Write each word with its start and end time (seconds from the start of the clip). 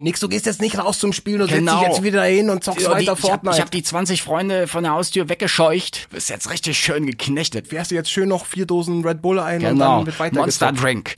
Nix, 0.00 0.20
du 0.20 0.28
gehst 0.28 0.46
jetzt 0.46 0.60
nicht 0.60 0.78
raus 0.78 1.00
zum 1.00 1.12
Spielen 1.12 1.42
und 1.42 1.48
Genau. 1.48 1.72
setzt 1.72 1.82
dich 1.82 1.88
jetzt 1.96 2.04
wieder 2.04 2.22
hin 2.22 2.50
und 2.50 2.62
zockst 2.62 2.82
Ja, 2.82 2.90
die, 2.90 2.92
weiter 2.94 3.02
ich 3.02 3.08
habe 3.08 3.20
Fortnite. 3.20 3.60
hab 3.60 3.70
die 3.72 3.82
20 3.82 4.22
Freunde 4.22 4.68
von 4.68 4.84
der 4.84 4.92
Haustür 4.92 5.28
weggescheucht. 5.28 6.06
Ist 6.12 6.30
jetzt 6.30 6.48
richtig 6.50 6.78
schön 6.78 7.04
geknechtet. 7.04 7.66
Fährst 7.66 7.90
du 7.90 7.96
jetzt 7.96 8.08
schön 8.08 8.28
noch 8.28 8.46
vier 8.46 8.64
Dosen 8.64 9.04
Red 9.04 9.20
Bull 9.20 9.40
ein 9.40 9.56
und 9.60 9.70
Genau. 9.72 9.96
dann 9.96 10.06
wird 10.06 10.20
weiter 10.20 10.36
Monster. 10.36 10.70
Drink. 10.70 11.16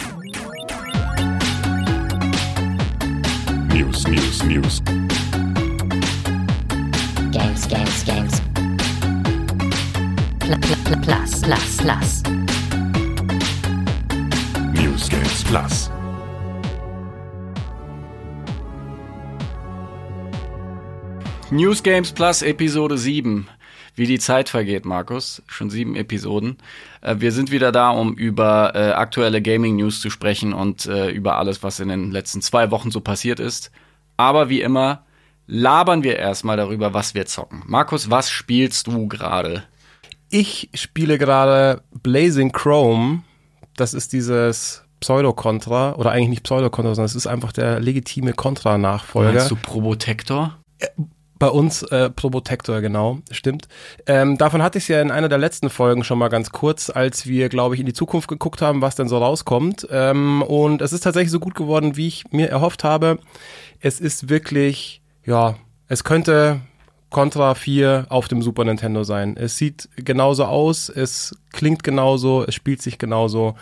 News, 3.74 4.04
News, 4.08 4.45
News. 4.45 4.83
Games, 7.33 7.69
games, 7.69 8.04
games. 8.06 8.40
Pl 10.38 10.56
pl 10.58 10.76
pl 10.85 10.97
plus, 11.03 11.40
plus, 11.42 11.76
plus. 11.76 12.22
News 14.72 15.08
Games 15.10 15.44
Plus. 15.44 15.90
News 21.53 21.83
Games 21.83 22.13
Plus 22.13 22.43
Episode 22.43 22.97
7. 22.97 23.49
Wie 23.97 24.07
die 24.07 24.21
Zeit 24.21 24.49
vergeht, 24.49 24.85
Markus. 24.85 25.43
Schon 25.49 25.69
sieben 25.69 25.97
Episoden. 25.97 26.59
Äh, 27.01 27.17
wir 27.19 27.33
sind 27.33 27.51
wieder 27.51 27.73
da, 27.73 27.91
um 27.91 28.15
über 28.15 28.73
äh, 28.77 28.93
aktuelle 28.93 29.43
Gaming 29.43 29.77
News 29.77 30.01
zu 30.01 30.11
sprechen 30.11 30.53
und 30.53 30.87
äh, 30.87 31.11
über 31.11 31.39
alles, 31.39 31.65
was 31.65 31.81
in 31.81 31.89
den 31.89 32.13
letzten 32.13 32.41
zwei 32.41 32.71
Wochen 32.71 32.93
so 32.93 33.01
passiert 33.01 33.41
ist. 33.41 33.73
Aber 34.17 34.49
wie 34.49 34.61
immer, 34.61 35.05
labern 35.49 36.05
wir 36.05 36.21
erstmal 36.21 36.57
darüber, 36.57 36.95
was 36.95 37.15
wir 37.15 37.27
zocken. 37.27 37.65
Markus, 37.67 38.11
was 38.11 38.31
spielst 38.31 38.87
du 38.87 39.09
gerade? 39.09 39.65
Ich 40.29 40.71
spiele 40.75 41.19
gerade 41.19 41.83
Blazing 41.91 42.53
Chrome. 42.53 43.25
Das 43.75 43.93
ist 43.93 44.12
dieses 44.12 44.85
Pseudo-Contra. 45.01 45.95
Oder 45.95 46.12
eigentlich 46.12 46.29
nicht 46.31 46.45
Pseudo-Contra, 46.45 46.95
sondern 46.95 47.07
es 47.07 47.17
ist 47.17 47.27
einfach 47.27 47.51
der 47.51 47.81
legitime 47.81 48.35
Contra-Nachfolger. 48.35 49.33
Meinst 49.33 49.51
du 49.51 49.57
Probotector? 49.57 50.57
Bei 51.41 51.49
uns 51.49 51.83
äh, 51.85 52.11
Probotector, 52.11 52.83
genau, 52.83 53.20
stimmt. 53.31 53.67
Ähm, 54.06 54.37
davon 54.37 54.62
hatte 54.62 54.77
ich 54.77 54.84
es 54.84 54.89
ja 54.89 55.01
in 55.01 55.11
einer 55.11 55.31
der 55.31 55.39
letzten 55.39 55.70
Folgen 55.70 56.05
schon 56.05 56.19
mal 56.19 56.28
ganz 56.28 56.51
kurz, 56.51 56.91
als 56.91 57.27
wir, 57.27 57.48
glaube 57.48 57.75
ich, 57.75 57.81
in 57.81 57.87
die 57.87 57.95
Zukunft 57.95 58.28
geguckt 58.28 58.61
haben, 58.61 58.83
was 58.83 58.95
denn 58.95 59.09
so 59.09 59.17
rauskommt. 59.17 59.89
Ähm, 59.91 60.42
und 60.42 60.83
es 60.83 60.92
ist 60.92 61.01
tatsächlich 61.01 61.31
so 61.31 61.41
gut 61.41 61.55
geworden, 61.55 61.97
wie 61.97 62.09
ich 62.09 62.31
mir 62.31 62.51
erhofft 62.51 62.84
habe. 62.84 63.19
Es 63.81 64.01
ist 64.01 64.29
wirklich, 64.29 65.01
ja, 65.25 65.56
es 65.89 66.05
könnte 66.05 66.61
Contra 67.09 67.55
4 67.55 68.09
auf 68.11 68.29
dem 68.29 68.42
Super 68.42 68.67
Nintendo 68.67 69.03
sein. 69.03 69.39
Es 69.39 69.57
sieht 69.57 69.89
genauso 69.97 70.45
aus, 70.45 70.91
es 70.91 71.34
klingt 71.53 71.83
genauso, 71.83 72.45
es 72.47 72.55
spielt 72.55 72.83
sich 72.83 72.98
genauso. 72.98 73.55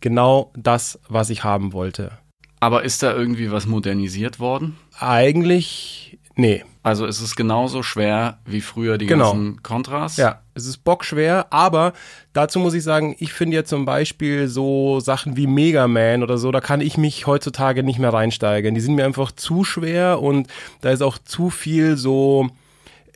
Genau 0.00 0.52
das, 0.56 0.98
was 1.06 1.28
ich 1.28 1.44
haben 1.44 1.74
wollte. 1.74 2.12
Aber 2.60 2.82
ist 2.82 3.02
da 3.02 3.14
irgendwie 3.14 3.50
was 3.50 3.66
modernisiert 3.66 4.40
worden? 4.40 4.78
Eigentlich, 4.98 6.18
nee. 6.36 6.64
Also 6.82 7.04
ist 7.06 7.20
es 7.20 7.34
genauso 7.34 7.82
schwer 7.82 8.38
wie 8.44 8.60
früher 8.60 8.96
die 8.96 9.06
Genau. 9.06 9.32
ganzen 9.32 9.60
Kontras? 9.64 10.16
Ja, 10.18 10.42
es 10.54 10.66
ist 10.66 10.84
bockschwer, 10.84 11.46
aber 11.50 11.94
dazu 12.32 12.60
muss 12.60 12.74
ich 12.74 12.84
sagen, 12.84 13.16
ich 13.18 13.32
finde 13.32 13.56
ja 13.56 13.64
zum 13.64 13.84
Beispiel 13.84 14.46
so 14.46 15.00
Sachen 15.00 15.36
wie 15.36 15.48
Mega 15.48 15.88
Man 15.88 16.22
oder 16.22 16.38
so, 16.38 16.52
da 16.52 16.60
kann 16.60 16.80
ich 16.80 16.96
mich 16.96 17.26
heutzutage 17.26 17.82
nicht 17.82 17.98
mehr 17.98 18.12
reinsteigen. 18.12 18.76
Die 18.76 18.80
sind 18.80 18.94
mir 18.94 19.04
einfach 19.04 19.32
zu 19.32 19.64
schwer 19.64 20.22
und 20.22 20.46
da 20.80 20.90
ist 20.90 21.02
auch 21.02 21.18
zu 21.18 21.50
viel 21.50 21.96
so, 21.96 22.50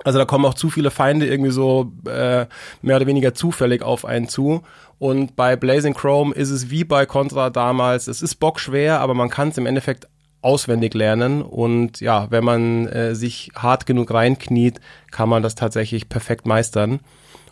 Also 0.04 0.18
da 0.18 0.24
kommen 0.24 0.44
auch 0.44 0.54
zu 0.54 0.70
viele 0.70 0.90
Feinde 0.90 1.26
irgendwie 1.26 1.50
so 1.50 1.92
äh, 2.06 2.46
mehr 2.82 2.96
oder 2.96 3.06
weniger 3.06 3.34
zufällig 3.34 3.82
auf 3.82 4.04
einen 4.04 4.28
zu. 4.28 4.62
Und 4.98 5.36
bei 5.36 5.56
Blazing 5.56 5.94
Chrome 5.94 6.34
ist 6.34 6.50
es 6.50 6.70
wie 6.70 6.84
bei 6.84 7.06
Contra 7.06 7.50
damals, 7.50 8.06
es 8.06 8.22
ist 8.22 8.36
bockschwer, 8.36 9.00
aber 9.00 9.14
man 9.14 9.30
kann 9.30 9.48
es 9.48 9.58
im 9.58 9.66
Endeffekt 9.66 10.08
auswendig 10.42 10.94
lernen. 10.94 11.42
Und 11.42 12.00
ja, 12.00 12.30
wenn 12.30 12.44
man 12.44 12.86
äh, 12.86 13.14
sich 13.14 13.50
hart 13.54 13.86
genug 13.86 14.12
reinkniet, 14.12 14.80
kann 15.10 15.28
man 15.28 15.42
das 15.42 15.54
tatsächlich 15.54 16.08
perfekt 16.08 16.46
meistern. 16.46 17.00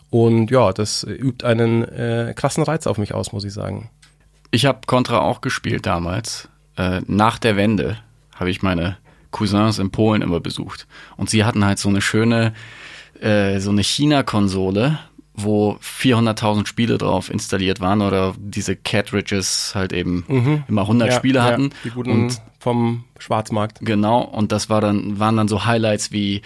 Und 0.09 0.49
ja, 0.49 0.73
das 0.73 1.03
übt 1.03 1.45
einen 1.45 1.83
äh, 1.83 2.33
krassen 2.35 2.63
Reiz 2.63 2.87
auf 2.87 2.97
mich 2.97 3.13
aus, 3.13 3.31
muss 3.31 3.43
ich 3.43 3.53
sagen. 3.53 3.89
Ich 4.51 4.65
habe 4.65 4.81
Contra 4.87 5.19
auch 5.19 5.41
gespielt 5.41 5.85
damals. 5.85 6.49
Äh, 6.77 7.01
nach 7.05 7.37
der 7.37 7.55
Wende 7.55 7.97
habe 8.35 8.49
ich 8.49 8.63
meine 8.63 8.97
Cousins 9.31 9.79
in 9.79 9.91
Polen 9.91 10.21
immer 10.21 10.39
besucht. 10.39 10.87
Und 11.17 11.29
sie 11.29 11.43
hatten 11.45 11.63
halt 11.63 11.79
so 11.79 11.89
eine 11.89 12.01
schöne, 12.01 12.53
äh, 13.21 13.59
so 13.59 13.69
eine 13.69 13.83
China-Konsole, 13.83 14.99
wo 15.33 15.77
400.000 15.81 16.67
Spiele 16.67 16.97
drauf 16.97 17.29
installiert 17.29 17.79
waren 17.79 18.01
oder 18.01 18.33
diese 18.37 18.75
Cartridges 18.75 19.73
halt 19.73 19.93
eben 19.93 20.25
immer 20.67 20.81
100 20.81 21.13
Spiele 21.13 21.43
hatten. 21.43 21.71
die 21.83 21.91
guten 21.91 22.11
und 22.11 22.41
vom 22.59 23.05
Schwarzmarkt. 23.17 23.79
Genau, 23.81 24.21
und 24.21 24.51
das 24.51 24.69
war 24.69 24.81
dann, 24.81 25.19
waren 25.19 25.37
dann 25.37 25.47
so 25.47 25.65
Highlights 25.65 26.11
wie 26.11 26.41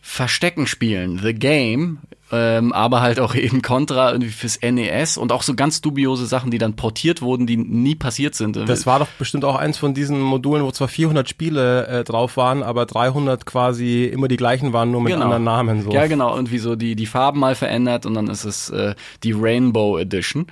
Verstecken 0.00 0.68
spielen, 0.68 1.18
The 1.18 1.34
Game, 1.34 1.98
ähm, 2.32 2.72
aber 2.72 3.00
halt 3.00 3.20
auch 3.20 3.34
eben 3.36 3.62
Contra 3.62 4.10
irgendwie 4.12 4.30
fürs 4.30 4.58
NES 4.60 5.16
und 5.16 5.32
auch 5.32 5.42
so 5.42 5.54
ganz 5.54 5.80
dubiose 5.80 6.26
Sachen, 6.26 6.50
die 6.50 6.58
dann 6.58 6.74
portiert 6.74 7.22
wurden, 7.22 7.46
die 7.46 7.56
nie 7.56 7.94
passiert 7.94 8.34
sind. 8.34 8.56
Das 8.56 8.86
war 8.86 8.98
doch 8.98 9.08
bestimmt 9.18 9.44
auch 9.44 9.56
eins 9.56 9.78
von 9.78 9.94
diesen 9.94 10.20
Modulen, 10.20 10.64
wo 10.64 10.70
zwar 10.70 10.88
400 10.88 11.28
Spiele 11.28 11.86
äh, 11.86 12.04
drauf 12.04 12.36
waren, 12.36 12.62
aber 12.62 12.86
300 12.86 13.46
quasi 13.46 14.04
immer 14.04 14.28
die 14.28 14.36
gleichen 14.36 14.72
waren, 14.72 14.90
nur 14.90 15.00
mit 15.00 15.14
anderen 15.14 15.44
Namen. 15.44 15.82
So. 15.82 15.90
Ja, 15.90 16.06
genau, 16.06 16.34
irgendwie 16.34 16.58
so 16.58 16.76
die, 16.76 16.96
die 16.96 17.06
Farben 17.06 17.40
mal 17.40 17.54
verändert 17.54 18.06
und 18.06 18.14
dann 18.14 18.28
ist 18.28 18.44
es 18.44 18.70
äh, 18.70 18.94
die 19.22 19.32
Rainbow 19.32 19.98
Edition. 19.98 20.46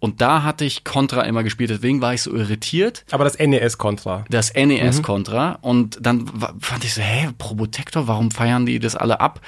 Und 0.00 0.22
da 0.22 0.42
hatte 0.42 0.64
ich 0.64 0.82
Contra 0.82 1.22
immer 1.22 1.42
gespielt, 1.42 1.68
deswegen 1.68 2.00
war 2.00 2.14
ich 2.14 2.22
so 2.22 2.34
irritiert. 2.34 3.04
Aber 3.10 3.24
das 3.24 3.38
NES-Contra. 3.38 4.24
das 4.30 4.54
NES-Contra 4.54 5.58
und 5.60 5.98
dann 6.00 6.26
fand 6.58 6.84
ich 6.84 6.94
so, 6.94 7.02
hä, 7.02 7.28
Probotector, 7.36 8.08
warum 8.08 8.30
feiern 8.30 8.64
die 8.64 8.78
das 8.78 8.96
alle 8.96 9.20
ab? 9.20 9.40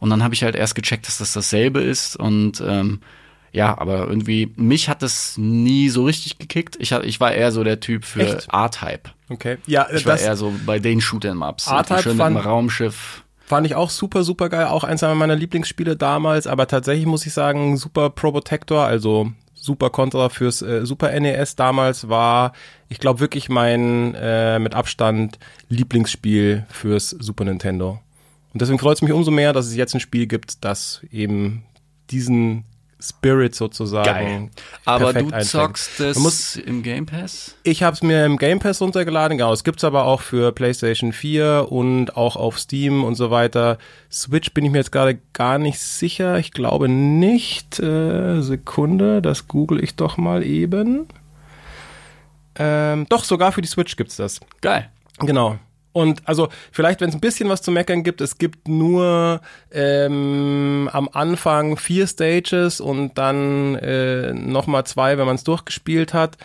Und 0.00 0.10
dann 0.10 0.24
habe 0.24 0.34
ich 0.34 0.42
halt 0.42 0.56
erst 0.56 0.74
gecheckt, 0.74 1.06
dass 1.06 1.18
das 1.18 1.32
dasselbe 1.32 1.80
ist 1.80 2.16
und 2.16 2.60
ähm, 2.66 3.00
ja, 3.52 3.76
aber 3.78 4.06
irgendwie, 4.06 4.52
mich 4.56 4.88
hat 4.88 5.02
das 5.02 5.34
nie 5.36 5.88
so 5.88 6.04
richtig 6.04 6.38
gekickt. 6.38 6.76
Ich, 6.78 6.92
hat, 6.92 7.04
ich 7.04 7.18
war 7.20 7.32
eher 7.32 7.50
so 7.52 7.64
der 7.64 7.80
Typ 7.80 8.04
für? 8.04 8.38
R-Type. 8.50 9.10
Okay. 9.28 9.58
Ja, 9.66 9.88
Ich 9.92 10.06
war 10.06 10.18
eher 10.18 10.36
so 10.36 10.52
bei 10.66 10.78
den 10.78 11.00
Shoot'em-Ups. 11.00 11.66
R-Type 11.66 12.02
Schön 12.02 12.12
mit 12.12 12.20
fand- 12.20 12.44
Raumschiff. 12.44 13.24
fand 13.44 13.66
ich 13.66 13.74
auch 13.74 13.90
super, 13.90 14.22
super 14.22 14.48
geil. 14.50 14.66
Auch 14.66 14.84
eins 14.84 15.02
meiner 15.02 15.34
Lieblingsspiele 15.34 15.96
damals. 15.96 16.46
Aber 16.46 16.68
tatsächlich 16.68 17.06
muss 17.06 17.26
ich 17.26 17.32
sagen, 17.32 17.76
Super 17.76 18.08
Probotector, 18.10 18.84
also 18.84 19.32
Super 19.54 19.90
Contra 19.90 20.28
fürs 20.28 20.62
äh, 20.62 20.86
Super 20.86 21.10
NES 21.18 21.56
damals 21.56 22.08
war, 22.08 22.52
ich 22.88 23.00
glaube 23.00 23.18
wirklich 23.18 23.48
mein 23.48 24.14
äh, 24.14 24.60
mit 24.60 24.74
Abstand 24.76 25.40
Lieblingsspiel 25.68 26.66
fürs 26.68 27.10
Super 27.10 27.44
Nintendo. 27.44 27.98
Und 28.52 28.60
deswegen 28.62 28.78
freut 28.78 28.96
es 28.96 29.02
mich 29.02 29.12
umso 29.12 29.30
mehr, 29.30 29.52
dass 29.52 29.66
es 29.66 29.76
jetzt 29.76 29.94
ein 29.94 30.00
Spiel 30.00 30.26
gibt, 30.26 30.64
das 30.64 31.02
eben 31.10 31.62
diesen 32.10 32.64
Spirit 33.02 33.54
sozusagen. 33.54 34.50
Aber 34.84 35.12
perfekt 35.14 35.32
du 35.32 35.40
zockst 35.46 36.00
es 36.00 36.18
muss- 36.18 36.56
im 36.56 36.82
Game 36.82 37.06
Pass? 37.06 37.56
Ich 37.62 37.82
habe 37.82 37.94
es 37.94 38.02
mir 38.02 38.26
im 38.26 38.36
Game 38.36 38.58
Pass 38.58 38.82
runtergeladen, 38.82 39.38
genau. 39.38 39.52
Es 39.54 39.64
gibt's 39.64 39.84
aber 39.84 40.04
auch 40.04 40.20
für 40.20 40.52
PlayStation 40.52 41.12
4 41.14 41.68
und 41.70 42.16
auch 42.18 42.36
auf 42.36 42.58
Steam 42.58 43.04
und 43.04 43.14
so 43.14 43.30
weiter. 43.30 43.78
Switch 44.12 44.52
bin 44.52 44.66
ich 44.66 44.70
mir 44.70 44.78
jetzt 44.78 44.92
gerade 44.92 45.18
gar 45.32 45.56
nicht 45.58 45.78
sicher. 45.78 46.38
Ich 46.38 46.52
glaube 46.52 46.90
nicht. 46.90 47.78
Äh, 47.80 48.42
Sekunde, 48.42 49.22
das 49.22 49.48
google 49.48 49.82
ich 49.82 49.94
doch 49.96 50.18
mal 50.18 50.42
eben. 50.44 51.06
Ähm, 52.56 53.06
doch, 53.08 53.24
sogar 53.24 53.52
für 53.52 53.62
die 53.62 53.68
Switch 53.68 53.96
gibt's 53.96 54.16
das. 54.16 54.40
Geil. 54.60 54.90
Genau. 55.20 55.58
Und 55.92 56.22
also 56.28 56.48
vielleicht, 56.70 57.00
wenn 57.00 57.08
es 57.08 57.16
ein 57.16 57.20
bisschen 57.20 57.48
was 57.48 57.62
zu 57.62 57.72
meckern 57.72 58.04
gibt, 58.04 58.20
es 58.20 58.38
gibt 58.38 58.68
nur 58.68 59.40
ähm, 59.72 60.88
am 60.92 61.08
Anfang 61.12 61.76
vier 61.76 62.06
Stages 62.06 62.80
und 62.80 63.18
dann 63.18 63.74
äh, 63.76 64.32
nochmal 64.32 64.84
zwei, 64.84 65.18
wenn 65.18 65.26
man 65.26 65.34
es 65.34 65.44
durchgespielt 65.44 66.14
hat. 66.14 66.36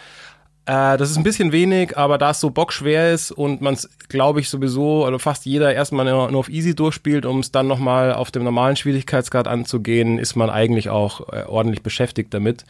Äh, 0.66 0.98
das 0.98 1.12
ist 1.12 1.18
ein 1.18 1.24
bisschen 1.24 1.52
wenig, 1.52 1.96
aber 1.96 2.18
da 2.18 2.32
es 2.32 2.40
so 2.40 2.50
bockschwer 2.50 3.14
ist 3.14 3.32
und 3.32 3.62
man 3.62 3.76
es, 3.76 3.88
glaube 4.10 4.40
ich, 4.40 4.50
sowieso, 4.50 5.06
oder 5.06 5.20
fast 5.20 5.46
jeder 5.46 5.74
erstmal 5.74 6.06
nur, 6.06 6.32
nur 6.32 6.40
auf 6.40 6.50
Easy 6.50 6.74
durchspielt, 6.76 7.28
um 7.28 7.40
es 7.40 7.52
dann 7.52 7.68
nochmal 7.68 8.14
auf 8.14 8.32
dem 8.32 8.44
normalen 8.44 8.76
Schwierigkeitsgrad 8.76 9.48
anzugehen, 9.48 10.18
ist 10.18 10.36
man 10.36 10.50
eigentlich 10.50 10.90
auch 10.90 11.32
äh, 11.32 11.44
ordentlich 11.44 11.84
beschäftigt 11.84 12.34
damit. 12.34 12.66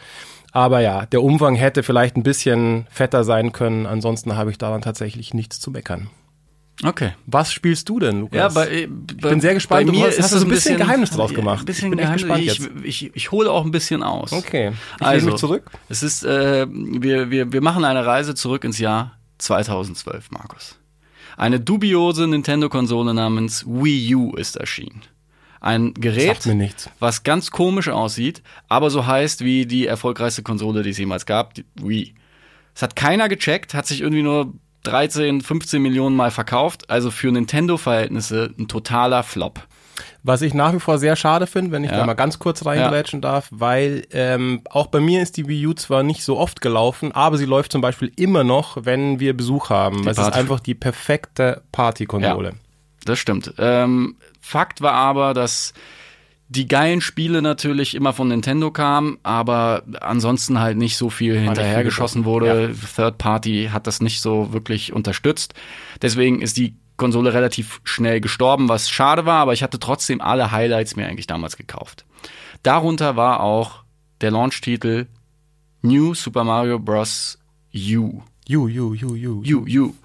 Aber 0.52 0.80
ja, 0.82 1.06
der 1.06 1.24
Umfang 1.24 1.56
hätte 1.56 1.84
vielleicht 1.84 2.18
ein 2.18 2.24
bisschen 2.24 2.88
fetter 2.90 3.24
sein 3.24 3.52
können. 3.52 3.86
Ansonsten 3.86 4.36
habe 4.38 4.52
ich 4.52 4.58
daran 4.58 4.82
tatsächlich 4.82 5.34
nichts 5.34 5.60
zu 5.60 5.72
meckern. 5.72 6.10
Okay. 6.84 7.14
Was 7.26 7.54
spielst 7.54 7.88
du 7.88 8.00
denn, 8.00 8.22
Lukas? 8.22 8.38
Ja, 8.38 8.50
bei, 8.50 8.70
ich 8.70 8.90
bin 8.90 9.40
sehr 9.40 9.54
gespannt. 9.54 9.88
Bei 9.88 9.92
Du 9.92 9.98
mir 9.98 10.08
hast- 10.08 10.18
ist 10.18 10.24
hast 10.24 10.34
du 10.34 10.40
so 10.40 10.46
ein 10.46 10.50
bisschen 10.50 10.78
Geheimnis 10.78 11.12
draus 11.12 11.34
gemacht. 11.34 11.62
Ein 11.62 11.66
bisschen 11.66 11.92
Ich 11.92 11.98
bin 11.98 12.00
echt 12.06 12.14
gespannt 12.14 12.42
Ich, 12.42 12.70
ich, 12.84 13.16
ich 13.16 13.32
hole 13.32 13.50
auch 13.50 13.64
ein 13.64 13.72
bisschen 13.72 14.04
aus. 14.04 14.34
Okay, 14.34 14.74
ich 15.00 15.06
also, 15.06 15.28
mich 15.28 15.36
zurück. 15.38 15.72
Es 15.88 16.04
ist, 16.04 16.26
äh, 16.26 16.68
wir, 16.70 17.32
wir, 17.32 17.52
wir 17.54 17.62
machen 17.62 17.86
eine 17.86 18.06
Reise 18.06 18.36
zurück 18.36 18.64
ins 18.66 18.78
Jahr 18.80 19.18
2012, 19.38 20.32
Markus. 20.32 20.78
Eine 21.38 21.60
dubiose 21.60 22.28
Nintendo-Konsole 22.28 23.14
namens 23.14 23.66
Wii 23.68 24.16
U 24.16 24.36
ist 24.36 24.56
erschienen. 24.58 25.02
Ein 25.62 25.94
Gerät, 25.96 26.48
was 27.00 27.24
ganz 27.24 27.50
komisch 27.52 27.90
aussieht, 27.90 28.44
aber 28.68 28.90
so 28.92 29.08
heißt 29.08 29.44
wie 29.44 29.66
die 29.66 29.88
erfolgreichste 29.88 30.44
Konsole, 30.44 30.84
die 30.84 30.92
es 30.92 30.98
jemals 30.98 31.26
gab, 31.26 31.56
die 31.56 31.66
Wii. 31.76 32.14
Es 32.76 32.82
hat 32.82 32.96
keiner 32.96 33.30
gecheckt, 33.30 33.74
hat 33.74 33.88
sich 33.88 34.02
irgendwie 34.02 34.22
nur 34.22 34.54
13, 34.86 35.42
15 35.42 35.82
Millionen 35.82 36.16
Mal 36.16 36.32
verkauft, 36.32 36.90
also 36.90 37.12
für 37.12 37.32
Nintendo-Verhältnisse 37.32 38.54
ein 38.58 38.68
totaler 38.68 39.24
Flop. 39.24 39.60
Was 40.24 40.42
ich 40.42 40.54
nach 40.54 40.74
wie 40.74 40.80
vor 40.80 40.98
sehr 40.98 41.16
schade 41.16 41.46
finde, 41.48 41.72
wenn 41.72 41.84
ich 41.84 41.92
Ja. 41.92 41.98
da 41.98 42.06
mal 42.06 42.16
ganz 42.16 42.40
kurz 42.40 42.66
reingrätschen 42.66 43.22
darf, 43.22 43.48
weil 43.52 44.08
ähm, 44.12 44.62
auch 44.70 44.88
bei 44.88 45.00
mir 45.00 45.22
ist 45.22 45.38
die 45.38 45.48
Wii 45.48 45.68
U 45.68 45.74
zwar 45.74 46.04
nicht 46.04 46.24
so 46.24 46.38
oft 46.38 46.62
gelaufen, 46.62 47.12
aber 47.12 47.38
sie 47.38 47.46
läuft 47.46 47.72
zum 47.72 47.82
Beispiel 47.82 48.12
immer 48.16 48.44
noch, 48.44 48.78
wenn 48.82 49.20
wir 49.20 49.38
Besuch 49.38 49.70
haben. 49.70 50.08
Es 50.08 50.18
ist 50.18 50.34
einfach 50.34 50.60
die 50.60 50.74
perfekte 50.74 51.62
Partykonsole. 51.72 52.54
Das 53.06 53.20
stimmt. 53.20 53.54
Ähm, 53.60 54.16
Fakt 54.42 54.82
war 54.82 54.94
aber, 54.94 55.34
dass 55.36 55.74
die 56.48 56.68
geilen 56.68 57.02
Spiele 57.02 57.42
natürlich 57.42 57.96
immer 57.96 58.14
von 58.14 58.28
Nintendo 58.28 58.70
kamen, 58.72 59.18
aber 59.24 59.84
ansonsten 60.02 60.60
halt 60.60 60.78
nicht 60.78 60.96
so 60.96 61.10
viel 61.10 61.38
hinterhergeschossen 61.40 62.26
wurde. 62.26 62.76
Third 62.96 63.18
Party 63.18 63.70
hat 63.72 63.88
das 63.88 64.02
nicht 64.02 64.22
so 64.22 64.54
wirklich 64.54 64.94
unterstützt. 64.94 65.56
Deswegen 66.02 66.42
ist 66.42 66.58
die 66.58 66.76
Konsole 66.98 67.34
relativ 67.34 67.82
schnell 67.84 68.22
gestorben, 68.22 68.70
was 68.70 68.90
schade 68.90 69.26
war, 69.26 69.42
aber 69.42 69.54
ich 69.54 69.64
hatte 69.64 69.80
trotzdem 69.80 70.22
alle 70.22 70.52
Highlights 70.52 70.96
mir 70.96 71.08
eigentlich 71.08 71.28
damals 71.28 71.58
gekauft. 71.58 72.06
Darunter 72.64 73.16
war 73.16 73.42
auch 73.42 73.84
der 74.22 74.32
Launch-Titel 74.32 75.08
New 75.82 76.14
Super 76.14 76.44
Mario 76.44 76.80
Bros. 76.80 77.40
U. 77.74 78.22
You, 78.48 78.68
you, 78.68 78.94
you, 78.94 79.16
you. 79.16 79.44
U, 79.46 79.66
U. 79.68 79.96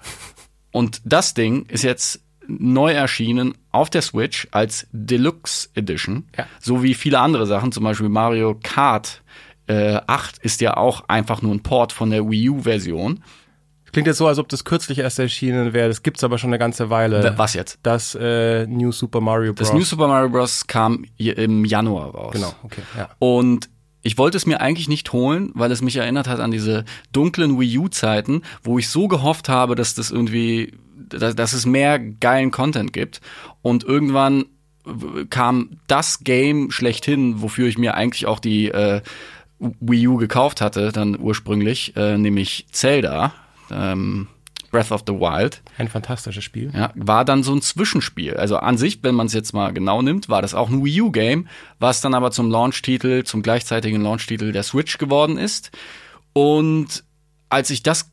Und 0.71 1.01
das 1.05 1.33
Ding 1.33 1.65
ist 1.67 1.83
jetzt 1.83 2.21
neu 2.59 2.91
erschienen 2.91 3.53
auf 3.71 3.89
der 3.89 4.01
Switch 4.01 4.47
als 4.51 4.87
Deluxe 4.91 5.69
Edition. 5.75 6.25
Ja. 6.37 6.45
So 6.59 6.83
wie 6.83 6.93
viele 6.93 7.19
andere 7.19 7.45
Sachen, 7.45 7.71
zum 7.71 7.83
Beispiel 7.83 8.09
Mario 8.09 8.57
Kart 8.61 9.21
äh, 9.67 9.99
8 10.07 10.37
ist 10.39 10.61
ja 10.61 10.77
auch 10.77 11.07
einfach 11.07 11.41
nur 11.41 11.53
ein 11.53 11.63
Port 11.63 11.93
von 11.93 12.09
der 12.09 12.29
Wii 12.29 12.49
U-Version. 12.49 13.23
Klingt 13.91 14.07
jetzt 14.07 14.17
so, 14.17 14.27
als 14.27 14.39
ob 14.39 14.47
das 14.47 14.63
kürzlich 14.63 14.99
erst 14.99 15.19
erschienen 15.19 15.73
wäre. 15.73 15.89
Das 15.89 16.01
gibt's 16.01 16.23
aber 16.23 16.37
schon 16.37 16.49
eine 16.49 16.59
ganze 16.59 16.89
Weile. 16.89 17.33
Was 17.37 17.53
jetzt? 17.53 17.79
Das 17.83 18.15
äh, 18.15 18.65
New 18.65 18.91
Super 18.91 19.19
Mario 19.19 19.53
Bros. 19.53 19.67
Das 19.67 19.77
New 19.77 19.83
Super 19.83 20.07
Mario 20.07 20.29
Bros. 20.29 20.65
kam 20.65 21.05
im 21.17 21.65
Januar 21.65 22.11
raus. 22.11 22.33
Genau, 22.33 22.53
okay, 22.63 22.81
ja. 22.97 23.09
Und 23.19 23.69
ich 24.01 24.17
wollte 24.17 24.37
es 24.37 24.45
mir 24.45 24.61
eigentlich 24.61 24.89
nicht 24.89 25.13
holen, 25.13 25.51
weil 25.53 25.71
es 25.71 25.81
mich 25.81 25.97
erinnert 25.97 26.27
hat 26.27 26.39
an 26.39 26.51
diese 26.51 26.85
dunklen 27.11 27.59
Wii 27.59 27.79
U-Zeiten, 27.79 28.41
wo 28.63 28.79
ich 28.79 28.89
so 28.89 29.07
gehofft 29.07 29.49
habe, 29.49 29.75
dass 29.75 29.93
das 29.93 30.09
irgendwie, 30.09 30.73
dass, 31.09 31.35
dass 31.35 31.53
es 31.53 31.65
mehr 31.65 31.99
geilen 31.99 32.51
Content 32.51 32.93
gibt. 32.93 33.21
Und 33.61 33.83
irgendwann 33.83 34.45
kam 35.29 35.79
das 35.87 36.23
Game 36.23 36.71
schlechthin, 36.71 37.41
wofür 37.41 37.67
ich 37.67 37.77
mir 37.77 37.95
eigentlich 37.95 38.25
auch 38.25 38.39
die 38.39 38.69
äh, 38.69 39.01
Wii 39.59 40.07
U 40.07 40.17
gekauft 40.17 40.59
hatte, 40.61 40.91
dann 40.91 41.19
ursprünglich, 41.19 41.95
äh, 41.95 42.17
nämlich 42.17 42.65
Zelda, 42.71 43.33
ähm, 43.69 44.27
Breath 44.71 44.91
of 44.91 45.03
the 45.05 45.13
Wild. 45.13 45.61
Ein 45.77 45.89
fantastisches 45.89 46.43
Spiel. 46.43 46.71
Ja, 46.73 46.91
war 46.95 47.25
dann 47.25 47.43
so 47.43 47.53
ein 47.53 47.61
Zwischenspiel. 47.61 48.35
Also 48.37 48.57
an 48.57 48.77
sich, 48.77 49.03
wenn 49.03 49.15
man 49.15 49.27
es 49.27 49.33
jetzt 49.33 49.53
mal 49.53 49.73
genau 49.73 50.01
nimmt, 50.01 50.29
war 50.29 50.41
das 50.41 50.55
auch 50.55 50.69
ein 50.69 50.83
Wii 50.83 51.01
U-Game, 51.01 51.47
was 51.77 52.01
dann 52.01 52.13
aber 52.13 52.31
zum 52.31 52.49
Launch-Titel, 52.49 53.23
zum 53.23 53.43
gleichzeitigen 53.43 54.01
Launch-Titel 54.01 54.51
der 54.51 54.63
Switch 54.63 54.97
geworden 54.97 55.37
ist. 55.37 55.71
Und 56.33 57.03
als 57.49 57.69
ich 57.69 57.83
das 57.83 58.10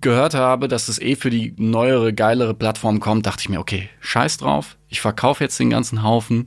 gehört 0.00 0.34
habe, 0.34 0.68
dass 0.68 0.88
es 0.88 1.00
eh 1.00 1.16
für 1.16 1.30
die 1.30 1.54
neuere, 1.56 2.12
geilere 2.12 2.54
Plattform 2.54 3.00
kommt, 3.00 3.26
dachte 3.26 3.40
ich 3.40 3.48
mir, 3.48 3.60
okay, 3.60 3.88
scheiß 4.00 4.38
drauf, 4.38 4.76
ich 4.88 5.00
verkaufe 5.00 5.44
jetzt 5.44 5.58
den 5.58 5.70
ganzen 5.70 6.02
Haufen. 6.02 6.46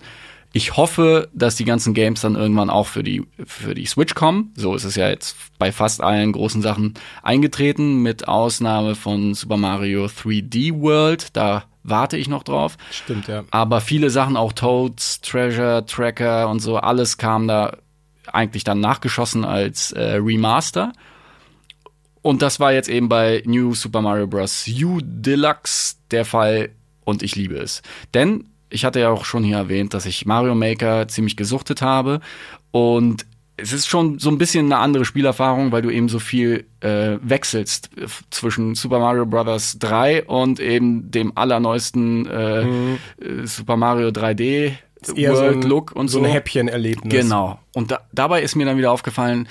Ich 0.52 0.78
hoffe, 0.78 1.30
dass 1.34 1.56
die 1.58 1.66
ganzen 1.66 1.94
Games 1.94 2.22
dann 2.22 2.36
irgendwann 2.36 2.72
auch 2.72 2.88
für 2.88 3.04
die, 3.04 3.24
für 3.46 3.76
die 3.76 3.86
Switch 3.86 4.16
kommen. 4.16 4.52
So 4.56 4.74
ist 4.74 4.84
es 4.84 4.96
ja 4.96 5.08
jetzt 5.08 5.38
bei 5.60 5.72
fast 5.72 6.02
allen 6.02 6.32
großen 6.32 6.64
Sachen 6.64 6.96
eingetreten, 7.22 8.02
mit 8.02 8.28
Ausnahme 8.28 8.96
von 8.96 9.36
Super 9.36 9.58
Mario 9.58 10.06
3D 10.06 10.82
World. 10.82 11.36
Da 11.38 11.66
warte 11.84 12.18
ich 12.18 12.28
noch 12.28 12.42
drauf. 12.42 12.78
Stimmt, 12.90 13.28
ja. 13.28 13.44
Aber 13.52 13.80
viele 13.80 14.10
Sachen, 14.10 14.38
auch 14.38 14.54
Toads, 14.54 15.22
Treasure, 15.22 15.86
Tracker 15.86 16.50
und 16.50 16.62
so, 16.62 16.78
alles 16.78 17.20
kam 17.20 17.48
da 17.48 17.78
eigentlich 18.34 18.64
dann 18.64 18.80
nachgeschossen 18.80 19.46
als 19.46 19.92
äh, 19.92 20.16
Remaster. 20.16 20.94
Und 22.22 22.42
das 22.42 22.60
war 22.60 22.74
jetzt 22.74 22.90
eben 22.90 23.10
bei 23.10 23.44
New 23.46 23.74
Super 23.74 24.02
Mario 24.02 24.28
Bros. 24.28 24.66
U 24.68 25.00
Deluxe 25.02 25.96
der 26.12 26.26
Fall 26.26 26.70
und 27.06 27.24
ich 27.24 27.36
liebe 27.36 27.56
es. 27.56 27.82
Denn 28.14 28.46
ich 28.70 28.86
hatte 28.86 29.00
ja 29.00 29.10
auch 29.10 29.26
schon 29.26 29.44
hier 29.44 29.58
erwähnt, 29.58 29.94
dass 29.94 30.06
ich 30.06 30.26
Mario 30.26 30.56
Maker 30.56 31.08
ziemlich 31.08 31.36
gesuchtet 31.36 31.82
habe 31.82 32.20
und 32.72 33.26
es 33.62 33.74
ist 33.74 33.88
schon 33.88 34.20
so 34.20 34.30
ein 34.30 34.38
bisschen 34.38 34.66
eine 34.66 34.78
andere 34.78 35.06
Spielerfahrung, 35.06 35.72
weil 35.72 35.82
du 35.82 35.90
eben 35.90 36.10
so 36.10 36.20
viel 36.20 36.66
äh, 36.80 37.18
wechselst 37.22 37.90
äh, 37.98 38.06
zwischen 38.30 38.76
Super 38.76 39.00
Mario 39.00 39.26
Bros. 39.26 39.78
3 39.80 40.26
und 40.26 40.60
eben 40.60 41.12
dem 41.12 41.36
allerneuesten 41.36 42.26
äh, 42.26 42.62
äh, 42.62 42.68
Super 43.44 43.76
Mario 43.76 44.10
3D 44.10 44.74
Ist 45.02 45.18
eher 45.18 45.36
so 45.36 45.42
World 45.42 45.58
ein, 45.58 45.62
Look 45.64 45.92
und 45.92 46.08
so. 46.08 46.20
so 46.20 46.26
ein 46.26 46.32
Häppchenerlebnis. 46.32 47.14
Genau. 47.14 47.60
Und 47.74 47.92
da, 47.92 48.02
dabei 48.14 48.42
ist 48.42 48.56
mir 48.56 48.66
dann 48.66 48.78
wieder 48.78 48.92
aufgefallen, 48.92 49.48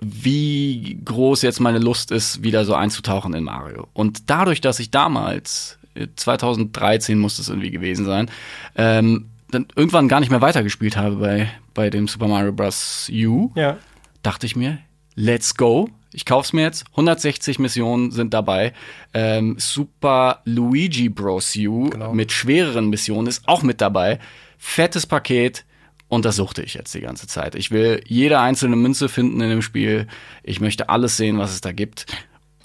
wie 0.00 0.98
groß 1.04 1.42
jetzt 1.42 1.60
meine 1.60 1.78
Lust 1.78 2.10
ist, 2.10 2.42
wieder 2.42 2.64
so 2.64 2.74
einzutauchen 2.74 3.34
in 3.34 3.44
Mario. 3.44 3.86
Und 3.92 4.30
dadurch, 4.30 4.60
dass 4.60 4.78
ich 4.80 4.90
damals, 4.90 5.78
äh, 5.94 6.06
2013 6.16 7.18
muss 7.18 7.38
es 7.38 7.48
irgendwie 7.48 7.70
gewesen 7.70 8.04
sein, 8.06 8.30
ähm, 8.76 9.26
dann 9.50 9.66
irgendwann 9.74 10.08
gar 10.08 10.20
nicht 10.20 10.30
mehr 10.30 10.40
weitergespielt 10.40 10.96
habe 10.96 11.16
bei, 11.16 11.50
bei 11.74 11.90
dem 11.90 12.08
Super 12.08 12.28
Mario 12.28 12.52
Bros. 12.52 13.10
U, 13.12 13.50
Ja. 13.56 13.78
dachte 14.22 14.46
ich 14.46 14.56
mir, 14.56 14.78
let's 15.16 15.54
go. 15.56 15.88
Ich 16.12 16.24
kauf's 16.24 16.52
mir 16.52 16.62
jetzt. 16.62 16.84
160 16.92 17.58
Missionen 17.60 18.10
sind 18.10 18.34
dabei. 18.34 18.72
Ähm, 19.14 19.56
Super 19.58 20.40
Luigi 20.44 21.08
Bros. 21.08 21.54
U 21.56 21.90
Genau. 21.90 22.12
mit 22.12 22.32
schwereren 22.32 22.88
Missionen 22.90 23.28
ist 23.28 23.46
auch 23.46 23.62
mit 23.62 23.80
dabei. 23.80 24.18
Fettes 24.58 25.06
Paket. 25.06 25.64
Und 26.10 26.24
das 26.24 26.36
suchte 26.36 26.62
ich 26.62 26.74
jetzt 26.74 26.92
die 26.92 27.00
ganze 27.00 27.28
Zeit. 27.28 27.54
Ich 27.54 27.70
will 27.70 28.02
jede 28.04 28.40
einzelne 28.40 28.74
Münze 28.74 29.08
finden 29.08 29.40
in 29.40 29.48
dem 29.48 29.62
Spiel. 29.62 30.08
Ich 30.42 30.60
möchte 30.60 30.88
alles 30.88 31.16
sehen, 31.16 31.38
was 31.38 31.52
es 31.52 31.60
da 31.60 31.70
gibt. 31.70 32.06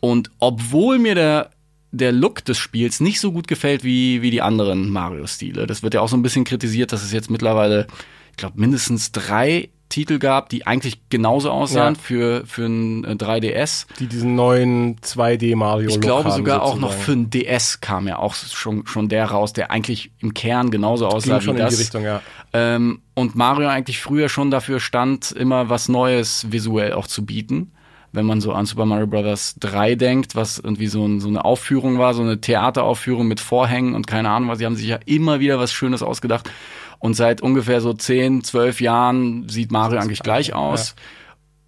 Und 0.01 0.31
obwohl 0.39 0.97
mir 0.97 1.13
der, 1.13 1.51
der 1.92 2.12
Look 2.12 2.44
des 2.44 2.57
Spiels 2.57 3.01
nicht 3.01 3.19
so 3.19 3.31
gut 3.31 3.47
gefällt 3.47 3.83
wie, 3.83 4.24
wie 4.24 4.31
die 4.31 4.42
anderen 4.42 4.89
Mario-Stile, 4.89 5.68
das 5.68 5.83
wird 5.83 5.94
ja 5.94 6.01
auch 6.01 6.09
so 6.09 6.18
ein 6.18 6.24
bisschen 6.24 6.44
kritisiert, 6.44 6.92
dass 6.92 7.03
es 7.03 7.12
jetzt 7.12 7.30
mittlerweile, 7.30 7.86
ich 8.31 8.38
glaube, 8.38 8.59
mindestens 8.59 9.12
drei 9.12 9.69
Titel 9.90 10.18
gab, 10.20 10.50
die 10.50 10.66
eigentlich 10.68 11.00
genauso 11.10 11.52
aussahen 11.52 11.96
Ja. 11.96 12.02
für, 12.02 12.44
für 12.46 12.66
ein 12.66 13.04
äh, 13.06 13.12
3DS. 13.12 13.86
Die 14.00 14.08
diesen 14.08 14.36
neuen 14.36 14.98
2D 15.01 15.56
Mario 15.56 15.89
Ich 15.89 16.01
glaube 16.01 16.32
sogar 16.32 16.63
auch 16.63 16.75
noch 16.80 16.92
sozusagen. 16.92 17.04
für 17.04 17.12
ein 17.12 17.30
DS 17.30 17.82
kam 17.82 18.08
ja 18.08 18.18
auch 18.18 18.34
schon, 18.34 18.86
schon 18.88 19.10
der 19.10 19.25
raus, 19.25 19.54
der 19.54 19.72
eigentlich 19.72 20.12
im 20.20 20.34
Kern 20.34 20.72
genauso 20.72 21.08
aussah 21.08 21.38
Ging 21.38 21.48
wie 21.48 21.51
in 21.51 21.58
das. 21.58 21.75
die 21.75 21.82
Richtung, 21.84 22.04
ja. 22.04 22.22
Ähm, 22.54 23.01
und 23.13 23.36
Mario 23.36 23.68
eigentlich 23.70 24.00
früher 24.01 24.27
schon 24.30 24.50
dafür 24.51 24.80
stand, 24.80 25.32
immer 25.32 25.70
was 25.70 25.88
Neues 25.88 26.48
visuell 26.51 26.94
auch 26.94 27.08
zu 27.08 27.25
bieten. 27.25 27.72
Wenn 28.12 28.25
man 28.25 28.39
so 28.39 28.54
an 28.54 28.65
Super 28.65 28.86
Mario 28.86 29.08
Bros. 29.08 29.56
3 29.60 29.96
denkt, 29.96 30.36
was 30.36 30.58
irgendwie 30.58 30.88
so, 30.88 31.06
ein, 31.06 31.20
so 31.20 31.27
eine 31.27 31.44
Aufführung 31.44 31.98
war, 32.00 32.13
so 32.13 32.22
eine 32.22 32.39
Theateraufführung 32.39 33.27
mit 33.27 33.42
Vorhängen 33.42 33.94
und 33.94 34.08
keine 34.08 34.30
Ahnung 34.30 34.48
was, 34.50 34.58
sie 34.60 34.65
haben 34.65 34.77
sich 34.77 34.88
ja 34.88 35.00
immer 35.06 35.42
wieder 35.42 35.60
was 35.60 35.74
Schönes 35.74 36.01
ausgedacht. 36.01 36.50
Und 37.05 37.13
seit 37.13 37.41
ungefähr 37.41 37.81
so 37.81 37.93
10, 37.93 38.43
12 38.43 38.81
Jahren 38.81 39.47
sieht 39.47 39.71
Mario 39.71 40.00
eigentlich 40.00 40.24
gleich 40.24 40.53
aus. 40.53 40.95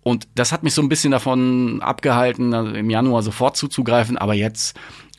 Und 0.02 0.28
das 0.34 0.52
hat 0.52 0.64
mich 0.64 0.74
so 0.74 0.82
ein 0.82 0.90
bisschen 0.90 1.12
davon 1.12 1.80
abgehalten, 1.82 2.54
im 2.54 2.90
Januar 2.90 3.22
sofort 3.22 3.56
zuzugreifen. 3.56 4.18
Aber 4.18 4.34
jetzt, 4.34 4.76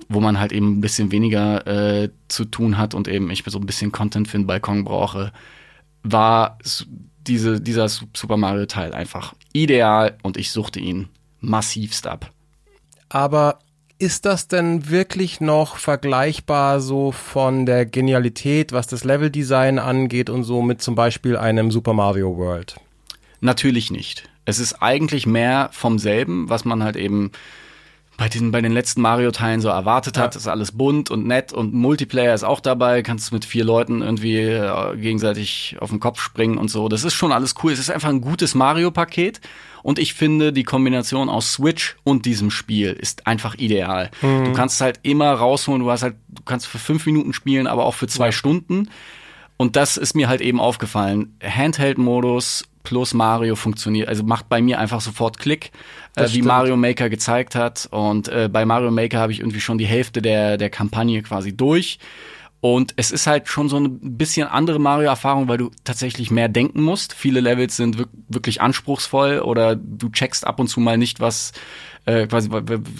wo 0.08 0.18
man 0.18 0.40
halt 0.40 0.50
eben 0.50 0.78
ein 0.78 0.80
bisschen 0.80 1.12
weniger 1.12 1.64
äh, 1.68 2.10
zu 2.26 2.46
tun 2.46 2.78
hat 2.78 2.94
und 2.94 3.06
eben 3.06 3.30
ich 3.30 3.44
so 3.46 3.60
ein 3.60 3.66
bisschen 3.66 3.92
Content 3.92 4.26
für 4.26 4.38
den 4.38 4.48
Balkon 4.48 4.82
brauche, 4.82 5.30
war 6.02 6.58
diese, 7.20 7.60
dieser 7.60 7.88
Su- 7.88 8.06
Super 8.12 8.36
Mario 8.36 8.66
Teil 8.66 8.94
einfach 8.94 9.34
ideal 9.52 10.16
und 10.24 10.36
ich 10.36 10.50
suchte 10.50 10.80
ihn 10.80 11.08
massivst 11.40 12.08
ab. 12.08 12.32
Aber 13.08 13.60
ist 13.98 14.26
das 14.26 14.46
denn 14.48 14.88
wirklich 14.88 15.40
noch 15.40 15.76
vergleichbar 15.76 16.80
so 16.80 17.10
von 17.10 17.66
der 17.66 17.84
Genialität, 17.84 18.72
was 18.72 18.86
das 18.86 19.04
Leveldesign 19.04 19.78
angeht 19.78 20.30
und 20.30 20.44
so 20.44 20.62
mit 20.62 20.80
zum 20.80 20.94
Beispiel 20.94 21.36
einem 21.36 21.70
Super 21.70 21.94
Mario 21.94 22.36
World? 22.36 22.76
Natürlich 23.40 23.90
nicht. 23.90 24.28
Es 24.44 24.58
ist 24.60 24.82
eigentlich 24.82 25.26
mehr 25.26 25.68
vom 25.72 25.98
selben, 25.98 26.48
was 26.48 26.64
man 26.64 26.82
halt 26.82 26.96
eben 26.96 27.32
bei 28.16 28.28
den, 28.28 28.50
bei 28.50 28.60
den 28.60 28.72
letzten 28.72 29.00
Mario-Teilen 29.00 29.60
so 29.60 29.68
erwartet 29.68 30.18
hat. 30.18 30.34
Ja. 30.34 30.38
ist 30.38 30.48
alles 30.48 30.72
bunt 30.72 31.10
und 31.10 31.26
nett 31.26 31.52
und 31.52 31.72
Multiplayer 31.72 32.34
ist 32.34 32.42
auch 32.42 32.60
dabei. 32.60 33.02
Kannst 33.02 33.32
mit 33.32 33.44
vier 33.44 33.64
Leuten 33.64 34.02
irgendwie 34.02 34.40
äh, 34.40 34.96
gegenseitig 34.96 35.76
auf 35.80 35.90
den 35.90 36.00
Kopf 36.00 36.20
springen 36.20 36.58
und 36.58 36.68
so. 36.68 36.88
Das 36.88 37.04
ist 37.04 37.14
schon 37.14 37.30
alles 37.30 37.54
cool. 37.62 37.72
Es 37.72 37.78
ist 37.78 37.90
einfach 37.90 38.08
ein 38.08 38.20
gutes 38.20 38.56
Mario-Paket. 38.56 39.40
Und 39.88 39.98
ich 39.98 40.12
finde, 40.12 40.52
die 40.52 40.64
Kombination 40.64 41.30
aus 41.30 41.54
Switch 41.54 41.96
und 42.04 42.26
diesem 42.26 42.50
Spiel 42.50 42.92
ist 42.92 43.26
einfach 43.26 43.54
ideal. 43.54 44.10
Du 44.20 44.52
kannst 44.52 44.82
halt 44.82 45.00
immer 45.02 45.32
rausholen. 45.32 45.80
Du 45.80 45.90
hast 45.90 46.02
halt, 46.02 46.16
du 46.28 46.42
kannst 46.42 46.66
für 46.66 46.76
fünf 46.76 47.06
Minuten 47.06 47.32
spielen, 47.32 47.66
aber 47.66 47.86
auch 47.86 47.94
für 47.94 48.06
zwei 48.06 48.30
Stunden. 48.30 48.90
Und 49.56 49.76
das 49.76 49.96
ist 49.96 50.14
mir 50.14 50.28
halt 50.28 50.42
eben 50.42 50.60
aufgefallen. 50.60 51.38
Handheld-Modus 51.42 52.64
plus 52.82 53.14
Mario 53.14 53.56
funktioniert, 53.56 54.10
also 54.10 54.24
macht 54.24 54.50
bei 54.50 54.60
mir 54.60 54.78
einfach 54.78 55.00
sofort 55.00 55.38
Klick, 55.38 55.72
äh, 56.16 56.24
wie 56.24 56.28
stimmt. 56.28 56.44
Mario 56.44 56.76
Maker 56.76 57.08
gezeigt 57.08 57.54
hat. 57.54 57.88
Und 57.90 58.28
äh, 58.28 58.50
bei 58.52 58.66
Mario 58.66 58.90
Maker 58.90 59.20
habe 59.20 59.32
ich 59.32 59.40
irgendwie 59.40 59.62
schon 59.62 59.78
die 59.78 59.86
Hälfte 59.86 60.20
der, 60.20 60.58
der 60.58 60.68
Kampagne 60.68 61.22
quasi 61.22 61.56
durch. 61.56 61.98
Und 62.60 62.92
es 62.96 63.12
ist 63.12 63.28
halt 63.28 63.46
schon 63.48 63.68
so 63.68 63.76
ein 63.78 64.16
bisschen 64.18 64.48
andere 64.48 64.80
Mario-Erfahrung, 64.80 65.46
weil 65.46 65.58
du 65.58 65.70
tatsächlich 65.84 66.32
mehr 66.32 66.48
denken 66.48 66.82
musst. 66.82 67.12
Viele 67.12 67.38
Levels 67.40 67.76
sind 67.76 67.98
wirk- 67.98 68.08
wirklich 68.28 68.60
anspruchsvoll 68.60 69.38
oder 69.40 69.76
du 69.76 70.08
checkst 70.10 70.44
ab 70.44 70.58
und 70.58 70.66
zu 70.66 70.80
mal 70.80 70.98
nicht, 70.98 71.20
was 71.20 71.52
äh, 72.04 72.26
quasi, 72.26 72.48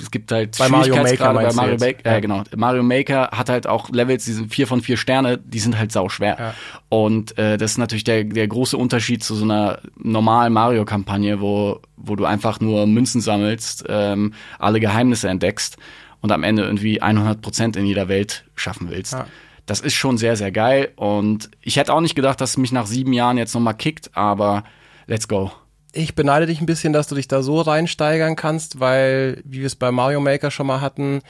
es 0.01 0.11
gibt 0.13 0.31
halt 0.31 0.57
Bei 0.59 0.69
Mario 0.69 0.95
Maker 0.97 1.33
bei 1.35 1.53
Mario? 1.53 1.77
Maker. 1.79 2.05
Ja. 2.05 2.13
Ja, 2.13 2.21
genau. 2.21 2.43
Mario 2.55 2.83
Maker 2.85 3.31
hat 3.33 3.49
halt 3.49 3.67
auch 3.67 3.89
Levels, 3.91 4.27
die 4.27 4.33
sind 4.33 4.55
vier 4.55 4.67
von 4.69 4.81
vier 4.81 4.97
Sterne, 4.97 5.39
die 5.39 5.59
sind 5.59 5.77
halt 5.77 5.91
sau 5.91 6.09
schwer. 6.09 6.37
Ja. 6.39 6.55
Und 6.89 7.37
äh, 7.37 7.57
das 7.57 7.73
ist 7.73 7.79
natürlich 7.79 8.05
der, 8.05 8.23
der 8.25 8.47
große 8.47 8.77
Unterschied 8.77 9.25
zu 9.25 9.35
so 9.35 9.45
einer 9.45 9.81
normalen 9.97 10.53
Mario-Kampagne, 10.53 11.41
wo, 11.41 11.81
wo 11.97 12.15
du 12.15 12.27
einfach 12.27 12.61
nur 12.61 12.87
Münzen 12.87 13.21
sammelst, 13.23 13.87
ähm, 13.89 14.35
alle 14.61 14.79
Geheimnisse 14.79 15.29
entdeckst 15.29 15.79
und 16.21 16.31
am 16.31 16.45
Ende 16.45 16.63
irgendwie 16.63 17.01
100 17.03 17.41
Prozent 17.41 17.77
in 17.77 17.87
jeder 17.87 18.07
Welt 18.09 18.45
schaffen 18.55 18.89
willst. 18.91 19.15
Ja. 19.15 19.27
Das 19.69 19.81
ist 19.81 19.95
schon 19.95 20.17
sehr, 20.17 20.35
sehr 20.35 20.51
geil. 20.51 20.93
Und 20.97 21.51
ich 21.61 21.77
hätte 21.77 21.93
auch 21.93 22.01
nicht 22.01 22.15
gedacht, 22.15 22.41
dass 22.41 22.51
es 22.51 22.57
mich 22.57 22.73
nach 22.73 22.87
sieben 22.87 23.13
Jahren 23.13 23.37
jetzt 23.37 23.55
nochmal 23.55 23.75
kickt, 23.75 24.11
aber 24.17 24.65
let's 25.07 25.29
go. 25.29 25.53
Ich 25.93 26.15
beneide 26.15 26.47
dich 26.47 26.61
ein 26.61 26.67
bisschen, 26.67 26.93
dass 26.93 27.09
du 27.09 27.15
dich 27.15 27.29
da 27.29 27.43
so 27.43 27.61
reinsteigern 27.61 28.35
kannst, 28.35 28.81
weil, 28.81 29.43
wie 29.45 29.61
wir 29.61 29.67
es 29.67 29.77
bei 29.77 29.91
Mario 29.91 30.21
Maker 30.21 30.51
schon 30.51 30.67
mal 30.67 30.81
hatten, 30.81 31.21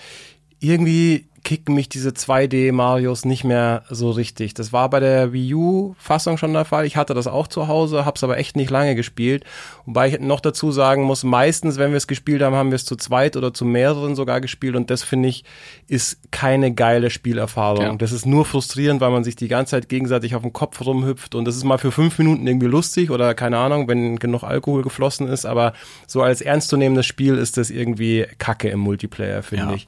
irgendwie 0.61 1.28
kicken 1.45 1.75
mich 1.75 1.89
diese 1.89 2.11
2D-Marios 2.11 3.25
nicht 3.25 3.45
mehr 3.45 3.83
so 3.91 4.11
richtig. 4.11 4.55
Das 4.55 4.73
war 4.73 4.91
bei 4.91 5.01
der 5.01 5.33
Wii 5.33 5.55
U-Fassung 5.55 6.37
schon 6.39 6.53
der 6.53 6.65
Fall. 6.65 6.85
Ich 6.87 6.97
hatte 6.97 7.15
das 7.15 7.27
auch 7.27 7.47
zu 7.47 7.69
Hause, 7.69 8.05
hab's 8.05 8.25
aber 8.25 8.39
echt 8.39 8.57
nicht 8.57 8.71
lange 8.71 8.95
gespielt. 8.95 9.45
Wobei 9.87 10.09
ich 10.09 10.21
noch 10.21 10.41
dazu 10.41 10.73
sagen 10.73 11.03
muss, 11.05 11.25
meistens, 11.25 11.79
wenn 11.79 11.91
wir 11.91 11.97
es 11.97 12.07
gespielt 12.07 12.43
haben, 12.43 12.55
haben 12.57 12.71
wir 12.71 12.77
es 12.77 12.85
zu 12.85 12.97
zweit 12.97 13.37
oder 13.37 13.55
zu 13.55 13.65
mehreren 13.65 14.15
sogar 14.15 14.41
gespielt. 14.41 14.77
Und 14.77 14.91
das, 14.91 15.03
finde 15.03 15.29
ich, 15.29 15.45
ist 15.87 16.19
keine 16.31 16.73
geile 16.73 17.11
Spielerfahrung. 17.11 17.83
Ja. 17.85 17.95
Das 17.97 18.13
ist 18.13 18.27
nur 18.27 18.45
frustrierend, 18.45 19.01
weil 19.01 19.11
man 19.11 19.25
sich 19.25 19.37
die 19.37 19.49
ganze 19.49 19.73
Zeit 19.73 19.89
gegenseitig 19.89 20.35
auf 20.35 20.43
den 20.43 20.53
Kopf 20.53 20.81
rumhüpft. 20.85 21.35
Und 21.35 21.45
das 21.47 21.57
ist 21.57 21.65
mal 21.65 21.79
für 21.79 21.93
fünf 21.93 22.19
Minuten 22.19 22.47
irgendwie 22.47 22.67
lustig 22.67 23.11
oder 23.11 23.35
keine 23.35 23.59
Ahnung, 23.59 23.89
wenn 23.89 24.19
genug 24.19 24.43
Alkohol 24.43 24.83
geflossen 24.83 25.29
ist. 25.29 25.47
Aber 25.47 25.73
so 26.07 26.23
als 26.23 26.41
ernstzunehmendes 26.41 27.07
Spiel 27.07 27.37
ist 27.37 27.57
das 27.57 27.71
irgendwie 27.71 28.27
Kacke 28.39 28.69
im 28.69 28.81
Multiplayer, 28.81 29.43
finde 29.43 29.65
Ja. 29.67 29.73
ich. 29.75 29.87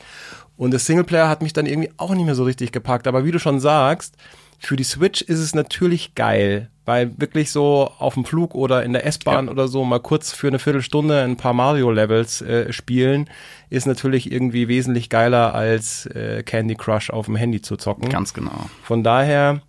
Und 0.61 0.75
das 0.75 0.85
Singleplayer 0.85 1.27
hat 1.31 1.41
mich 1.41 1.55
dann 1.55 1.65
irgendwie 1.65 1.91
auch 1.97 2.13
nicht 2.15 2.27
mehr 2.27 2.35
so 2.35 2.45
richtig 2.45 2.71
gepackt. 2.71 3.07
Aber 3.07 3.25
wie 3.25 3.31
du 3.31 3.39
schon 3.39 3.61
sagst, 3.61 4.15
für 4.59 4.77
die 4.77 4.85
Switch 4.85 5.23
ist 5.23 5.39
es 5.39 5.55
natürlich 5.55 6.15
geil, 6.15 6.69
weil 6.85 7.19
wirklich 7.19 7.51
so 7.51 7.91
auf 7.99 8.13
dem 8.13 8.27
Flug 8.27 8.55
oder 8.55 8.83
in 8.83 8.93
der 8.93 9.07
S-Bahn 9.07 9.47
Ja. 9.47 9.51
oder 9.53 9.69
so 9.69 9.85
mal 9.85 10.01
kurz 10.01 10.33
für 10.33 10.49
eine 10.49 10.59
Viertelstunde 10.59 11.23
ein 11.23 11.39
paar 11.39 11.55
Mario-Levels 11.55 12.43
äh, 12.43 12.73
spielen, 12.75 13.31
ist 13.71 13.87
natürlich 13.87 14.31
irgendwie 14.31 14.69
wesentlich 14.69 15.09
geiler 15.09 15.55
als 15.55 16.05
äh, 16.05 16.43
Candy 16.43 16.75
Crush 16.75 17.09
auf 17.09 17.25
dem 17.25 17.37
Handy 17.37 17.63
zu 17.63 17.79
zocken. 17.79 18.11
Ganz 18.11 18.35
genau. 18.35 18.69
Von 18.83 19.03
daher, 19.03 19.63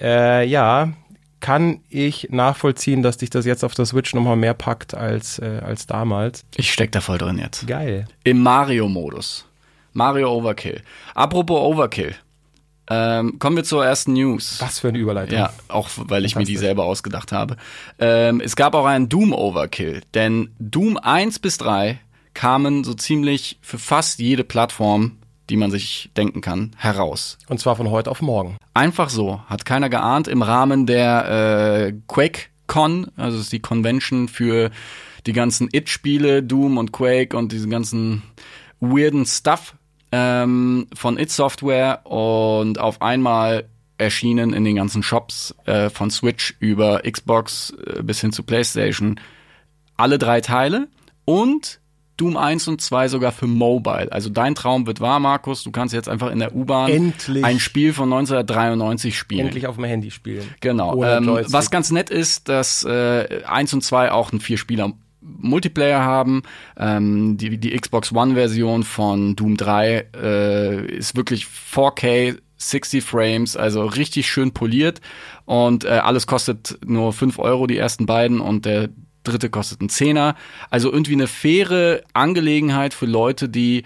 äh, 0.00 0.44
ja, 0.44 0.88
kann 1.38 1.82
ich 1.88 2.30
nachvollziehen, 2.32 3.04
dass 3.04 3.16
dich 3.16 3.30
das 3.30 3.46
jetzt 3.46 3.62
auf 3.62 3.74
der 3.74 3.86
Switch 3.86 4.12
nochmal 4.12 4.34
mehr 4.36 4.54
packt 4.54 4.92
als, 4.94 5.38
äh, 5.38 5.60
als 5.64 5.86
damals. 5.86 6.44
Ich 6.56 6.72
steck 6.72 6.90
da 6.90 7.00
voll 7.00 7.18
drin 7.18 7.38
jetzt. 7.38 7.64
Geil. 7.68 8.06
Im 8.24 8.42
Mario-Modus. 8.42 9.46
Mario 9.92 10.32
Overkill. 10.32 10.82
Apropos 11.14 11.60
Overkill. 11.60 12.14
Ähm, 12.90 13.38
kommen 13.38 13.56
wir 13.56 13.64
zur 13.64 13.84
ersten 13.84 14.12
News. 14.14 14.60
Was 14.60 14.80
für 14.80 14.88
eine 14.88 14.98
Überleitung. 14.98 15.38
Ja, 15.38 15.52
auch 15.68 15.88
weil 15.96 16.24
ich 16.24 16.34
mir 16.34 16.44
die 16.44 16.56
selber 16.56 16.84
ausgedacht 16.84 17.32
habe. 17.32 17.56
Ähm, 17.98 18.40
es 18.40 18.56
gab 18.56 18.74
auch 18.74 18.84
einen 18.84 19.08
Doom 19.08 19.32
Overkill, 19.32 20.02
denn 20.14 20.50
Doom 20.58 20.98
1 20.98 21.38
bis 21.38 21.58
3 21.58 22.00
kamen 22.34 22.82
so 22.82 22.94
ziemlich 22.94 23.58
für 23.62 23.78
fast 23.78 24.18
jede 24.18 24.42
Plattform, 24.42 25.18
die 25.48 25.56
man 25.56 25.70
sich 25.70 26.10
denken 26.16 26.40
kann, 26.40 26.72
heraus. 26.76 27.38
Und 27.48 27.60
zwar 27.60 27.76
von 27.76 27.90
heute 27.90 28.10
auf 28.10 28.20
morgen. 28.20 28.56
Einfach 28.74 29.10
so, 29.10 29.40
hat 29.46 29.64
keiner 29.64 29.88
geahnt, 29.88 30.28
im 30.28 30.42
Rahmen 30.42 30.86
der 30.86 31.88
äh, 31.88 31.92
QuakeCon, 32.08 33.12
also 33.16 33.38
ist 33.38 33.52
die 33.52 33.60
Convention 33.60 34.28
für 34.28 34.70
die 35.26 35.32
ganzen 35.32 35.68
It-Spiele, 35.72 36.42
Doom 36.42 36.78
und 36.78 36.92
Quake 36.92 37.36
und 37.36 37.52
diesen 37.52 37.70
ganzen 37.70 38.22
weirden 38.80 39.24
Stuff 39.24 39.76
ähm, 40.12 40.86
von 40.94 41.18
It 41.18 41.30
Software 41.30 42.06
und 42.06 42.78
auf 42.78 43.02
einmal 43.02 43.64
erschienen 43.98 44.52
in 44.52 44.64
den 44.64 44.76
ganzen 44.76 45.02
Shops 45.02 45.54
äh, 45.64 45.90
von 45.90 46.10
Switch 46.10 46.54
über 46.60 47.02
Xbox 47.02 47.74
äh, 47.86 48.02
bis 48.02 48.20
hin 48.20 48.32
zu 48.32 48.42
PlayStation 48.42 49.18
alle 49.96 50.18
drei 50.18 50.40
Teile 50.40 50.88
und 51.24 51.80
Doom 52.16 52.36
1 52.36 52.68
und 52.68 52.80
2 52.80 53.08
sogar 53.08 53.32
für 53.32 53.46
Mobile. 53.46 54.12
Also 54.12 54.28
dein 54.28 54.54
Traum 54.54 54.86
wird 54.86 55.00
wahr, 55.00 55.18
Markus. 55.18 55.64
Du 55.64 55.70
kannst 55.70 55.94
jetzt 55.94 56.08
einfach 56.08 56.30
in 56.30 56.38
der 56.38 56.54
U-Bahn 56.54 57.14
ein 57.42 57.58
Spiel 57.58 57.92
von 57.92 58.12
1993 58.12 59.18
spielen. 59.18 59.46
Endlich 59.46 59.66
auf 59.66 59.76
dem 59.76 59.84
Handy 59.84 60.10
spielen. 60.10 60.44
Genau. 60.60 61.02
Ähm, 61.02 61.26
was 61.48 61.70
ganz 61.70 61.90
nett 61.90 62.10
ist, 62.10 62.48
dass 62.48 62.84
äh, 62.84 63.42
1 63.46 63.72
und 63.74 63.82
2 63.82 64.12
auch 64.12 64.30
einen 64.30 64.40
Vierspieler 64.40 64.92
Multiplayer 65.22 66.02
haben. 66.02 66.42
Ähm, 66.76 67.36
die, 67.36 67.58
die 67.58 67.76
Xbox 67.76 68.12
One-Version 68.12 68.82
von 68.82 69.36
Doom 69.36 69.56
3 69.56 70.06
äh, 70.14 70.86
ist 70.86 71.16
wirklich 71.16 71.46
4K 71.46 72.38
60 72.56 73.02
Frames, 73.02 73.56
also 73.56 73.84
richtig 73.84 74.28
schön 74.28 74.52
poliert. 74.52 75.00
Und 75.44 75.84
äh, 75.84 75.88
alles 75.88 76.26
kostet 76.26 76.78
nur 76.84 77.12
5 77.12 77.38
Euro, 77.38 77.66
die 77.66 77.76
ersten 77.76 78.06
beiden, 78.06 78.40
und 78.40 78.64
der 78.64 78.90
dritte 79.24 79.50
kostet 79.50 79.80
einen 79.80 79.88
Zehner. 79.88 80.36
Also 80.70 80.92
irgendwie 80.92 81.14
eine 81.14 81.26
faire 81.26 82.02
Angelegenheit 82.12 82.94
für 82.94 83.06
Leute, 83.06 83.48
die 83.48 83.84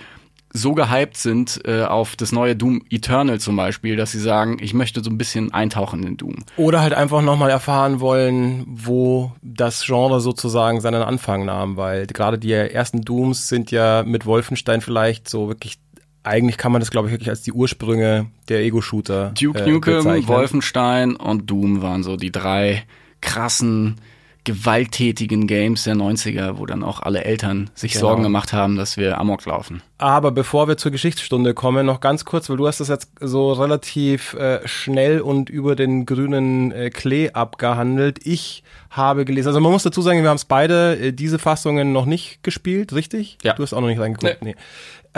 so 0.57 0.75
gehypt 0.75 1.17
sind 1.17 1.61
äh, 1.65 1.83
auf 1.83 2.17
das 2.17 2.33
neue 2.33 2.57
Doom 2.57 2.83
Eternal 2.91 3.39
zum 3.39 3.57
Beispiel, 3.57 3.97
dass 3.97 4.13
sie 4.13 4.21
sagen, 4.21 4.57
ich 4.61 4.75
möchte 4.75 5.03
so 5.03 5.11
ein 5.11 5.19
bisschen 5.19 5.53
eintauchen 5.53 6.03
in 6.05 6.17
Doom. 6.17 6.37
Oder 6.57 6.81
halt 6.81 6.95
einfach 6.95 7.23
nochmal 7.23 7.51
erfahren 7.51 8.01
wollen, 8.01 8.65
wo 8.67 9.33
das 9.43 9.85
Genre 9.85 10.21
sozusagen 10.21 10.81
seinen 10.81 11.03
Anfang 11.03 11.45
nahm, 11.45 11.77
weil 11.77 12.07
gerade 12.07 12.39
die 12.39 12.53
ersten 12.53 13.03
Dooms 13.03 13.49
sind 13.49 13.71
ja 13.71 14.03
mit 14.05 14.27
Wolfenstein 14.27 14.81
vielleicht 14.81 15.29
so 15.29 15.49
wirklich, 15.49 15.79
eigentlich 16.23 16.57
kann 16.57 16.73
man 16.73 16.81
das 16.81 16.91
glaube 16.91 17.09
ich 17.09 17.13
wirklich 17.13 17.31
als 17.31 17.43
die 17.43 17.53
Ursprünge 17.53 18.27
der 18.49 18.61
Ego-Shooter 18.61 19.33
Duke 19.39 19.63
äh, 19.63 19.71
Nukem, 19.71 19.99
bezeichnen. 19.99 20.29
Wolfenstein 20.29 21.17
und 21.17 21.51
Doom 21.51 21.83
waren 21.83 22.03
so 22.03 22.17
die 22.17 22.33
drei 22.33 22.85
krassen, 23.21 23.97
gewalttätigen 24.47 25.47
Games 25.47 25.85
der 25.85 25.95
90er, 25.97 26.57
wo 26.57 26.65
dann 26.65 26.83
auch 26.83 27.01
alle 27.01 27.25
Eltern 27.25 27.69
sich 27.75 27.93
Genau. 27.93 28.07
Sorgen 28.07 28.23
gemacht 28.23 28.53
haben, 28.53 28.77
dass 28.77 28.97
wir 28.97 29.19
Amok 29.19 29.45
laufen. 29.45 29.83
Aber 29.99 30.31
bevor 30.31 30.69
wir 30.69 30.77
zur 30.77 30.93
Geschichtsstunde 30.93 31.53
kommen, 31.55 31.85
noch 31.87 32.01
ganz 32.01 32.25
kurz, 32.25 32.49
weil 32.49 32.57
du 32.57 32.67
hast 32.67 32.81
das 32.81 32.89
jetzt 32.89 33.11
so 33.21 33.53
relativ 33.53 34.35
äh, 34.35 34.67
schnell 34.67 35.21
und 35.21 35.51
über 35.51 35.75
den 35.77 36.07
grünen 36.07 36.71
äh, 36.73 36.91
Klee 36.91 37.31
abgehandelt. 37.31 38.21
Ich 38.25 38.63
habe 38.91 39.25
gelesen, 39.25 39.49
also 39.49 39.61
man 39.61 39.73
muss 39.73 39.83
dazu 39.83 40.01
sagen, 40.03 40.23
wir 40.23 40.29
haben 40.31 40.37
es 40.37 40.45
beide 40.45 40.97
äh, 40.99 41.13
diese 41.13 41.39
Fassungen 41.39 41.93
noch 41.93 42.07
nicht 42.07 42.43
gespielt, 42.43 42.93
richtig? 42.93 43.39
Ja. 43.43 43.55
Du 43.55 43.63
hast 43.63 43.73
auch 43.73 43.81
noch 43.81 43.89
nicht 43.89 44.01
reingeguckt. 44.01 44.43
Nee. 44.43 44.55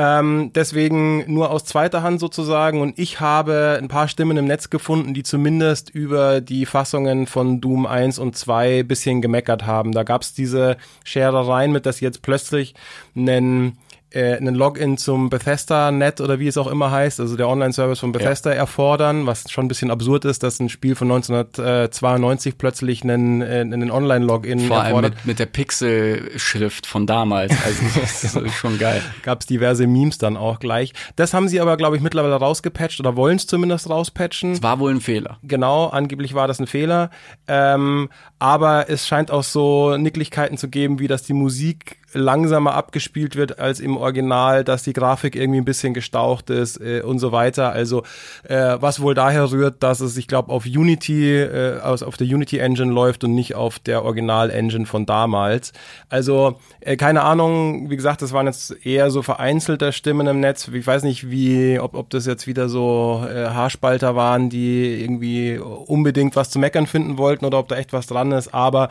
Ähm, 0.01 0.53
deswegen 0.55 1.25
nur 1.27 1.51
aus 1.51 1.65
zweiter 1.65 2.05
Hand 2.05 2.21
sozusagen 2.21 2.81
und 2.81 2.97
ich 3.01 3.19
habe 3.19 3.79
ein 3.83 3.89
paar 3.89 4.07
Stimmen 4.07 4.37
im 4.37 4.45
Netz 4.45 4.71
gefunden, 4.71 5.13
die 5.13 5.25
zumindest 5.25 5.91
über 5.91 6.41
die 6.41 6.67
Fassungen 6.67 7.27
von 7.27 7.61
Doom 7.61 7.85
1 7.85 8.21
und 8.21 8.37
2 8.37 8.85
bisschen 8.85 9.21
gemeckert 9.21 9.67
haben. 9.67 9.91
Da 9.91 10.05
gab 10.05 10.23
es 10.23 10.35
diese 10.35 10.77
Scherereien 11.03 11.73
mit, 11.73 11.85
dass 11.85 11.99
jetzt 11.99 12.23
plötzlich 12.23 12.77
einen 13.17 13.77
äh, 14.11 14.37
einen 14.37 14.55
Login 14.55 14.97
zum 14.97 15.29
Bethesda-Net 15.29 16.21
oder 16.21 16.39
wie 16.39 16.47
es 16.47 16.57
auch 16.57 16.67
immer 16.67 16.91
heißt, 16.91 17.21
also 17.21 17.37
der 17.37 17.49
Online-Service 17.49 17.99
von 17.99 18.13
Bethesda 18.13 18.51
erfordern, 18.51 19.27
was 19.27 19.51
schon 19.51 19.67
ein 19.67 19.69
bisschen 19.69 19.91
absurd 19.91 20.25
ist, 20.25 20.43
dass 20.43 20.61
ein 20.61 20.69
Spiel 20.69 20.95
von 20.95 21.11
1992 21.11 22.57
plötzlich 22.57 23.03
einen, 23.03 23.43
äh, 23.43 23.61
einen 23.61 23.91
Online-Login 23.91 24.61
Vor 24.61 24.79
allem 24.79 24.87
erfordert. 24.87 25.15
mit, 25.17 25.27
mit 25.27 25.39
der 25.39 25.47
Pixelschrift 25.47 26.87
von 26.87 27.07
damals. 27.07 27.53
Also 27.65 27.83
das 28.01 28.35
ist 28.35 28.55
schon 28.55 28.79
geil. 28.79 29.03
gab 29.23 29.41
es 29.41 29.47
diverse 29.47 29.87
Memes 29.87 30.19
dann 30.19 30.37
auch 30.37 30.59
gleich. 30.59 30.93
Das 31.17 31.35
haben 31.35 31.49
sie 31.49 31.61
aber, 31.61 31.77
glaube 31.77 31.97
ich, 31.97 32.03
mittlerweile 32.03 32.35
rausgepatcht 32.37 33.01
oder 33.01 33.17
wollen 33.17 33.37
es 33.37 33.47
zumindest 33.47 33.91
rauspatchen. 33.91 34.53
Es 34.53 34.63
war 34.63 34.79
wohl 34.79 34.93
ein 34.93 35.01
Fehler. 35.01 35.39
Genau, 35.43 35.87
angeblich 35.87 36.35
war 36.35 36.49
das 36.49 36.59
ein 36.59 36.67
Fehler. 36.67 37.11
Ähm, 37.47 38.09
aber 38.39 38.89
es 38.89 39.07
scheint 39.07 39.31
auch 39.31 39.43
so 39.43 39.97
Nicklichkeiten 39.97 40.57
zu 40.57 40.69
geben, 40.69 40.99
wie 40.99 41.09
dass 41.09 41.23
die 41.23 41.35
Musik 41.35 41.98
langsamer 42.15 42.75
abgespielt 42.75 43.37
wird 43.37 43.59
als 43.59 43.81
im 43.81 43.97
Original, 43.97 44.65
dass 44.65 44.83
die 44.83 44.93
Grafik 44.93 45.37
irgendwie 45.37 45.61
ein 45.61 45.65
bisschen 45.65 45.93
gestaucht 45.93 46.49
ist 46.51 46.81
äh, 46.81 47.03
und 47.03 47.19
so 47.19 47.33
weiter. 47.33 47.73
Also 47.73 48.03
äh, 48.45 48.77
was 48.81 49.01
wohl 49.01 49.15
daher 49.15 49.51
rührt, 49.51 49.83
dass 49.83 50.01
es, 50.01 50.17
ich 50.17 50.27
glaube, 50.27 50.51
auf 50.53 50.65
Unity, 50.65 51.37
äh, 51.37 51.81
aus, 51.81 52.03
auf 52.03 52.17
der 52.17 52.27
Unity 52.27 52.59
Engine 52.59 52.93
läuft 52.93 53.25
und 53.25 53.35
nicht 53.35 53.55
auf 53.55 53.79
der 53.79 54.05
Original 54.05 54.51
Engine 54.51 54.87
von 54.87 55.05
damals. 55.05 55.73
Also 56.09 56.59
äh, 56.81 56.97
keine 56.97 57.23
Ahnung, 57.23 57.91
wie 57.91 57.97
gesagt, 57.97 58.23
das 58.23 58.33
waren 58.33 58.47
jetzt 58.47 58.75
eher 58.87 59.11
so 59.11 59.23
vereinzelte 59.23 59.93
Stimmen 59.93 60.27
im 60.27 60.41
Netz. 60.41 60.69
Ich 60.69 60.87
weiß 60.87 61.03
nicht, 61.03 61.31
wie, 61.31 61.79
ob, 61.79 61.95
ob 61.95 62.09
das 62.11 62.27
jetzt 62.27 62.47
wieder 62.47 62.69
so 62.69 63.27
äh, 63.29 63.49
Haarspalter 63.49 64.17
waren, 64.17 64.49
die 64.49 65.03
irgendwie 65.03 65.59
unbedingt 65.59 66.37
was 66.37 66.51
zu 66.51 66.59
meckern 66.59 66.87
finden 66.87 67.19
wollten 67.19 67.45
oder 67.45 67.59
ob 67.59 67.69
da 67.69 67.77
echt 67.77 67.93
was 67.93 68.07
dran 68.07 68.33
ist, 68.33 68.55
aber 68.55 68.89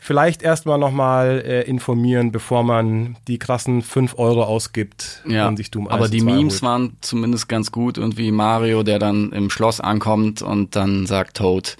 vielleicht 0.00 0.42
erstmal 0.42 0.78
nochmal 0.78 1.42
äh, 1.46 1.62
informieren, 1.62 2.32
bevor 2.32 2.64
man 2.64 3.16
die 3.28 3.38
krassen 3.38 3.82
5 3.82 4.18
Euro 4.18 4.42
ausgibt 4.42 5.22
Ja, 5.26 5.46
und 5.46 5.58
sich 5.58 5.70
Doom 5.70 5.86
1 5.86 5.94
aber 5.94 6.08
die 6.08 6.22
und 6.22 6.28
2 6.28 6.34
Memes 6.34 6.54
holt. 6.54 6.62
waren 6.62 6.96
zumindest 7.02 7.48
ganz 7.48 7.70
gut 7.70 7.98
und 7.98 8.16
wie 8.16 8.32
Mario, 8.32 8.82
der 8.82 8.98
dann 8.98 9.30
im 9.32 9.50
Schloss 9.50 9.80
ankommt 9.80 10.42
und 10.42 10.74
dann 10.74 11.06
sagt 11.06 11.36
Toad, 11.36 11.76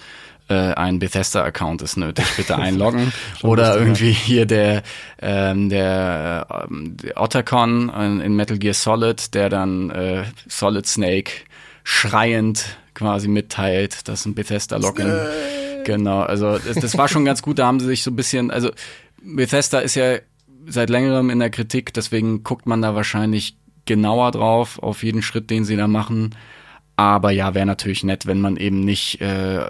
äh, 0.49 0.73
ein 0.73 0.99
Bethesda-Account 0.99 1.81
ist 1.81 1.97
nötig, 1.97 2.25
bitte 2.37 2.57
einloggen. 2.57 3.11
Oder 3.41 3.77
irgendwie 3.77 4.11
hier 4.11 4.45
der, 4.45 4.83
ähm, 5.21 5.69
der, 5.69 6.45
ähm, 6.69 6.97
der 6.97 7.19
Otacon 7.19 7.89
in, 7.89 8.21
in 8.21 8.35
Metal 8.35 8.57
Gear 8.57 8.73
Solid, 8.73 9.33
der 9.33 9.49
dann 9.49 9.89
äh, 9.89 10.23
Solid 10.47 10.85
Snake 10.85 11.31
schreiend 11.83 12.77
quasi 12.93 13.27
mitteilt, 13.27 14.07
dass 14.07 14.25
ein 14.25 14.35
Bethesda-Login 14.35 15.11
Genau, 15.85 16.21
also 16.21 16.57
das, 16.57 16.77
das 16.77 16.97
war 16.97 17.07
schon 17.07 17.25
ganz 17.25 17.41
gut, 17.41 17.59
da 17.59 17.67
haben 17.67 17.79
sie 17.79 17.87
sich 17.87 18.03
so 18.03 18.11
ein 18.11 18.15
bisschen, 18.15 18.51
also 18.51 18.71
Bethesda 19.21 19.79
ist 19.79 19.95
ja 19.95 20.17
seit 20.67 20.89
längerem 20.89 21.29
in 21.29 21.39
der 21.39 21.49
Kritik, 21.49 21.93
deswegen 21.93 22.43
guckt 22.43 22.65
man 22.65 22.81
da 22.81 22.95
wahrscheinlich 22.95 23.57
genauer 23.85 24.31
drauf, 24.31 24.79
auf 24.81 25.03
jeden 25.03 25.21
Schritt, 25.21 25.49
den 25.49 25.65
sie 25.65 25.75
da 25.75 25.87
machen. 25.87 26.35
Aber 26.97 27.31
ja, 27.31 27.55
wäre 27.55 27.65
natürlich 27.65 28.03
nett, 28.03 28.27
wenn 28.27 28.41
man 28.41 28.57
eben 28.57 28.81
nicht 28.81 29.21
äh, 29.21 29.63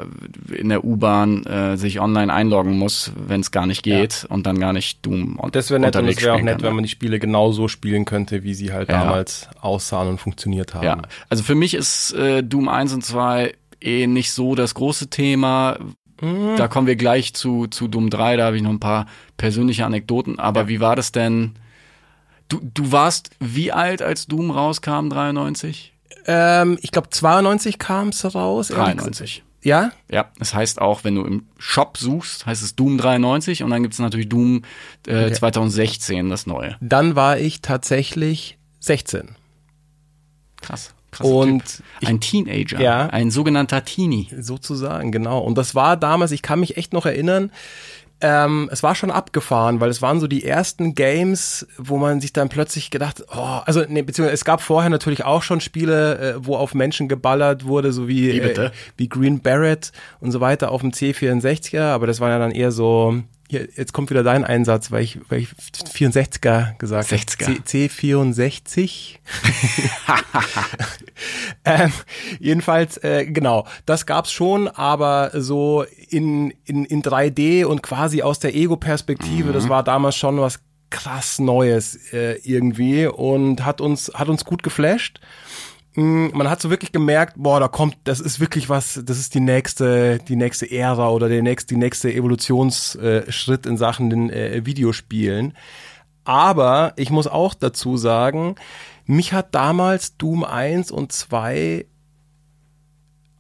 in 0.53 0.67
der 0.67 0.83
U-Bahn 0.83 1.45
äh, 1.45 1.77
sich 1.77 2.01
online 2.01 2.33
einloggen 2.33 2.77
muss, 2.77 3.13
wenn 3.15 3.39
es 3.39 3.51
gar 3.51 3.65
nicht 3.67 3.83
geht 3.83 4.25
und 4.27 4.45
dann 4.45 4.59
gar 4.59 4.73
nicht 4.73 5.05
Doom 5.05 5.37
und 5.37 5.55
Das 5.55 5.69
wäre 5.69 5.79
nett 5.79 5.95
und 5.95 6.09
es 6.09 6.21
wäre 6.21 6.33
auch 6.33 6.41
nett, 6.41 6.55
kann, 6.55 6.61
wenn 6.61 6.69
ja. 6.69 6.73
man 6.73 6.83
die 6.83 6.89
Spiele 6.89 7.19
genauso 7.19 7.69
spielen 7.69 8.03
könnte, 8.03 8.43
wie 8.43 8.53
sie 8.53 8.73
halt 8.73 8.89
Ja. 8.89 9.05
damals 9.05 9.47
aussahen 9.61 10.09
und 10.09 10.17
funktioniert 10.17 10.73
haben. 10.73 10.83
Ja, 10.83 11.01
also 11.29 11.43
für 11.43 11.55
mich 11.55 11.73
ist 11.73 12.11
äh, 12.15 12.43
Doom 12.43 12.67
1 12.67 12.93
und 12.95 13.05
2 13.05 13.53
eh 13.81 14.07
nicht 14.07 14.31
so 14.31 14.55
das 14.55 14.73
große 14.73 15.09
Thema. 15.09 15.77
Mhm. 16.21 16.55
Da 16.57 16.67
kommen 16.67 16.87
wir 16.87 16.95
gleich 16.95 17.33
zu, 17.33 17.67
zu 17.67 17.87
Doom 17.87 18.09
3, 18.09 18.37
da 18.37 18.45
habe 18.45 18.55
ich 18.57 18.61
noch 18.63 18.69
ein 18.69 18.79
paar 18.79 19.07
persönliche 19.37 19.85
Anekdoten. 19.85 20.39
Aber 20.39 20.67
wie 20.67 20.79
war 20.79 20.95
das 20.95 21.11
denn? 21.11 21.53
Du, 22.47 22.59
du 22.61 22.91
warst 22.91 23.31
wie 23.39 23.71
alt, 23.71 24.01
als 24.01 24.27
Doom 24.27 24.51
rauskam, 24.51 25.09
93? 25.09 25.93
Ähm, 26.25 26.77
ich 26.81 26.91
glaube 26.91 27.09
92 27.09 27.79
kam 27.79 28.09
es 28.09 28.23
raus. 28.35 28.69
ehrlich 28.69 28.95
93. 28.95 29.35
gesagt. 29.35 29.47
Ja? 29.63 29.91
Ja, 30.09 30.31
das 30.39 30.53
heißt 30.53 30.81
auch, 30.81 31.03
wenn 31.03 31.15
du 31.15 31.23
im 31.23 31.45
Shop 31.57 31.97
suchst, 31.97 32.45
heißt 32.45 32.63
es 32.63 32.75
Doom 32.75 32.97
93 32.97 33.63
und 33.63 33.69
dann 33.69 33.83
gibt's 33.83 33.99
natürlich 33.99 34.29
Doom 34.29 34.63
äh, 35.07 35.25
Okay. 35.25 35.33
2016, 35.33 36.29
das 36.29 36.47
neue. 36.47 36.77
Dann 36.81 37.15
war 37.15 37.37
ich 37.37 37.61
tatsächlich 37.61 38.57
16. 38.79 39.35
Krass. 40.61 40.93
Krasser 41.11 41.29
Und 41.33 41.65
typ. 41.99 42.09
ein 42.09 42.19
Teenager, 42.21 42.79
Ja. 42.79 43.07
ein 43.07 43.31
sogenannter 43.31 43.83
Teenie. 43.85 44.29
Sozusagen, 44.39 45.11
genau. 45.11 45.39
Und 45.39 45.57
das 45.57 45.75
war 45.75 45.97
damals, 45.97 46.31
ich 46.31 46.41
kann 46.41 46.59
mich 46.59 46.77
echt 46.77 46.93
noch 46.93 47.05
erinnern, 47.05 47.51
ähm, 48.23 48.69
es 48.71 48.83
war 48.83 48.93
schon 48.93 49.09
abgefahren, 49.09 49.79
weil 49.79 49.89
es 49.89 50.03
waren 50.03 50.19
so 50.19 50.27
die 50.27 50.45
ersten 50.45 50.93
Games, 50.93 51.65
wo 51.79 51.97
man 51.97 52.21
sich 52.21 52.31
dann 52.33 52.49
plötzlich 52.49 52.91
gedacht, 52.91 53.23
oh, 53.35 53.59
also 53.65 53.83
nee, 53.87 54.03
beziehungsweise 54.03 54.35
es 54.35 54.45
gab 54.45 54.61
vorher 54.61 54.91
natürlich 54.91 55.25
auch 55.25 55.41
schon 55.41 55.59
Spiele, 55.59 56.19
äh, 56.19 56.33
wo 56.37 56.55
auf 56.55 56.75
Menschen 56.75 57.07
geballert 57.07 57.65
wurde, 57.65 57.91
so 57.91 58.07
wie, 58.07 58.31
Wie? 58.33 58.37
Äh, 58.39 58.69
wie 58.95 59.09
Green 59.09 59.39
Barrett 59.41 59.91
und 60.19 60.31
so 60.31 60.39
weiter 60.39 60.69
auf 60.71 60.81
dem 60.81 60.91
C64er, 60.91 61.81
aber 61.93 62.05
das 62.05 62.19
war 62.19 62.29
ja 62.29 62.37
dann 62.37 62.51
eher 62.51 62.71
so, 62.71 63.23
hier, 63.51 63.67
jetzt 63.75 63.91
kommt 63.91 64.09
wieder 64.09 64.23
dein 64.23 64.45
Einsatz, 64.45 64.91
weil 64.91 65.03
ich, 65.03 65.19
weil 65.27 65.39
ich 65.39 65.49
64er 65.49 66.77
gesagt 66.77 67.11
habe. 67.11 67.21
60er. 67.21 67.65
C, 67.65 67.87
C64. 67.87 69.17
ähm, 71.65 71.91
jedenfalls, 72.39 72.95
äh, 73.03 73.25
genau, 73.25 73.67
das 73.85 74.05
gab's 74.05 74.31
schon, 74.31 74.69
aber 74.69 75.31
so 75.33 75.83
in, 76.09 76.51
in, 76.63 76.85
in 76.85 77.03
3D 77.03 77.65
und 77.65 77.83
quasi 77.83 78.21
aus 78.21 78.39
der 78.39 78.55
Ego-Perspektive, 78.55 79.51
das 79.51 79.67
war 79.67 79.83
damals 79.83 80.15
schon 80.15 80.39
was 80.39 80.61
krass 80.89 81.39
Neues 81.39 82.13
äh, 82.13 82.39
irgendwie 82.43 83.05
und 83.05 83.65
hat 83.65 83.81
uns, 83.81 84.13
hat 84.13 84.29
uns 84.29 84.45
gut 84.45 84.63
geflasht. 84.63 85.19
Mm, 85.95 86.27
Man 86.33 86.49
hat 86.49 86.61
so 86.61 86.69
wirklich 86.69 86.91
gemerkt, 86.91 87.33
boah, 87.37 87.59
da 87.59 87.67
kommt, 87.67 87.97
das 88.05 88.19
ist 88.19 88.39
wirklich 88.39 88.69
was, 88.69 89.01
das 89.03 89.19
ist 89.19 89.33
die 89.33 89.39
nächste, 89.41 90.19
die 90.19 90.35
nächste 90.35 90.69
Ära 90.71 91.09
oder 91.09 91.27
der 91.27 91.43
nächste, 91.43 91.73
die 91.73 91.79
nächste 91.79 92.13
Evolutionsschritt 92.13 93.65
in 93.65 93.77
Sachen 93.77 94.09
den 94.09 94.29
äh, 94.29 94.65
Videospielen. 94.65 95.53
Aber 96.23 96.93
ich 96.95 97.09
muss 97.09 97.27
auch 97.27 97.53
dazu 97.53 97.97
sagen, 97.97 98.55
mich 99.05 99.33
hat 99.33 99.53
damals 99.55 100.17
Doom 100.17 100.43
1 100.43 100.91
und 100.91 101.11
2 101.11 101.85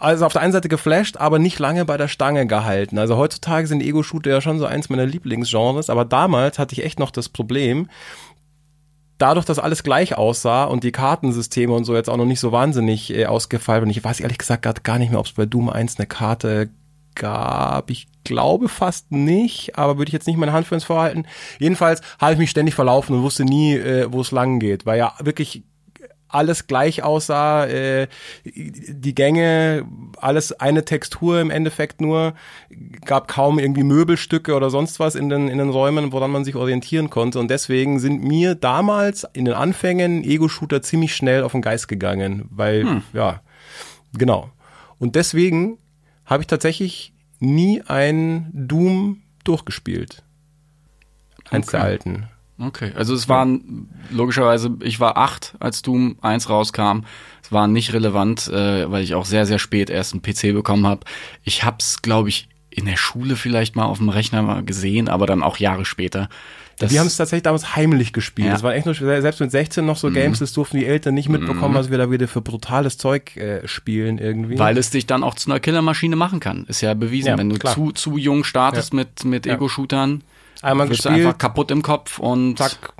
also 0.01 0.25
auf 0.25 0.33
der 0.33 0.41
einen 0.41 0.51
Seite 0.51 0.67
geflasht, 0.67 1.17
aber 1.17 1.37
nicht 1.37 1.59
lange 1.59 1.85
bei 1.85 1.95
der 1.95 2.07
Stange 2.07 2.47
gehalten. 2.47 2.97
Also 2.97 3.17
heutzutage 3.17 3.67
sind 3.67 3.83
Ego-Shooter 3.83 4.31
ja 4.31 4.41
schon 4.41 4.57
so 4.57 4.65
eins 4.65 4.89
meiner 4.89 5.05
Lieblingsgenres, 5.05 5.91
aber 5.91 6.05
damals 6.05 6.57
hatte 6.57 6.73
ich 6.73 6.83
echt 6.83 6.97
noch 6.97 7.11
das 7.11 7.29
Problem, 7.29 7.87
dadurch, 9.21 9.45
dass 9.45 9.59
alles 9.59 9.83
gleich 9.83 10.17
aussah 10.17 10.65
und 10.65 10.83
die 10.83 10.91
Kartensysteme 10.91 11.73
und 11.73 11.83
so 11.83 11.95
jetzt 11.95 12.09
auch 12.09 12.17
noch 12.17 12.25
nicht 12.25 12.39
so 12.39 12.51
wahnsinnig 12.51 13.13
äh, 13.13 13.25
ausgefeilt 13.25 13.83
und 13.83 13.89
ich 13.89 14.03
weiß 14.03 14.19
ehrlich 14.19 14.37
gesagt 14.37 14.63
gerade 14.63 14.81
gar 14.81 14.97
nicht 14.97 15.11
mehr, 15.11 15.19
ob 15.19 15.27
es 15.27 15.33
bei 15.33 15.45
Doom 15.45 15.69
1 15.69 15.97
eine 15.97 16.07
Karte 16.07 16.69
gab. 17.15 17.89
Ich 17.89 18.07
glaube 18.23 18.69
fast 18.69 19.11
nicht, 19.11 19.77
aber 19.77 19.97
würde 19.97 20.09
ich 20.09 20.13
jetzt 20.13 20.27
nicht 20.27 20.37
meine 20.37 20.53
Hand 20.53 20.67
für 20.67 20.75
ins 20.75 20.85
Vorhalten. 20.85 21.25
Jedenfalls 21.59 22.01
habe 22.19 22.33
ich 22.33 22.39
mich 22.39 22.49
ständig 22.49 22.73
verlaufen 22.73 23.15
und 23.15 23.21
wusste 23.21 23.45
nie, 23.45 23.75
äh, 23.75 24.07
wo 24.11 24.21
es 24.21 24.31
lang 24.31 24.59
geht, 24.59 24.85
weil 24.85 24.97
ja 24.97 25.13
wirklich 25.19 25.63
alles 26.31 26.67
gleich 26.67 27.03
aussah, 27.03 27.65
äh, 27.65 28.07
die 28.43 29.15
Gänge, 29.15 29.85
alles 30.17 30.51
eine 30.53 30.85
Textur 30.85 31.39
im 31.41 31.49
Endeffekt 31.49 32.01
nur, 32.01 32.33
gab 33.05 33.27
kaum 33.27 33.59
irgendwie 33.59 33.83
Möbelstücke 33.83 34.55
oder 34.55 34.69
sonst 34.69 34.99
was 34.99 35.15
in 35.15 35.29
den, 35.29 35.47
in 35.47 35.57
den 35.57 35.69
Räumen, 35.69 36.11
woran 36.11 36.31
man 36.31 36.45
sich 36.45 36.55
orientieren 36.55 37.09
konnte. 37.09 37.39
Und 37.39 37.49
deswegen 37.49 37.99
sind 37.99 38.23
mir 38.23 38.55
damals 38.55 39.27
in 39.33 39.45
den 39.45 39.53
Anfängen 39.53 40.23
Ego-Shooter 40.23 40.81
ziemlich 40.81 41.15
schnell 41.15 41.43
auf 41.43 41.51
den 41.51 41.61
Geist 41.61 41.87
gegangen, 41.87 42.45
weil, 42.49 43.01
ja, 43.13 43.41
genau. 44.17 44.49
Und 44.99 45.15
deswegen 45.15 45.77
habe 46.25 46.43
ich 46.43 46.47
tatsächlich 46.47 47.13
nie 47.39 47.81
ein 47.85 48.49
Doom 48.53 49.23
durchgespielt. 49.43 50.23
Eins 51.49 51.67
Okay. 51.67 51.77
der 51.77 51.83
alten. 51.83 52.27
Okay, 52.61 52.91
also 52.95 53.13
es 53.13 53.27
waren 53.29 53.89
logischerweise, 54.11 54.71
ich 54.81 54.99
war 54.99 55.17
acht, 55.17 55.55
als 55.59 55.81
Doom 55.81 56.17
1 56.21 56.49
rauskam. 56.49 57.01
Es 57.43 57.51
war 57.51 57.67
nicht 57.67 57.93
relevant, 57.93 58.47
äh, 58.47 58.89
weil 58.91 59.03
ich 59.03 59.15
auch 59.15 59.25
sehr, 59.25 59.45
sehr 59.45 59.59
spät 59.59 59.89
erst 59.89 60.13
einen 60.13 60.21
PC 60.21 60.53
bekommen 60.53 60.85
habe. 60.85 61.01
Ich 61.43 61.63
hab's, 61.63 62.01
glaube 62.01 62.29
ich, 62.29 62.47
in 62.69 62.85
der 62.85 62.97
Schule 62.97 63.35
vielleicht 63.35 63.75
mal 63.75 63.85
auf 63.85 63.97
dem 63.97 64.09
Rechner 64.09 64.41
mal 64.43 64.63
gesehen, 64.63 65.09
aber 65.09 65.25
dann 65.25 65.43
auch 65.43 65.57
Jahre 65.57 65.83
später. 65.85 66.29
Das, 66.79 66.91
Wir 66.91 66.99
haben 67.01 67.07
es 67.07 67.17
tatsächlich 67.17 67.43
damals 67.43 67.75
heimlich 67.75 68.11
gespielt. 68.13 68.45
Ja. 68.47 68.51
Mhm. 68.53 68.55
Das 68.55 68.63
war 68.63 68.73
echt 68.73 68.85
nur, 68.85 68.95
selbst 68.95 69.39
mit 69.39 69.51
16 69.51 69.85
noch 69.85 69.97
so 69.97 70.09
Games, 70.09 70.39
das 70.39 70.53
durften 70.53 70.77
die 70.77 70.85
Eltern 70.85 71.13
nicht 71.13 71.29
mitbekommen, 71.29 71.75
was 71.75 71.91
wir 71.91 71.97
da 71.97 72.09
wieder 72.09 72.27
für 72.27 72.41
brutales 72.41 72.97
Zeug 72.97 73.35
äh, 73.37 73.67
spielen 73.67 74.17
irgendwie. 74.17 74.57
weil 74.57 74.77
es 74.77 74.89
dich 74.89 75.05
dann 75.05 75.23
auch 75.23 75.35
zu 75.35 75.51
einer 75.51 75.59
Killermaschine 75.59 76.15
machen 76.15 76.39
kann. 76.39 76.65
Ist 76.67 76.81
ja 76.81 76.93
bewiesen. 76.93 77.27
Ja, 77.27 77.37
Wenn 77.37 77.49
du 77.49 77.57
klar. 77.57 77.73
zu, 77.75 77.91
zu 77.91 78.17
jung 78.17 78.43
startest 78.43 78.93
Ja. 78.93 78.97
mit, 78.99 79.25
mit. 79.25 79.45
Ego-Shootern, 79.47 80.23
Einmal 80.61 80.89
wirst 80.89 81.05
du 81.05 81.09
gespielt, 81.09 81.27
einfach 81.27 81.37
kaputt 81.37 81.71
im 81.71 81.81
Kopf 81.81 82.19
und 82.19 82.57
zack. 82.57 82.93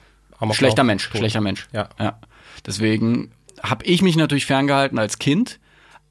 Schlechter 0.53 0.83
Mensch, 0.83 1.09
tot. 1.09 1.19
schlechter 1.19 1.41
Mensch. 1.41 1.67
Ja. 1.71 1.89
ja. 1.99 2.19
Deswegen 2.65 3.31
habe 3.61 3.85
ich 3.85 4.01
mich 4.01 4.15
natürlich 4.15 4.47
ferngehalten 4.47 4.97
als 4.97 5.19
Kind, 5.19 5.59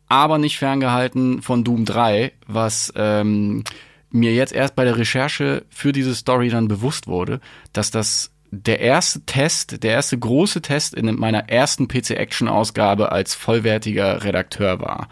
aber 0.08 0.38
nicht 0.38 0.58
ferngehalten 0.58 1.42
von 1.42 1.64
Doom 1.64 1.84
3, 1.84 2.32
was 2.46 2.92
ähm, 2.94 3.64
mir 4.10 4.32
jetzt 4.32 4.52
erst 4.52 4.76
bei 4.76 4.84
der 4.84 4.96
Recherche 4.96 5.64
für 5.68 5.92
diese 5.92 6.14
Story 6.14 6.48
dann 6.48 6.68
bewusst 6.68 7.06
wurde, 7.08 7.40
dass 7.72 7.90
das 7.90 8.32
der 8.52 8.80
erste 8.80 9.24
Test, 9.26 9.82
der 9.82 9.92
erste 9.92 10.18
große 10.18 10.60
Test 10.62 10.94
in 10.94 11.14
meiner 11.16 11.48
ersten 11.48 11.86
PC-Action-Ausgabe 11.86 13.12
als 13.12 13.34
vollwertiger 13.34 14.24
Redakteur 14.24 14.80
war. 14.80 15.08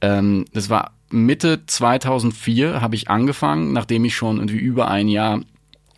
Ähm, 0.00 0.46
das 0.52 0.68
war 0.68 0.92
Mitte 1.10 1.64
2004 1.66 2.80
habe 2.80 2.96
ich 2.96 3.10
angefangen, 3.10 3.72
nachdem 3.72 4.04
ich 4.04 4.16
schon 4.16 4.38
irgendwie 4.38 4.58
über 4.58 4.88
ein 4.88 5.08
Jahr 5.08 5.40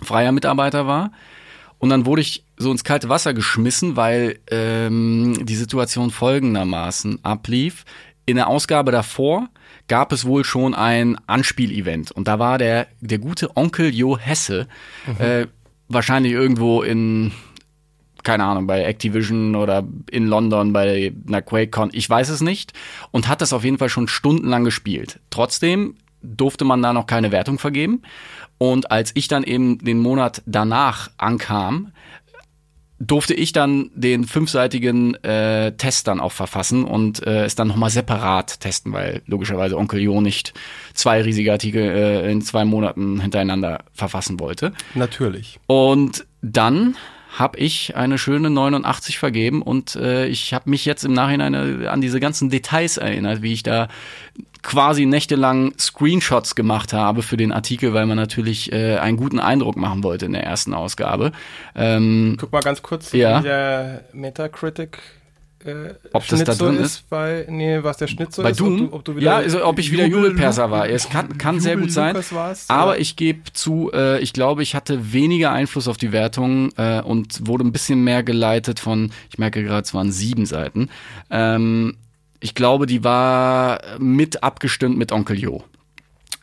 freier 0.04 0.32
Mitarbeiter 0.32 0.86
war. 0.86 1.12
Und 1.78 1.90
dann 1.90 2.06
wurde 2.06 2.22
ich 2.22 2.44
so 2.56 2.70
ins 2.70 2.84
kalte 2.84 3.08
Wasser 3.08 3.34
geschmissen, 3.34 3.96
weil 3.96 4.38
ähm, 4.50 5.44
die 5.44 5.56
Situation 5.56 6.10
folgendermaßen 6.10 7.24
ablief. 7.24 7.84
In 8.26 8.36
der 8.36 8.48
Ausgabe 8.48 8.90
davor 8.90 9.48
gab 9.86 10.12
es 10.12 10.24
wohl 10.24 10.44
schon 10.44 10.74
ein 10.74 11.18
Anspielevent. 11.26 12.10
Und 12.10 12.26
da 12.26 12.38
war 12.38 12.56
der, 12.56 12.86
der 13.00 13.18
gute 13.18 13.54
Onkel 13.56 13.94
Jo 13.94 14.16
Hesse 14.16 14.66
äh, 15.18 15.46
wahrscheinlich 15.88 16.32
irgendwo 16.32 16.82
in 16.82 17.32
keine 18.24 18.44
Ahnung, 18.44 18.66
bei 18.66 18.82
Activision 18.82 19.54
oder 19.54 19.86
in 20.10 20.26
London 20.26 20.72
bei 20.72 21.12
einer 21.28 21.42
QuakeCon, 21.42 21.90
ich 21.92 22.08
weiß 22.08 22.30
es 22.30 22.40
nicht. 22.40 22.72
Und 23.10 23.28
hat 23.28 23.42
das 23.42 23.52
auf 23.52 23.64
jeden 23.64 23.78
Fall 23.78 23.90
schon 23.90 24.08
stundenlang 24.08 24.64
gespielt. 24.64 25.20
Trotzdem 25.30 25.96
durfte 26.24 26.64
man 26.64 26.82
da 26.82 26.92
noch 26.92 27.06
keine 27.06 27.32
Wertung 27.32 27.58
vergeben. 27.58 28.02
Und 28.58 28.90
als 28.90 29.12
ich 29.14 29.28
dann 29.28 29.44
eben 29.44 29.78
den 29.78 29.98
Monat 29.98 30.42
danach 30.46 31.10
ankam, 31.18 31.92
durfte 32.98 33.34
ich 33.34 33.52
dann 33.52 33.90
den 33.94 34.24
fünfseitigen 34.24 35.14
äh, 35.24 35.72
Test 35.72 36.06
dann 36.06 36.20
auch 36.20 36.32
verfassen 36.32 36.84
und 36.84 37.26
äh, 37.26 37.44
es 37.44 37.54
dann 37.54 37.68
nochmal 37.68 37.90
separat 37.90 38.60
testen, 38.60 38.92
weil 38.92 39.22
logischerweise 39.26 39.76
Onkel 39.76 40.00
Jo 40.00 40.20
nicht 40.20 40.54
zwei 40.94 41.20
riesige 41.20 41.52
Artikel 41.52 41.82
äh, 41.82 42.30
in 42.30 42.40
zwei 42.40 42.64
Monaten 42.64 43.20
hintereinander 43.20 43.84
verfassen 43.92 44.38
wollte. 44.40 44.72
Natürlich. 44.94 45.58
Und 45.66 46.24
dann 46.40 46.96
habe 47.38 47.58
ich 47.58 47.96
eine 47.96 48.16
schöne 48.16 48.48
89 48.48 49.18
vergeben 49.18 49.60
und 49.62 49.96
äh, 49.96 50.26
ich 50.26 50.54
habe 50.54 50.70
mich 50.70 50.84
jetzt 50.84 51.04
im 51.04 51.12
Nachhinein 51.12 51.54
äh, 51.54 51.86
an 51.88 52.00
diese 52.00 52.20
ganzen 52.20 52.48
Details 52.48 52.96
erinnert, 52.96 53.42
wie 53.42 53.52
ich 53.52 53.62
da 53.62 53.88
quasi 54.62 55.04
nächtelang 55.04 55.74
Screenshots 55.78 56.54
gemacht 56.54 56.92
habe 56.92 57.22
für 57.22 57.36
den 57.36 57.52
Artikel, 57.52 57.92
weil 57.92 58.06
man 58.06 58.16
natürlich 58.16 58.72
äh, 58.72 58.96
einen 58.98 59.16
guten 59.16 59.38
Eindruck 59.40 59.76
machen 59.76 60.02
wollte 60.02 60.26
in 60.26 60.32
der 60.32 60.44
ersten 60.44 60.72
Ausgabe. 60.74 61.32
Ähm, 61.74 62.36
Guck 62.40 62.52
mal 62.52 62.60
ganz 62.60 62.80
kurz, 62.82 63.12
Ja. 63.12 63.40
wie 63.40 63.42
der 63.42 64.04
Metacritic 64.12 64.98
äh, 65.64 65.94
Ob 66.12 66.26
das 66.28 66.40
da 66.40 66.44
Schnitzel 66.52 66.72
drin 66.72 66.76
ist? 66.84 67.08
bei, 67.08 67.46
nee, 67.48 67.82
was 67.82 67.96
der 67.96 68.06
Schnitzel 68.06 68.44
bei 68.44 68.50
ist, 68.50 68.60
Doom? 68.60 68.82
ob 68.84 68.90
du, 68.90 68.96
ob 68.96 69.04
du 69.04 69.16
wieder 69.16 69.24
ja, 69.26 69.36
also 69.36 69.64
ob 69.64 69.78
ich 69.78 69.90
wieder 69.90 70.04
Jubel- 70.04 70.28
Jubelperser 70.30 70.70
war. 70.70 70.88
Es 70.88 71.08
kann, 71.08 71.38
kann 71.38 71.60
sehr 71.60 71.76
gut 71.76 71.90
sein. 71.90 72.14
Warst, 72.30 72.70
Aber 72.70 72.90
oder? 72.92 73.00
ich 73.00 73.16
gebe 73.16 73.52
zu, 73.52 73.90
äh, 73.94 74.20
ich 74.20 74.32
glaube, 74.32 74.62
ich 74.62 74.74
hatte 74.74 75.12
weniger 75.12 75.52
Einfluss 75.52 75.88
auf 75.88 75.96
die 75.96 76.12
Wertung 76.12 76.70
äh, 76.76 77.00
und 77.00 77.46
wurde 77.46 77.64
ein 77.64 77.72
bisschen 77.72 78.04
mehr 78.04 78.22
geleitet 78.22 78.80
von, 78.80 79.10
ich 79.30 79.38
merke 79.38 79.62
gerade, 79.64 79.82
es 79.84 79.94
waren 79.94 80.12
sieben 80.12 80.46
Seiten. 80.46 80.88
Ähm, 81.30 81.96
ich 82.40 82.54
glaube, 82.54 82.86
die 82.86 83.04
war 83.04 83.80
mit 83.98 84.42
abgestimmt 84.42 84.98
mit 84.98 85.12
Onkel 85.12 85.38
Jo. 85.38 85.64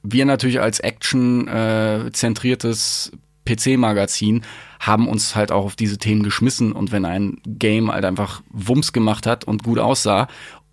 Wir 0.03 0.25
natürlich 0.25 0.59
als 0.59 0.79
Action-zentriertes 0.79 3.11
PC-Magazin 3.45 4.41
haben 4.79 5.07
uns 5.07 5.35
halt 5.35 5.51
auch 5.51 5.65
auf 5.65 5.75
diese 5.75 5.97
Themen 5.97 6.23
geschmissen 6.23 6.71
und 6.71 6.91
wenn 6.91 7.05
ein 7.05 7.37
Game 7.45 7.91
halt 7.91 8.05
einfach 8.05 8.41
Wumms 8.49 8.93
gemacht 8.93 9.25
hat 9.27 9.43
und 9.43 9.63
gut 9.63 9.79
aussah 9.79 10.27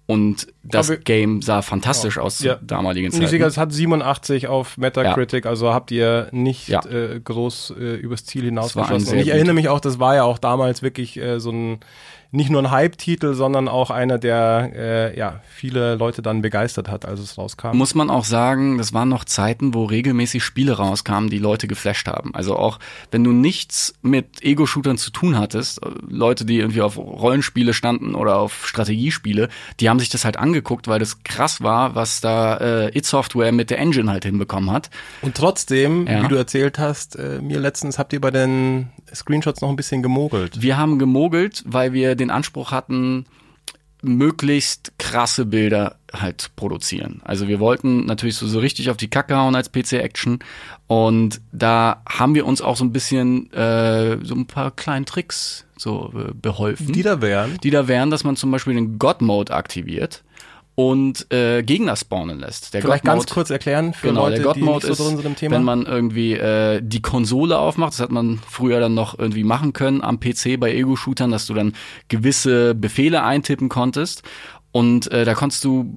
und 0.07 0.47
das 0.63 0.91
Aber- 0.91 0.99
Game 0.99 1.43
sah 1.43 1.61
fantastisch 1.61 2.17
aus 2.17 2.41
Ja. 2.41 2.57
zur 2.59 2.67
damaligen 2.67 3.11
Zeit. 3.13 3.31
es 3.33 3.59
hat 3.59 3.73
87 3.73 4.47
auf 4.49 4.79
Metacritic, 4.79 5.45
also 5.45 5.75
habt 5.75 5.91
ihr 5.91 6.29
nicht 6.33 6.69
Ja. 6.69 6.81
äh, 6.87 7.21
groß 7.21 7.75
äh, 7.79 7.95
übers 7.97 8.25
Ziel 8.25 8.45
hinausgeschossen. 8.45 9.13
Und 9.13 9.19
ich 9.19 9.29
erinnere 9.29 9.55
mich 9.55 9.69
auch, 9.69 9.81
das 9.81 9.99
war 9.99 10.15
ja 10.15 10.23
auch 10.25 10.39
damals 10.39 10.83
wirklich 10.83 11.19
äh, 11.19 11.39
so 11.41 11.51
ein 11.51 11.81
nicht 12.31 12.51
nur 12.51 12.61
ein 12.63 12.71
Hype-Titel, 12.71 13.33
sondern 13.33 13.69
auch 13.69 13.91
einer, 13.91 14.19
der 14.19 14.71
äh, 14.75 15.19
ja 15.19 15.41
viele 15.49 15.95
Leute 15.95 16.21
dann 16.21 16.43
begeistert 16.43 16.89
hat, 16.91 17.07
als 17.07 17.21
es 17.21 17.39
rauskam. 17.39 17.75
Muss 17.77 17.95
man 17.95 18.11
auch 18.11 18.25
sagen, 18.25 18.77
das 18.77 18.93
waren 18.93 19.09
noch 19.09 19.25
Zeiten, 19.25 19.73
wo 19.73 19.85
regelmäßig 19.85 20.45
Spiele 20.45 20.77
rauskamen, 20.77 21.31
die 21.31 21.39
Leute 21.39 21.69
geflasht 21.69 22.07
haben. 22.07 22.35
Also 22.35 22.57
auch 22.57 22.79
wenn 23.11 23.25
du 23.25 23.33
nichts 23.33 23.95
mit 24.03 24.43
Ego-Shootern 24.45 24.99
zu 24.99 25.11
tun 25.11 25.39
hattest, 25.39 25.83
äh, 25.83 25.89
Leute, 26.07 26.45
die 26.45 26.59
irgendwie 26.59 26.83
auf 26.83 26.99
Rollenspiele 26.99 27.73
standen 27.73 28.15
oder 28.15 28.37
auf 28.39 28.67
Strategiespiele, 28.67 29.49
die 29.81 29.89
haben 29.89 29.99
sich 29.99 30.11
das 30.11 30.27
halt 30.27 30.37
angeguckt, 30.37 30.87
weil 30.87 30.99
das 30.99 31.23
krass 31.25 31.63
war, 31.63 31.95
was 31.95 32.21
da 32.21 32.57
äh, 32.59 32.97
It 32.99 33.07
Software 33.07 33.53
mit 33.53 33.71
der 33.71 33.79
Engine 33.79 34.11
halt 34.11 34.25
hinbekommen 34.25 34.71
hat. 34.71 34.91
Und 35.23 35.35
trotzdem, 35.35 36.07
Ja. 36.07 36.23
wie 36.25 36.29
du 36.29 36.35
erzählt 36.37 36.79
hast, 36.79 37.17
äh, 37.17 37.41
mir 37.41 37.59
letztens 37.59 37.99
habt 37.99 38.13
ihr 38.13 38.21
bei 38.21 38.31
den 38.31 38.91
Screenshots 39.15 39.63
noch 39.63 39.71
ein 39.71 39.77
bisschen 39.77 40.03
gemogelt. 40.03 40.61
Wir 40.61 40.77
haben 40.77 40.99
gemogelt, 40.99 41.63
weil 41.67 41.95
wir 41.95 42.18
den 42.19 42.31
Anspruch 42.31 42.71
hatten, 42.71 43.25
möglichst 44.03 44.93
krasse 44.99 45.45
Bilder 45.45 45.97
halt 46.13 46.51
produzieren. 46.57 47.21
Also 47.25 47.49
wir 47.49 47.59
wollten 47.61 48.07
natürlich 48.07 48.37
so, 48.37 48.47
so 48.47 48.61
richtig 48.61 48.91
auf 48.91 48.97
die 48.97 49.09
Kacke 49.09 49.37
hauen 49.37 49.55
als 49.57 49.73
PC-Action 49.73 50.39
und 50.87 51.41
da 51.53 52.03
haben 52.09 52.35
wir 52.35 52.47
uns 52.47 52.63
auch 52.63 52.77
so 52.77 52.85
ein 52.85 52.93
bisschen 52.93 53.53
äh, 53.53 54.19
so 54.25 54.35
ein 54.35 54.47
paar 54.47 54.71
kleinen 54.71 55.05
Tricks 55.05 55.67
so 55.77 56.13
äh, 56.15 56.33
beholfen. 56.33 56.93
Die 56.93 57.03
da 57.03 57.21
wären. 57.21 57.59
die 57.63 57.71
da 57.71 57.89
wären, 57.89 58.11
dass 58.11 58.25
man 58.25 58.37
zum 58.37 58.51
Beispiel 58.51 58.75
den 58.75 58.99
God-Mode 58.99 59.53
aktiviert 59.53 60.23
und 60.79 61.27
äh, 61.33 61.65
Gegner 61.65 61.97
spawnen 61.97 62.39
lässt. 62.39 62.73
Der 62.73 62.83
Vielleicht 62.83 63.03
ganz 63.03 63.23
God-Mode- 63.23 63.35
kurz 63.35 63.51
erklären 63.51 63.93
für 63.95 64.09
Genau, 64.11 64.29
Leute, 64.29 64.43
der 64.43 64.53
die 64.53 64.61
God-Mode 64.61 64.87
nicht 64.87 64.97
so 64.97 65.05
drin 65.09 65.17
sind 65.17 65.27
im 65.27 65.35
Thema. 65.35 65.57
wenn 65.57 65.65
man 65.65 65.87
irgendwie 65.87 66.35
äh, 66.35 66.81
die 66.81 67.03
Konsole 67.03 67.59
aufmacht, 67.59 67.95
das 67.95 67.99
hat 68.01 68.13
man 68.13 68.39
früher 68.49 68.79
dann 68.79 68.95
noch 68.95 69.19
irgendwie 69.19 69.43
machen 69.43 69.73
können 69.73 70.03
am 70.05 70.21
PC 70.21 70.61
bei 70.61 70.73
Ego-Shootern, 70.73 71.33
dass 71.33 71.47
du 71.47 71.55
dann 71.55 71.73
gewisse 72.07 72.77
Befehle 72.77 73.25
eintippen 73.25 73.69
konntest 73.69 74.23
und 74.71 75.11
äh, 75.11 75.25
da 75.25 75.35
konntest 75.35 75.65
du 75.65 75.93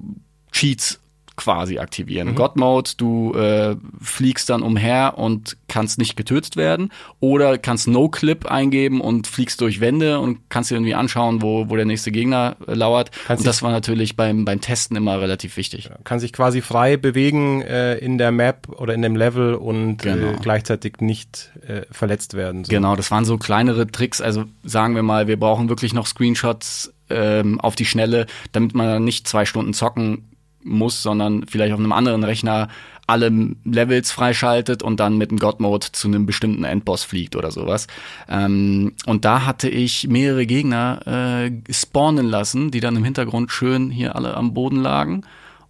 Cheats 0.50 0.98
quasi 1.42 1.78
aktivieren. 1.78 2.28
Mhm. 2.28 2.34
God 2.36 2.56
Mode, 2.56 2.90
du 2.96 3.34
äh, 3.34 3.76
fliegst 4.00 4.48
dann 4.50 4.62
umher 4.62 5.14
und 5.18 5.56
kannst 5.68 5.98
nicht 5.98 6.16
getötet 6.16 6.56
werden 6.56 6.90
oder 7.20 7.58
kannst 7.58 7.88
No-Clip 7.88 8.46
eingeben 8.46 9.00
und 9.00 9.26
fliegst 9.26 9.60
durch 9.60 9.80
Wände 9.80 10.20
und 10.20 10.38
kannst 10.50 10.70
dir 10.70 10.76
irgendwie 10.76 10.94
anschauen, 10.94 11.42
wo, 11.42 11.68
wo 11.68 11.76
der 11.76 11.84
nächste 11.84 12.12
Gegner 12.12 12.56
äh, 12.66 12.74
lauert. 12.74 13.10
Kannst 13.26 13.40
und 13.42 13.46
das 13.46 13.62
war 13.62 13.70
natürlich 13.72 14.16
beim, 14.16 14.44
beim 14.44 14.60
Testen 14.60 14.96
immer 14.96 15.20
relativ 15.20 15.56
wichtig. 15.56 15.90
kann 16.04 16.20
sich 16.20 16.32
quasi 16.32 16.60
frei 16.60 16.96
bewegen 16.96 17.62
äh, 17.62 17.96
in 17.96 18.18
der 18.18 18.30
Map 18.32 18.68
oder 18.68 18.94
in 18.94 19.02
dem 19.02 19.16
Level 19.16 19.54
und 19.54 19.98
Genau. 19.98 20.32
äh, 20.32 20.36
gleichzeitig 20.40 21.00
nicht 21.00 21.50
äh, 21.66 21.82
verletzt 21.90 22.34
werden. 22.34 22.64
So. 22.64 22.70
Genau, 22.70 22.96
das 22.96 23.10
waren 23.10 23.24
so 23.24 23.38
kleinere 23.38 23.86
Tricks. 23.86 24.20
Also 24.20 24.44
sagen 24.62 24.94
wir 24.94 25.02
mal, 25.02 25.26
wir 25.26 25.38
brauchen 25.38 25.68
wirklich 25.68 25.92
noch 25.92 26.06
Screenshots 26.06 26.92
ähm, 27.10 27.60
auf 27.60 27.74
die 27.74 27.84
Schnelle, 27.84 28.26
damit 28.52 28.74
man 28.74 28.86
dann 28.86 29.04
nicht 29.04 29.26
zwei 29.28 29.44
Stunden 29.44 29.74
zocken 29.74 30.28
muss, 30.64 31.02
sondern 31.02 31.46
vielleicht 31.46 31.72
auf 31.72 31.78
einem 31.78 31.92
anderen 31.92 32.24
Rechner 32.24 32.68
alle 33.06 33.30
Levels 33.64 34.12
freischaltet 34.12 34.82
und 34.82 35.00
dann 35.00 35.18
mit 35.18 35.30
dem 35.30 35.38
God-Mode 35.38 35.88
zu 35.92 36.08
einem 36.08 36.24
bestimmten 36.24 36.64
Endboss 36.64 37.04
fliegt 37.04 37.36
oder 37.36 37.50
sowas. 37.50 37.86
Ähm, 38.28 38.94
und 39.06 39.24
da 39.24 39.44
hatte 39.44 39.68
ich 39.68 40.08
mehrere 40.08 40.46
Gegner 40.46 41.06
äh, 41.06 41.72
spawnen 41.72 42.26
lassen, 42.26 42.70
die 42.70 42.80
dann 42.80 42.96
im 42.96 43.04
Hintergrund 43.04 43.50
schön 43.50 43.90
hier 43.90 44.16
alle 44.16 44.34
am 44.34 44.54
Boden 44.54 44.76
lagen. 44.76 45.22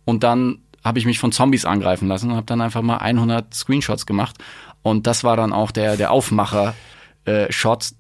Und 0.05 0.23
dann 0.23 0.59
habe 0.85 0.99
ich 0.99 1.07
mich 1.07 1.19
von 1.19 1.33
Zombies 1.33 1.65
angreifen 1.65 2.09
lassen 2.09 2.31
und 2.31 2.37
habe 2.37 2.47
dann 2.47 2.61
einfach 2.61 2.83
mal 2.83 2.99
100 2.99 3.55
Screenshots 3.55 4.07
gemacht. 4.07 4.37
Und 4.83 5.07
das 5.07 5.25
war 5.25 5.37
dann 5.37 5.53
auch 5.53 5.71
der, 5.71 5.97
der 5.97 6.11
Aufmacher 6.11 6.75
äh, 7.25 7.49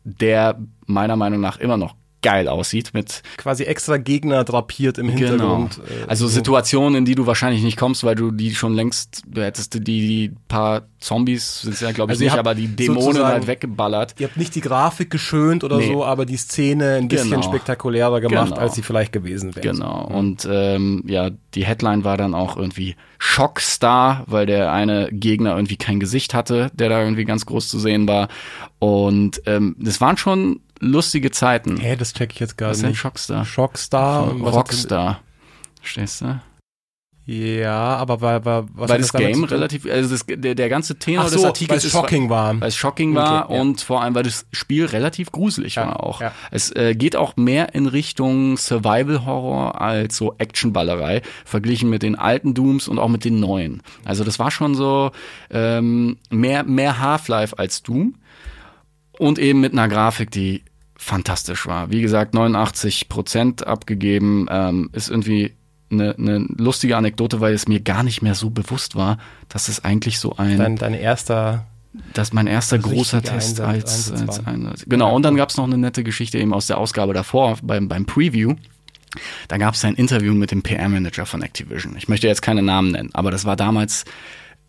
der 0.05 0.59
meiner 0.87 1.17
Meinung 1.17 1.41
nach 1.41 1.59
immer 1.59 1.77
noch 1.77 1.95
geil 2.23 2.49
aussieht 2.49 2.95
mit 2.95 3.23
Quasi 3.37 3.65
extra 3.65 3.97
Gegner 3.97 4.45
drapiert 4.45 4.97
im 4.99 5.09
Hintergrund. 5.09 5.79
äh, 5.79 6.05
also 6.09 6.27
so. 6.27 6.35
Situationen, 6.35 6.97
in 6.99 7.05
die 7.05 7.15
du 7.15 7.27
wahrscheinlich 7.27 7.63
nicht 7.63 7.77
kommst, 7.77 8.05
weil 8.05 8.15
du 8.15 8.31
die 8.31 8.55
schon 8.55 8.75
längst, 8.75 9.23
du 9.27 9.43
hättest 9.43 9.75
die, 9.75 9.81
die 9.81 10.33
paar 10.49 10.83
Zombies, 11.01 11.63
sind 11.63 11.81
ja 11.81 11.91
glaube 11.93 12.13
ich 12.13 12.17
Also 12.21 12.25
nicht, 12.25 12.39
aber 12.39 12.55
die 12.55 12.69
Dämonen 12.69 13.25
halt 13.25 13.47
weggeballert. 13.47 14.15
Ihr 14.19 14.29
habt 14.29 14.37
nicht 14.37 14.55
die 14.55 14.61
Grafik 14.61 15.11
geschönt 15.11 15.65
oder 15.65 15.79
Nee. 15.79 15.89
so, 15.93 16.05
aber 16.05 16.25
die 16.27 16.37
Szene 16.37 16.95
ein 16.97 17.09
bisschen 17.09 17.31
Genau. 17.31 17.43
spektakulärer 17.43 18.21
gemacht, 18.21 18.51
Genau. 18.51 18.61
als 18.61 18.75
sie 18.77 18.83
vielleicht 18.83 19.13
gewesen 19.13 19.55
wäre. 19.57 19.67
Genau. 19.73 20.07
Und 20.07 20.47
ähm, 20.51 21.03
ja, 21.07 21.31
die 21.55 21.65
Headline 21.65 22.05
war 22.05 22.17
dann 22.17 22.35
auch 22.35 22.57
irgendwie 22.57 22.97
Schockstar, 23.19 24.25
weil 24.27 24.47
der 24.47 24.73
eine 24.73 25.09
Gegner 25.11 25.55
irgendwie 25.55 25.77
kein 25.77 26.01
Gesicht 26.01 26.35
hatte, 26.35 26.71
der 26.75 26.89
da 26.89 27.03
irgendwie 27.03 27.25
ganz 27.25 27.47
groß 27.47 27.69
zu 27.69 27.79
sehen 27.79 28.09
war. 28.09 28.29
Und 28.79 29.43
ähm, 29.47 29.77
das 29.79 30.01
waren 30.01 30.17
schon 30.17 30.61
lustige 30.81 31.31
Zeiten. 31.31 31.77
Hä, 31.79 31.97
das 31.97 32.13
check 32.15 32.33
ich 32.33 32.41
jetzt 32.41 32.57
gar 32.57 32.71
Was 32.71 32.79
ist 32.79 32.83
denn 32.83 32.91
nicht. 32.91 32.99
Schockstar? 32.99 33.45
Schockstar. 33.45 34.41
was 34.41 34.55
Rockstar. 34.55 35.21
Verstehst 35.81 36.21
du? 36.23 36.41
Ja, 37.25 37.97
aber 37.97 38.21
weil, 38.21 38.45
weil, 38.45 38.65
was 38.75 38.91
weil 38.91 38.99
das 38.99 39.13
damit 39.13 39.29
Game 39.35 39.45
relativ, 39.45 39.87
also 39.87 40.11
das, 40.11 40.27
der, 40.27 40.57
der 40.57 40.69
ganze 40.69 40.99
Tenor 40.99 41.21
Ach 41.21 41.31
des 41.31 41.35
so, 41.35 41.43
weil 41.43 41.49
Artikels 41.51 41.79
es 41.79 41.85
ist, 41.87 41.93
shocking 41.93 42.29
war. 42.31 42.61
weil 42.61 42.69
es 42.69 42.75
shocking 42.77 43.15
war 43.15 43.45
Okay, 43.45 43.55
ja. 43.55 43.61
und 43.61 43.81
vor 43.81 44.03
allem, 44.03 44.17
weil 44.17 44.25
das 44.25 44.45
Spiel 44.51 44.87
relativ 44.87 45.31
gruselig 45.31 45.77
Ja, 45.77 45.87
war 45.87 46.03
auch. 46.03 46.21
ja. 46.21 46.33
Es 46.51 46.75
äh, 46.75 46.97
geht 46.97 47.15
auch 47.15 47.37
mehr 47.37 47.75
in 47.77 47.87
Richtung 47.87 48.57
Survival-Horror 48.57 49.81
als 49.81 50.17
so 50.17 50.35
Actionballerei, 50.39 51.23
verglichen 51.45 51.89
mit 51.91 52.03
den 52.03 52.17
alten 52.17 52.55
Dooms 52.55 52.89
und 52.89 52.99
auch 52.99 53.09
mit 53.09 53.25
den 53.25 53.39
neuen. 53.39 53.83
Also 54.05 54.25
das 54.25 54.41
war 54.41 54.51
schon 54.51 54.75
so 54.75 55.13
ähm, 55.51 56.17
mehr, 56.31 56.65
mehr 56.65 56.99
Half-Life 56.99 57.57
als 57.57 57.85
Doom 57.85 58.17
und 59.17 59.39
eben 59.39 59.61
mit 59.61 59.73
einer 59.75 59.87
Grafik, 59.87 60.33
die 60.33 60.63
fantastisch 60.97 61.67
war. 61.69 61.91
Wie 61.93 62.01
gesagt, 62.03 62.35
89 62.35 63.09
Prozent 63.09 63.65
abgegeben, 63.67 64.47
ähm, 64.51 64.91
ist 64.93 65.09
irgendwie 65.09 65.53
eine, 65.93 66.15
eine 66.17 66.39
lustige 66.57 66.97
Anekdote, 66.97 67.41
weil 67.41 67.55
es 67.55 67.69
mir 67.69 67.81
gar 67.81 68.03
nicht 68.03 68.23
mehr 68.23 68.35
so 68.35 68.51
bewusst 68.51 68.97
war, 68.97 69.19
dass 69.49 69.69
es 69.69 69.85
eigentlich 69.85 70.19
so 70.19 70.37
ein 70.37 70.59
Dein, 70.59 70.77
dein 70.77 70.95
erster 70.95 71.67
das 72.15 72.29
ist 72.29 72.35
mein 72.35 72.47
erster 72.47 72.79
großer 72.79 73.23
Test 73.23 73.61
Einsatz- 73.61 74.11
als, 74.11 74.23
als. 74.29 74.47
Einsatz. 74.47 74.85
Genau, 74.89 75.15
und 75.15 75.23
dann 75.25 75.37
gab's 75.37 75.59
noch 75.59 75.65
eine 75.65 75.77
nette 75.77 76.03
Geschichte 76.03 76.39
eben 76.39 76.55
aus 76.55 76.67
der 76.67 76.79
Ausgabe 76.79 77.13
davor, 77.13 77.59
beim, 77.63 77.87
beim 77.89 78.07
Preview. 78.07 78.55
Da 79.49 79.59
gab's 79.59 79.85
ein 79.85 79.95
Interview 79.95 80.33
mit 80.33 80.51
dem 80.53 80.63
PR-Manager 80.63 81.27
von 81.27 81.43
Activision. 81.43 81.95
Ich 81.99 82.09
möchte 82.09 82.27
jetzt 82.27 82.41
keine 82.41 82.63
Namen 82.63 82.93
nennen, 82.93 83.11
aber 83.13 83.31
das 83.31 83.45
war 83.45 83.57
damals 83.57 84.07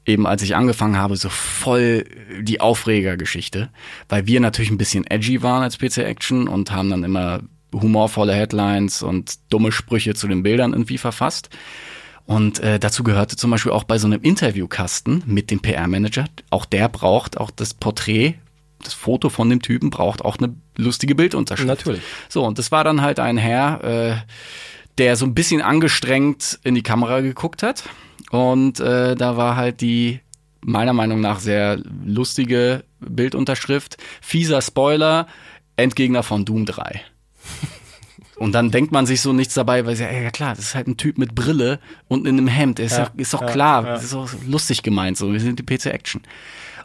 eben 0.05 0.27
als 0.27 0.41
ich 0.41 0.55
angefangen 0.55 0.97
habe, 0.97 1.15
so 1.15 1.29
voll 1.29 2.05
die 2.41 2.59
Aufregergeschichte, 2.59 3.69
weil 4.09 4.27
wir 4.27 4.41
natürlich 4.41 4.69
ein 4.69 4.77
bisschen 4.77 5.05
edgy 5.07 5.41
waren 5.41 5.63
als 5.63 5.77
PC 5.77 5.99
Action 5.99 6.49
und 6.49 6.71
haben 6.71 6.89
dann 6.89 7.05
immer 7.05 7.39
humorvolle 7.73 8.33
Headlines 8.33 9.03
und 9.03 9.35
dumme 9.49 9.71
Sprüche 9.71 10.13
zu 10.13 10.27
den 10.27 10.43
Bildern 10.43 10.73
irgendwie 10.73 10.97
verfasst. 10.97 11.49
Und 12.25 12.59
äh, 12.59 12.79
dazu 12.79 13.03
gehörte 13.03 13.35
zum 13.35 13.51
Beispiel 13.51 13.71
auch 13.71 13.83
bei 13.83 13.97
so 13.97 14.07
einem 14.07 14.21
Interviewkasten 14.21 15.23
mit 15.25 15.51
dem 15.51 15.59
PR-Manager, 15.59 16.25
auch 16.51 16.65
der 16.65 16.87
braucht 16.87 17.37
auch 17.37 17.51
das 17.51 17.73
Porträt, 17.73 18.35
das 18.81 18.93
Foto 18.93 19.29
von 19.29 19.49
dem 19.49 19.61
Typen 19.61 19.89
braucht 19.89 20.23
auch 20.23 20.37
eine 20.37 20.55
lustige 20.77 21.15
Bildunterschrift. 21.15 21.67
Natürlich. 21.67 22.01
So, 22.29 22.45
und 22.45 22.59
das 22.59 22.71
war 22.71 22.83
dann 22.83 23.01
halt 23.01 23.19
ein 23.19 23.37
Herr, 23.37 23.83
äh, 23.83 24.15
der 24.97 25.15
so 25.15 25.25
ein 25.25 25.33
bisschen 25.33 25.61
angestrengt 25.61 26.59
in 26.63 26.75
die 26.75 26.83
Kamera 26.83 27.21
geguckt 27.21 27.63
hat. 27.63 27.83
Und 28.29 28.79
äh, 28.79 29.15
da 29.15 29.37
war 29.37 29.55
halt 29.55 29.81
die 29.81 30.19
meiner 30.61 30.93
Meinung 30.93 31.19
nach 31.21 31.39
sehr 31.39 31.79
lustige 32.05 32.83
Bildunterschrift. 32.99 33.97
Fieser 34.21 34.61
Spoiler, 34.61 35.27
Endgegner 35.75 36.23
von 36.23 36.45
Doom 36.45 36.65
3. 36.65 37.01
Und 38.37 38.53
dann 38.53 38.71
denkt 38.71 38.91
man 38.91 39.05
sich 39.05 39.21
so 39.21 39.33
nichts 39.33 39.53
dabei, 39.53 39.85
weil 39.85 39.95
sie, 39.95 40.03
ja 40.03 40.31
klar, 40.31 40.55
das 40.55 40.65
ist 40.65 40.75
halt 40.75 40.87
ein 40.87 40.97
Typ 40.97 41.17
mit 41.17 41.35
Brille 41.35 41.79
und 42.07 42.27
in 42.27 42.37
einem 42.37 42.47
Hemd. 42.47 42.79
Ist, 42.79 42.97
Ja, 42.97 43.05
doch, 43.05 43.15
ist 43.15 43.33
doch 43.33 43.41
ja, 43.41 43.47
klar, 43.47 43.85
ja. 43.85 43.93
das 43.93 44.03
ist 44.03 44.13
auch 44.13 44.29
lustig 44.45 44.83
gemeint, 44.83 45.17
so. 45.17 45.31
Wir 45.31 45.39
sind 45.39 45.59
die 45.59 45.63
PC 45.63 45.87
Action. 45.87 46.21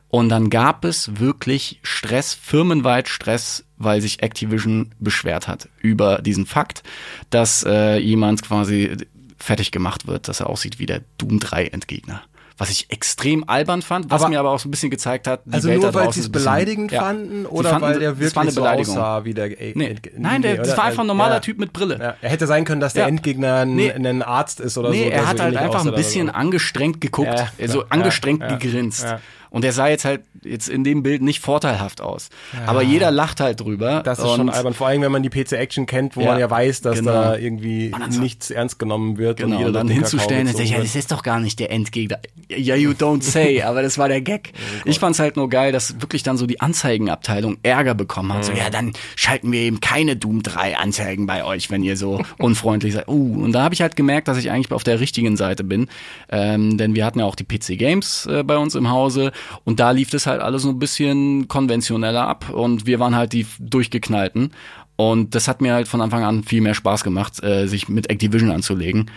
Und 0.08 0.30
dann 0.30 0.48
gab 0.48 0.84
es 0.84 1.20
wirklich 1.20 1.80
Stress, 1.82 2.32
firmenweit 2.34 3.08
Stress, 3.08 3.64
weil 3.76 4.00
sich 4.00 4.22
Activision 4.22 4.94
beschwert 4.98 5.48
hat 5.48 5.68
über 5.80 6.22
diesen 6.22 6.46
Fakt, 6.46 6.82
dass 7.30 7.64
äh, 7.64 7.98
jemand 7.98 8.42
quasi 8.42 8.96
fertig 9.38 9.70
gemacht 9.70 10.06
wird, 10.06 10.28
dass 10.28 10.40
er 10.40 10.48
aussieht 10.48 10.78
wie 10.78 10.86
der 10.86 11.02
Doom 11.18 11.38
3 11.38 11.66
Endgegner. 11.66 12.22
Was 12.60 12.70
ich 12.70 12.90
extrem 12.90 13.48
albern 13.48 13.82
fand, 13.82 14.10
was 14.10 14.20
Aber- 14.22 14.30
mir 14.30 14.40
aber 14.40 14.50
auch 14.50 14.58
so 14.58 14.66
ein 14.68 14.72
bisschen 14.72 14.90
gezeigt 14.90 15.28
hat, 15.28 15.42
die 15.46 15.52
Also 15.52 15.68
Welt 15.68 15.80
nur 15.80 15.94
weil 15.94 16.12
sie 16.12 16.20
es 16.20 16.28
bisschen- 16.28 16.32
beleidigend 16.32 16.90
Ja. 16.90 17.02
fanden 17.02 17.42
Sie 17.42 17.46
oder 17.46 17.70
fanden, 17.70 17.86
weil 17.86 17.98
der 18.00 18.18
wirklich 18.18 18.52
so 18.52 18.66
aussah 18.66 19.24
wie 19.24 19.32
der 19.32 19.60
äh, 19.60 19.72
Nee. 19.76 19.94
Nein, 20.16 20.42
der, 20.42 20.52
nee, 20.52 20.58
das 20.58 20.76
war 20.76 20.84
einfach 20.84 21.02
ein 21.02 21.06
normaler 21.06 21.34
Ja. 21.34 21.40
Typ 21.40 21.58
mit 21.60 21.72
Brille. 21.72 21.98
Ja, 22.00 22.14
er 22.20 22.30
hätte 22.30 22.48
sein 22.48 22.64
können, 22.64 22.80
dass 22.80 22.94
der 22.94 23.02
Ja. 23.04 23.08
Endgegner 23.08 23.58
ein, 23.60 23.76
Nee. 23.76 23.92
ein 23.92 24.22
Arzt 24.22 24.58
ist 24.58 24.76
oder 24.76 24.88
so. 24.88 24.94
Nee, 24.94 25.08
er 25.08 25.22
so 25.22 25.28
hat 25.28 25.40
halt 25.40 25.54
ähnlich 25.54 25.60
einfach 25.60 25.86
ein 25.86 25.94
bisschen 25.94 26.26
so. 26.26 26.32
angestrengt 26.32 27.00
geguckt, 27.00 27.28
Ja, 27.58 27.68
so 27.68 27.80
ja, 27.82 27.86
angestrengt 27.90 28.40
ja, 28.42 28.56
gegrinst. 28.56 29.06
Ja. 29.50 29.56
Und 29.56 29.64
er 29.64 29.72
sah 29.72 29.88
jetzt 29.88 30.04
halt 30.04 30.22
jetzt 30.42 30.68
in 30.68 30.84
dem 30.84 31.02
Bild 31.02 31.22
nicht 31.22 31.40
vorteilhaft 31.40 32.00
aus. 32.00 32.28
Aber 32.66 32.82
jeder 32.82 33.10
lacht 33.10 33.40
halt 33.40 33.60
drüber. 33.60 34.02
Das 34.04 34.18
ist 34.18 34.24
und 34.24 34.36
schon 34.36 34.50
albern, 34.50 34.74
vor 34.74 34.86
allem 34.86 35.02
wenn 35.02 35.12
man 35.12 35.22
die 35.22 35.30
PC 35.30 35.52
Action 35.52 35.86
kennt, 35.86 36.16
wo 36.16 36.20
Ja, 36.20 36.28
man 36.32 36.40
ja 36.40 36.50
weiß, 36.50 36.80
dass 36.82 36.98
genau. 36.98 37.12
da 37.12 37.36
irgendwie 37.36 37.92
Und 37.92 38.20
nichts 38.20 38.50
ernst 38.50 38.78
genommen 38.78 39.18
wird 39.18 39.38
Genau, 39.38 39.56
jeder 39.56 39.68
und 39.68 39.74
dann 39.74 39.88
hinzustellen 39.88 40.46
und 40.46 40.56
sagen, 40.56 40.68
ja, 40.68 40.78
das 40.78 40.94
ist 40.94 41.10
doch 41.12 41.22
gar 41.22 41.40
nicht 41.40 41.58
der 41.60 41.70
Endgegner. 41.70 42.18
Ja, 42.48 42.76
you 42.76 42.92
don't 42.92 43.22
say, 43.22 43.62
aber 43.62 43.82
das 43.82 43.98
war 43.98 44.08
der 44.08 44.20
Gag. 44.20 44.52
ich 44.84 44.98
fand's 44.98 45.18
halt 45.18 45.36
nur 45.36 45.48
geil, 45.48 45.72
dass 45.72 46.00
wirklich 46.00 46.22
dann 46.22 46.36
so 46.36 46.46
die 46.46 46.60
Anzeigenabteilung 46.60 47.58
Ärger 47.62 47.94
bekommen 47.94 48.32
hat. 48.32 48.44
So, 48.44 48.52
ja, 48.52 48.70
dann 48.70 48.92
schalten 49.16 49.52
wir 49.52 49.60
eben 49.60 49.80
keine 49.80 50.16
Doom 50.16 50.42
3 50.42 50.76
Anzeigen 50.78 51.26
bei 51.26 51.44
euch, 51.44 51.70
wenn 51.70 51.82
ihr 51.82 51.96
so 51.96 52.22
unfreundlich 52.38 52.94
seid. 52.94 53.08
Uh, 53.08 53.42
und 53.44 53.52
da 53.52 53.62
habe 53.62 53.74
ich 53.74 53.82
halt 53.82 53.96
gemerkt, 53.96 54.28
dass 54.28 54.38
ich 54.38 54.50
eigentlich 54.50 54.72
auf 54.72 54.84
der 54.84 55.00
richtigen 55.00 55.36
Seite 55.36 55.64
bin. 55.64 55.88
Ähm, 56.30 56.78
denn 56.78 56.94
wir 56.94 57.04
hatten 57.04 57.18
ja 57.18 57.24
auch 57.24 57.34
die 57.36 57.44
PC 57.44 57.78
Games 57.78 58.26
äh, 58.26 58.42
bei 58.42 58.56
uns 58.56 58.74
im 58.74 58.90
Hause 58.90 59.32
und 59.64 59.80
da 59.80 59.90
lief 59.90 60.10
das 60.10 60.26
halt 60.26 60.40
alles 60.40 60.62
so 60.62 60.68
ein 60.70 60.78
bisschen 60.78 61.48
konventioneller 61.48 62.26
ab 62.26 62.50
und 62.50 62.86
wir 62.86 62.98
waren 63.00 63.14
halt 63.16 63.32
die 63.32 63.46
durchgeknallten. 63.60 64.52
Und 64.96 65.34
das 65.34 65.46
hat 65.46 65.60
mir 65.60 65.74
halt 65.74 65.86
von 65.88 66.00
Anfang 66.00 66.24
an 66.24 66.42
viel 66.42 66.60
mehr 66.60 66.74
Spaß 66.74 67.04
gemacht, 67.04 67.42
äh, 67.44 67.66
sich 67.66 67.88
mit 67.88 68.10
Activision 68.10 68.50
anzulegen, 68.50 69.10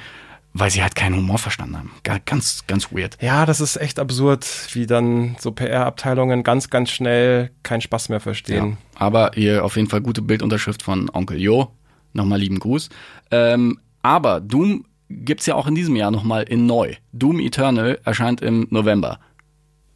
weil 0.53 0.69
sie 0.69 0.83
halt 0.83 0.93
keinen 0.95 1.15
Humor 1.15 1.39
verstanden 1.39 1.77
haben. 1.77 1.91
Ga- 2.03 2.19
Ganz, 2.23 2.65
ganz 2.67 2.91
weird. 2.91 3.17
Ja, 3.19 3.47
das 3.47 3.61
ist 3.61 3.77
echt 3.77 3.97
absurd, 3.97 4.45
wie 4.73 4.85
dann 4.85 5.35
so 5.39 5.51
PR-Abteilungen 5.51 6.43
ganz, 6.43 6.69
ganz 6.69 6.91
schnell 6.91 7.49
keinen 7.63 7.81
Spaß 7.81 8.09
mehr 8.09 8.19
verstehen. 8.19 8.71
Ja. 8.71 8.77
Aber 8.99 9.31
hier 9.33 9.65
auf 9.65 9.75
jeden 9.75 9.89
Fall 9.89 10.01
gute 10.01 10.21
Bildunterschrift 10.21 10.83
von 10.83 11.09
Onkel 11.11 11.39
Jo. 11.41 11.71
Nochmal 12.13 12.39
lieben 12.39 12.59
Gruß. 12.59 12.89
Ähm, 13.31 13.79
aber 14.03 14.39
Doom 14.41 14.85
gibt's 15.09 15.45
ja 15.45 15.55
auch 15.55 15.65
in 15.67 15.75
diesem 15.75 15.95
Jahr 15.95 16.11
nochmal 16.11 16.43
in 16.43 16.65
neu. 16.67 16.93
Doom 17.13 17.39
Eternal 17.39 17.99
erscheint 18.03 18.41
im 18.41 18.67
November. 18.69 19.19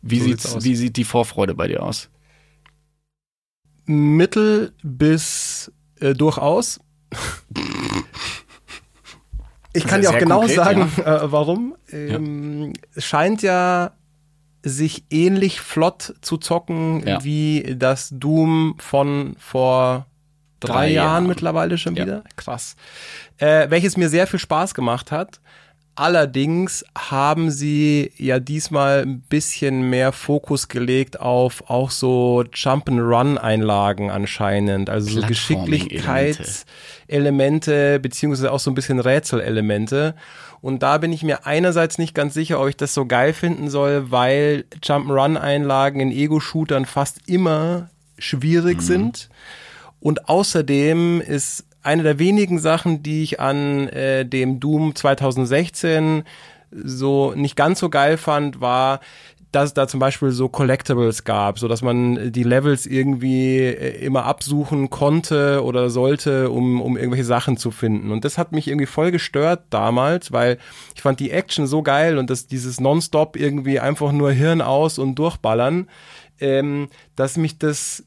Wie, 0.08 0.20
So 0.20 0.26
sieht's, 0.26 0.63
wie 0.63 0.76
sieht 0.76 0.98
die 0.98 1.04
Vorfreude 1.04 1.56
bei 1.56 1.68
dir 1.68 1.82
aus? 1.82 2.10
Mittel 3.86 4.74
bis 4.84 5.72
äh, 6.00 6.13
durchaus. 6.13 6.80
Ich 9.74 9.86
kann 9.86 10.02
dir 10.02 10.10
auch 10.12 10.18
genau 10.18 10.39
konkret, 10.39 10.56
sagen, 10.56 10.82
äh, 11.04 11.32
warum. 11.32 11.76
Ähm, 11.91 12.74
Es 12.94 13.06
scheint 13.06 13.41
ja 13.41 13.91
sich 14.63 15.06
ähnlich 15.10 15.60
flott 15.60 16.15
zu 16.22 16.38
zocken 16.38 17.06
Ja. 17.06 17.24
wie 17.24 17.76
das 17.78 18.10
Doom 18.12 18.76
von 18.80 19.36
vor 19.38 20.08
drei, 20.60 20.74
Drei 20.74 20.88
Jahren, 20.91 20.94
Jahren. 21.08 21.28
mittlerweile 21.28 21.78
schon 21.78 21.96
Ja. 21.96 22.06
wieder. 22.06 22.24
Krass. 22.36 22.76
Äh, 23.38 23.70
welches 23.70 23.98
mir 23.98 24.10
sehr 24.10 24.26
viel 24.28 24.39
Spaß 24.39 24.74
gemacht 24.74 25.12
hat. 25.12 25.39
Allerdings 25.97 26.84
haben 26.97 27.51
sie 27.51 28.12
ja 28.17 28.39
diesmal 28.39 29.03
ein 29.03 29.21
bisschen 29.21 29.89
mehr 29.89 30.12
Fokus 30.12 30.67
gelegt 30.67 31.21
auf 31.21 31.69
auch 31.69 31.89
so 31.89 32.43
Jump-and-Run-Einlagen 32.53 34.12
anscheinend. 34.12 34.89
Also 34.89 35.21
so. 35.21 35.27
Geschicklichkeitselemente, 35.27 38.01
beziehungsweise 38.01 38.51
auch 38.51 38.60
so 38.60 38.71
ein 38.71 38.75
bisschen 38.75 38.99
Rätselelemente. 38.99 40.15
Und 40.60 40.84
da 40.84 40.97
bin 40.97 41.13
ich 41.13 41.23
mir 41.23 41.45
einerseits 41.45 41.97
nicht 41.97 42.13
ganz 42.13 42.34
sicher, 42.34 42.60
ob 42.60 42.67
ich 42.67 42.75
das 42.75 42.93
so 42.93 43.05
geil 43.05 43.31
finden 43.31 43.69
soll, 43.69 44.12
weil 44.12 44.65
Jump-and-Run-Einlagen 44.84 46.01
in 46.01 46.12
Ego-Shootern 46.12 46.86
fast 46.86 47.19
immer 47.27 47.89
schwierig 48.17 48.81
sind. 48.81 49.29
Und 50.01 50.27
außerdem 50.27 51.21
ist 51.21 51.63
eine 51.86 52.04
der 52.04 52.19
wenigen 52.19 52.60
Sachen, 52.60 53.04
die 53.04 53.24
ich 53.24 53.39
an 53.39 53.88
äh, 53.89 54.26
dem 54.26 54.60
Doom 54.60 54.95
2016 54.95 56.24
so 56.71 57.34
nicht 57.36 57.56
ganz 57.56 57.80
so 57.80 57.89
geil 57.89 58.17
fand, 58.17 58.60
war, 58.60 59.00
dass 59.56 59.69
es 59.69 59.74
da 59.74 59.88
zum 59.88 60.02
Beispiel 60.02 60.32
so 60.32 60.50
Collectibles 60.50 61.24
gab, 61.24 61.60
so 61.60 61.69
dass 61.69 61.82
man 61.82 62.34
die 62.34 62.43
Levels 62.43 62.86
irgendwie 62.86 63.60
äh, 63.60 64.04
immer 64.04 64.26
absuchen 64.26 64.89
konnte 64.89 65.63
oder 65.63 65.89
sollte, 65.89 66.50
um, 66.50 66.82
um 66.82 66.98
irgendwelche 66.98 67.24
Sachen 67.24 67.56
zu 67.56 67.71
finden. 67.71 68.12
Und 68.12 68.26
das 68.26 68.38
hat 68.38 68.52
mich 68.52 68.67
irgendwie 68.67 68.86
voll 68.86 69.12
gestört 69.12 69.63
damals, 69.69 70.34
weil 70.34 70.58
ich 70.93 71.02
fand 71.02 71.21
die 71.21 71.32
Action 71.32 71.67
so 71.67 71.84
geil 71.84 72.17
und 72.17 72.30
das, 72.30 72.48
dieses 72.48 72.82
Nonstop 72.82 73.38
irgendwie 73.38 73.80
einfach 73.80 74.12
nur 74.12 74.32
Hirn 74.32 74.62
aus 74.62 75.00
und 75.00 75.15
durchballern, 75.15 75.88
ähm, 76.41 76.89
dass 77.15 77.38
mich 77.38 77.58
das 77.58 78.04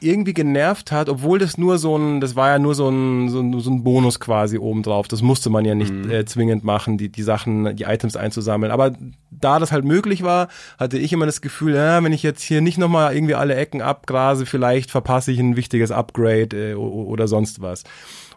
irgendwie 0.00 0.32
genervt 0.32 0.92
hat, 0.92 1.08
obwohl 1.08 1.38
das 1.38 1.58
nur 1.58 1.78
so 1.78 1.96
ein, 1.96 2.20
das 2.20 2.36
war 2.36 2.50
ja 2.50 2.58
nur 2.58 2.74
so 2.74 2.88
ein, 2.88 3.28
so 3.28 3.40
ein, 3.40 3.58
so 3.58 3.70
ein 3.70 3.82
Bonus 3.82 4.20
quasi 4.20 4.56
obendrauf. 4.56 5.08
Das 5.08 5.22
musste 5.22 5.50
man 5.50 5.64
ja 5.64 5.74
nicht 5.74 5.92
äh, 6.06 6.24
zwingend 6.24 6.62
machen, 6.62 6.98
die, 6.98 7.08
die 7.08 7.22
Sachen, 7.22 7.74
die 7.74 7.84
Items 7.84 8.16
einzusammeln. 8.16 8.70
Aber 8.70 8.92
da 9.30 9.58
das 9.58 9.72
halt 9.72 9.84
möglich 9.84 10.22
war, 10.22 10.48
hatte 10.78 10.98
ich 10.98 11.12
immer 11.12 11.26
das 11.26 11.40
Gefühl, 11.40 11.74
ja, 11.74 12.02
wenn 12.02 12.12
ich 12.12 12.22
jetzt 12.22 12.42
hier 12.42 12.60
nicht 12.60 12.78
nochmal 12.78 13.14
irgendwie 13.14 13.34
alle 13.34 13.56
Ecken 13.56 13.82
abgrase, 13.82 14.46
vielleicht 14.46 14.90
verpasse 14.90 15.32
ich 15.32 15.40
ein 15.40 15.56
wichtiges 15.56 15.90
Upgrade 15.90 16.70
äh, 16.70 16.74
oder 16.74 17.26
sonst 17.26 17.60
was. 17.60 17.82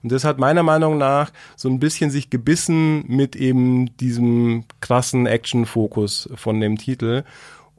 Und 0.02 0.12
das 0.12 0.24
hat 0.24 0.40
meiner 0.40 0.64
Meinung 0.64 0.98
nach 0.98 1.32
so 1.56 1.70
ein 1.70 1.80
bisschen 1.80 2.10
sich 2.10 2.32
gebissen 2.32 3.04
mit 3.08 3.36
eben 3.36 3.96
diesem 3.98 4.66
krassen 4.80 5.28
Action-Fokus 5.28 6.30
von 6.34 6.60
dem 6.60 6.78
Titel. 6.78 7.24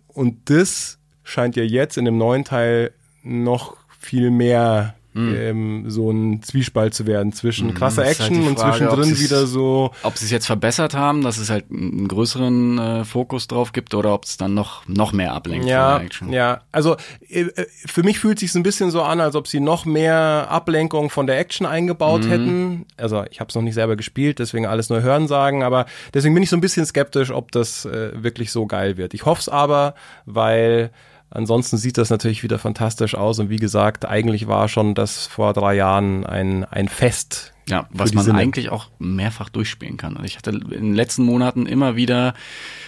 Und 0.07 0.51
das 0.51 0.99
scheint 1.25 1.57
ja 1.57 1.65
jetzt 1.65 1.99
in 1.99 2.05
dem 2.05 2.19
neuen 2.19 2.45
Teil 2.45 2.93
noch 3.23 3.77
viel 3.99 4.31
mehr 4.31 4.95
ähm, 5.15 5.91
so 5.91 6.11
ein 6.11 6.43
Zwiespalt 6.43 6.95
zu 6.95 7.07
werden 7.07 7.33
zwischen 7.33 7.75
krasser 7.75 8.05
Hm. 8.05 8.11
ist 8.11 8.21
halt 8.21 8.31
Action 8.31 8.47
und 8.47 8.59
Frage, 8.59 8.89
ob 8.89 8.97
zwischendrin 8.97 9.19
wieder 9.19 9.47
so 9.47 9.91
Ob 10.03 10.17
sie 10.17 10.25
es 10.25 10.31
jetzt 10.31 10.47
verbessert 10.47 10.95
haben, 10.95 11.23
dass 11.23 11.39
es 11.39 11.51
halt 11.51 11.67
einen 11.71 12.09
größeren 12.09 12.79
äh, 12.79 13.05
Fokus 13.05 13.47
drauf 13.47 13.73
gibt 13.73 13.95
oder 13.95 14.15
ob 14.15 14.25
es 14.25 14.37
dann 14.37 14.55
noch, 14.55 14.87
noch 14.89 15.13
mehr 15.13 15.35
ablenkt 15.35 15.67
ja, 15.67 15.91
von 15.91 15.99
der 15.99 16.07
Action. 16.07 16.33
ja, 16.33 16.61
also 16.73 16.97
äh, 17.29 17.43
äh, 17.43 17.67
für 17.87 18.03
mich 18.03 18.19
fühlt 18.19 18.39
sich 18.39 18.55
ein 18.55 18.63
bisschen 18.63 18.91
so 18.91 19.03
an, 19.03 19.21
als 19.21 19.37
ob 19.37 19.49
sie 19.49 19.61
noch 19.61 19.85
mehr 19.85 20.47
Ablenkung 20.49 21.11
von 21.11 21.27
der 21.27 21.39
Action 21.39 21.67
eingebaut 21.67 22.27
hätten. 22.27 22.87
Also 22.97 23.25
ich 23.31 23.41
habe 23.41 23.49
es 23.49 23.55
noch 23.55 23.63
nicht 23.63 23.75
selber 23.75 23.97
gespielt, 23.97 24.39
deswegen 24.39 24.67
alles 24.67 24.89
nur 24.89 25.03
hören 25.03 25.29
sagen, 25.29 25.63
aber 25.63 25.87
deswegen 26.15 26.35
bin 26.35 26.43
ich 26.43 26.51
so 26.51 26.57
ein 26.57 26.61
bisschen 26.61 26.87
skeptisch, 26.87 27.31
ob 27.31 27.53
das 27.53 27.85
äh, 27.85 28.23
wirklich 28.23 28.51
so 28.51 28.67
geil 28.67 28.97
wird. 28.97 29.13
Ich 29.15 29.27
hoffe 29.27 29.41
es 29.41 29.49
aber, 29.49 29.95
weil 30.25 30.91
ansonsten 31.33 31.77
sieht 31.77 31.99
das 31.99 32.11
natürlich 32.11 32.43
wieder 32.43 32.59
fantastisch 32.59 33.15
aus 33.15 33.39
und 33.39 33.51
wie 33.51 33.57
gesagt, 33.57 34.05
eigentlich 34.07 34.47
war 34.47 34.69
schon 34.69 34.95
das 34.95 35.27
vor 35.27 35.53
drei 35.53 35.75
Jahren 35.75 36.25
ein 36.27 36.65
ein 36.65 36.89
Fest. 36.89 37.53
Ja, 37.69 37.89
was 37.93 38.13
man 38.13 38.25
Sinne. 38.25 38.39
eigentlich 38.39 38.71
auch 38.71 38.89
mehrfach 38.99 39.49
durchspielen 39.49 39.97
kann. 39.97 40.17
Also 40.17 40.27
ich 40.27 40.37
hatte 40.37 40.51
in 40.51 40.61
den 40.69 40.95
letzten 40.95 41.25
Monaten 41.25 41.67
immer 41.67 41.95
wieder 41.95 42.35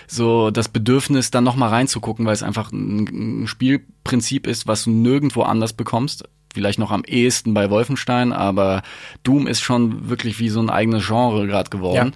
so 0.08 0.50
das 0.50 0.68
Bedürfnis, 0.68 1.30
dann 1.30 1.44
nochmal 1.44 1.68
reinzugucken, 1.70 2.26
weil 2.26 2.32
es 2.34 2.42
einfach 2.42 2.72
ein, 2.72 3.46
Spielprinzip 3.46 4.46
ist, 4.48 4.66
was 4.66 4.84
du 4.84 4.90
nirgendwo 4.90 5.42
anders 5.42 5.72
bekommst. 5.74 6.24
Vielleicht 6.52 6.78
noch 6.80 6.90
am 6.90 7.04
ehesten 7.04 7.54
bei 7.54 7.70
Wolfenstein, 7.70 8.32
aber 8.32 8.82
Doom 9.22 9.46
ist 9.46 9.60
schon 9.60 10.08
wirklich 10.08 10.38
wie 10.40 10.48
so 10.48 10.60
ein 10.60 10.70
eigenes 10.70 11.06
Genre 11.06 11.46
gerade 11.46 11.70
geworden. 11.70 12.14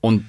Und 0.00 0.24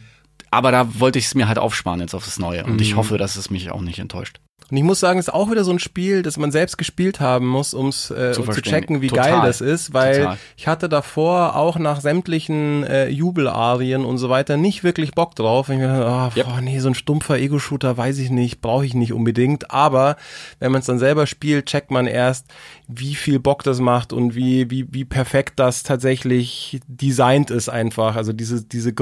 Aber 0.53 0.73
da 0.73 0.99
wollte 0.99 1.17
ich 1.19 1.25
es 1.27 1.35
mir 1.35 1.47
halt 1.47 1.57
aufsparen 1.57 2.01
jetzt 2.01 2.13
auf 2.13 2.25
das 2.25 2.37
Neue. 2.37 2.65
Und 2.65 2.73
Mhm. 2.73 2.79
ich 2.81 2.95
hoffe, 2.97 3.17
dass 3.17 3.37
es 3.37 3.49
mich 3.49 3.71
auch 3.71 3.79
nicht 3.79 3.99
enttäuscht. 3.99 4.41
Und 4.71 4.77
ich 4.77 4.83
muss 4.83 5.01
sagen, 5.01 5.19
es 5.19 5.27
ist 5.27 5.33
auch 5.33 5.51
wieder 5.51 5.65
so 5.65 5.71
ein 5.71 5.79
Spiel, 5.79 6.21
das 6.21 6.37
man 6.37 6.51
selbst 6.51 6.77
gespielt 6.77 7.19
haben 7.19 7.45
muss, 7.45 7.73
um's, 7.73 8.09
äh, 8.09 8.31
Zu 8.31 8.43
um 8.43 8.51
zu 8.51 8.61
checken, 8.61 9.01
wie 9.01 9.07
Total. 9.07 9.31
geil 9.31 9.41
das 9.43 9.59
ist, 9.59 9.93
weil 9.93 10.19
Total. 10.19 10.37
ich 10.55 10.67
hatte 10.67 10.87
davor 10.87 11.57
auch 11.57 11.77
nach 11.77 11.99
sämtlichen 11.99 12.83
äh, 12.85 13.09
Jubelarien 13.09 14.05
und 14.05 14.17
so 14.17 14.29
weiter 14.29 14.55
nicht 14.55 14.85
wirklich 14.85 15.11
Bock 15.11 15.35
drauf. 15.35 15.67
Und 15.67 15.75
ich 15.75 15.81
mir 15.81 15.87
dachte, 15.87 16.05
ah, 16.05 16.31
Yep. 16.35 16.45
boah, 16.47 16.61
nee, 16.61 16.79
so 16.79 16.87
ein 16.87 16.95
stumpfer 16.95 17.37
Ego-Shooter 17.37 17.97
weiß 17.97 18.17
ich 18.19 18.29
nicht, 18.29 18.61
brauche 18.61 18.85
ich 18.85 18.93
nicht 18.93 19.11
unbedingt. 19.11 19.71
Aber 19.71 20.15
wenn 20.59 20.71
man 20.71 20.79
es 20.79 20.85
dann 20.87 20.99
selber 20.99 21.27
spielt, 21.27 21.65
checkt 21.65 21.91
man 21.91 22.07
erst, 22.07 22.45
wie 22.87 23.15
viel 23.15 23.39
Bock 23.39 23.63
das 23.63 23.81
macht 23.81 24.13
und 24.13 24.35
wie, 24.35 24.69
wie, 24.71 24.85
wie 24.91 25.03
perfekt 25.03 25.59
das 25.59 25.83
tatsächlich 25.83 26.79
designt 26.87 27.51
ist 27.51 27.67
einfach. 27.67 28.15
Also 28.15 28.31
diese, 28.31 28.63
diese 28.63 28.93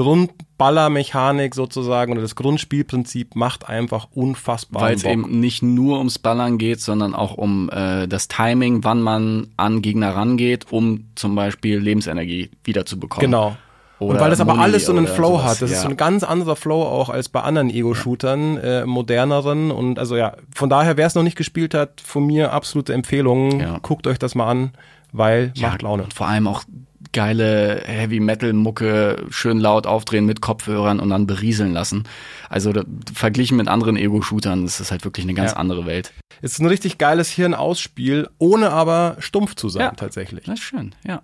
Grundballermechanik 0.60 1.54
sozusagen 1.54 2.12
oder 2.12 2.20
das 2.20 2.34
Grundspielprinzip 2.34 3.34
macht 3.34 3.68
einfach 3.68 4.08
unfassbar 4.12 4.82
Weil 4.82 4.94
es 4.94 5.04
eben 5.04 5.40
nicht 5.40 5.62
nur 5.62 5.98
ums 5.98 6.18
Ballern 6.18 6.58
geht, 6.58 6.80
sondern 6.80 7.14
auch 7.14 7.34
um 7.34 7.70
äh, 7.70 8.06
das 8.06 8.28
Timing, 8.28 8.84
wann 8.84 9.00
man 9.00 9.48
an 9.56 9.80
Gegner 9.80 10.14
rangeht, 10.14 10.66
um 10.70 11.06
zum 11.14 11.34
Beispiel 11.34 11.78
Lebensenergie 11.78 12.50
wiederzubekommen. 12.64 13.30
Genau. 13.30 13.56
Oder 13.98 14.14
und 14.14 14.20
weil 14.20 14.30
das 14.30 14.40
aber 14.40 14.52
Muni 14.52 14.64
alles 14.64 14.86
so 14.86 14.92
einen 14.92 15.06
Flow 15.06 15.36
sowas, 15.38 15.44
hat. 15.44 15.62
Das 15.62 15.70
ist 15.70 15.76
ja. 15.76 15.82
so 15.82 15.88
ein 15.88 15.96
ganz 15.96 16.24
anderer 16.24 16.56
Flow 16.56 16.82
auch 16.82 17.10
als 17.10 17.28
bei 17.28 17.40
anderen 17.40 17.68
Ego-Shootern, 17.68 18.56
äh, 18.58 18.86
moderneren. 18.86 19.70
Und 19.70 19.98
also 19.98 20.16
ja, 20.16 20.36
von 20.54 20.70
daher, 20.70 20.96
wer 20.96 21.06
es 21.06 21.14
noch 21.14 21.22
nicht 21.22 21.36
gespielt 21.36 21.74
hat, 21.74 22.00
von 22.00 22.26
mir 22.26 22.52
absolute 22.52 22.94
Empfehlung. 22.94 23.60
Ja. 23.60 23.78
Guckt 23.82 24.06
euch 24.06 24.18
das 24.18 24.34
mal 24.34 24.48
an, 24.48 24.72
weil 25.12 25.52
macht 25.60 25.82
Laune. 25.82 26.04
Und 26.04 26.14
vor 26.14 26.28
allem 26.28 26.46
auch 26.46 26.64
geile 27.12 27.82
Heavy 27.86 28.20
Metal 28.20 28.52
Mucke 28.52 29.24
schön 29.30 29.58
laut 29.58 29.86
aufdrehen 29.86 30.26
mit 30.26 30.40
Kopfhörern 30.40 31.00
und 31.00 31.10
dann 31.10 31.26
berieseln 31.26 31.72
lassen. 31.72 32.04
Also 32.48 32.72
da, 32.72 32.84
verglichen 33.12 33.56
mit 33.56 33.68
anderen 33.68 33.96
Ego-Shootern 33.96 34.64
ist 34.64 34.80
das 34.80 34.90
halt 34.90 35.04
wirklich 35.04 35.24
eine 35.24 35.34
ganz 35.34 35.52
Ja. 35.52 35.56
andere 35.56 35.86
Welt. 35.86 36.12
Es 36.42 36.52
ist 36.52 36.60
ein 36.60 36.66
richtig 36.66 36.98
geiles 36.98 37.28
Hirnausspiel, 37.30 38.28
ohne 38.38 38.70
aber 38.70 39.16
stumpf 39.18 39.54
zu 39.56 39.68
sein 39.68 39.82
Ja. 39.82 39.90
tatsächlich. 39.92 40.44
Das 40.44 40.54
ist 40.58 40.64
schön, 40.64 40.94
ja. 41.06 41.22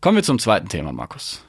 Kommen 0.00 0.16
wir 0.16 0.22
zum 0.22 0.38
zweiten 0.38 0.68
Thema, 0.68 0.92
Markus. 0.92 1.44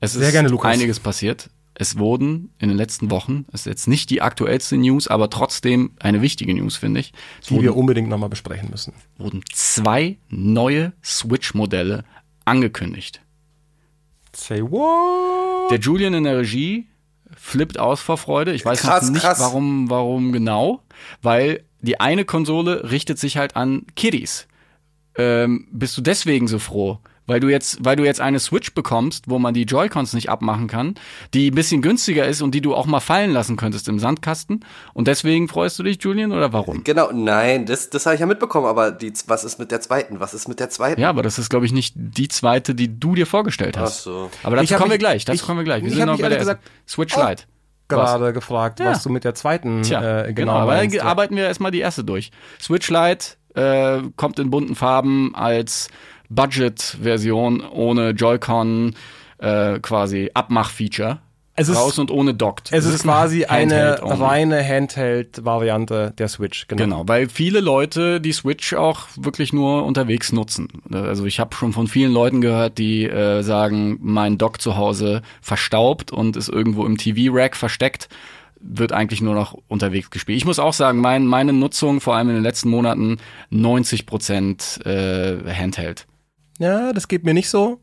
Es 0.00 0.12
Sehr 0.12 0.28
ist 0.28 0.32
gerne, 0.32 0.48
Lukas. 0.48 0.72
einiges 0.72 1.00
passiert. 1.00 1.50
Es 1.74 1.96
wurden 1.98 2.52
in 2.58 2.68
den 2.68 2.76
letzten 2.76 3.10
Wochen, 3.10 3.46
es 3.50 3.60
ist 3.62 3.66
jetzt 3.66 3.88
nicht 3.88 4.10
die 4.10 4.20
aktuellste 4.20 4.76
News, 4.76 5.08
aber 5.08 5.30
trotzdem 5.30 5.92
eine 6.00 6.20
wichtige 6.20 6.52
News, 6.54 6.76
finde 6.76 7.00
ich. 7.00 7.12
Die 7.48 7.54
wir 7.54 7.70
wurden, 7.70 7.80
unbedingt 7.80 8.08
nochmal 8.08 8.28
besprechen 8.28 8.68
müssen. 8.70 8.92
wurden 9.16 9.42
zwei 9.52 10.18
neue 10.28 10.92
Switch-Modelle 11.02 12.04
angekündigt. 12.44 13.20
Say 14.34 14.62
what? 14.62 15.70
Der 15.70 15.78
Julian 15.78 16.14
in 16.14 16.24
der 16.24 16.38
Regie 16.38 16.88
flippt 17.36 17.78
aus 17.78 18.00
vor 18.00 18.18
Freude. 18.18 18.52
Ich 18.52 18.64
weiß 18.64 18.80
Krass, 18.80 19.10
nicht, 19.10 19.22
krass. 19.22 19.40
warum, 19.40 19.90
warum 19.90 20.32
genau, 20.32 20.82
weil 21.22 21.64
die 21.80 22.00
eine 22.00 22.24
Konsole 22.24 22.90
richtet 22.90 23.18
sich 23.18 23.36
halt 23.36 23.56
an 23.56 23.86
Kiddies. 23.96 24.46
Ähm, 25.16 25.68
bist 25.72 25.96
du 25.96 26.00
deswegen 26.00 26.48
so 26.48 26.58
froh? 26.58 26.98
Weil 27.26 27.38
du 27.38 27.48
jetzt, 27.48 27.84
weil 27.84 27.94
du 27.94 28.04
jetzt 28.04 28.20
eine 28.20 28.40
Switch 28.40 28.74
bekommst, 28.74 29.26
wo 29.28 29.38
man 29.38 29.54
die 29.54 29.62
Joy-Cons 29.62 30.12
nicht 30.12 30.28
abmachen 30.28 30.66
kann, 30.66 30.96
die 31.34 31.50
ein 31.52 31.54
bisschen 31.54 31.80
günstiger 31.80 32.26
ist 32.26 32.42
und 32.42 32.52
die 32.52 32.60
du 32.60 32.74
auch 32.74 32.86
mal 32.86 32.98
fallen 32.98 33.30
lassen 33.30 33.56
könntest 33.56 33.88
im 33.88 34.00
Sandkasten. 34.00 34.64
Und 34.92 35.06
deswegen 35.06 35.46
freust 35.48 35.78
du 35.78 35.84
dich, 35.84 36.02
Julian, 36.02 36.32
oder 36.32 36.52
warum? 36.52 36.82
Genau, 36.82 37.10
nein, 37.12 37.64
das, 37.64 37.90
das 37.90 38.06
habe 38.06 38.14
ich 38.16 38.20
ja 38.20 38.26
mitbekommen, 38.26 38.66
aber 38.66 38.90
die, 38.90 39.12
was 39.28 39.44
ist 39.44 39.60
mit 39.60 39.70
der 39.70 39.80
zweiten? 39.80 40.18
Was 40.18 40.34
ist 40.34 40.48
mit 40.48 40.58
der 40.58 40.68
zweiten? 40.68 41.00
Ja, 41.00 41.10
aber 41.10 41.22
das 41.22 41.38
ist, 41.38 41.48
glaube 41.48 41.64
ich, 41.64 41.72
nicht 41.72 41.94
die 41.96 42.26
zweite, 42.26 42.74
die 42.74 42.98
du 42.98 43.14
dir 43.14 43.26
vorgestellt 43.26 43.76
hast. 43.78 44.00
Ach 44.00 44.04
so. 44.04 44.30
Aber 44.42 44.56
dazu 44.56 44.74
kommen 44.74 44.90
wir 44.90 44.94
mich- 44.94 44.98
gleich. 44.98 45.24
Dazu 45.24 45.36
ich- 45.36 45.42
kommen 45.46 45.60
wir 45.60 45.64
gleich. 45.64 45.84
Wir 45.84 45.90
sind 45.92 46.06
noch 46.06 46.18
bei 46.18 46.28
der 46.28 46.38
gesagt- 46.38 46.64
Switch 46.88 47.16
Oh. 47.16 47.24
Lite. 47.24 47.44
Gerade 47.88 48.32
gefragt, 48.32 48.80
Ja. 48.80 48.86
was 48.86 49.02
du 49.02 49.10
mit 49.10 49.22
der 49.22 49.34
zweiten 49.34 49.82
Tja, 49.82 50.00
äh, 50.22 50.32
genau, 50.32 50.52
genau 50.52 50.52
aber 50.54 50.76
dann 50.76 51.00
arbeiten 51.00 51.36
wir 51.36 51.44
erstmal 51.44 51.70
die 51.70 51.80
erste 51.80 52.02
durch. 52.02 52.30
Switch 52.60 52.88
Lite 52.90 53.36
äh, 53.54 54.00
kommt 54.16 54.38
in 54.38 54.48
bunten 54.50 54.74
Farben 54.74 55.34
als 55.34 55.88
Budget-Version 56.34 57.62
ohne 57.70 58.10
Joy-Con 58.10 58.94
äh, 59.38 59.78
quasi 59.80 60.30
Abmach-Feature. 60.34 61.18
Es 61.54 61.68
ist- 61.68 61.76
Raus 61.76 61.98
und 61.98 62.10
ohne 62.10 62.32
dockt. 62.32 62.72
Es 62.72 62.84
Das 62.86 62.94
ist 62.94 63.02
quasi 63.02 63.44
ein 63.44 63.70
eine 63.70 63.74
Handheld-only. 63.98 64.24
reine 64.24 64.64
Handheld-Variante 64.66 66.14
der 66.16 66.28
Switch. 66.28 66.66
Genau. 66.66 66.82
Genau, 66.82 67.02
weil 67.06 67.28
viele 67.28 67.60
Leute 67.60 68.20
die 68.20 68.32
Switch 68.32 68.72
auch 68.74 69.00
wirklich 69.16 69.52
nur 69.52 69.84
unterwegs 69.84 70.32
nutzen. 70.32 70.68
Also 70.90 71.26
ich 71.26 71.40
habe 71.40 71.54
schon 71.54 71.72
von 71.72 71.88
vielen 71.88 72.12
Leuten 72.12 72.40
gehört, 72.40 72.78
die 72.78 73.04
äh, 73.04 73.42
sagen, 73.42 73.98
mein 74.00 74.38
Dock 74.38 74.60
zu 74.62 74.76
Hause 74.76 75.20
verstaubt 75.42 76.10
und 76.10 76.36
ist 76.36 76.48
irgendwo 76.48 76.86
im 76.86 76.96
TV-Rack 76.96 77.54
versteckt, 77.56 78.08
wird 78.60 78.92
eigentlich 78.92 79.20
nur 79.20 79.34
noch 79.34 79.54
unterwegs 79.68 80.08
gespielt. 80.10 80.38
Ich 80.38 80.44
muss 80.46 80.58
auch 80.58 80.72
sagen, 80.72 81.00
mein, 81.00 81.26
meine 81.26 81.52
Nutzung, 81.52 82.00
vor 82.00 82.14
allem 82.16 82.28
in 82.30 82.34
den 82.36 82.44
letzten 82.44 82.70
Monaten, 82.70 83.18
90 83.50 84.06
Prozent 84.06 84.80
äh, 84.86 85.36
Handheld. 85.52 86.06
Ja, 86.58 86.92
das 86.92 87.08
geht 87.08 87.24
mir 87.24 87.34
nicht 87.34 87.48
so. 87.50 87.80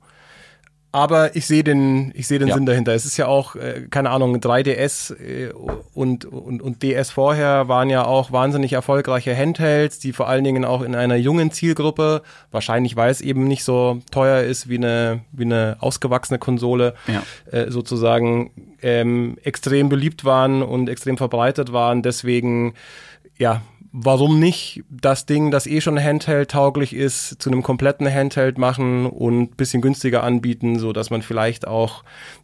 Aber 0.91 1.35
ich 1.35 1.45
sehe 1.45 1.63
den, 1.63 2.11
ich 2.15 2.27
sehe 2.27 2.39
den 2.39 2.47
Ja. 2.47 2.55
Sinn 2.55 2.65
dahinter. 2.65 2.95
Es 2.95 3.05
ist 3.05 3.15
ja 3.15 3.27
auch, 3.27 3.55
äh, 3.55 3.85
keine 3.91 4.09
Ahnung, 4.09 4.35
3DS 4.37 5.13
äh, 5.19 5.51
und, 5.93 6.25
und, 6.25 6.63
und 6.63 6.81
DS 6.81 7.11
vorher 7.11 7.67
waren 7.67 7.91
ja 7.91 8.05
auch 8.05 8.31
wahnsinnig 8.31 8.73
erfolgreiche 8.73 9.37
Handhelds, 9.37 9.99
die 9.99 10.13
vor 10.13 10.27
allen 10.27 10.43
Dingen 10.43 10.65
auch 10.65 10.81
in 10.81 10.95
einer 10.95 11.15
jungen 11.15 11.51
Zielgruppe, 11.51 12.23
wahrscheinlich 12.49 12.95
weil 12.95 13.11
es 13.11 13.21
eben 13.21 13.47
nicht 13.47 13.63
so 13.63 13.99
teuer 14.09 14.41
ist 14.41 14.67
wie 14.67 14.77
eine, 14.77 15.19
wie 15.31 15.43
eine 15.45 15.77
ausgewachsene 15.79 16.39
Konsole, 16.39 16.95
Ja. 17.05 17.21
äh, 17.51 17.69
sozusagen 17.69 18.49
ähm, 18.81 19.37
extrem 19.43 19.89
beliebt 19.89 20.25
waren 20.25 20.63
und 20.63 20.89
extrem 20.89 21.17
verbreitet 21.17 21.71
waren. 21.71 22.01
Deswegen, 22.01 22.73
ja, 23.37 23.61
warum 23.91 24.39
nicht 24.39 24.83
das 24.89 25.25
Ding, 25.25 25.51
das 25.51 25.65
eh 25.65 25.81
schon 25.81 25.99
Handheld-tauglich 25.99 26.93
ist, 26.93 27.41
zu 27.41 27.49
einem 27.49 27.63
kompletten 27.63 28.11
Handheld 28.11 28.57
machen 28.57 29.05
und 29.05 29.57
bisschen 29.57 29.81
günstiger 29.81 30.23
anbieten, 30.23 30.79
so 30.79 30.93
dass 30.93 31.09
man 31.09 31.21
vielleicht 31.21 31.67
auch 31.67 32.03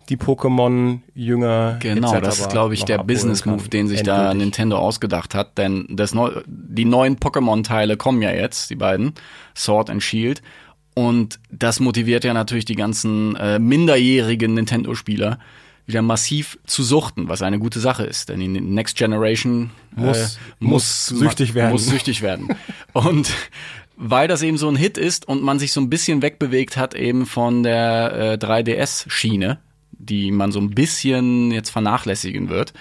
die 0.09 0.17
Pokémon-Jünger 0.17 1.77
Genau, 1.79 2.19
das 2.19 2.39
ist, 2.39 2.49
glaube 2.49 2.73
ich, 2.73 2.83
der 2.85 3.03
Business-Move, 3.03 3.69
den 3.69 3.87
sich 3.87 4.03
da 4.03 4.31
Endgültig. 4.31 4.45
Nintendo 4.45 4.77
ausgedacht 4.77 5.35
hat. 5.35 5.57
Denn 5.57 5.87
das 5.89 6.13
neu, 6.13 6.31
die 6.47 6.85
neuen 6.85 7.17
Pokémon-Teile 7.17 7.97
kommen 7.97 8.21
ja 8.21 8.31
jetzt, 8.31 8.69
die 8.69 8.75
beiden, 8.75 9.13
Sword 9.55 9.89
and 9.89 10.03
Shield. 10.03 10.41
Und 10.93 11.39
das 11.51 11.79
motiviert 11.79 12.23
ja 12.23 12.33
natürlich 12.33 12.65
die 12.65 12.75
ganzen 12.75 13.35
äh, 13.35 13.59
minderjährigen 13.59 14.53
Nintendo-Spieler 14.53 15.39
wieder 15.87 16.01
massiv 16.01 16.57
zu 16.65 16.83
suchten, 16.83 17.29
was 17.29 17.41
eine 17.41 17.59
gute 17.59 17.79
Sache 17.79 18.03
ist. 18.05 18.29
Denn 18.29 18.39
die 18.39 18.47
Next 18.47 18.97
Generation 18.97 19.71
Muss- 19.95 20.35
äh, 20.35 20.39
muss 20.59 21.05
süchtig 21.07 21.53
werden. 21.53 21.71
Muss 21.71 21.85
süchtig 21.87 22.21
werden. 22.21 22.55
Und 22.93 23.31
weil 23.97 24.27
das 24.27 24.41
eben 24.41 24.57
so 24.57 24.67
ein 24.67 24.75
Hit 24.75 24.97
ist 24.97 25.25
und 25.27 25.41
man 25.41 25.57
sich 25.57 25.71
so 25.71 25.79
ein 25.79 25.89
bisschen 25.89 26.21
wegbewegt 26.21 26.75
hat 26.75 26.95
eben 26.95 27.25
von 27.25 27.63
der 27.63 28.37
äh, 28.41 28.45
3DS-Schiene, 28.45 29.57
die 29.91 30.31
man 30.31 30.51
so 30.51 30.59
ein 30.59 30.71
bisschen 30.71 31.51
jetzt 31.51 31.69
vernachlässigen 31.69 32.49
wird, 32.49 32.73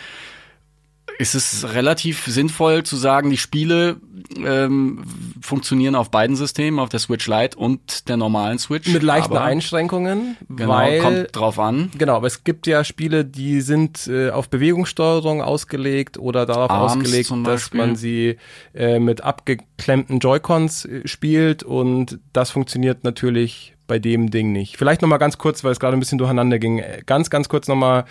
ist 1.18 1.35
es 1.35 1.74
relativ 1.74 2.24
sinnvoll 2.27 2.83
zu 2.83 2.96
sagen, 2.96 3.31
die 3.31 3.37
Spiele 3.37 3.96
ähm, 4.37 5.05
funktionieren 5.40 5.94
auf 5.94 6.11
beiden 6.11 6.37
Systemen, 6.37 6.79
auf 6.79 6.88
der 6.88 7.00
Switch 7.00 7.27
Lite 7.27 7.57
und 7.57 8.09
der 8.09 8.16
normalen 8.16 8.59
Switch. 8.59 8.88
Mit 8.88 9.03
leichten 9.03 9.37
aber, 9.37 9.44
Einschränkungen, 9.44 10.37
Genau, 10.48 10.72
weil 10.72 11.00
kommt 11.00 11.29
drauf 11.33 11.59
an. 11.59 11.90
Genau, 11.96 12.16
aber 12.16 12.27
es 12.27 12.44
gibt 12.44 12.66
ja 12.66 12.85
Spiele, 12.85 13.24
die 13.24 13.61
sind 13.61 14.07
äh, 14.07 14.31
auf 14.31 14.48
Bewegungssteuerung 14.48 15.42
ausgelegt 15.42 16.18
oder 16.18 16.46
darauf 16.46 16.70
Arms 16.70 16.96
ausgelegt, 16.96 17.31
dass 17.44 17.72
man 17.72 17.96
sie 17.96 18.37
äh, 18.74 18.98
mit 18.98 19.22
abgeklemmten 19.22 20.18
Joy-Cons 20.18 20.85
äh, 20.85 21.07
spielt 21.07 21.62
und 21.62 22.18
das 22.33 22.50
funktioniert 22.50 23.05
natürlich 23.05 23.74
bei 23.87 23.98
dem 23.98 24.31
Ding 24.31 24.53
nicht. 24.53 24.77
Vielleicht 24.77 25.03
nochmal 25.03 25.18
ganz 25.18 25.38
kurz, 25.38 25.62
weil 25.62 25.72
es 25.72 25.81
gerade 25.81 25.96
ein 25.96 26.00
bisschen 26.00 26.18
durcheinander 26.18 26.59
ging, 26.59 26.79
äh, 26.79 27.03
ganz, 27.05 27.31
ganz 27.31 27.48
kurz 27.48 27.68
nochmal 27.68 28.05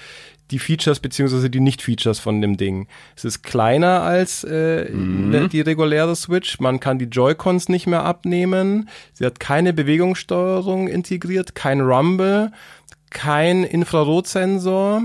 die 0.54 0.60
Features 0.60 1.00
beziehungsweise 1.02 1.50
die 1.50 1.60
Nicht-Features 1.60 2.20
von 2.20 2.40
dem 2.42 2.56
Ding. 2.56 2.88
Es 3.18 3.26
ist 3.26 3.42
kleiner 3.44 4.04
als 4.04 4.44
äh, 4.46 4.90
Mhm. 4.92 5.50
die 5.50 5.62
reguläre 5.62 6.16
Switch. 6.16 6.60
Man 6.62 6.80
kann 6.80 7.00
die 7.00 7.06
Joy-Cons 7.06 7.68
nicht 7.70 7.88
mehr 7.88 8.04
abnehmen. 8.06 8.88
Sie 9.14 9.26
hat 9.26 9.40
keine 9.42 9.74
Bewegungssteuerung 9.74 10.88
integriert, 10.88 11.56
kein 11.56 11.82
Rumble, 11.82 12.52
kein 13.10 13.64
Infrarotsensor. 13.66 15.04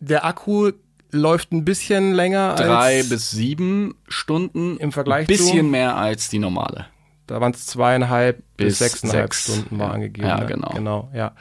Der 0.00 0.24
Akku 0.24 0.70
läuft 1.10 1.52
ein 1.52 1.64
bisschen 1.64 2.12
länger 2.12 2.54
Drei 2.54 2.98
als 2.98 3.08
bis 3.08 3.30
sieben 3.30 3.94
Stunden. 4.08 4.76
Im 4.76 4.92
Vergleich 4.92 5.22
Ein 5.22 5.26
bisschen 5.26 5.58
zu- 5.60 5.64
mehr 5.64 5.96
als 5.96 6.28
die 6.28 6.38
normale. 6.38 6.86
da 7.26 7.40
waren 7.40 7.52
es 7.52 7.66
zweieinhalb 7.66 8.42
bis, 8.56 8.78
Bis 8.78 8.78
sechseinhalb 8.78 9.34
sechs. 9.34 9.44
Stunden 9.44 9.78
war 9.78 9.88
Ja. 9.88 9.92
angegeben. 9.94 10.26
Ja, 10.28 10.40
ne? 10.40 10.46
genau. 10.46 10.70
Genau, 10.74 11.10
ja. 11.14 11.32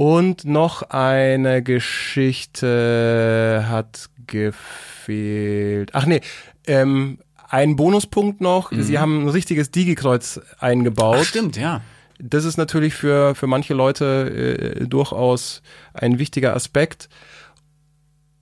Und 0.00 0.46
noch 0.46 0.88
eine 0.88 1.62
Geschichte 1.62 3.66
hat 3.68 4.08
gefehlt. 4.26 5.90
Ach 5.92 6.06
nee, 6.06 6.22
ähm, 6.66 7.18
ein 7.50 7.76
Bonuspunkt 7.76 8.40
noch. 8.40 8.72
Sie 8.72 8.98
haben 8.98 9.24
ein 9.24 9.28
richtiges 9.28 9.70
Digi-Kreuz 9.70 10.40
eingebaut. 10.58 11.16
Mhm. 11.16 11.20
Ach, 11.20 11.26
stimmt, 11.26 11.58
ja. 11.58 11.82
Das 12.18 12.46
ist 12.46 12.56
natürlich 12.56 12.94
für, 12.94 13.34
für 13.34 13.46
manche 13.46 13.74
Leute 13.74 14.78
äh, 14.80 14.86
durchaus 14.86 15.60
ein 15.92 16.18
wichtiger 16.18 16.56
Aspekt. 16.56 17.10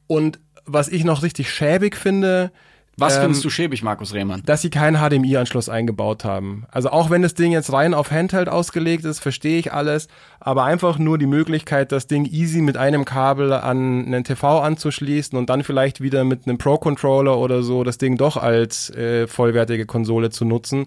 Und 0.06 0.38
was 0.64 0.86
ich 0.86 1.02
noch 1.02 1.24
richtig 1.24 1.50
schäbig 1.50 1.96
finde, 1.96 2.52
Was 2.98 3.16
Ähm, 3.16 3.22
findest 3.22 3.44
du 3.44 3.50
schäbig, 3.50 3.82
Markus 3.82 4.12
Rehmann? 4.12 4.42
dass 4.44 4.62
sie 4.62 4.70
keinen 4.70 4.96
HDMI-Anschluss 4.96 5.68
eingebaut 5.68 6.24
haben. 6.24 6.64
Also 6.70 6.90
auch 6.90 7.10
wenn 7.10 7.22
das 7.22 7.34
Ding 7.34 7.52
jetzt 7.52 7.72
rein 7.72 7.94
auf 7.94 8.10
Handheld 8.10 8.48
ausgelegt 8.48 9.04
ist, 9.04 9.20
verstehe 9.20 9.58
ich 9.58 9.72
alles, 9.72 10.08
aber 10.40 10.64
einfach 10.64 10.98
nur 10.98 11.16
die 11.18 11.26
Möglichkeit, 11.26 11.92
das 11.92 12.06
Ding 12.06 12.24
easy 12.26 12.60
mit 12.60 12.76
einem 12.76 13.04
Kabel 13.04 13.52
an 13.52 14.04
einen 14.06 14.24
TV 14.24 14.60
anzuschließen 14.60 15.38
und 15.38 15.48
dann 15.48 15.62
vielleicht 15.64 16.00
wieder 16.00 16.24
mit 16.24 16.46
einem 16.46 16.58
Pro-Controller 16.58 17.38
oder 17.38 17.62
so 17.62 17.84
das 17.84 17.98
Ding 17.98 18.16
doch 18.16 18.36
als 18.36 18.90
äh, 18.90 19.26
vollwertige 19.26 19.86
Konsole 19.86 20.30
zu 20.30 20.44
nutzen. 20.44 20.86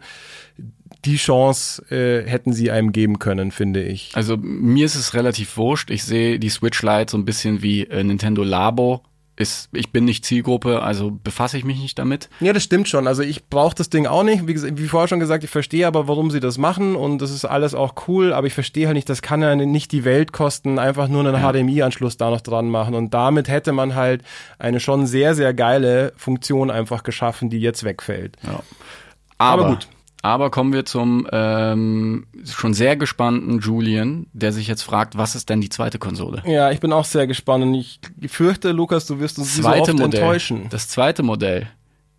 Die 1.06 1.16
Chance 1.16 1.84
äh, 1.90 2.30
hätten 2.30 2.54
sie 2.54 2.70
einem 2.70 2.92
geben 2.92 3.18
können, 3.18 3.52
finde 3.52 3.82
ich. 3.84 4.12
Also 4.14 4.38
mir 4.38 4.86
ist 4.86 4.96
es 4.96 5.14
relativ 5.16 5.58
wurscht. 5.58 5.90
Ich 5.90 6.04
sehe 6.04 6.38
die 6.38 6.50
Switch 6.50 6.84
Lite 6.84 7.10
so 7.12 7.18
ein 7.18 7.26
bisschen 7.26 7.64
wie 7.64 7.86
äh, 7.86 8.04
Nintendo 8.04 8.44
Labo. 8.44 9.02
Ist, 9.38 9.70
ich 9.72 9.92
bin 9.92 10.06
nicht 10.06 10.26
Zielgruppe, 10.26 10.84
also 10.84 11.10
befasse 11.12 11.58
ich 11.58 11.64
mich 11.64 11.80
nicht 11.80 11.98
damit. 11.98 12.30
Ja, 12.42 12.54
das 12.54 12.64
stimmt 12.64 12.90
schon. 12.90 13.08
Also 13.08 13.24
ich 13.24 13.48
brauche 13.48 13.74
das 13.74 13.90
Ding 13.90 14.06
auch 14.06 14.24
nicht. 14.24 14.46
Wie, 14.46 14.78
wie 14.78 14.88
vorher 14.88 15.08
schon 15.08 15.22
gesagt, 15.22 15.44
ich 15.44 15.50
verstehe 15.50 15.88
aber, 15.88 16.08
warum 16.08 16.30
sie 16.30 16.40
das 16.42 16.58
machen 16.58 16.96
und 16.96 17.22
das 17.22 17.32
ist 17.32 17.46
alles 17.46 17.74
auch 17.74 17.96
cool, 18.08 18.34
aber 18.34 18.48
ich 18.48 18.54
verstehe 18.54 18.88
halt 18.88 18.96
nicht, 18.96 19.10
das 19.10 19.22
kann 19.22 19.42
ja 19.42 19.56
nicht 19.56 19.94
die 19.94 20.04
Welt 20.04 20.34
kosten, 20.34 20.80
einfach 20.80 21.08
nur 21.08 21.26
einen 21.26 21.42
HDMI-Anschluss 21.42 22.18
da 22.18 22.30
noch 22.30 22.42
dran 22.42 22.70
machen 22.70 22.94
und 22.94 23.14
damit 23.14 23.48
hätte 23.48 23.72
man 23.72 23.96
halt 23.96 24.22
eine 24.60 24.80
schon 24.80 25.08
sehr, 25.08 25.34
sehr 25.34 25.54
geile 25.54 26.14
Funktion 26.18 26.70
einfach 26.70 27.04
geschaffen, 27.04 27.50
die 27.50 27.60
jetzt 27.60 27.84
wegfällt. 27.84 28.38
Aber, 28.44 29.64
Aber 29.64 29.70
gut. 29.70 29.88
Aber 30.24 30.52
kommen 30.52 30.72
wir 30.72 30.86
zum 30.86 31.28
ähm, 31.32 32.28
schon 32.46 32.74
sehr 32.74 32.96
gespannten 32.96 33.60
Julian, 33.60 34.28
der 34.34 34.52
sich 34.54 34.68
jetzt 34.68 34.84
fragt, 34.84 35.18
was 35.18 35.34
ist 35.36 35.50
denn 35.50 35.62
die 35.62 35.70
zweite 35.70 35.98
Konsole? 35.98 36.44
Ja, 36.46 36.70
ich 36.72 36.80
bin 36.80 36.94
auch 36.94 37.06
sehr 37.06 37.26
gespannt 37.26 37.64
und 37.64 37.74
ich 37.74 38.00
fürchte, 38.28 38.72
Lukas, 38.72 39.08
du 39.08 39.20
wirst 39.20 39.40
uns 39.40 39.58
wie 39.58 39.62
so 39.62 39.64
Zweite 39.64 39.92
oft 39.92 39.94
Modell. 40.00 40.22
enttäuschen. 40.22 40.68
Das 40.70 40.88
zweite 40.88 41.24
Modell 41.24 41.68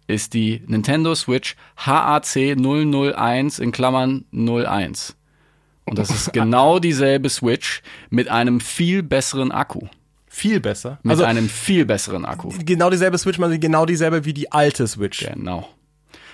ist 0.08 0.34
die 0.34 0.62
Nintendo 0.66 1.14
Switch 1.14 1.54
HAC 1.76 2.56
001 2.56 3.58
in 3.60 3.70
Klammern 3.70 4.24
01. 4.32 5.16
Und 5.84 5.98
das 5.98 6.10
ist 6.10 6.32
genau 6.32 6.80
dieselbe 6.80 7.28
Switch 7.28 7.82
mit 8.10 8.28
einem 8.28 8.60
viel 8.60 9.02
besseren 9.04 9.52
Akku. 9.52 9.86
Viel 10.26 10.60
besser. 10.60 10.98
Mit 11.02 11.12
Also 11.12 11.24
einem 11.24 11.48
viel 11.48 11.84
besseren 11.84 12.24
Akku. 12.24 12.50
genau 12.64 12.90
dieselbe 12.90 13.18
Switch, 13.18 13.38
man 13.38 13.60
genau 13.60 13.86
dieselbe 13.86 14.24
wie 14.24 14.32
die 14.32 14.50
alte 14.50 14.86
Switch. 14.88 15.24
Genau. 15.26 15.68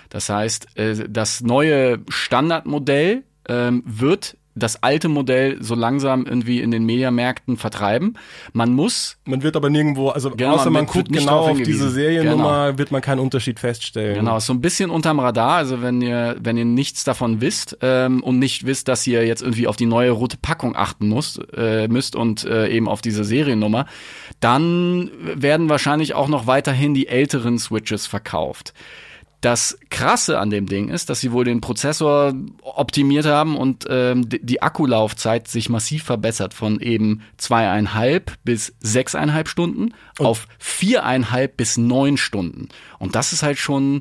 Das 0.09 0.29
heißt, 0.29 0.79
äh, 0.79 1.09
das 1.09 1.43
neue 1.43 2.01
Standardmodell 2.09 3.25
ähm, 3.49 3.83
wird 3.87 4.37
das 4.59 4.83
alte 4.83 5.09
Modell 5.09 5.63
so 5.63 5.75
langsam 5.75 6.27
irgendwie 6.27 6.61
in 6.61 6.71
den 6.71 6.85
Mediamärkten 6.85 7.57
vertreiben. 7.57 8.15
Man 8.53 8.73
muss 8.73 9.17
Man 9.25 9.43
wird 9.43 9.57
aber 9.57 9.71
nirgendwo, 9.71 10.09
also 10.09 10.31
Genau, 10.31 10.55
außer 10.55 10.65
man 10.65 10.85
man 10.85 10.87
guckt 10.87 11.13
genau 11.13 11.41
auf 11.51 11.63
diese 11.63 11.91
Seriennummer, 11.91 12.79
wird 12.79 12.91
man 12.91 13.01
keinen 13.01 13.21
Unterschied 13.21 13.61
feststellen. 13.61 14.17
Genau, 14.17 14.39
so 14.39 14.53
ein 14.53 14.61
bisschen 14.61 14.91
unterm 14.91 15.21
Radar. 15.21 15.57
Also 15.57 15.83
wenn 15.83 16.01
ihr, 16.03 16.37
wenn 16.41 16.57
ihr 16.57 16.65
nichts 16.65 17.05
davon 17.05 17.41
wisst 17.41 17.79
ähm, 17.83 18.23
und 18.23 18.39
nicht 18.39 18.67
wisst, 18.67 18.89
dass 18.89 19.07
ihr 19.07 19.27
jetzt 19.27 19.43
irgendwie 19.43 19.67
auf 19.67 19.77
die 19.77 19.87
neue 19.87 20.11
rote 20.11 20.37
Packung 20.37 20.77
achten 20.77 21.09
müsst, 21.09 21.41
äh, 21.57 21.89
müsst 21.89 22.17
und 22.17 22.45
äh, 22.45 22.69
eben 22.69 22.89
auf 22.89 23.01
diese 23.01 23.25
Seriennummer, 23.25 23.87
dann 24.41 25.11
werden 25.35 25.69
wahrscheinlich 25.69 26.15
auch 26.15 26.29
noch 26.29 26.47
weiterhin 26.47 26.95
die 26.95 27.09
älteren 27.09 27.59
Switches 27.59 28.07
verkauft. 28.07 28.73
Das 29.41 29.79
Krasse 29.91 30.41
an 30.41 30.51
dem 30.51 30.67
Ding 30.67 30.89
ist, 30.89 31.11
dass 31.11 31.21
sie 31.21 31.31
wohl 31.31 31.45
den 31.45 31.61
Prozessor 31.61 32.33
optimiert 32.63 33.25
haben 33.25 33.57
und 33.57 33.87
ähm, 33.89 34.29
die- 34.29 34.61
Akkulaufzeit 34.63 35.47
sich 35.47 35.69
massiv 35.69 36.03
verbessert 36.03 36.55
von 36.55 36.81
eben 36.81 37.23
zweieinhalb 37.37 38.33
bis 38.43 38.75
sechseinhalb 38.81 39.49
Stunden 39.49 39.95
auf 40.19 40.49
viereinhalb 40.59 41.57
bis 41.57 41.77
neun 41.77 42.17
Stunden. 42.17 42.69
Und 42.99 43.15
das 43.15 43.33
ist 43.33 43.45
halt 43.45 43.59
schon 43.59 44.01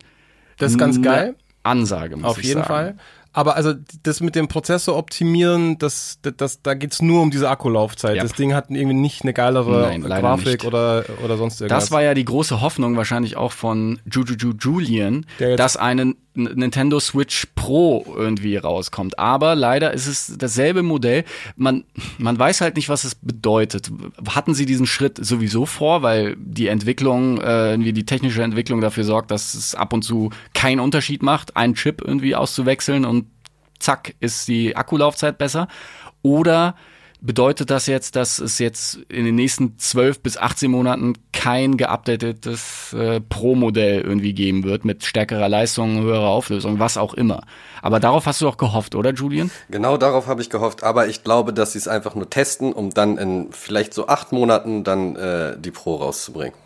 Das 0.58 0.72
ist 0.72 0.80
ganz 0.80 0.96
eine 0.96 1.06
geil. 1.06 1.36
Ansage, 1.62 2.18
muss 2.18 2.26
Auf 2.32 2.38
ich 2.40 2.46
jeden 2.46 2.62
sagen. 2.62 2.68
Fall. 2.68 2.98
Aber 3.38 3.56
also 3.56 3.76
das 4.02 4.20
mit 4.20 4.34
dem 4.34 4.48
Prozessor 4.48 4.98
optimieren, 4.98 5.78
das, 5.78 6.18
das, 6.24 6.34
das 6.38 6.62
da 6.64 6.74
geht's 6.74 7.04
nur 7.04 7.22
um 7.22 7.30
diese 7.30 7.48
Akkulaufzeit. 7.50 8.16
Ja. 8.16 8.24
Das 8.24 8.34
Ding 8.34 8.56
hat 8.56 8.72
irgendwie 8.72 8.96
nicht 8.96 9.22
eine 9.22 9.32
geilere 9.32 9.82
Nein, 9.82 10.02
Grafik 10.02 10.46
nicht. 10.48 10.66
oder 10.66 11.06
oder 11.24 11.38
sonst 11.38 11.62
irgendwas. 11.62 11.84
Das 11.84 11.92
war 11.92 12.02
ja 12.02 12.16
die 12.16 12.26
große 12.26 12.62
Hoffnung 12.62 12.98
wahrscheinlich 12.98 13.38
auch 13.38 13.52
von 13.52 14.00
Jujuju 14.12 14.54
Julian, 14.60 15.28
dass 15.56 15.78
eine 15.78 16.02
N- 16.02 16.16
Nintendo 16.38 17.00
Switch 17.00 17.48
Pro 17.56 18.06
irgendwie 18.16 18.58
rauskommt. 18.58 19.20
Aber 19.20 19.56
leider 19.56 19.94
ist 19.94 20.08
es 20.08 20.36
dasselbe 20.38 20.84
Modell. 20.84 21.26
Man, 21.56 21.84
man 22.18 22.38
weiß 22.38 22.62
halt 22.62 22.76
nicht, 22.76 22.90
was 22.90 23.04
es 23.04 23.16
bedeutet. 23.16 23.92
Hatten 24.30 24.54
sie 24.54 24.66
diesen 24.66 24.86
Schritt 24.86 25.18
sowieso 25.24 25.66
vor, 25.66 26.02
weil 26.02 26.36
die 26.40 26.68
Entwicklung, 26.68 27.42
äh, 27.42 27.72
irgendwie 27.72 27.94
die 27.94 28.06
technische 28.06 28.44
Entwicklung 28.44 28.82
dafür 28.82 29.04
sorgt, 29.04 29.32
dass 29.32 29.54
es 29.54 29.76
ab 29.76 29.94
und 29.94 30.04
zu 30.04 30.30
keinen 30.54 30.80
Unterschied 30.80 31.24
macht, 31.24 31.58
einen 31.58 31.76
Chip 31.76 32.02
irgendwie 32.02 32.36
auszuwechseln 32.36 33.06
und 33.06 33.26
zack, 33.80 34.16
ist 34.20 34.48
die 34.48 34.76
Akkulaufzeit 34.76 35.38
besser? 35.38 35.68
Oder 36.22 36.76
bedeutet 37.28 37.70
das 37.70 37.86
jetzt, 37.88 38.16
dass 38.16 38.40
es 38.40 38.58
jetzt 38.58 38.96
in 39.10 39.26
den 39.26 39.36
nächsten 39.36 39.78
12 39.78 40.22
bis 40.22 40.38
18 40.38 40.72
Monaten 40.72 41.14
kein 41.34 41.76
geupdatetes 41.76 42.94
äh, 42.94 43.20
Pro-Modell 43.20 44.02
irgendwie 44.02 44.34
geben 44.34 44.64
wird 44.64 44.86
mit 44.86 45.04
stärkerer 45.04 45.50
Leistung, 45.50 46.02
höherer 46.02 46.30
Auflösung, 46.30 46.80
was 46.80 46.98
auch 46.98 47.14
immer? 47.14 47.42
Aber 47.82 48.00
darauf 48.00 48.26
hast 48.26 48.42
du 48.42 48.46
doch 48.46 48.58
gehofft, 48.58 48.96
oder 48.96 49.14
Julian? 49.14 49.52
Genau 49.70 49.98
darauf 49.98 50.28
habe 50.28 50.42
ich 50.42 50.50
gehofft, 50.50 50.84
aber 50.84 51.08
ich 51.08 51.24
glaube, 51.24 51.54
dass 51.54 51.74
sie 51.74 51.80
es 51.80 51.90
einfach 51.90 52.16
nur 52.16 52.30
testen, 52.30 52.72
um 52.72 52.92
dann 52.92 53.18
in 53.18 53.52
vielleicht 53.52 53.94
so 53.94 54.08
acht 54.08 54.32
Monaten 54.32 54.86
dann 54.86 55.18
äh, 55.18 55.58
die 55.60 55.72
Pro 55.72 55.98
rauszubringen. 55.98 56.58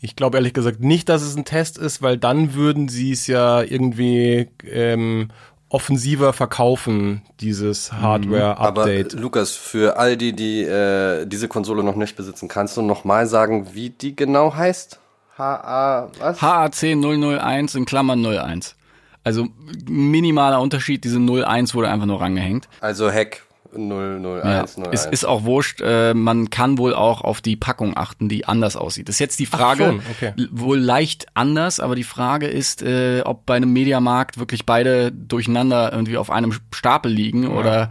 Ich 0.00 0.16
glaube 0.16 0.36
ehrlich 0.36 0.52
gesagt 0.52 0.80
nicht, 0.80 1.08
dass 1.08 1.22
es 1.22 1.36
ein 1.36 1.44
Test 1.44 1.78
ist, 1.78 2.02
weil 2.02 2.18
dann 2.18 2.54
würden 2.54 2.88
sie 2.88 3.12
es 3.12 3.28
ja 3.28 3.62
irgendwie 3.62 4.48
ähm, 4.68 5.28
offensiver 5.74 6.32
verkaufen, 6.32 7.22
dieses 7.40 7.90
Mhm. 7.92 7.98
Aber 7.98 8.06
Hardware-Update. 8.08 9.12
Lukas, 9.14 9.52
für 9.56 9.98
all 9.98 10.16
die, 10.16 10.32
die 10.32 10.62
äh, 10.62 11.26
diese 11.26 11.48
Konsole 11.48 11.82
noch 11.82 11.96
nicht 11.96 12.16
besitzen, 12.16 12.48
kannst 12.48 12.76
du 12.76 12.82
noch 12.82 13.04
mal 13.04 13.26
sagen, 13.26 13.74
wie 13.74 13.90
die 13.90 14.14
genau 14.16 14.54
heißt? 14.54 15.00
HA, 15.36 16.10
was? 16.20 16.40
HAC 16.40 16.74
001 16.94 17.74
in 17.74 17.84
Klammern 17.84 18.24
01. 18.24 18.76
Also 19.24 19.48
minimaler 19.88 20.60
Unterschied, 20.60 21.02
diese 21.02 21.18
01 21.18 21.74
wurde 21.74 21.88
einfach 21.88 22.06
nur 22.06 22.20
rangehängt. 22.20 22.68
also 22.80 23.10
Hack 23.10 23.42
001, 23.76 24.44
Ja, 24.44 24.84
01. 24.84 24.90
es 24.92 25.06
ist 25.06 25.24
auch 25.24 25.44
wurscht, 25.44 25.80
äh, 25.82 26.14
man 26.14 26.50
kann 26.50 26.78
wohl 26.78 26.94
auch 26.94 27.22
auf 27.22 27.40
die 27.40 27.56
Packung 27.56 27.96
achten, 27.96 28.28
die 28.28 28.44
anders 28.46 28.76
aussieht. 28.76 29.08
Das 29.08 29.16
ist 29.16 29.20
jetzt 29.20 29.38
die 29.38 29.46
Frage, 29.46 30.00
okay. 30.10 30.32
wohl 30.50 30.78
leicht 30.78 31.26
anders, 31.34 31.80
aber 31.80 31.94
die 31.94 32.04
Frage 32.04 32.46
ist, 32.46 32.82
äh, 32.82 33.22
ob 33.24 33.46
bei 33.46 33.56
einem 33.56 33.72
Mediamarkt 33.72 34.38
wirklich 34.38 34.66
beide 34.66 35.12
durcheinander 35.12 35.92
irgendwie 35.92 36.16
auf 36.16 36.30
einem 36.30 36.52
Stapel 36.72 37.12
liegen 37.12 37.46
oder 37.46 37.90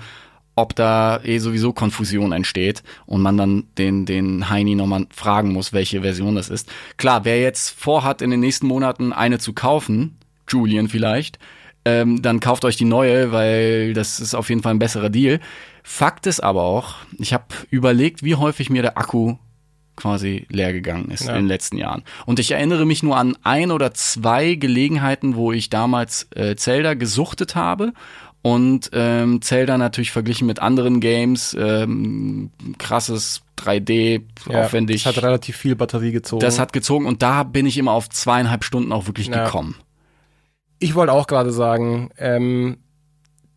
ob 0.56 0.76
da 0.76 1.20
eh 1.24 1.40
sowieso 1.40 1.74
Konfusion 1.74 2.32
entsteht 2.32 2.84
und 3.06 3.22
man 3.22 3.38
dann 3.38 3.64
den, 3.78 4.06
den 4.06 4.50
Heini 4.50 4.76
nochmal 4.76 5.08
fragen 5.10 5.52
muss, 5.52 5.74
welche 5.74 6.02
Version 6.02 6.36
das 6.36 6.50
ist. 6.50 6.72
Klar, 6.98 7.26
wer 7.26 7.42
jetzt 7.42 7.70
vorhat, 7.70 8.22
in 8.22 8.30
den 8.30 8.40
nächsten 8.40 8.68
Monaten 8.68 9.14
eine 9.14 9.40
zu 9.40 9.54
kaufen, 9.54 10.18
Julian 10.48 10.90
vielleicht, 10.90 11.40
ähm, 11.86 12.22
dann 12.22 12.40
kauft 12.40 12.66
euch 12.66 12.78
die 12.78 12.86
neue, 12.86 13.32
weil 13.32 13.94
das 13.94 14.20
ist 14.20 14.36
auf 14.36 14.50
jeden 14.50 14.62
Fall 14.62 14.74
ein 14.74 14.80
besserer 14.80 15.10
Deal. 15.10 15.40
Fakt 15.84 16.26
ist 16.28 16.42
aber 16.42 16.64
auch, 16.64 16.96
ich 17.20 17.34
habe 17.34 17.46
überlegt, 17.70 18.24
wie 18.24 18.36
häufig 18.36 18.70
mir 18.70 18.82
der 18.82 18.98
Akku 18.98 19.36
quasi 19.96 20.48
leer 20.50 20.74
gegangen 20.74 21.12
ist 21.12 21.26
Ja. 21.26 21.32
in 21.34 21.42
den 21.44 21.48
letzten 21.48 21.78
Jahren. 21.78 22.04
Und 22.26 22.40
ich 22.40 22.52
erinnere 22.52 22.86
mich 22.86 23.04
nur 23.04 23.18
an 23.18 23.38
ein 23.44 23.70
oder 23.70 23.94
zwei 23.94 24.56
Gelegenheiten, 24.56 25.36
wo 25.36 25.52
ich 25.52 25.70
damals 25.70 26.28
äh, 26.36 26.56
Zelda 26.56 26.96
gesuchtet 26.96 27.56
habe 27.56 27.94
und 28.42 28.90
ähm, 28.94 29.42
Zelda 29.42 29.78
natürlich 29.78 30.12
verglichen 30.12 30.48
mit 30.48 30.60
anderen 30.60 31.00
Games, 31.00 31.56
ähm, 31.60 32.50
krasses 32.80 33.44
3D, 33.58 34.24
Ja, 34.50 34.64
aufwendig. 34.64 35.04
Das 35.04 35.16
hat 35.16 35.24
relativ 35.24 35.58
viel 35.58 35.76
Batterie 35.76 36.12
gezogen. 36.12 36.42
das 36.42 36.58
hat 36.60 36.74
gezogen 36.74 37.06
und 37.06 37.22
da 37.22 37.44
bin 37.44 37.66
ich 37.68 37.78
immer 37.78 37.92
auf 37.92 38.10
zweieinhalb 38.10 38.64
Stunden 38.64 38.92
auch 38.92 39.06
wirklich 39.06 39.28
Ja. 39.28 39.44
gekommen. 39.46 39.76
Ich 40.80 40.96
wollte 40.96 41.14
auch 41.14 41.28
gerade 41.28 41.52
sagen, 41.52 42.10
ähm, 42.18 42.78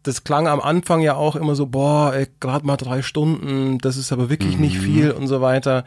das 0.06 0.24
klang 0.24 0.46
am 0.46 0.60
Anfang 0.60 1.00
ja 1.00 1.14
auch 1.14 1.36
immer 1.36 1.54
so, 1.54 1.66
boah, 1.66 2.14
gerade 2.40 2.66
mal 2.66 2.76
drei 2.76 3.02
Stunden, 3.02 3.78
das 3.78 3.96
ist 3.96 4.12
aber 4.12 4.30
wirklich 4.30 4.58
nicht 4.58 4.78
viel 4.78 5.10
und 5.10 5.26
so 5.26 5.40
weiter. 5.40 5.84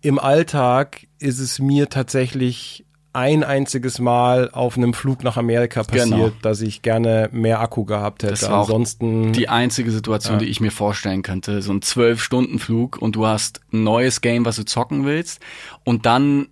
Im 0.00 0.18
Alltag 0.18 1.06
ist 1.18 1.38
es 1.38 1.58
mir 1.58 1.88
tatsächlich 1.88 2.84
ein 3.12 3.42
einziges 3.42 3.98
Mal 3.98 4.50
auf 4.52 4.76
einem 4.76 4.94
Flug 4.94 5.24
nach 5.24 5.36
Amerika 5.36 5.82
passiert, 5.82 6.04
Genau. 6.10 6.30
dass 6.42 6.60
ich 6.60 6.82
gerne 6.82 7.28
mehr 7.32 7.60
Akku 7.60 7.84
gehabt 7.84 8.22
hätte. 8.22 8.32
Das 8.32 8.48
war 8.48 8.60
Ansonsten 8.60 9.32
Die 9.32 9.48
einzige 9.48 9.90
Situation, 9.90 10.38
die 10.38 10.44
ich 10.44 10.60
mir 10.60 10.70
vorstellen 10.70 11.22
könnte, 11.22 11.60
so 11.62 11.72
ein 11.72 11.82
zwölf 11.82 12.22
Stunden 12.22 12.58
Flug 12.58 12.96
und 12.98 13.16
du 13.16 13.26
hast 13.26 13.60
ein 13.72 13.82
neues 13.82 14.20
Game, 14.20 14.44
was 14.44 14.56
du 14.56 14.64
zocken 14.64 15.04
willst 15.04 15.40
und 15.84 16.06
dann 16.06 16.48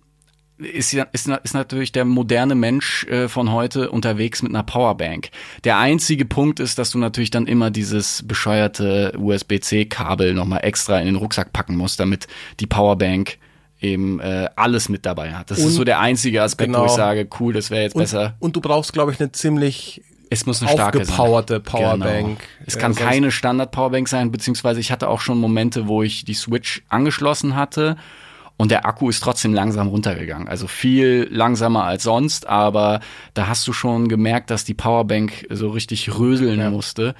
ist, 0.59 0.93
ist, 0.93 1.27
ist 1.43 1.53
natürlich 1.53 1.91
der 1.91 2.03
moderne 2.05 2.55
Mensch 2.55 3.05
äh, 3.05 3.27
von 3.27 3.51
heute 3.51 3.91
unterwegs 3.91 4.41
mit 4.41 4.51
einer 4.51 4.63
Powerbank. 4.63 5.29
Der 5.63 5.77
einzige 5.77 6.25
Punkt 6.25 6.59
ist, 6.59 6.77
dass 6.79 6.89
du 6.91 6.97
natürlich 6.97 7.29
dann 7.31 7.45
immer 7.47 7.69
dieses 7.69 8.23
bescheuerte 8.27 9.13
USB-C-Kabel 9.17 10.33
nochmal 10.33 10.61
extra 10.63 10.99
in 10.99 11.05
den 11.05 11.15
Rucksack 11.15 11.53
packen 11.53 11.75
musst, 11.75 11.99
damit 11.99 12.27
die 12.59 12.67
Powerbank 12.67 13.37
eben 13.79 14.19
äh, 14.19 14.49
alles 14.55 14.89
mit 14.89 15.05
dabei 15.05 15.33
hat. 15.33 15.51
Das 15.51 15.59
Und- 15.59 15.67
ist 15.67 15.75
so 15.75 15.83
der 15.83 15.99
einzige 15.99 16.41
Aspekt, 16.41 16.69
wo 16.71 16.73
genau. 16.77 16.85
ich 16.87 16.91
sage, 16.93 17.27
cool, 17.39 17.53
das 17.53 17.69
wäre 17.69 17.83
jetzt 17.83 17.95
Und, 17.95 18.01
besser. 18.03 18.35
und 18.39 18.55
du 18.55 18.61
brauchst, 18.61 18.93
glaube 18.93 19.11
ich, 19.11 19.19
eine 19.19 19.31
ziemlich 19.31 20.01
Es 20.31 20.47
muss 20.47 20.61
eine 20.63 20.71
starke 20.71 21.01
aufgepowerte 21.01 21.53
sein. 21.55 21.63
Powerbank. 21.63 22.25
Genau. 22.39 22.39
Es 22.65 22.79
kann 22.79 22.93
Äh, 22.93 22.95
keine 22.95 23.31
Standard-Powerbank 23.31 24.07
sein, 24.07 24.31
beziehungsweise 24.31 24.79
ich 24.79 24.91
hatte 24.91 25.07
auch 25.07 25.21
schon 25.21 25.37
Momente, 25.37 25.87
wo 25.87 26.01
ich 26.01 26.25
die 26.25 26.33
Switch 26.33 26.81
angeschlossen 26.89 27.55
hatte 27.55 27.97
und 28.57 28.71
der 28.71 28.85
Akku 28.85 29.09
ist 29.09 29.21
trotzdem 29.21 29.53
langsam 29.53 29.87
runtergegangen. 29.87 30.47
Also 30.47 30.67
viel 30.67 31.27
langsamer 31.31 31.83
als 31.83 32.03
sonst, 32.03 32.47
aber 32.47 32.99
da 33.33 33.47
hast 33.47 33.67
du 33.67 33.73
schon 33.73 34.07
gemerkt, 34.07 34.49
dass 34.49 34.65
die 34.65 34.73
Powerbank 34.73 35.45
so 35.49 35.69
richtig 35.69 36.17
röseln 36.17 36.71
musste, 36.71 37.15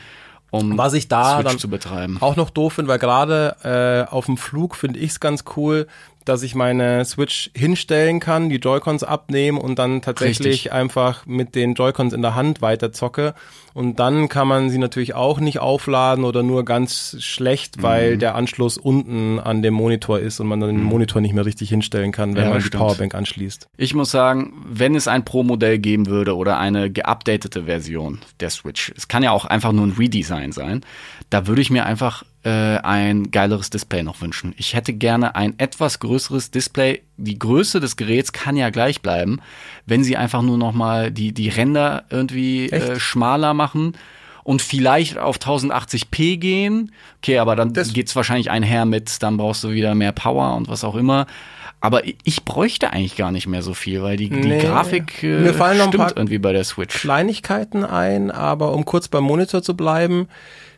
um 0.49 0.77
Was 0.77 0.93
ich 0.93 1.07
da 1.07 1.35
Switch 1.35 1.49
dann 1.49 1.59
zu 1.59 1.69
betreiben. 1.69 2.17
Auch 2.21 2.35
noch 2.35 2.49
doof 2.49 2.73
finde, 2.73 2.89
weil 2.89 2.99
gerade 2.99 4.07
äh, 4.09 4.11
auf 4.11 4.25
dem 4.25 4.37
Flug 4.37 4.75
finde 4.75 4.99
ich 4.99 5.11
es 5.11 5.19
ganz 5.19 5.43
cool, 5.55 5.87
dass 6.27 6.43
ich 6.43 6.55
meine 6.55 7.03
Switch 7.05 7.49
hinstellen 7.55 8.19
kann, 8.19 8.49
die 8.49 8.57
Joy-Cons 8.57 9.03
abnehmen 9.03 9.57
und 9.57 9.79
dann 9.79 10.01
tatsächlich 10.01 10.47
Richtig. 10.65 10.73
einfach 10.73 11.25
mit 11.25 11.55
den 11.55 11.73
Joy-Cons 11.73 12.13
in 12.13 12.21
der 12.21 12.35
Hand 12.35 12.61
weiter 12.61 12.91
zocke. 12.91 13.33
Und 13.73 13.99
dann 13.99 14.27
kann 14.27 14.47
man 14.47 14.69
sie 14.71 14.79
natürlich 14.79 15.13
auch 15.13 15.39
nicht 15.39 15.59
aufladen 15.59 16.23
oder 16.25 16.41
nur 16.41 16.65
ganz 16.65 17.15
schlecht, 17.19 17.83
weil 17.83 18.15
Mhm. 18.15 18.19
der 18.19 18.35
Anschluss 18.35 18.77
unten 18.77 19.39
an 19.39 19.61
dem 19.61 19.75
Monitor 19.75 20.19
ist 20.19 20.39
und 20.39 20.47
man 20.47 20.59
dann 20.59 20.69
den 20.69 20.83
Monitor 20.83 21.21
nicht 21.21 21.33
mehr 21.35 21.45
richtig 21.45 21.69
hinstellen 21.69 22.11
kann, 22.11 22.35
wenn 22.35 22.43
Ja, 22.45 22.49
man 22.49 22.57
die 22.59 22.65
stimmt. 22.65 22.81
Powerbank 22.81 23.13
anschließt. 23.13 23.67
Ich 23.77 23.93
muss 23.93 24.09
sagen, 24.09 24.53
wenn 24.67 24.95
es 24.95 25.07
ein 25.07 25.23
Pro-Modell 25.25 25.77
geben 25.77 26.07
würde 26.07 26.35
oder 26.35 26.57
eine 26.57 26.89
geupdatete 26.91 27.65
Version 27.65 28.19
der 28.39 28.49
Switch, 28.49 28.91
es 28.97 29.07
kann 29.07 29.21
ja 29.23 29.31
auch 29.31 29.45
einfach 29.45 29.71
nur 29.71 29.85
ein 29.85 29.93
Redesign 29.97 30.51
sein, 30.51 30.81
da 31.29 31.45
würde 31.45 31.61
ich 31.61 31.69
mir 31.69 31.85
einfach 31.85 32.23
äh, 32.47 32.77
ein 32.77 33.31
geileres 33.31 33.69
Display 33.69 34.03
noch 34.03 34.21
wünschen. 34.21 34.53
Ich 34.57 34.73
hätte 34.73 34.93
gerne 34.93 35.35
ein 35.35 35.55
etwas 35.57 35.99
größeres 35.99 36.49
Display. 36.51 37.01
Die 37.17 37.37
Größe 37.37 37.79
des 37.79 37.97
Geräts 37.97 38.31
kann 38.31 38.55
ja 38.55 38.69
gleich 38.69 39.01
bleiben, 39.01 39.39
wenn 39.85 40.03
sie 40.03 40.15
einfach 40.15 40.41
nur 40.41 40.57
noch 40.57 40.71
mal 40.73 41.11
die, 41.11 41.33
die 41.33 41.49
Ränder 41.49 42.05
irgendwie 42.09 42.69
äh, 42.69 42.99
schmaler 42.99 43.53
machen 43.53 43.97
und 44.43 44.61
vielleicht 44.61 45.17
auf 45.17 45.37
1080p 45.39 46.37
gehen. 46.37 46.91
Okay, 47.21 47.39
aber 47.39 47.55
dann 47.57 47.73
Das- 47.73 47.91
geht's 47.91 48.15
wahrscheinlich 48.15 48.49
einher 48.49 48.85
mit, 48.85 49.21
dann 49.21 49.35
brauchst 49.35 49.63
du 49.65 49.71
wieder 49.71 49.93
mehr 49.93 50.13
Power 50.13 50.55
und 50.55 50.69
was 50.69 50.83
auch 50.85 50.95
immer. 50.95 51.27
Aber 51.81 52.05
ich- 52.07 52.43
bräuchte 52.45 52.91
eigentlich 52.93 53.17
gar 53.17 53.31
nicht 53.31 53.47
mehr 53.47 53.61
so 53.61 53.73
viel, 53.73 54.01
weil 54.01 54.15
die, 54.15 54.29
die 54.29 54.37
Nee. 54.47 54.59
Grafik 54.61 55.21
äh, 55.21 55.39
Mir 55.41 55.53
fallen 55.53 55.77
noch 55.79 55.85
ein 55.87 55.91
stimmt 55.91 56.07
paar 56.07 56.17
irgendwie 56.17 56.39
bei 56.39 56.53
der 56.53 56.63
Switch. 56.63 56.95
Kleinigkeiten 56.97 57.83
ein, 57.83 58.31
aber 58.31 58.73
um 58.73 58.85
kurz 58.85 59.09
beim 59.09 59.25
Monitor 59.25 59.61
zu 59.61 59.75
bleiben, 59.75 60.27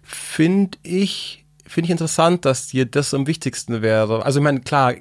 finde 0.04 0.78
ich 0.84 1.46
finde 1.70 1.86
ich 1.86 1.92
interessant, 1.92 2.46
dass 2.46 2.68
dir 2.68 2.86
das 2.86 3.14
am 3.14 3.28
wichtigsten 3.28 3.82
wäre. 3.82 4.26
Also 4.26 4.40
ich 4.40 4.44
meine, 4.44 4.62
klar, 4.62 4.96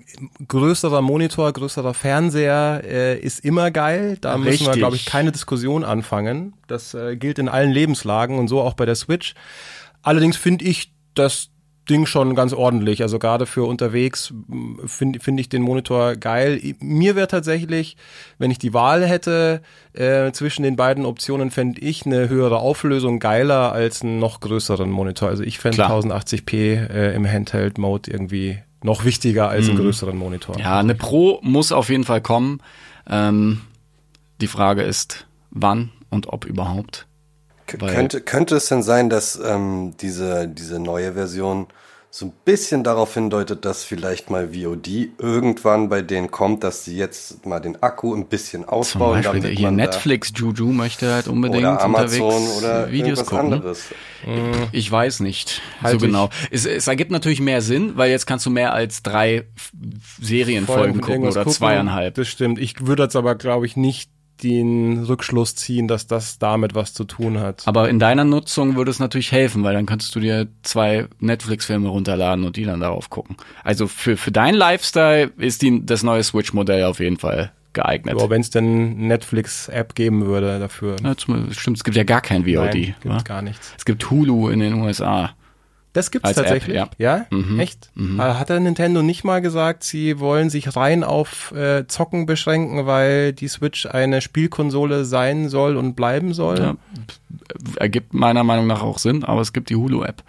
größerer 0.47 1.01
Monitor, 1.03 1.53
größerer 1.53 1.95
Fernseher 1.95 2.83
äh, 2.85 3.19
ist 3.19 3.45
immer 3.45 3.71
geil. 3.71 4.19
Da 4.21 4.37
müssen 4.37 4.61
wir, 4.61 4.69
Richtig. 4.69 4.75
glaube 4.75 4.97
ich, 4.97 5.07
keine 5.07 5.33
Diskussion 5.33 5.83
anfangen. 5.85 6.55
Das 6.66 6.95
äh, 6.95 7.16
gilt 7.16 7.39
in 7.39 7.49
allen 7.49 7.71
Lebenslagen 7.71 8.39
und 8.39 8.49
so 8.49 8.61
auch 8.61 8.75
bei 8.75 8.87
der 8.87 8.97
Switch. 8.97 9.35
Allerdings 10.03 10.37
finde 10.37 10.66
ich 10.66 10.93
das 11.14 11.51
Ding 11.89 12.07
schon 12.07 12.34
ganz 12.34 12.53
ordentlich. 12.53 13.03
Also 13.03 13.18
gerade 13.18 13.47
für 13.47 13.66
unterwegs 13.66 14.32
finde 14.86 15.20
find 15.20 15.41
ich 15.41 15.49
den 15.49 15.62
Monitor 15.62 16.16
geil. 16.16 16.61
Mir 16.80 17.16
wäre 17.16 17.28
tatsächlich, 17.28 17.97
wenn 18.39 18.51
ich 18.51 18.59
die 18.59 18.74
Wahl 18.74 19.07
hätte 19.07 19.62
äh, 19.93 20.30
zwischen 20.32 20.62
den 20.62 20.76
beiden 20.76 21.07
Optionen, 21.07 21.51
fände 21.51 21.80
ich 21.80 22.07
eine 22.07 22.28
höhere 22.28 22.59
Auflösung 22.59 23.18
geiler 23.18 23.72
als 23.72 24.03
einen 24.03 24.18
noch 24.18 24.41
größeren 24.41 24.91
Monitor. 24.91 25.28
Also 25.28 25.43
ich 25.43 25.59
fände 25.59 25.76
Klar. 25.76 25.93
1080p 25.93 26.89
äh, 26.91 27.14
im 27.14 27.26
Handheld-Mode 27.26 28.11
irgendwie 28.11 28.59
noch 28.82 29.05
wichtiger 29.05 29.49
als 29.49 29.68
einen 29.68 29.78
größeren 29.78 30.16
Monitor. 30.16 30.59
Ja, 30.59 30.78
eine 30.78 30.95
Pro 30.95 31.41
muss 31.43 31.72
auf 31.72 31.89
jeden 31.89 32.05
Fall 32.05 32.20
kommen. 32.20 32.61
Ähm, 33.09 33.62
die 34.41 34.47
Frage 34.47 34.82
ist, 34.82 35.26
wann 35.51 35.91
und 36.11 36.28
ob 36.28 36.45
überhaupt. 36.45 37.07
Könnte, 37.69 38.21
könnte 38.21 38.57
es 38.57 38.69
denn 38.69 38.83
sein, 38.83 39.11
dass 39.11 39.39
ähm, 39.45 39.95
diese, 40.01 40.49
diese 40.49 40.79
neue 40.79 41.12
Version 41.12 41.69
so 42.11 42.25
ein 42.25 42.33
bisschen 42.45 42.85
darauf 42.85 43.12
hindeutet, 43.12 43.66
dass 43.66 43.85
vielleicht 43.85 44.31
mal 44.31 44.55
VOD 44.55 44.89
irgendwann 45.19 45.91
bei 45.91 46.01
denen 46.01 46.31
kommt, 46.31 46.64
dass 46.64 46.85
sie 46.85 46.97
jetzt 46.97 47.45
mal 47.45 47.61
den 47.61 47.83
Akku 47.83 48.14
ein 48.14 48.27
bisschen 48.27 48.62
Zum 48.62 48.71
ausbauen, 48.71 49.23
Beispiel 49.23 49.41
damit 49.43 49.59
hier 49.59 49.71
Netflix 49.71 50.33
Juju 50.35 50.73
möchte 50.73 51.12
halt 51.12 51.29
unbedingt 51.29 51.64
oder 51.64 51.83
Amazon 51.83 52.33
unterwegs 52.33 52.59
oder 52.59 52.91
Videos 52.91 53.27
gucken. 53.27 53.53
anderes. 53.53 53.85
Ich 54.73 54.91
weiß 54.91 55.21
nicht 55.21 55.61
Halt 55.83 56.01
so 56.01 56.07
genau. 56.07 56.31
Es, 56.51 56.64
es 56.64 56.87
ergibt 56.87 57.11
natürlich 57.11 57.41
mehr 57.41 57.61
Sinn, 57.61 57.93
weil 57.97 58.11
jetzt 58.11 58.27
kannst 58.27 58.47
du 58.47 58.51
mehr 58.51 58.73
als 58.73 59.03
drei 59.03 59.45
Serienfolgen 60.21 61.03
gucken 61.03 61.25
oder 61.25 61.45
gucken. 61.45 61.53
zweieinhalb. 61.53 62.14
Das 62.14 62.27
stimmt. 62.27 62.59
Ich 62.59 62.87
würde 62.87 63.03
jetzt 63.05 63.16
aber, 63.16 63.35
glaube 63.35 63.66
ich, 63.66 63.77
nicht 63.77 64.11
den 64.43 65.05
Rückschluss 65.05 65.55
ziehen, 65.55 65.89
dass 65.89 66.07
das 66.07 66.39
damit 66.39 66.74
was 66.74 66.95
zu 66.95 67.05
tun 67.05 67.41
hat. 67.41 67.62
Aber 67.66 67.89
in 67.89 67.99
deiner 67.99 68.24
Nutzung 68.24 68.76
würde 68.76 68.91
es 68.91 68.99
natürlich 68.99 69.32
helfen, 69.32 69.64
weil 69.64 69.74
dann 69.74 69.86
könntest 69.86 70.14
du 70.14 70.20
dir 70.20 70.49
zwei 70.62 71.07
Netflix-Filme 71.20 71.89
runterladen 71.89 72.45
und 72.45 72.57
die 72.57 72.64
dann 72.64 72.80
darauf 72.80 73.11
gucken. 73.11 73.36
Also 73.64 73.86
für, 73.86 74.16
für 74.16 74.32
deinen 74.32 74.55
Lifestyle 74.55 75.32
ist 75.36 75.62
die, 75.62 75.84
das 75.84 76.03
neue 76.03 76.22
Switch-Modell 76.22 76.84
auf 76.84 77.01
jeden 77.01 77.18
Fall 77.18 77.53
geeignet. 77.72 78.14
Aber 78.14 78.30
wenn 78.30 78.41
es 78.41 78.51
denn 78.51 78.97
Netflix-App 79.07 79.95
geben 79.95 80.26
würde 80.26 80.59
dafür. 80.59 80.97
Ja, 81.03 81.14
stimmt, 81.18 81.76
es 81.76 81.84
gibt 81.84 81.97
ja 81.97 82.05
gar 82.05 82.20
kein 82.20 82.45
VOD. 82.45 82.55
Nein, 82.57 82.95
wa? 83.03 83.11
gibt's 83.11 83.24
gar 83.24 83.43
nichts. 83.43 83.74
Es 83.76 83.84
gibt 83.84 84.11
Hulu 84.11 84.49
in 84.49 84.61
den 84.61 84.74
USA. 84.74 85.34
Das 85.99 86.12
gibt's 86.12 86.28
Als 86.28 86.36
App, 86.38 86.44
tatsächlich. 86.44 86.76
ja. 86.76 86.88
ja? 86.96 87.26
Mhm. 87.30 87.59
Echt? 87.59 87.90
Äh, 87.96 88.20
Hat 88.20 88.51
der 88.51 88.61
Nintendo 88.61 89.03
nicht 89.03 89.24
mal 89.24 89.40
gesagt, 89.40 89.82
sie 89.82 90.20
wollen 90.20 90.49
sich 90.49 90.76
rein 90.76 91.03
auf 91.03 91.51
äh, 91.51 91.88
Zocken 91.88 92.24
beschränken, 92.24 92.86
weil 92.86 93.32
die 93.32 93.49
Switch 93.49 93.84
eine 93.84 94.20
Spielkonsole 94.20 95.05
sein 95.05 95.49
soll 95.49 95.76
und 95.76 95.96
bleiben 95.96 96.34
soll? 96.34 96.59
Ja. 96.61 96.76
Ergibt 97.78 98.14
meiner 98.14 98.44
Meinung 98.44 98.68
nach 98.68 98.80
auch 98.84 98.99
Sinn, 98.99 99.24
aber 99.24 99.40
es 99.40 99.53
gibt 99.53 99.70
die 99.70 99.74
Hulu-App. 99.76 100.22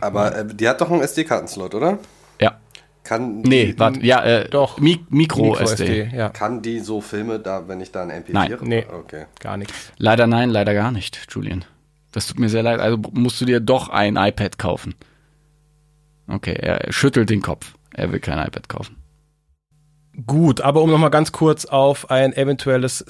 Aber 0.00 0.36
äh, 0.36 0.46
die 0.46 0.68
hat 0.68 0.82
doch 0.82 0.90
einen 0.90 1.00
SD-Kartenslot, 1.00 1.74
oder? 1.74 1.98
Ja. 2.38 2.58
Kann 3.02 3.40
Nee, 3.40 3.68
die, 3.72 3.78
warte, 3.78 4.04
ja, 4.04 4.22
äh, 4.22 4.50
Doch. 4.50 4.78
Mi 4.78 5.02
Micro, 5.08 5.56
SD. 5.56 6.10
ja. 6.14 6.28
Kann 6.28 6.60
die 6.60 6.80
so 6.80 7.00
Filme 7.00 7.38
da, 7.38 7.66
wenn 7.66 7.80
ich 7.80 7.92
da 7.92 8.02
ein 8.02 8.10
MP4 8.10 8.32
Nein, 8.32 8.56
nee. 8.60 8.84
Okay. 8.92 9.24
Gar 9.40 9.56
nichts. 9.56 9.90
Leider 9.96 10.26
nein, 10.26 10.50
leider 10.50 10.74
gar 10.74 10.92
nicht, 10.92 11.18
Julian. 11.30 11.64
Das 12.12 12.26
tut 12.26 12.38
mir 12.38 12.48
sehr 12.48 12.62
leid. 12.62 12.80
Also 12.80 12.98
musst 13.12 13.40
du 13.40 13.44
dir 13.44 13.60
doch 13.60 13.88
ein 13.88 14.16
iPad 14.16 14.58
kaufen. 14.58 14.94
Okay, 16.26 16.54
er 16.54 16.92
schüttelt 16.92 17.30
den 17.30 17.42
Kopf. 17.42 17.74
Er 17.94 18.12
will 18.12 18.20
kein 18.20 18.38
iPad 18.38 18.68
kaufen. 18.68 18.96
Gut, 20.26 20.60
aber 20.60 20.82
um 20.82 20.90
nochmal 20.90 21.10
ganz 21.10 21.32
kurz 21.32 21.64
auf 21.64 22.10
ein 22.10 22.32
eventuelles 22.32 23.04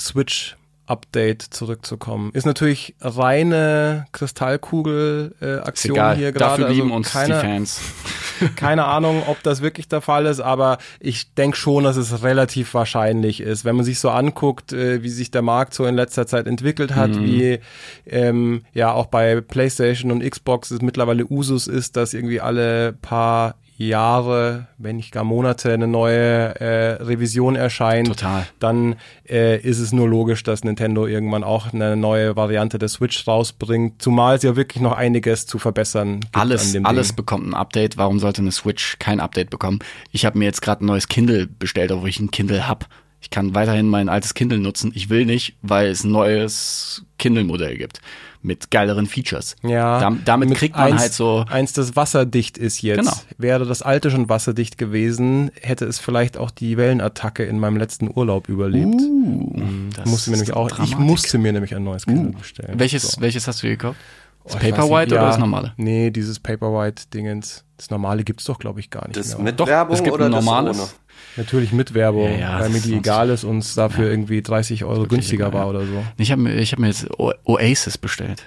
Switch-Update 0.88 1.42
zurückzukommen. 1.42 2.30
Ist 2.32 2.46
natürlich 2.46 2.94
reine 3.00 4.06
Kristallkugel-Aktion 4.12 5.66
Ist 5.74 5.84
egal. 5.84 6.16
hier 6.16 6.32
gerade. 6.32 6.62
Dafür 6.62 6.68
lieben 6.74 6.88
also 6.88 6.96
uns 6.96 7.10
keine, 7.12 7.34
die 7.34 7.40
Fans. 7.40 7.80
Keine 8.54 8.84
Ahnung, 8.84 9.24
ob 9.26 9.42
das 9.42 9.62
wirklich 9.62 9.88
der 9.88 10.00
Fall 10.00 10.24
ist, 10.26 10.38
aber 10.38 10.78
ich 11.00 11.34
denke 11.34 11.56
schon, 11.56 11.82
dass 11.82 11.96
es 11.96 12.22
relativ 12.22 12.72
wahrscheinlich 12.72 13.40
ist. 13.40 13.64
Wenn 13.64 13.74
man 13.74 13.84
sich 13.84 13.98
so 13.98 14.10
anguckt, 14.10 14.72
äh, 14.72 15.02
wie 15.02 15.08
sich 15.08 15.32
der 15.32 15.42
Markt 15.42 15.74
so 15.74 15.84
in 15.86 15.96
letzter 15.96 16.24
Zeit 16.28 16.46
entwickelt 16.46 16.94
hat, 16.94 17.10
Mhm. 17.10 17.24
wie 17.24 17.58
ähm, 18.06 18.62
ja 18.72 18.92
auch 18.92 19.06
bei 19.06 19.40
PlayStation 19.40 20.12
und 20.12 20.22
Xbox 20.22 20.70
es 20.70 20.82
mittlerweile 20.82 21.26
Usus 21.28 21.66
ist, 21.66 21.96
dass 21.96 22.14
irgendwie 22.14 22.40
alle 22.40 22.92
paar 22.92 23.56
Jahre, 23.78 24.66
wenn 24.76 24.96
nicht 24.96 25.12
gar 25.12 25.22
Monate, 25.22 25.72
eine 25.72 25.86
neue 25.86 26.60
äh, 26.60 27.00
Revision 27.00 27.54
erscheint, 27.54 28.08
Total. 28.08 28.44
dann 28.58 28.96
äh, 29.28 29.60
ist 29.60 29.78
es 29.78 29.92
nur 29.92 30.08
logisch, 30.08 30.42
dass 30.42 30.64
Nintendo 30.64 31.06
irgendwann 31.06 31.44
auch 31.44 31.72
eine 31.72 31.96
neue 31.96 32.34
Variante 32.34 32.80
der 32.80 32.88
Switch 32.88 33.26
rausbringt, 33.28 34.02
zumal 34.02 34.34
es 34.36 34.42
ja 34.42 34.56
wirklich 34.56 34.82
noch 34.82 34.92
einiges 34.92 35.46
zu 35.46 35.60
verbessern 35.60 36.20
gibt 36.20 36.36
Alles, 36.36 36.76
alles 36.82 37.08
Ding. 37.08 37.16
bekommt 37.16 37.46
ein 37.46 37.54
Update. 37.54 37.96
Warum 37.96 38.18
sollte 38.18 38.42
eine 38.42 38.50
Switch 38.50 38.98
kein 38.98 39.20
Update 39.20 39.50
bekommen? 39.50 39.78
Ich 40.10 40.26
habe 40.26 40.36
mir 40.38 40.46
jetzt 40.46 40.60
gerade 40.60 40.84
ein 40.84 40.86
neues 40.86 41.06
Kindle 41.06 41.46
bestellt, 41.46 41.92
obwohl 41.92 42.08
ich 42.08 42.18
ein 42.18 42.32
Kindle 42.32 42.66
hab. 42.66 42.88
Ich 43.20 43.30
kann 43.30 43.54
weiterhin 43.54 43.88
mein 43.88 44.08
altes 44.08 44.34
Kindle 44.34 44.58
nutzen. 44.58 44.90
Ich 44.94 45.08
will 45.08 45.24
nicht, 45.24 45.56
weil 45.62 45.88
es 45.88 46.02
ein 46.02 46.10
neues 46.10 47.04
Kindle-Modell 47.18 47.76
gibt 47.76 48.00
mit 48.48 48.72
geileren 48.72 49.06
Features. 49.06 49.54
Ja, 49.62 50.00
Dam 50.00 50.22
damit 50.24 50.48
mit 50.48 50.58
kriegt 50.58 50.74
man 50.76 50.92
eins, 50.92 51.00
halt 51.02 51.12
so 51.12 51.44
Eins, 51.48 51.72
das 51.74 51.94
wasserdicht 51.94 52.58
ist 52.58 52.82
jetzt. 52.82 52.98
Genau. 52.98 53.12
Wäre 53.38 53.64
das 53.64 53.82
alte 53.82 54.10
schon 54.10 54.28
wasserdicht 54.28 54.76
gewesen, 54.78 55.52
hätte 55.60 55.84
es 55.84 56.00
vielleicht 56.00 56.36
auch 56.36 56.50
die 56.50 56.76
Wellenattacke 56.76 57.44
in 57.44 57.60
meinem 57.60 57.76
letzten 57.76 58.10
Urlaub 58.12 58.48
überlebt. 58.48 58.94
Uh, 59.00 59.88
das 59.94 60.06
musste 60.06 60.30
mir 60.30 60.36
ist 60.36 60.40
nämlich 60.40 60.52
auch, 60.56 60.68
ich 60.70 60.74
Dramatik. 60.76 60.98
musste 60.98 61.38
mir 61.38 61.52
nämlich 61.52 61.76
ein 61.76 61.84
neues 61.84 62.04
Kindle 62.06 62.36
bestellen. 62.36 62.74
Welches, 62.80 63.02
So. 63.12 63.20
welches 63.20 63.46
hast 63.46 63.62
du 63.62 63.68
gekauft? 63.68 64.00
Oh, 64.44 64.48
ich 64.54 64.70
Paperwhite 64.70 64.90
weiß 64.90 65.04
nicht, 65.06 65.12
oder 65.12 65.26
das 65.26 65.38
normale? 65.38 65.72
Nee, 65.76 66.10
dieses 66.10 66.40
Paperwhite-Dingens. 66.40 67.64
Das 67.76 67.90
normale 67.90 68.24
gibt's 68.24 68.44
doch, 68.44 68.58
glaube 68.58 68.80
ich, 68.80 68.90
gar 68.90 69.06
nicht 69.06 69.16
Das 69.16 69.34
mehr. 69.36 69.44
mit 69.44 69.60
Doch, 69.60 69.66
Werbung 69.68 69.94
es 69.94 70.02
gibt 70.02 70.14
oder 70.14 70.24
ein 70.26 70.32
das 70.32 70.44
normales. 70.44 70.78
ohne? 70.78 70.88
Natürlich 71.36 71.72
mit 71.72 71.94
Werbung, 71.94 72.32
Ja, 72.32 72.38
ja, 72.38 72.60
weil 72.60 72.70
mir 72.70 72.80
die 72.80 72.94
egal 72.94 73.30
ist 73.30 73.44
und 73.44 73.58
es 73.58 73.74
dafür 73.74 74.10
irgendwie 74.10 74.42
30 74.42 74.84
Euro 74.84 75.06
günstiger 75.06 75.48
egal, 75.48 75.52
war 75.60 75.64
ja. 75.64 75.70
oder 75.70 75.86
so. 75.86 76.04
Ich 76.16 76.32
habe 76.32 76.42
mir, 76.42 76.54
ich 76.56 76.72
hab 76.72 76.78
mir 76.78 76.88
jetzt 76.88 77.08
O- 77.18 77.32
Oasis 77.44 77.96
bestellt. 77.98 78.42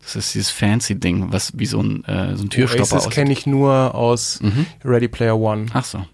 Das 0.00 0.16
ist 0.16 0.34
dieses 0.34 0.50
fancy 0.50 0.98
Ding, 0.98 1.32
was 1.32 1.56
wie 1.56 1.66
so 1.66 1.80
ein, 1.80 2.04
äh, 2.06 2.34
so 2.36 2.42
ein 2.44 2.50
Türstopper 2.50 2.94
Oasis 2.96 3.10
kenne 3.10 3.32
ich 3.32 3.46
nur 3.46 3.94
aus 3.94 4.40
Mhm. 4.42 4.66
Ready 4.84 5.06
Player 5.08 5.38
One. 5.38 5.66
Ach 5.72 5.84
so. 5.84 6.04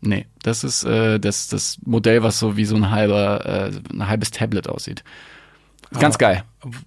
Nee, 0.00 0.26
das 0.42 0.64
ist 0.64 0.84
äh, 0.84 1.18
das, 1.20 1.48
das 1.48 1.78
Modell, 1.84 2.22
was 2.22 2.38
so 2.38 2.56
wie 2.56 2.64
so 2.64 2.76
ein 2.76 2.90
halber, 2.90 3.44
äh, 3.44 3.72
ein 3.92 4.08
halbes 4.08 4.30
Tablet 4.30 4.68
aussieht. 4.68 5.04
Ganz 5.92 6.16
Aber 6.16 6.18
geil. 6.18 6.44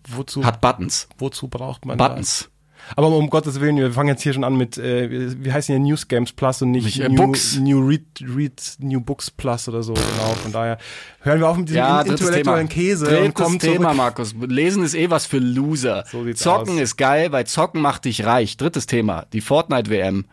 Wozu, 0.08 0.44
Hat 0.44 0.60
Buttons. 0.62 1.08
wozu 1.18 1.48
braucht 1.48 1.86
man 1.86 1.98
Buttons. 1.98 2.50
Aber 2.96 3.08
um 3.10 3.30
Gottes 3.30 3.60
Willen, 3.60 3.78
wir 3.78 3.92
fangen 3.92 4.10
jetzt 4.10 4.22
hier 4.24 4.34
schon 4.34 4.44
an 4.44 4.56
mit, 4.58 4.78
äh, 4.78 5.10
wie 5.44 5.52
heißen 5.52 5.74
hier 5.76 5.80
News 5.84 6.08
Games 6.08 6.32
Plus 6.32 6.62
und 6.62 6.72
nicht 6.72 6.86
Nicht, 6.86 7.00
äh, 7.02 7.10
New, 7.10 7.16
Books. 7.28 7.58
New, 7.58 7.80
Read, 7.88 8.06
Read 8.36 8.62
New 8.80 9.00
Books 9.02 9.30
Plus 9.32 9.68
oder 9.70 9.84
so. 9.84 9.94
Genau, 9.94 10.34
von 10.42 10.52
daher 10.52 10.78
hören 11.22 11.40
wir 11.40 11.48
auf 11.50 11.58
mit 11.58 11.70
diesem 11.70 11.78
Ja, 11.80 12.02
in- 12.02 12.12
intellektuellen 12.12 12.70
Käse 12.70 13.06
und 13.06 13.14
Drittes 13.14 13.34
kommen 13.36 13.60
Thema, 13.60 13.84
zurück. 13.86 13.98
Markus. 13.98 14.36
Lesen 14.48 14.84
ist 14.84 14.96
eh 14.96 15.10
was 15.10 15.26
für 15.26 15.40
Loser. 15.40 16.04
So 16.12 16.26
Zocken 16.34 16.76
aus. 16.76 16.82
ist 16.82 16.98
geil, 16.98 17.32
weil 17.32 17.46
Zocken 17.46 17.82
macht 17.82 18.06
dich 18.06 18.26
reich. 18.26 18.58
Drittes 18.58 18.86
Thema. 18.88 19.26
Die 19.34 19.42
Fortnite-WM 19.42 20.26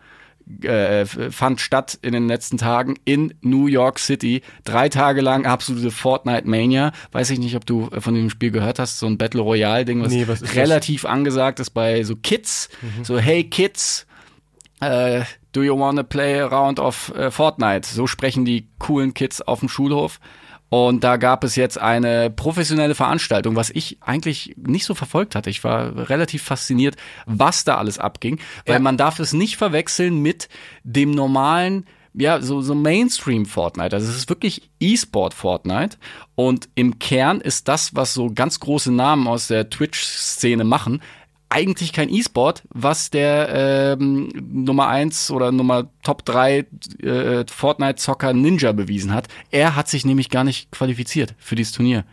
äh, 0.61 1.05
fand 1.05 1.61
statt 1.61 1.97
in 2.01 2.13
den 2.13 2.27
letzten 2.27 2.57
Tagen 2.57 2.95
in 3.05 3.33
New 3.41 3.67
York 3.67 3.99
City. 3.99 4.41
Drei 4.63 4.89
Tage 4.89 5.21
lang 5.21 5.45
absolute 5.45 5.91
Fortnite-Mania. 5.91 6.91
Weiß 7.11 7.29
ich 7.29 7.39
nicht, 7.39 7.55
ob 7.55 7.65
du 7.65 7.89
von 7.99 8.13
dem 8.13 8.29
Spiel 8.29 8.51
gehört 8.51 8.79
hast. 8.79 8.99
So 8.99 9.07
ein 9.07 9.17
Battle 9.17 9.41
Royale-Ding, 9.41 10.01
was, 10.01 10.11
Nee, 10.11 10.27
was 10.27 10.41
ist 10.41 10.49
das? 10.51 10.55
relativ 10.55 11.05
angesagt 11.05 11.59
ist 11.59 11.71
bei 11.71 12.03
so 12.03 12.15
Kids. 12.15 12.69
Mhm. 12.81 13.03
So, 13.03 13.17
hey 13.19 13.43
Kids, 13.43 14.05
äh, 14.79 15.21
do 15.51 15.63
you 15.63 15.77
wanna 15.77 16.03
play 16.03 16.39
a 16.39 16.45
round 16.45 16.79
of 16.79 17.13
äh, 17.15 17.31
Fortnite? 17.31 17.87
So 17.87 18.07
sprechen 18.07 18.45
die 18.45 18.67
coolen 18.79 19.13
Kids 19.13 19.41
auf 19.41 19.59
dem 19.59 19.69
Schulhof. 19.69 20.19
Und 20.69 21.03
da 21.03 21.15
gab 21.17 21.43
es 21.43 21.55
jetzt 21.55 21.79
eine 21.79 22.29
professionelle 22.29 22.93
Veranstaltung, 22.95 23.55
was 23.55 23.69
ich 23.69 23.97
eigentlich 24.01 24.55
nicht 24.57 24.85
so 24.85 24.95
verfolgt 24.95 25.35
hatte. 25.35 25.49
Ich 25.49 25.63
war 25.63 26.09
relativ 26.09 26.43
fasziniert, 26.43 26.95
was 27.25 27.63
da 27.63 27.77
alles 27.77 27.99
abging, 27.99 28.39
weil 28.65 28.75
Ja. 28.75 28.79
man 28.79 28.97
darf 28.97 29.19
es 29.19 29.31
nicht 29.33 29.55
verwechseln 29.57 30.21
mit 30.21 30.49
dem 30.83 31.11
normalen 31.11 31.85
ja, 32.19 32.41
so, 32.41 32.61
so 32.61 32.73
Mainstream 32.73 33.45
Fortnite. 33.45 33.95
Also 33.95 34.09
es 34.09 34.17
ist 34.17 34.29
wirklich 34.29 34.71
E-Sport 34.79 35.35
Fortnite. 35.35 35.97
Und 36.33 36.67
im 36.73 36.97
Kern 36.97 37.39
ist 37.41 37.67
das, 37.67 37.95
was 37.95 38.15
so 38.15 38.31
ganz 38.33 38.59
große 38.59 38.91
Namen 38.91 39.27
aus 39.27 39.47
der 39.47 39.69
Twitch-Szene 39.69 40.63
machen, 40.63 41.01
eigentlich 41.49 41.93
kein 41.93 42.09
E-Sport, 42.09 42.63
was 42.69 43.09
der 43.09 43.95
ähm, 43.99 44.29
Nummer 44.35 44.87
eins 44.87 45.31
oder 45.31 45.51
Nummer 45.51 45.89
Top 46.03 46.25
3 46.25 46.65
äh, 47.01 47.45
Fortnite-Zocker 47.49 48.33
Ninja 48.33 48.73
bewiesen 48.73 49.13
hat. 49.13 49.27
Er 49.51 49.75
hat 49.75 49.87
sich 49.87 50.05
nämlich 50.05 50.29
gar 50.29 50.43
nicht 50.43 50.71
qualifiziert 50.71 51.35
für 51.37 51.55
dieses 51.55 51.73
Turnier. 51.73 52.03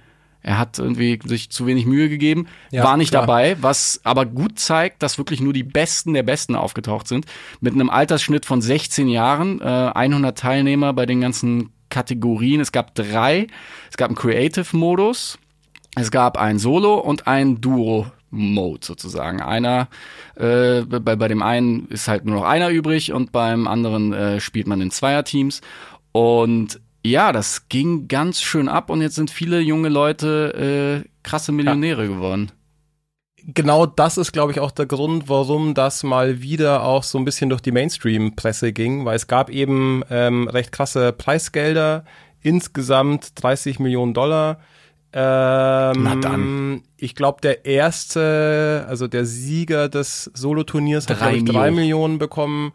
Er 0.43 0.59
hat 0.59 0.79
irgendwie 0.79 1.19
sich 1.25 1.49
zu 1.51 1.67
wenig 1.67 1.87
Mühe 1.87 2.11
gegeben, 2.11 2.47
Ja, 2.71 2.85
war 2.85 2.99
nicht 2.99 3.11
klar. 3.11 3.23
dabei, 3.23 3.57
was 3.63 4.01
aber 4.05 4.27
gut 4.27 4.59
zeigt, 4.59 5.03
dass 5.03 5.17
wirklich 5.17 5.41
nur 5.41 5.55
die 5.55 5.63
Besten 5.63 6.13
der 6.13 6.23
Besten 6.23 6.55
aufgetaucht 6.55 7.09
sind. 7.09 7.25
Mit 7.61 7.73
einem 7.73 7.89
Altersschnitt 7.89 8.45
von 8.45 8.61
16 8.61 9.09
Jahren, 9.09 9.61
äh, 9.63 9.65
100 9.65 10.39
Teilnehmer 10.39 10.93
bei 10.93 11.07
den 11.07 11.23
ganzen 11.23 11.71
Kategorien. 11.89 12.61
Es 12.61 12.73
gab 12.73 12.95
drei. 12.95 13.47
Es 13.91 13.97
gab 13.97 14.11
einen 14.11 14.17
Creative-Modus, 14.17 15.39
es 15.97 16.11
gab 16.11 16.37
ein 16.37 16.59
Solo 16.59 16.97
und 16.97 17.27
ein 17.27 17.61
Duo-Mode 18.35 18.85
sozusagen. 18.85 19.41
Einer, 19.41 19.89
äh, 20.37 20.83
bei, 20.83 21.17
bei 21.17 21.29
dem 21.29 21.43
einen 21.43 21.89
ist 21.89 22.09
halt 22.09 22.25
nur 22.25 22.37
noch 22.37 22.45
einer 22.45 22.71
übrig 22.71 23.13
und 23.13 23.33
beim 23.33 23.67
anderen 23.67 24.13
äh, 24.13 24.41
spielt 24.41 24.67
man 24.67 24.81
in 24.81 24.91
Zweierteams. 24.91 25.61
Und 26.13 26.81
ja, 27.05 27.33
das 27.33 27.69
ging 27.69 28.09
ganz 28.09 28.41
schön 28.41 28.69
ab 28.69 28.91
und 28.91 29.03
jetzt 29.03 29.15
sind 29.15 29.31
viele 29.31 29.61
junge 29.61 29.89
Leute 29.89 31.05
äh, 31.05 31.09
krasse 31.23 31.53
Millionäre 31.53 32.07
geworden. 32.07 32.51
Genau 33.47 33.85
das 33.85 34.17
ist, 34.17 34.33
glaube 34.33 34.53
ich, 34.53 34.61
auch 34.61 34.71
der 34.71 34.87
Grund, 34.87 35.29
warum 35.29 35.75
das 35.75 36.03
mal 36.03 36.41
wieder 36.41 36.83
auch 36.83 37.03
so 37.03 37.19
ein 37.19 37.27
bisschen 37.27 37.51
durch 37.51 37.61
die 37.61 37.73
Mainstream-Presse 37.73 38.73
ging, 38.73 39.05
weil 39.05 39.17
es 39.17 39.27
gab 39.27 39.51
eben 39.51 40.03
ähm, 40.09 40.49
recht 40.49 40.73
krasse 40.73 41.13
Preisgelder, 41.13 42.07
insgesamt 42.41 43.33
30 43.43 43.81
Millionen 43.81 44.15
Dollar. 44.15 44.61
Ähm, 45.17 46.03
Na 46.03 46.17
dann. 46.21 46.83
Ich 46.97 47.15
glaube, 47.15 47.41
der 47.41 47.65
erste, 47.67 48.85
also 48.89 49.07
der 49.07 49.25
Sieger 49.25 49.89
des 49.89 50.31
Solo-Turniers 50.35 51.09
hat, 51.09 51.19
glaube 51.19 51.37
ich, 51.37 51.45
drei 51.45 51.71
Mio. 51.71 51.81
Millionen 51.81 52.19
bekommen. 52.19 52.73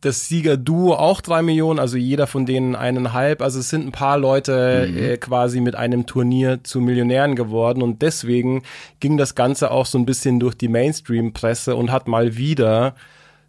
Das 0.00 0.28
Sieger-Duo 0.28 0.94
auch 0.94 1.20
drei 1.22 1.40
Millionen, 1.42 1.78
also 1.78 1.96
jeder 1.96 2.26
von 2.26 2.44
denen 2.46 2.74
eineinhalb. 2.74 3.40
Also 3.40 3.60
es 3.60 3.70
sind 3.70 3.86
ein 3.86 3.92
paar 3.92 4.18
Leute 4.18 4.86
Mhm. 4.90 4.96
äh, 4.98 5.16
quasi 5.16 5.60
mit 5.60 5.76
einem 5.76 6.04
Turnier 6.06 6.62
zu 6.62 6.80
Millionären 6.80 7.36
geworden 7.36 7.82
und 7.82 8.02
deswegen 8.02 8.62
ging 9.00 9.16
das 9.16 9.34
Ganze 9.34 9.70
auch 9.70 9.86
so 9.86 9.96
ein 9.98 10.04
bisschen 10.06 10.40
durch 10.40 10.54
die 10.56 10.68
Mainstream-Presse 10.68 11.74
und 11.76 11.90
hat 11.90 12.06
mal 12.06 12.36
wieder 12.36 12.94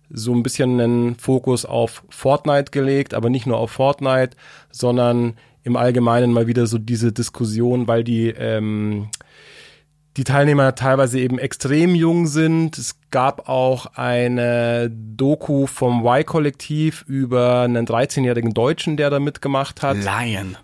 so 0.09 0.33
ein 0.33 0.43
bisschen 0.43 0.79
einen 0.79 1.15
Fokus 1.15 1.65
auf 1.65 2.03
Fortnite 2.09 2.71
gelegt, 2.71 3.13
aber 3.13 3.29
nicht 3.29 3.47
nur 3.47 3.57
auf 3.57 3.71
Fortnite, 3.71 4.37
sondern 4.71 5.33
im 5.65 5.75
Allgemeinen 5.75 6.31
mal 6.31 6.47
wieder 6.47 6.67
so 6.67 6.77
diese 6.77 7.11
Diskussion, 7.11 7.87
weil 7.87 8.03
die 8.03 8.29
ähm, 8.29 9.09
die 10.15 10.23
Teilnehmer 10.23 10.75
teilweise 10.75 11.19
eben 11.19 11.39
extrem 11.39 11.93
jung 11.93 12.27
sind. 12.27 12.77
Es 12.77 12.95
gab 13.11 13.49
auch 13.49 13.87
eine 13.95 14.89
Doku 14.89 15.67
vom 15.67 16.05
Y-Kollektiv 16.05 17.03
über 17.07 17.61
einen 17.61 17.85
13-jährigen 17.85 18.53
Deutschen, 18.53 18.95
der 18.95 19.09
da 19.09 19.19
mitgemacht 19.19 19.81
hat. 19.81 19.97
Lion. 19.97 20.55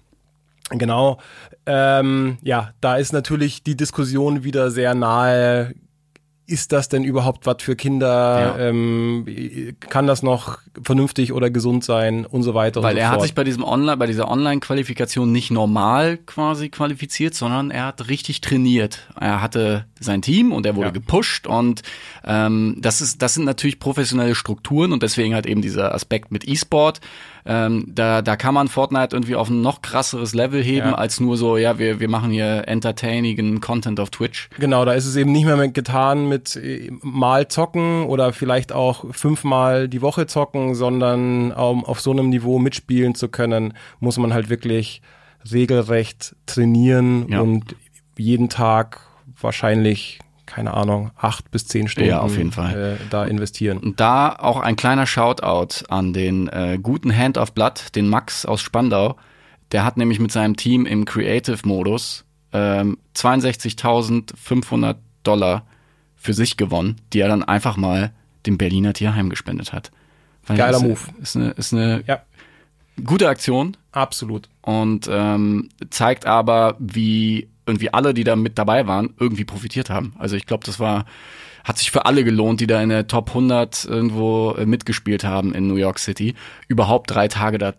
Genau. 0.70 1.18
Ähm, 1.66 2.38
ja, 2.44 2.72
da 2.80 2.96
ist 2.96 3.12
natürlich 3.12 3.62
die 3.62 3.76
Diskussion 3.76 4.46
wieder 4.46 4.72
sehr 4.72 4.94
nahe. 4.94 5.74
Ist 6.52 6.74
das 6.74 6.90
denn 6.90 7.04
überhaupt 7.04 7.46
was 7.46 7.58
für 7.60 7.76
Kinder? 7.78 8.58
Ja. 8.58 8.68
Ähm, 8.68 9.76
kann 9.80 10.06
das 10.06 10.22
noch 10.22 10.60
vernünftig 10.84 11.32
oder 11.32 11.50
gesund 11.50 11.84
sein 11.84 12.26
und 12.26 12.44
so 12.44 12.54
weiter 12.54 12.84
Weil 12.84 12.96
und 12.96 12.98
so 12.98 13.02
er 13.02 13.08
fort. 13.08 13.16
hat 13.16 13.22
sich 13.24 13.36
bei 13.36 13.44
diesem 13.44 13.64
Online, 13.64 13.96
bei 13.96 14.06
dieser 14.08 14.30
Online-Qualifikation 14.30 15.32
nicht 15.32 15.52
normal 15.52 16.18
quasi 16.18 16.70
qualifiziert, 16.70 17.36
sondern 17.36 17.72
er 17.72 17.86
hat 17.86 18.10
richtig 18.10 18.42
trainiert. 18.42 19.08
Er 19.20 19.42
hatte 19.42 19.86
sein 20.04 20.22
Team 20.22 20.52
und 20.52 20.66
er 20.66 20.76
wurde 20.76 20.88
Ja. 20.88 20.92
gepusht 20.92 21.48
und 21.48 21.82
ähm, 22.26 22.76
das 22.80 23.02
ist, 23.02 23.22
das 23.22 23.36
sind 23.36 23.46
natürlich 23.46 23.80
professionelle 23.80 24.36
Strukturen 24.36 24.92
und 24.94 25.04
deswegen 25.04 25.34
halt 25.34 25.46
eben 25.46 25.62
dieser 25.62 25.94
Aspekt 25.96 26.32
mit 26.32 26.48
E-Sport. 26.48 27.00
Ähm, 27.44 27.86
da, 27.88 28.22
da 28.22 28.36
kann 28.36 28.54
man 28.54 28.68
Fortnite 28.68 29.16
irgendwie 29.16 29.36
auf 29.36 29.50
ein 29.50 29.62
noch 29.62 29.82
krasseres 29.82 30.36
Level 30.36 30.62
heben 30.64 30.90
Ja. 30.90 30.94
als 30.96 31.20
nur 31.20 31.38
so, 31.38 31.58
ja, 31.58 31.80
wir, 31.80 32.00
wir 32.00 32.08
machen 32.10 32.30
hier 32.32 32.68
entertainigen 32.68 33.62
Content 33.62 34.00
auf 34.00 34.12
Twitch. 34.12 34.50
Genau, 34.60 34.86
da 34.86 34.94
ist 34.94 35.06
es 35.08 35.16
eben 35.16 35.32
nicht 35.32 35.46
mehr 35.46 35.58
mit 35.58 35.74
getan 35.74 36.28
mit 36.30 36.56
äh, 36.56 36.92
mal 37.02 37.48
zocken 37.48 38.06
oder 38.06 38.32
vielleicht 38.34 38.72
auch 38.74 39.06
fünfmal 39.12 39.88
die 39.88 40.02
Woche 40.04 40.28
zocken, 40.28 40.76
sondern 40.76 41.52
um 41.52 41.84
auf 41.84 42.00
so 42.00 42.12
einem 42.12 42.30
Niveau 42.30 42.60
mitspielen 42.60 43.16
zu 43.16 43.28
können, 43.30 43.74
muss 44.00 44.18
man 44.18 44.34
halt 44.34 44.50
wirklich 44.50 45.02
regelrecht 45.52 46.36
trainieren 46.46 47.28
Ja. 47.30 47.42
und 47.42 47.76
jeden 48.18 48.50
Tag 48.50 49.00
wahrscheinlich, 49.44 50.20
keine 50.46 50.74
Ahnung, 50.74 51.12
acht 51.18 51.52
bis 51.52 51.68
zehn 51.68 51.88
Stunden 51.88 52.10
Ja, 52.10 52.20
auf 52.20 52.38
jeden 52.38 52.52
Fall. 52.52 52.98
Äh, 53.00 53.06
da 53.10 53.26
investieren. 53.26 53.78
Und 53.78 54.00
da 54.00 54.36
auch 54.38 54.60
ein 54.60 54.76
kleiner 54.76 55.06
Shoutout 55.06 55.86
an 55.90 56.14
den 56.14 56.48
äh, 56.50 56.78
guten 56.82 57.16
Hand 57.16 57.38
of 57.38 57.54
Blood, 57.54 57.96
den 57.96 58.08
Max 58.08 58.46
aus 58.46 58.62
Spandau. 58.62 59.16
Der 59.72 59.86
hat 59.86 59.98
nämlich 59.98 60.20
mit 60.20 60.32
seinem 60.32 60.58
Team 60.58 60.86
im 60.86 61.06
Creative-Modus 61.06 62.26
ähm, 62.54 62.98
62.500 63.16 64.96
Dollar 65.24 65.66
für 66.16 66.34
sich 66.34 66.58
gewonnen, 66.58 66.98
die 67.14 67.20
er 67.20 67.28
dann 67.28 67.44
einfach 67.44 67.78
mal 67.78 68.12
dem 68.46 68.58
Berliner 68.58 68.94
Tierheim 68.94 69.30
gespendet 69.30 69.74
hat. 69.74 69.92
Weil 70.46 70.58
Geiler 70.58 70.78
ist, 70.78 70.84
Move. 70.84 71.00
Ist 71.22 71.36
eine, 71.36 71.50
ist 71.52 71.74
eine 71.74 72.04
Ja, 72.08 72.22
gute 73.04 73.30
Aktion 73.30 73.78
absolut. 73.92 74.50
und 74.62 75.08
ähm, 75.12 75.70
zeigt 75.90 76.26
aber, 76.26 76.76
wie 76.80 77.48
irgendwie 77.72 77.94
alle, 77.94 78.14
die 78.14 78.24
da 78.24 78.36
mit 78.36 78.58
dabei 78.58 78.88
waren, 78.88 79.14
irgendwie 79.20 79.46
profitiert 79.46 79.90
haben. 79.90 80.14
Also 80.20 80.36
ich 80.36 80.46
glaube, 80.46 80.66
das 80.66 80.80
war 80.80 81.06
hat 81.64 81.78
sich 81.78 81.92
für 81.92 82.06
alle 82.08 82.24
gelohnt, 82.24 82.60
die 82.60 82.66
da 82.68 82.82
in 82.82 82.90
der 82.90 83.06
Top 83.08 83.30
100 83.30 83.86
irgendwo 83.86 84.56
äh, 84.58 84.66
mitgespielt 84.66 85.24
haben 85.24 85.54
in 85.54 85.68
New 85.68 85.76
York 85.76 86.00
City, 86.00 86.34
überhaupt 86.68 87.12
drei 87.12 87.28
Tage 87.28 87.60
da 87.60 87.74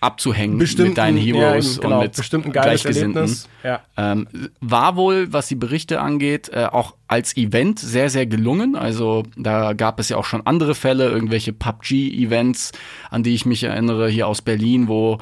abzuhängen 0.00 0.58
Bestimmt 0.58 0.90
mit 0.90 0.98
deinen 0.98 1.18
ein- 1.18 1.24
Heroes 1.24 1.76
ja, 1.76 1.82
genau, 1.82 1.96
und 1.96 2.02
mit 2.04 2.16
bestimmt 2.16 2.46
ein 2.46 2.52
geiles 2.52 2.82
Gleichgesinnten. 2.82 3.36
Ja. 3.64 3.80
Ähm, 3.96 4.28
war 4.60 4.96
wohl, 4.96 5.32
was 5.32 5.48
die 5.48 5.56
Berichte 5.56 6.00
angeht, 6.00 6.48
äh, 6.50 6.66
auch 6.66 6.94
als 7.08 7.36
Event 7.36 7.80
sehr, 7.80 8.08
sehr 8.10 8.26
gelungen. 8.26 8.76
Also 8.76 9.24
da 9.36 9.72
gab 9.72 9.98
es 9.98 10.08
ja 10.08 10.16
auch 10.16 10.24
schon 10.24 10.46
andere 10.46 10.74
Fälle, 10.74 11.08
irgendwelche 11.08 11.52
PUBG-Events, 11.52 12.72
an 13.10 13.22
die 13.22 13.34
ich 13.34 13.44
mich 13.44 13.64
erinnere, 13.64 14.08
hier 14.08 14.28
aus 14.28 14.42
Berlin, 14.42 14.86
wo 14.88 15.18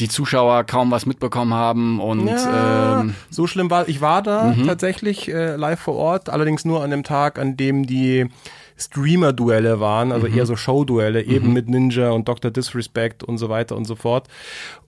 die 0.00 0.08
Zuschauer 0.08 0.64
kaum 0.64 0.90
was 0.90 1.06
mitbekommen 1.06 1.54
haben 1.54 2.00
und 2.00 2.26
Ja, 2.26 3.00
ähm, 3.00 3.14
so 3.30 3.46
schlimm 3.46 3.70
war 3.70 3.88
Ich 3.88 4.00
war 4.00 4.22
da 4.22 4.54
tatsächlich 4.66 5.28
äh, 5.28 5.56
live 5.56 5.80
vor 5.80 5.96
Ort, 5.96 6.28
allerdings 6.30 6.64
nur 6.64 6.82
an 6.82 6.90
dem 6.90 7.04
Tag, 7.04 7.38
an 7.38 7.56
dem 7.56 7.86
die 7.86 8.26
Streamer-Duelle 8.78 9.80
waren, 9.80 10.12
also 10.12 10.26
eher 10.26 10.46
so 10.46 10.54
Show-Duelle, 10.54 11.22
eben 11.22 11.52
mit 11.52 11.68
Ninja 11.68 12.10
und 12.10 12.28
Dr. 12.28 12.50
Disrespect 12.50 13.24
und 13.24 13.38
so 13.38 13.48
weiter 13.48 13.76
und 13.76 13.86
so 13.86 13.96
fort. 13.96 14.28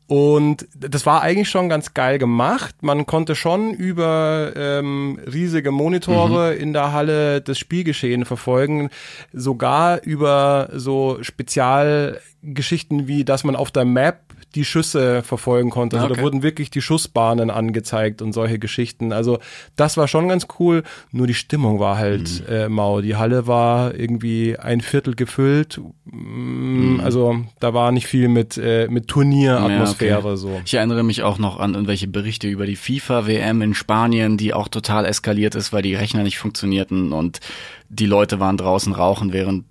Und 0.06 0.66
das 0.76 1.06
war 1.06 1.22
eigentlich 1.22 1.48
schon 1.48 1.68
ganz 1.68 1.94
geil 1.94 2.18
gemacht. 2.18 2.82
Man 2.82 3.06
konnte 3.06 3.36
schon 3.36 3.72
über 3.72 4.52
ähm, 4.56 5.20
riesige 5.32 5.70
Monitore 5.70 6.54
in 6.54 6.72
der 6.72 6.92
Halle 6.92 7.40
das 7.40 7.60
Spielgeschehen 7.60 8.24
verfolgen, 8.24 8.90
sogar 9.32 10.02
über 10.02 10.68
so 10.72 11.18
Spezialgeschichten 11.20 13.06
wie, 13.06 13.24
dass 13.24 13.44
man 13.44 13.54
auf 13.54 13.70
der 13.70 13.84
Map 13.84 14.18
die 14.54 14.64
Schüsse 14.64 15.22
verfolgen 15.22 15.70
konnte. 15.70 15.96
Also 15.96 16.06
Okay. 16.08 16.16
da 16.16 16.22
wurden 16.22 16.42
wirklich 16.42 16.70
die 16.70 16.82
Schussbahnen 16.82 17.50
angezeigt 17.50 18.22
und 18.22 18.32
solche 18.32 18.58
Geschichten. 18.58 19.12
Also 19.12 19.38
das 19.76 19.96
war 19.96 20.08
schon 20.08 20.28
ganz 20.28 20.46
cool. 20.58 20.82
Nur 21.12 21.26
die 21.26 21.34
Stimmung 21.34 21.78
war 21.78 21.96
halt 21.98 22.42
Mhm. 22.48 22.52
äh, 22.54 22.68
mau. 22.68 23.00
Die 23.00 23.16
Halle 23.16 23.46
war 23.46 23.94
irgendwie 23.94 24.56
ein 24.58 24.80
Viertel 24.80 25.14
gefüllt. 25.14 25.80
Mm, 26.04 27.00
Also 27.00 27.36
da 27.60 27.72
war 27.74 27.92
nicht 27.92 28.06
viel 28.06 28.28
mit 28.28 28.56
äh, 28.58 28.88
mit 28.88 29.08
Turnieratmosphäre 29.08 30.18
Mhm. 30.20 30.24
Ja, 30.26 30.30
okay. 30.32 30.36
so. 30.36 30.60
Ich 30.64 30.74
erinnere 30.74 31.02
mich 31.02 31.22
auch 31.22 31.38
noch 31.38 31.58
an 31.58 31.74
irgendwelche 31.74 32.08
Berichte 32.08 32.48
über 32.48 32.66
die 32.66 32.76
FIFA-WM 32.76 33.62
in 33.62 33.74
Spanien, 33.74 34.36
die 34.36 34.52
auch 34.54 34.68
total 34.68 35.04
eskaliert 35.06 35.54
ist, 35.54 35.72
weil 35.72 35.82
die 35.82 35.94
Rechner 35.94 36.22
nicht 36.22 36.38
funktionierten 36.38 37.12
und 37.12 37.40
die 37.88 38.06
Leute 38.06 38.38
waren 38.40 38.56
draußen 38.56 38.92
rauchen, 38.92 39.32
während 39.32 39.64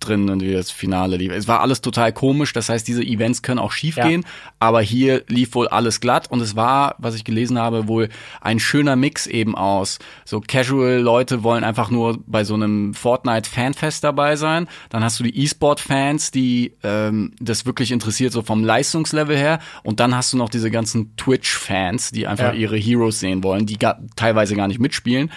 drin 0.00 0.26
irgendwie 0.28 0.52
das 0.52 0.70
Finale 0.70 1.16
lief. 1.16 1.32
Es 1.32 1.46
war 1.48 1.60
alles 1.60 1.80
total 1.80 2.12
komisch, 2.12 2.52
das 2.52 2.68
heißt, 2.68 2.86
diese 2.88 3.02
Events 3.02 3.42
können 3.42 3.58
auch 3.60 3.72
schief 3.72 3.96
Ja. 3.96 4.08
gehen, 4.08 4.24
aber 4.58 4.80
hier 4.82 5.22
lief 5.28 5.54
wohl 5.54 5.68
alles 5.68 6.00
glatt 6.00 6.30
und 6.30 6.40
es 6.40 6.56
war, 6.56 6.94
was 6.98 7.14
ich 7.14 7.24
gelesen 7.24 7.58
habe, 7.58 7.86
wohl 7.88 8.08
ein 8.40 8.58
schöner 8.58 8.96
Mix 8.96 9.26
eben 9.26 9.54
aus. 9.54 9.98
So 10.24 10.40
Casual-Leute 10.40 11.42
wollen 11.42 11.64
einfach 11.64 11.90
nur 11.90 12.18
bei 12.26 12.44
so 12.44 12.54
einem 12.54 12.94
Fortnite-Fanfest 12.94 14.02
dabei 14.04 14.36
sein. 14.36 14.68
Dann 14.88 15.04
hast 15.04 15.20
du 15.20 15.24
die 15.24 15.36
E-Sport-Fans, 15.42 16.30
die 16.30 16.72
ähm, 16.82 17.32
das 17.40 17.66
wirklich 17.66 17.92
interessiert, 17.92 18.32
so 18.32 18.42
vom 18.42 18.64
Leistungslevel 18.64 19.36
her. 19.36 19.58
Und 19.82 20.00
dann 20.00 20.14
hast 20.16 20.32
du 20.32 20.36
noch 20.36 20.48
diese 20.48 20.70
ganzen 20.70 21.14
Twitch-Fans, 21.16 22.10
die 22.10 22.26
einfach 22.26 22.52
Ja. 22.54 22.58
ihre 22.58 22.76
Heroes 22.76 23.20
sehen 23.20 23.42
wollen, 23.44 23.66
die 23.66 23.78
gar, 23.78 23.98
teilweise 24.16 24.56
gar 24.56 24.68
nicht 24.68 24.80
mitspielen. 24.80 25.30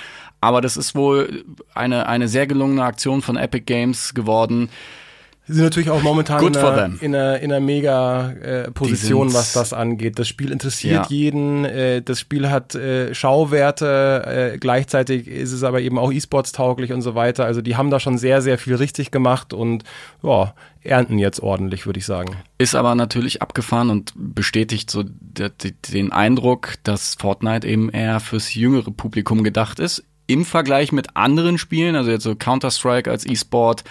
Aber 0.44 0.62
das 0.62 0.78
ist 0.78 0.94
wohl 0.96 1.44
eine, 1.74 2.08
eine 2.08 2.28
sehr 2.28 2.48
gelungene 2.48 2.84
Aktion 2.84 3.22
von 3.22 3.38
Epic 3.38 3.64
Games 3.66 4.14
geworden. 4.14 4.70
Sie 5.46 5.56
sind 5.56 5.64
natürlich 5.66 5.90
auch 5.90 6.02
momentan 6.02 6.42
in 6.48 6.56
einer, 6.56 7.02
in 7.02 7.14
einer, 7.16 7.40
in 7.42 7.52
einer 7.52 7.60
mega 7.60 8.32
äh, 8.32 8.72
Position, 8.72 9.34
was 9.34 9.52
das 9.52 9.74
angeht. 9.74 10.18
Das 10.18 10.30
Spiel 10.30 10.52
interessiert 10.54 10.94
Ja. 10.94 11.06
jeden. 11.10 11.66
Äh, 11.66 12.02
das 12.02 12.22
Spiel 12.22 12.50
hat 12.50 12.76
äh, 12.76 13.14
Schauwerte. 13.14 14.54
Äh, 14.54 14.58
gleichzeitig 14.58 15.28
ist 15.28 15.52
es 15.52 15.64
aber 15.64 15.82
eben 15.82 16.00
auch 16.00 16.14
E-Sports 16.14 16.54
tauglich 16.54 16.94
und 16.94 17.02
so 17.02 17.14
weiter. 17.16 17.44
Also 17.44 17.62
die 17.62 17.76
haben 17.76 17.90
da 17.90 18.00
schon 18.00 18.18
sehr, 18.18 18.42
sehr 18.42 18.58
viel 18.58 18.76
richtig 18.76 19.12
gemacht 19.12 19.54
und 19.54 19.84
ja, 20.24 20.54
ernten 20.82 21.20
jetzt 21.20 21.42
ordentlich, 21.42 21.86
würde 21.86 22.00
ich 22.00 22.06
sagen. 22.06 22.38
Ist 22.58 22.74
aber 22.74 22.96
natürlich 22.96 23.42
abgefahren 23.42 23.90
und 23.90 24.14
bestätigt 24.16 24.90
so 24.90 25.04
de- 25.04 25.50
de- 25.62 25.74
den 25.92 26.14
Eindruck, 26.14 26.76
dass 26.84 27.16
Fortnite 27.16 27.68
eben 27.68 27.90
eher 27.90 28.22
fürs 28.22 28.54
jüngere 28.54 28.92
Publikum 28.92 29.44
gedacht 29.44 29.80
ist. 29.80 30.06
Im 30.28 30.46
Vergleich 30.46 30.92
mit 30.92 31.16
anderen 31.16 31.58
Spielen, 31.58 31.96
also 31.96 32.12
jetzt 32.12 32.24
so 32.24 32.36
Counter-Strike 32.36 33.10
als 33.10 33.26
E-Sport, 33.26 33.84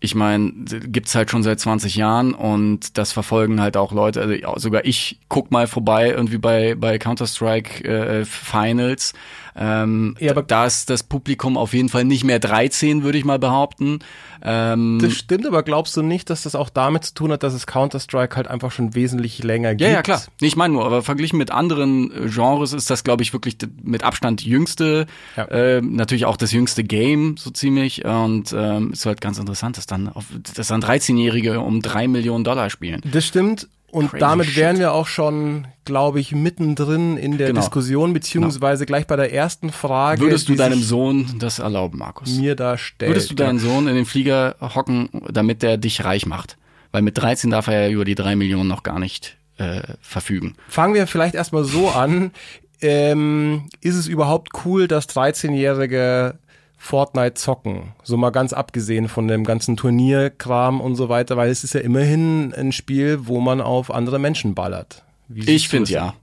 ich 0.00 0.14
meine, 0.14 0.52
gibt's 0.52 1.14
halt 1.16 1.28
schon 1.30 1.42
seit 1.42 1.58
20 1.58 1.96
Jahren 1.96 2.32
und 2.32 2.96
das 2.96 3.10
verfolgen 3.10 3.60
halt 3.60 3.76
auch 3.76 3.90
Leute, 3.90 4.20
also 4.22 4.58
sogar 4.58 4.84
ich 4.84 5.18
guck 5.28 5.50
mal 5.50 5.66
vorbei 5.66 6.10
irgendwie 6.10 6.38
bei, 6.38 6.76
bei 6.76 6.98
Counter-Strike 6.98 7.84
äh, 7.84 8.24
Finals. 8.24 9.12
Ähm, 9.60 10.14
Ja, 10.20 10.30
aber- 10.30 10.42
da 10.42 10.66
ist 10.66 10.88
das 10.88 11.02
Publikum 11.02 11.56
auf 11.56 11.72
jeden 11.74 11.88
Fall 11.88 12.04
nicht 12.04 12.22
mehr 12.24 12.38
13, 12.38 13.02
würde 13.02 13.18
ich 13.18 13.24
mal 13.24 13.38
behaupten. 13.38 13.98
Ähm, 14.40 15.00
Das 15.02 15.14
stimmt, 15.14 15.46
aber 15.48 15.64
glaubst 15.64 15.96
du 15.96 16.02
nicht, 16.02 16.30
dass 16.30 16.44
das 16.44 16.54
auch 16.54 16.70
damit 16.70 17.04
zu 17.06 17.14
tun 17.14 17.32
hat, 17.32 17.42
dass 17.42 17.54
es 17.54 17.66
Counter-Strike 17.66 18.36
halt 18.36 18.46
einfach 18.46 18.70
schon 18.70 18.94
wesentlich 18.94 19.42
länger 19.42 19.70
gibt? 19.74 19.80
Ja, 19.80 19.88
ja, 19.96 20.02
klar. 20.02 20.22
Ich 20.40 20.54
meine 20.54 20.74
nur, 20.74 20.86
aber 20.86 21.02
verglichen 21.02 21.38
mit 21.38 21.50
anderen 21.50 22.12
äh, 22.12 22.28
Genres 22.28 22.72
ist 22.72 22.88
das, 22.88 23.02
glaube 23.02 23.24
ich, 23.24 23.32
wirklich 23.32 23.56
mit 23.82 24.04
Abstand 24.04 24.42
jüngste, 24.42 25.06
Ja. 25.36 25.44
äh, 25.46 25.80
natürlich 25.82 26.24
auch 26.24 26.36
das 26.36 26.52
jüngste 26.52 26.84
Game, 26.84 27.36
so 27.36 27.50
ziemlich. 27.50 28.04
Und 28.04 28.54
ähm, 28.56 28.92
ist 28.92 29.06
halt 29.06 29.20
ganz 29.20 29.38
interessant, 29.38 29.76
dass 29.76 29.86
dann, 29.86 30.08
auf, 30.08 30.26
dass 30.54 30.68
dann 30.68 30.80
13-Jährige 30.82 31.58
um 31.60 31.82
drei 31.82 32.06
Millionen 32.06 32.44
Dollar 32.44 32.70
spielen. 32.70 33.00
Das 33.10 33.26
stimmt. 33.26 33.66
Und 33.90 34.10
Crazy 34.10 34.20
damit 34.20 34.46
shit. 34.48 34.56
wären 34.56 34.78
wir 34.78 34.92
auch 34.92 35.06
schon, 35.06 35.66
glaube 35.86 36.20
ich, 36.20 36.32
mittendrin 36.32 37.16
in 37.16 37.38
der 37.38 37.48
Genau. 37.48 37.60
Diskussion, 37.60 38.12
beziehungsweise 38.12 38.84
gleich 38.84 39.06
bei 39.06 39.16
der 39.16 39.32
ersten 39.32 39.72
Frage. 39.72 40.20
Würdest 40.20 40.48
du 40.48 40.54
deinem 40.56 40.82
Sohn 40.82 41.36
das 41.38 41.58
erlauben, 41.58 41.98
Markus? 41.98 42.36
mir 42.36 42.54
da 42.54 42.76
stellt? 42.76 43.10
Würdest 43.10 43.30
du 43.30 43.34
deinen 43.34 43.58
Sohn 43.58 43.88
in 43.88 43.94
den 43.94 44.04
Flieger 44.04 44.56
hocken, 44.60 45.08
damit 45.30 45.62
der 45.62 45.78
dich 45.78 46.04
reich 46.04 46.26
macht? 46.26 46.58
Weil 46.92 47.00
mit 47.02 47.16
13 47.16 47.50
darf 47.50 47.66
er 47.68 47.84
ja 47.86 47.88
über 47.90 48.04
die 48.04 48.14
drei 48.14 48.36
Millionen 48.36 48.68
noch 48.68 48.82
gar 48.82 48.98
nicht 48.98 49.36
äh, 49.56 49.80
verfügen. 50.02 50.54
Fangen 50.68 50.94
wir 50.94 51.06
vielleicht 51.06 51.34
erstmal 51.34 51.64
so 51.64 51.88
an. 51.88 52.32
Ähm, 52.80 53.68
ist 53.80 53.96
es 53.96 54.06
überhaupt 54.06 54.50
cool, 54.64 54.86
dass 54.86 55.08
13-Jährige 55.08 56.38
Fortnite 56.78 57.34
zocken? 57.34 57.92
So 58.02 58.16
mal 58.16 58.30
ganz 58.30 58.52
abgesehen 58.52 59.08
von 59.08 59.28
dem 59.28 59.44
ganzen 59.44 59.76
Turnierkram 59.76 60.80
und 60.80 60.94
so 60.94 61.08
weiter, 61.08 61.36
weil 61.36 61.50
es 61.50 61.64
ist 61.64 61.74
ja 61.74 61.80
immerhin 61.80 62.54
ein 62.54 62.72
Spiel, 62.72 63.26
wo 63.26 63.40
man 63.40 63.60
auf 63.60 63.90
andere 63.90 64.18
Menschen 64.18 64.54
ballert. 64.54 65.04
Wie 65.28 65.50
Ich 65.50 65.68
finde 65.68 65.90
ja. 65.90 66.14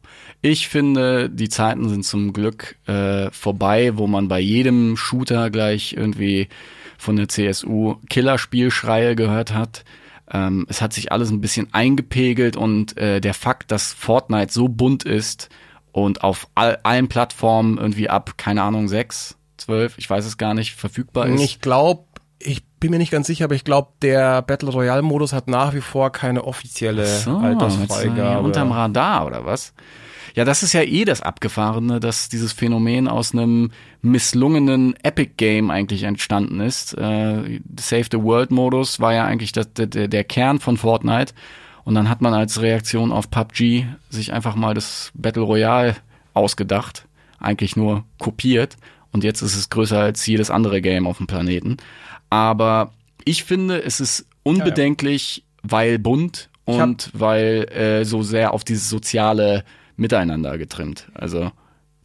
Ich 0.42 0.68
finde, 0.68 1.30
die 1.30 1.50
Zeiten 1.50 1.90
sind 1.90 2.06
zum 2.06 2.34
Glück 2.34 2.76
äh, 2.88 3.30
vorbei, 3.32 3.98
wo 3.98 4.08
man 4.08 4.28
bei 4.28 4.40
jedem 4.40 4.98
Shooter 4.98 5.50
gleich 5.50 5.94
irgendwie 5.94 6.48
von 6.98 7.16
der 7.16 7.28
CSU 7.28 7.96
Killerspielschreie 8.10 9.16
gehört 9.16 9.54
hat. 9.54 9.84
Ähm, 10.32 10.66
es 10.70 10.82
hat 10.82 10.94
sich 10.94 11.12
alles 11.12 11.30
ein 11.30 11.42
bisschen 11.42 11.74
eingepegelt 11.74 12.58
und 12.58 12.98
äh, 12.98 13.22
der 13.22 13.34
Fakt, 13.34 13.72
dass 13.72 13.94
Fortnite 13.94 14.52
so 14.52 14.68
bunt 14.68 15.04
ist 15.04 15.50
und 15.92 16.24
auf 16.24 16.48
all, 16.56 16.80
allen 16.84 17.08
Plattformen 17.08 17.78
irgendwie 17.78 18.10
ab, 18.10 18.38
keine 18.38 18.64
Ahnung, 18.64 18.88
sechs, 18.88 19.38
zwölf, 19.58 19.98
ich 19.98 20.10
weiß 20.10 20.26
es 20.26 20.38
gar 20.38 20.54
nicht, 20.54 20.76
verfügbar 20.76 21.28
ist. 21.28 21.42
Ich 21.42 21.62
glaube, 21.62 22.04
ich 22.40 22.66
bin 22.80 22.92
mir 22.92 22.98
nicht 22.98 23.12
ganz 23.12 23.28
sicher, 23.28 23.46
aber 23.46 23.56
ich 23.56 23.64
glaube, 23.64 23.90
der 24.02 24.42
Battle 24.42 24.70
Royale 24.70 25.02
Modus 25.02 25.34
hat 25.34 25.48
nach 25.48 25.74
wie 25.74 25.82
vor 25.82 26.12
keine 26.12 26.44
offizielle 26.44 27.06
So, 27.06 27.32
jetzt, 27.32 27.44
äh, 27.44 27.46
Altersfreigabe. 27.48 28.46
Unterm 28.46 28.72
Radar 28.72 29.26
oder 29.26 29.46
was? 29.46 29.74
Ja, 30.36 30.44
das 30.44 30.64
ist 30.64 30.74
ja 30.74 30.82
eh 30.82 31.06
das 31.06 31.22
Abgefahrene, 31.22 32.02
dass 32.02 32.28
dieses 32.28 32.52
Phänomen 32.52 33.08
aus 33.08 33.32
einem 33.32 33.72
misslungenen 34.02 34.96
Epic 35.02 35.32
Game 35.38 35.72
eigentlich 35.72 36.04
entstanden 36.04 36.60
ist. 36.60 36.94
Äh, 36.98 37.62
Save 37.80 38.06
the 38.12 38.22
World 38.22 38.52
Modus 38.52 39.00
war 39.00 39.14
ja 39.14 39.24
eigentlich 39.24 39.54
das, 39.54 39.72
der, 39.74 39.88
der 39.88 40.24
Kern 40.26 40.60
von 40.60 40.76
Fortnite. 40.76 41.34
Und 41.86 41.96
dann 41.96 42.10
hat 42.10 42.22
man 42.22 42.34
als 42.34 42.62
Reaktion 42.62 43.14
auf 43.14 43.32
PUBG 43.32 43.86
sich 44.10 44.34
einfach 44.34 44.56
mal 44.56 44.74
das 44.74 45.12
Battle 45.14 45.44
Royale 45.44 45.96
ausgedacht. 46.34 47.08
Eigentlich 47.40 47.78
nur 47.78 48.04
kopiert. 48.18 48.76
Und 49.16 49.24
jetzt 49.24 49.42
ist 49.42 49.56
es 49.56 49.70
größer 49.70 49.98
als 49.98 50.26
jedes 50.28 50.50
andere 50.52 50.82
Game 50.82 51.08
auf 51.08 51.18
dem 51.18 51.26
Planeten. 51.28 51.78
Aber 52.30 52.92
ich 53.24 53.46
finde, 53.46 53.82
es 53.82 54.02
ist 54.02 54.26
unbedenklich, 54.44 55.46
weil 55.64 55.98
bunt 56.00 56.50
Ich 56.68 56.78
hab- 56.78 56.84
und 56.90 57.12
weil 57.14 57.64
äh, 57.72 58.04
so 58.04 58.24
sehr 58.24 58.54
auf 58.54 58.66
dieses 58.66 58.90
soziale 58.90 59.64
Miteinander 59.96 60.58
getrimmt. 60.58 61.08
Also 61.14 61.54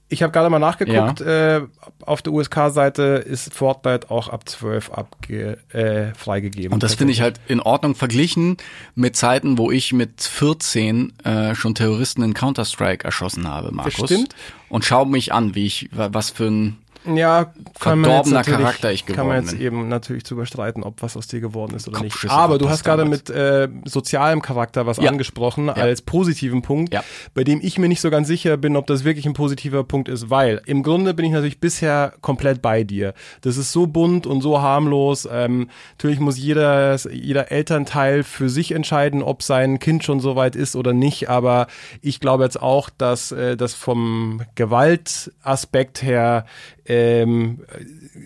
Ich 0.09 0.23
habe 0.23 0.33
gerade 0.33 0.51
mal 0.51 0.61
nachgeguckt, 0.61 1.21
äh, 1.21 1.63
auf 2.07 2.23
der 2.23 2.33
USK-Seite 2.33 3.03
ist 3.27 3.53
Fortnite 3.55 4.09
auch 4.11 4.29
ab 4.29 4.49
12 4.49 4.91
abge 4.93 5.59
äh, 5.73 6.15
freigegeben. 6.15 6.73
und 6.73 6.85
das 6.85 6.95
finde 6.95 7.13
ich 7.13 7.21
halt 7.23 7.41
in 7.49 7.59
Ordnung 7.61 7.97
verglichen 7.97 8.57
mit 8.95 9.17
Zeiten, 9.17 9.59
wo 9.59 9.73
ich 9.73 9.93
mit 9.93 10.21
14 10.23 11.13
äh, 11.25 11.55
schon 11.57 11.75
Terroristen 11.75 12.23
in 12.23 12.35
Counter 12.35 12.65
Strike 12.65 13.05
erschossen 13.05 13.49
habe, 13.49 13.73
Markus. 13.73 13.95
stimmt. 13.95 14.37
Und 14.69 14.85
schau 14.85 15.05
mich 15.05 15.33
an, 15.33 15.57
wie 15.57 15.67
ich 15.67 15.89
wa- 15.91 16.11
was 16.13 16.31
für 16.31 16.47
ein 16.47 16.77
ja, 17.05 17.53
kann 17.79 18.03
verdorbener 18.05 18.43
Charakter 18.43 18.93
ich 18.93 19.07
Kann 19.07 19.27
man 19.27 19.37
geworden 19.37 19.43
jetzt 19.47 19.59
bin. 19.59 19.67
eben 19.67 19.89
natürlich 19.89 20.25
zu 20.25 20.35
überstreiten, 20.35 20.83
ob 20.83 21.03
was 21.03 21.17
aus 21.17 21.27
dir 21.27 21.41
geworden 21.41 21.75
ist 21.77 21.89
oder 21.89 22.01
nicht. 22.03 22.29
Aber 22.29 22.59
du 22.59 22.69
hast 22.69 22.85
gerade 22.85 23.05
mit 23.05 23.31
äh, 23.31 23.69
sozialem 23.85 24.43
Charakter 24.43 24.87
was 24.87 24.99
Ja. 24.99 25.11
angesprochen 25.11 25.69
als 25.71 26.03
positiven 26.03 26.63
Punkt, 26.63 26.93
Ja. 26.93 27.03
bei 27.35 27.45
dem 27.45 27.61
ich 27.63 27.79
mir 27.79 27.89
nicht 27.89 28.01
so 28.01 28.11
ganz 28.11 28.29
sicher 28.29 28.57
bin, 28.57 28.77
ob 28.77 28.87
das 28.87 29.05
wirklich 29.05 29.27
ein 29.27 29.33
positiver 29.33 29.85
Punkt 29.85 30.09
ist, 30.09 30.31
weil 30.31 30.61
im 30.67 30.83
Grunde 30.83 31.15
bin 31.15 31.25
ich 31.25 31.33
natürlich 31.33 31.61
bisher 31.61 32.13
komplett 32.21 32.61
bei 32.63 32.85
dir. 32.85 33.15
Das 33.41 33.57
ist 33.57 33.73
so 33.73 33.87
bunt 33.87 34.27
und 34.27 34.41
so 34.43 34.61
harmlos. 34.61 35.29
Ähm, 35.31 35.71
natürlich 35.93 36.21
muss 36.21 36.37
jeder, 36.39 36.97
jeder 37.11 37.51
Elternteil 37.51 38.23
für 38.23 38.49
sich 38.51 38.73
entscheiden, 38.73 39.23
ob 39.23 39.43
sein 39.43 39.79
Kind 39.79 40.05
schon 40.05 40.21
so 40.21 40.37
weit 40.37 40.57
ist 40.57 40.77
oder 40.77 40.93
nicht. 40.93 41.29
Aber 41.31 41.67
ich 42.03 42.21
glaube 42.21 42.45
jetzt 42.45 42.61
auch, 42.61 42.91
dass 42.91 43.33
äh, 43.33 43.57
das 43.57 43.75
vom 43.75 44.43
Gewaltaspekt 44.55 46.03
her 46.03 46.45
ähm, 46.91 47.61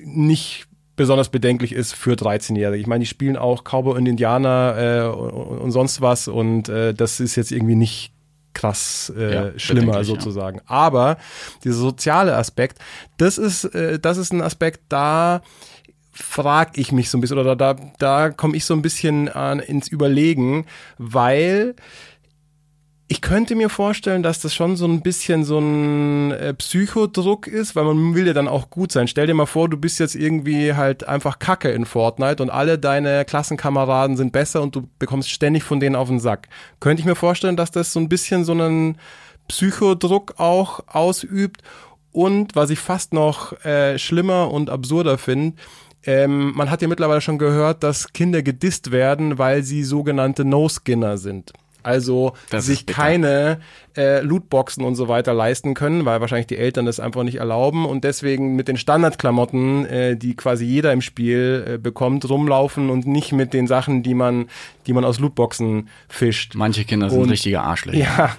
nicht 0.05 0.67
besonders 0.97 1.29
bedenklich 1.29 1.73
ist 1.73 1.93
für 1.93 2.13
13-Jährige. 2.15 2.81
Ich 2.81 2.87
meine, 2.87 3.01
die 3.01 3.07
spielen 3.07 3.37
auch 3.37 3.65
Cowboy 3.65 3.99
und 3.99 4.07
Indianer 4.07 4.77
äh, 4.79 5.09
und, 5.09 5.59
und 5.59 5.71
sonst 5.71 6.01
was 6.01 6.29
und 6.29 6.69
äh, 6.69 6.95
das 6.95 7.21
ist 7.21 7.37
jetzt 7.37 7.53
irgendwie 7.53 7.75
nicht 7.75 8.13
krass 8.55 9.13
äh, 9.17 9.35
Ja, 9.35 9.59
schlimmer 9.59 9.93
bedenklich, 9.93 10.09
ja. 10.09 10.15
sozusagen. 10.15 10.61
Aber 10.67 11.19
dieser 11.65 11.77
soziale 11.77 12.37
Aspekt, 12.37 12.79
das 13.19 13.37
ist, 13.37 13.65
äh, 13.65 13.99
das 13.99 14.17
ist 14.17 14.33
ein 14.33 14.41
Aspekt, 14.41 14.81
da 14.89 15.43
frag 16.13 16.79
ich 16.79 16.93
mich 16.93 17.11
so 17.11 17.19
ein 17.19 17.21
bisschen 17.21 17.39
oder 17.39 17.57
da, 17.57 17.75
da 17.99 18.31
komme 18.31 18.57
ich 18.57 18.65
so 18.65 18.73
ein 18.73 18.83
bisschen 18.83 19.29
an, 19.29 19.59
ins 19.59 19.89
Überlegen, 19.89 20.67
weil 20.97 21.75
ich 23.07 23.21
könnte 23.21 23.55
mir 23.55 23.69
vorstellen, 23.69 24.23
dass 24.23 24.41
das 24.41 24.55
schon 24.55 24.77
so 24.77 24.87
ein 24.87 25.03
bisschen 25.03 25.45
so 25.45 25.59
ein 25.59 26.31
äh, 26.33 26.55
Psychodruck 26.55 27.47
ist, 27.47 27.77
weil 27.77 27.85
man 27.85 28.15
will 28.15 28.27
ja 28.27 28.33
dann 28.33 28.49
auch 28.49 28.71
gut 28.71 28.93
sein. 28.93 29.09
Stell 29.09 29.27
dir 29.27 29.35
mal 29.35 29.45
vor, 29.45 29.69
du 29.69 29.77
bist 29.77 30.01
jetzt 30.01 30.15
irgendwie 30.15 30.73
halt 30.73 31.07
einfach 31.07 31.39
Kacke 31.39 31.71
in 31.71 31.85
Fortnite 31.85 32.43
und 32.43 32.49
alle 32.49 32.79
deine 32.79 33.27
Klassenkameraden 33.27 34.17
sind 34.17 34.33
besser 34.33 34.63
und 34.63 34.75
du 34.75 34.89
bekommst 34.99 35.31
ständig 35.31 35.65
von 35.65 35.81
denen 35.81 35.97
auf 35.97 36.09
den 36.09 36.19
Sack. 36.19 36.49
Könnte 36.81 37.01
ich 37.01 37.07
mir 37.07 37.15
vorstellen, 37.15 37.57
dass 37.57 37.71
das 37.71 37.93
so 37.93 38.01
ein 38.01 38.09
bisschen 38.09 38.45
so 38.45 38.53
einen 38.53 38.97
Psychodruck 39.49 40.35
auch 40.39 40.81
ausübt 40.87 41.63
und 42.11 42.57
was 42.57 42.71
ich 42.71 42.79
fast 42.79 43.13
noch 43.13 43.53
äh, 43.65 43.99
schlimmer 43.99 44.51
und 44.51 44.71
absurder 44.71 45.19
finde, 45.19 45.57
ähm, 46.07 46.53
man 46.55 46.71
hat 46.71 46.81
ja 46.81 46.89
mittlerweile 46.89 47.21
schon 47.21 47.39
gehört, 47.39 47.83
dass 47.83 48.13
Kinder 48.13 48.43
gedisst 48.43 48.93
werden, 48.93 49.37
weil 49.39 49.63
sie 49.63 49.85
sogenannte 49.85 50.45
No-Skinner 50.45 51.19
sind. 51.19 51.53
Also 51.85 52.33
Das 52.51 52.67
sich 52.67 52.87
keine 52.87 53.61
äh, 53.97 54.21
Lootboxen 54.21 54.85
und 54.85 54.97
so 54.97 55.07
weiter 55.09 55.33
leisten 55.35 55.75
können, 55.75 56.05
weil 56.05 56.21
wahrscheinlich 56.21 56.47
die 56.49 56.57
Eltern 56.57 56.87
das 56.87 56.99
einfach 56.99 57.23
nicht 57.23 57.37
erlauben 57.37 57.85
und 57.87 58.03
deswegen 58.05 58.57
mit 58.57 58.67
den 58.69 58.77
Standardklamotten, 58.77 59.87
äh, 59.87 60.17
die 60.17 60.35
quasi 60.35 60.65
jeder 60.65 60.93
im 60.93 61.01
Spiel 61.03 61.65
äh, 61.75 61.79
bekommt, 61.79 62.29
rumlaufen 62.29 62.91
und 62.91 63.07
nicht 63.07 63.33
mit 63.33 63.53
den 63.55 63.67
Sachen, 63.67 64.03
die 64.03 64.15
man, 64.15 64.47
die 64.87 64.93
man 64.93 65.05
aus 65.05 65.21
Lootboxen 65.21 65.89
fischt. 66.09 66.55
Manche 66.55 66.85
Kinder 66.85 67.11
sind 67.11 67.21
Und- 67.21 67.31
richtige 67.31 67.61
Arschlöcher. 67.61 67.99
Ja. 67.99 68.37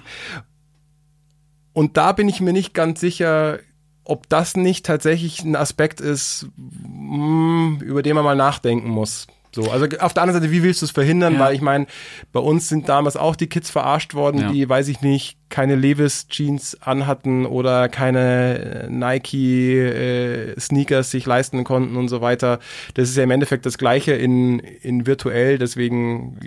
Und 1.72 1.96
da 1.96 2.12
bin 2.12 2.28
ich 2.28 2.40
mir 2.40 2.52
nicht 2.52 2.74
ganz 2.74 3.00
sicher, 3.00 3.58
ob 4.04 4.28
das 4.28 4.56
nicht 4.56 4.86
tatsächlich 4.86 5.42
ein 5.44 5.56
Aspekt 5.56 6.00
ist, 6.00 6.48
mm, 6.56 7.78
über 7.82 8.02
den 8.02 8.14
man 8.14 8.24
mal 8.24 8.36
nachdenken 8.36 8.88
muss. 8.88 9.26
So, 9.56 9.70
also 9.70 9.86
auf 10.00 10.12
der 10.12 10.22
anderen 10.22 10.42
Seite, 10.42 10.52
wie 10.52 10.62
willst 10.62 10.82
du 10.82 10.84
es 10.84 10.90
verhindern? 10.90 11.34
Ja. 11.34 11.40
Weil 11.40 11.54
ich 11.54 11.62
meine, 11.62 11.86
bei 12.30 12.40
uns 12.40 12.68
sind 12.68 12.90
damals 12.90 13.16
auch 13.16 13.34
die 13.36 13.46
Kids 13.46 13.70
verarscht 13.70 14.12
worden, 14.12 14.40
Ja. 14.42 14.52
die, 14.52 14.68
weiß 14.68 14.88
ich 14.88 15.00
nicht, 15.00 15.38
keine 15.48 15.76
Levis 15.76 16.28
Jeans 16.28 16.76
anhatten 16.82 17.46
oder 17.46 17.88
keine 17.88 18.84
äh, 18.84 18.90
Nike 18.90 19.78
äh, 19.78 20.60
Sneakers 20.60 21.10
sich 21.10 21.24
leisten 21.24 21.64
konnten 21.64 21.96
und 21.96 22.08
so 22.08 22.20
weiter. 22.20 22.58
Das 22.94 23.08
ist 23.08 23.16
ja 23.16 23.22
im 23.22 23.30
Endeffekt 23.30 23.64
das 23.64 23.78
Gleiche 23.78 24.12
in, 24.12 24.58
in 24.58 25.06
virtuell, 25.06 25.56
deswegen 25.56 26.38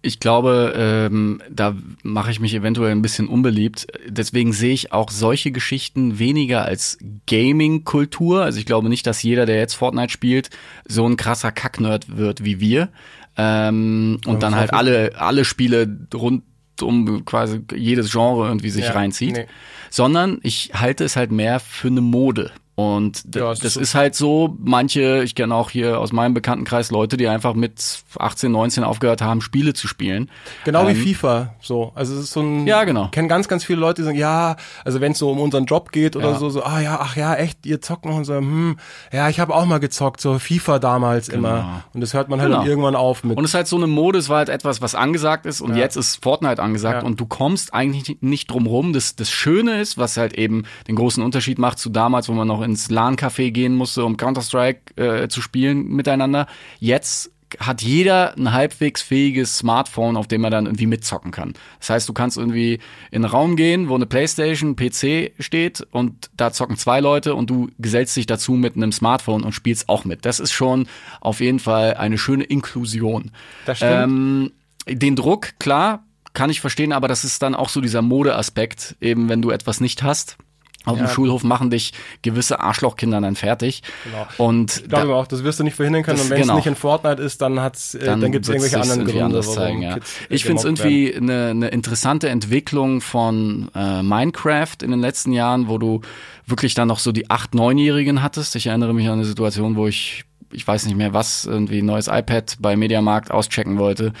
Ich 0.00 0.20
glaube, 0.20 0.74
ähm, 0.76 1.42
da 1.50 1.74
mache 2.02 2.30
ich 2.30 2.38
mich 2.38 2.54
eventuell 2.54 2.92
ein 2.92 3.02
bisschen 3.02 3.26
unbeliebt. 3.26 3.88
Deswegen 4.06 4.52
sehe 4.52 4.72
ich 4.72 4.92
auch 4.92 5.10
solche 5.10 5.50
Geschichten 5.50 6.20
weniger 6.20 6.64
als 6.64 6.98
Gaming-Kultur. 7.26 8.42
Also 8.44 8.60
ich 8.60 8.66
glaube 8.66 8.88
nicht, 8.88 9.06
dass 9.06 9.22
jeder, 9.22 9.44
der 9.44 9.56
jetzt 9.56 9.74
Fortnite 9.74 10.12
spielt, 10.12 10.50
so 10.86 11.04
ein 11.04 11.16
krasser 11.16 11.50
Kacknerd 11.50 12.16
wird 12.16 12.44
wie 12.44 12.60
wir. 12.60 12.90
Ähm, 13.36 14.20
und 14.26 14.42
dann 14.42 14.54
halt 14.54 14.72
alle, 14.72 15.12
alle 15.16 15.44
Spiele 15.44 15.98
rund 16.14 16.42
um 16.80 17.24
quasi 17.24 17.60
jedes 17.74 18.12
Genre 18.12 18.46
irgendwie 18.46 18.70
sich 18.70 18.84
Ja, 18.84 18.92
reinzieht. 18.92 19.36
nee. 19.36 19.46
Sondern 19.90 20.38
ich 20.42 20.70
halte 20.74 21.02
es 21.04 21.16
halt 21.16 21.32
mehr 21.32 21.58
für 21.58 21.88
eine 21.88 22.00
Mode. 22.02 22.52
Und 22.78 23.24
Ja, 23.34 23.50
es 23.50 23.58
das 23.58 23.74
ist 23.74 23.82
ist, 23.88 23.94
halt 23.96 24.14
so, 24.14 24.56
manche, 24.60 25.24
ich 25.24 25.34
kenne 25.34 25.52
auch 25.52 25.68
hier 25.68 25.98
aus 25.98 26.12
meinem 26.12 26.32
Bekanntenkreis 26.32 26.92
Leute, 26.92 27.16
die 27.16 27.26
einfach 27.26 27.54
mit 27.54 28.04
18, 28.16 28.52
19 28.52 28.84
aufgehört 28.84 29.20
haben, 29.20 29.40
Spiele 29.40 29.72
zu 29.74 29.88
spielen. 29.88 30.30
Genau 30.64 30.86
wie 30.86 30.92
Ähm, 30.92 30.96
FIFA, 30.96 31.54
so. 31.60 31.90
Also 31.96 32.14
es 32.14 32.20
ist 32.20 32.32
so 32.34 32.40
ein. 32.40 32.68
Ja, 32.68 32.84
genau. 32.84 33.06
Ich 33.06 33.10
kenne 33.10 33.26
ganz, 33.26 33.48
ganz 33.48 33.64
viele 33.64 33.80
Leute, 33.80 34.02
die 34.02 34.06
sagen, 34.06 34.16
ja, 34.16 34.54
also 34.84 35.00
wenn 35.00 35.10
es 35.10 35.18
so 35.18 35.28
um 35.28 35.40
unseren 35.40 35.64
Job 35.64 35.90
geht 35.90 36.14
oder 36.14 36.30
Ja. 36.30 36.38
so, 36.38 36.50
so, 36.50 36.62
ah 36.62 36.80
ja, 36.80 37.00
ach 37.02 37.16
ja, 37.16 37.34
echt, 37.34 37.66
ihr 37.66 37.80
zockt 37.80 38.04
noch 38.04 38.14
und 38.14 38.24
so, 38.24 38.36
hm, 38.36 38.76
ja, 39.12 39.28
ich 39.28 39.40
habe 39.40 39.56
auch 39.56 39.64
mal 39.66 39.80
gezockt, 39.80 40.20
so 40.20 40.38
FIFA 40.38 40.78
damals 40.78 41.28
immer. 41.28 41.82
Und 41.94 42.00
das 42.00 42.14
hört 42.14 42.28
man 42.28 42.40
halt 42.40 42.52
Genau. 42.52 42.64
irgendwann 42.64 42.94
auf 42.94 43.24
mit. 43.24 43.36
Und 43.36 43.42
es 43.42 43.50
ist 43.50 43.54
halt 43.54 43.66
so 43.66 43.74
eine 43.74 43.88
Mode, 43.88 44.20
es 44.20 44.28
war 44.28 44.36
halt 44.36 44.50
etwas, 44.50 44.80
was 44.80 44.94
angesagt 44.94 45.46
ist 45.46 45.60
und 45.60 45.74
jetzt 45.74 45.96
ist 45.96 46.22
Fortnite 46.22 46.62
angesagt 46.62 47.02
Ja. 47.02 47.06
und 47.08 47.18
du 47.18 47.26
kommst 47.26 47.74
eigentlich 47.74 48.18
nicht 48.20 48.48
drum 48.52 48.66
rum. 48.68 48.92
Das, 48.92 49.16
das 49.16 49.32
Schöne 49.32 49.80
ist, 49.80 49.98
was 49.98 50.16
halt 50.16 50.34
eben 50.34 50.62
den 50.86 50.94
großen 50.94 51.24
Unterschied 51.24 51.58
macht 51.58 51.80
zu 51.80 51.90
damals, 51.90 52.28
wo 52.28 52.34
man 52.34 52.46
noch 52.46 52.67
ins 52.68 52.90
LAN-Café 52.90 53.50
gehen 53.50 53.74
musste, 53.74 54.04
um 54.04 54.16
Counter-Strike 54.16 54.96
äh, 54.96 55.28
zu 55.28 55.40
spielen 55.40 55.88
miteinander. 55.88 56.46
Jetzt 56.78 57.32
hat 57.58 57.80
jeder 57.82 58.36
ein 58.36 58.52
halbwegs 58.52 59.00
fähiges 59.00 59.58
Smartphone, 59.58 60.16
auf 60.16 60.26
dem 60.26 60.44
er 60.44 60.50
dann 60.50 60.66
irgendwie 60.66 60.86
mitzocken 60.86 61.30
kann. 61.30 61.54
Das 61.80 61.90
heißt, 61.90 62.08
du 62.08 62.12
kannst 62.12 62.36
irgendwie 62.36 62.74
in 63.10 63.24
einen 63.24 63.32
Raum 63.32 63.56
gehen, 63.56 63.88
wo 63.88 63.94
eine 63.94 64.06
Playstation, 64.06 64.76
PC 64.76 65.32
steht 65.38 65.86
und 65.90 66.30
da 66.36 66.52
zocken 66.52 66.76
zwei 66.76 67.00
Leute 67.00 67.34
und 67.34 67.48
du 67.48 67.70
gesellst 67.78 68.16
dich 68.16 68.26
dazu 68.26 68.52
mit 68.52 68.76
einem 68.76 68.92
Smartphone 68.92 69.44
und 69.44 69.52
spielst 69.52 69.88
auch 69.88 70.04
mit. 70.04 70.26
Das 70.26 70.40
ist 70.40 70.52
schon 70.52 70.86
auf 71.20 71.40
jeden 71.40 71.58
Fall 71.58 71.94
eine 71.94 72.18
schöne 72.18 72.44
Inklusion. 72.44 73.30
Das 73.64 73.78
stimmt. 73.78 73.92
Ähm, 73.92 74.52
den 74.86 75.16
Druck, 75.16 75.58
klar, 75.58 76.04
kann 76.34 76.50
ich 76.50 76.60
verstehen, 76.60 76.92
aber 76.92 77.08
das 77.08 77.24
ist 77.24 77.42
dann 77.42 77.54
auch 77.54 77.68
so 77.68 77.80
dieser 77.80 78.02
Modeaspekt, 78.02 78.96
eben 79.00 79.28
wenn 79.28 79.42
du 79.42 79.50
etwas 79.50 79.80
nicht 79.80 80.02
hast. 80.02 80.36
Auf 80.84 80.96
dem 80.96 81.06
Ja. 81.06 81.10
Schulhof 81.12 81.42
machen 81.42 81.70
dich 81.70 81.92
gewisse 82.22 82.60
Arschlochkinder 82.60 83.20
dann 83.20 83.34
fertig. 83.34 83.82
Genau. 84.04 84.26
Und 84.48 84.76
ich 84.76 84.88
glaube 84.88 85.08
da- 85.08 85.14
auch, 85.14 85.26
das 85.26 85.42
wirst 85.44 85.58
du 85.58 85.64
nicht 85.64 85.74
verhindern 85.74 86.02
können. 86.02 86.20
Und 86.20 86.30
wenn 86.30 86.36
es 86.38 86.42
genau. 86.46 86.56
nicht 86.56 86.66
in 86.66 86.76
Fortnite 86.76 87.20
ist, 87.20 87.42
dann 87.42 87.60
hat's, 87.60 87.94
äh, 87.94 88.04
dann, 88.04 88.20
gibt's 88.32 88.48
wird's 88.48 88.62
irgendwelche 88.64 88.84
sich 88.84 88.92
anderen 88.92 89.30
Gründe, 89.30 89.40
zeigen, 89.40 89.82
ja. 89.82 89.94
Kids, 89.94 90.14
Ich 90.28 90.44
finde 90.44 90.60
es 90.60 90.64
irgendwie 90.64 91.14
eine, 91.14 91.48
eine 91.48 91.68
interessante 91.68 92.28
Entwicklung 92.28 93.00
von 93.00 93.70
äh, 93.74 94.02
Minecraft 94.02 94.76
in 94.82 94.92
den 94.92 95.00
letzten 95.00 95.32
Jahren, 95.32 95.68
wo 95.68 95.78
du 95.78 96.00
wirklich 96.46 96.74
dann 96.74 96.88
noch 96.88 97.00
so 97.00 97.12
die 97.12 97.28
8-, 97.28 97.54
9-Jährigen 97.54 98.22
hattest. 98.22 98.56
Ich 98.56 98.68
erinnere 98.68 98.94
mich 98.94 99.06
an 99.08 99.14
eine 99.14 99.24
Situation, 99.24 99.76
wo 99.76 99.88
ich, 99.88 100.24
ich 100.52 100.66
weiß 100.66 100.86
nicht 100.86 100.96
mehr 100.96 101.12
was, 101.12 101.44
irgendwie 101.44 101.80
ein 101.80 101.86
neues 101.86 102.06
iPad 102.06 102.56
bei 102.60 102.76
Mediamarkt 102.76 103.30
auschecken 103.30 103.78
wollte. 103.78 104.12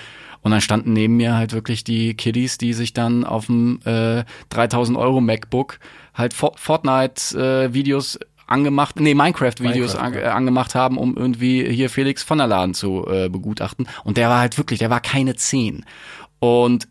Und 0.48 0.52
dann 0.52 0.62
standen 0.62 0.94
neben 0.94 1.18
mir 1.18 1.36
halt 1.36 1.52
wirklich 1.52 1.84
die 1.84 2.14
Kiddies, 2.14 2.56
die 2.56 2.72
sich 2.72 2.94
dann 2.94 3.24
auf 3.24 3.46
dem 3.46 3.80
äh, 3.84 4.24
3000 4.48 4.96
Euro 4.96 5.20
MacBook 5.20 5.78
halt 6.14 6.32
For 6.32 6.54
Fortnite-Videos 6.56 8.18
angemacht, 8.46 8.98
nee, 8.98 9.12
Minecraft-Videos 9.12 9.92
Minecraft, 9.92 10.06
an, 10.06 10.14
ja. 10.14 10.20
äh, 10.20 10.28
angemacht 10.28 10.74
haben, 10.74 10.96
um 10.96 11.18
irgendwie 11.18 11.70
hier 11.70 11.90
Felix 11.90 12.22
von 12.22 12.38
der 12.38 12.46
Laden 12.46 12.72
zu 12.72 13.06
äh, 13.06 13.28
begutachten. 13.28 13.86
Und 14.04 14.16
der 14.16 14.30
war 14.30 14.40
halt 14.40 14.56
wirklich, 14.56 14.78
der 14.78 14.88
war 14.88 15.00
keine 15.02 15.36
10. 15.36 15.84
Und 16.38 16.88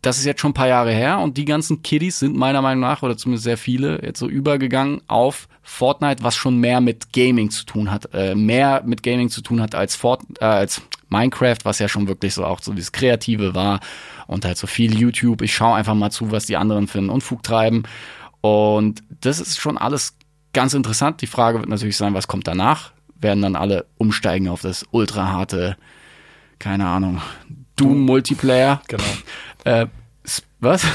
das 0.00 0.16
ist 0.16 0.24
jetzt 0.24 0.40
schon 0.40 0.52
ein 0.52 0.54
paar 0.54 0.68
Jahre 0.68 0.92
her 0.92 1.18
und 1.18 1.36
die 1.36 1.44
ganzen 1.44 1.82
Kiddies 1.82 2.18
sind 2.20 2.34
meiner 2.34 2.62
Meinung 2.62 2.80
nach, 2.80 3.02
oder 3.02 3.18
zumindest 3.18 3.44
sehr 3.44 3.58
viele, 3.58 4.02
jetzt 4.02 4.20
so 4.20 4.26
übergegangen 4.26 5.02
auf 5.06 5.48
Fortnite, 5.60 6.22
was 6.22 6.34
schon 6.34 6.56
mehr 6.56 6.80
mit 6.80 7.12
Gaming 7.12 7.50
zu 7.50 7.66
tun 7.66 7.90
hat, 7.90 8.08
äh, 8.14 8.34
mehr 8.34 8.84
mit 8.86 9.02
Gaming 9.02 9.28
zu 9.28 9.42
tun 9.42 9.60
hat 9.60 9.74
als 9.74 9.96
Fort, 9.96 10.22
äh, 10.40 10.46
als 10.46 10.80
Minecraft, 11.08 11.58
was 11.64 11.78
ja 11.78 11.88
schon 11.88 12.08
wirklich 12.08 12.34
so 12.34 12.44
auch 12.44 12.60
so 12.60 12.72
dieses 12.72 12.92
Kreative 12.92 13.54
war 13.54 13.80
und 14.26 14.44
halt 14.44 14.58
so 14.58 14.66
viel 14.66 14.98
YouTube. 14.98 15.42
Ich 15.42 15.54
schaue 15.54 15.76
einfach 15.76 15.94
mal 15.94 16.10
zu, 16.10 16.30
was 16.30 16.46
die 16.46 16.56
anderen 16.56 16.88
für 16.88 16.98
einen 16.98 17.10
Unfug 17.10 17.42
treiben. 17.42 17.84
Und 18.40 19.02
das 19.20 19.40
ist 19.40 19.58
schon 19.58 19.78
alles 19.78 20.16
ganz 20.52 20.74
interessant. 20.74 21.22
Die 21.22 21.26
Frage 21.26 21.58
wird 21.58 21.68
natürlich 21.68 21.96
sein, 21.96 22.14
was 22.14 22.28
kommt 22.28 22.46
danach? 22.46 22.92
Werden 23.18 23.42
dann 23.42 23.56
alle 23.56 23.86
umsteigen 23.98 24.48
auf 24.48 24.62
das 24.62 24.84
ultra 24.90 25.28
harte, 25.28 25.76
keine 26.58 26.86
Ahnung, 26.86 27.22
Doom-Multiplayer? 27.76 28.82
Genau. 28.88 29.04
Äh, 29.64 29.88
was? 30.60 30.86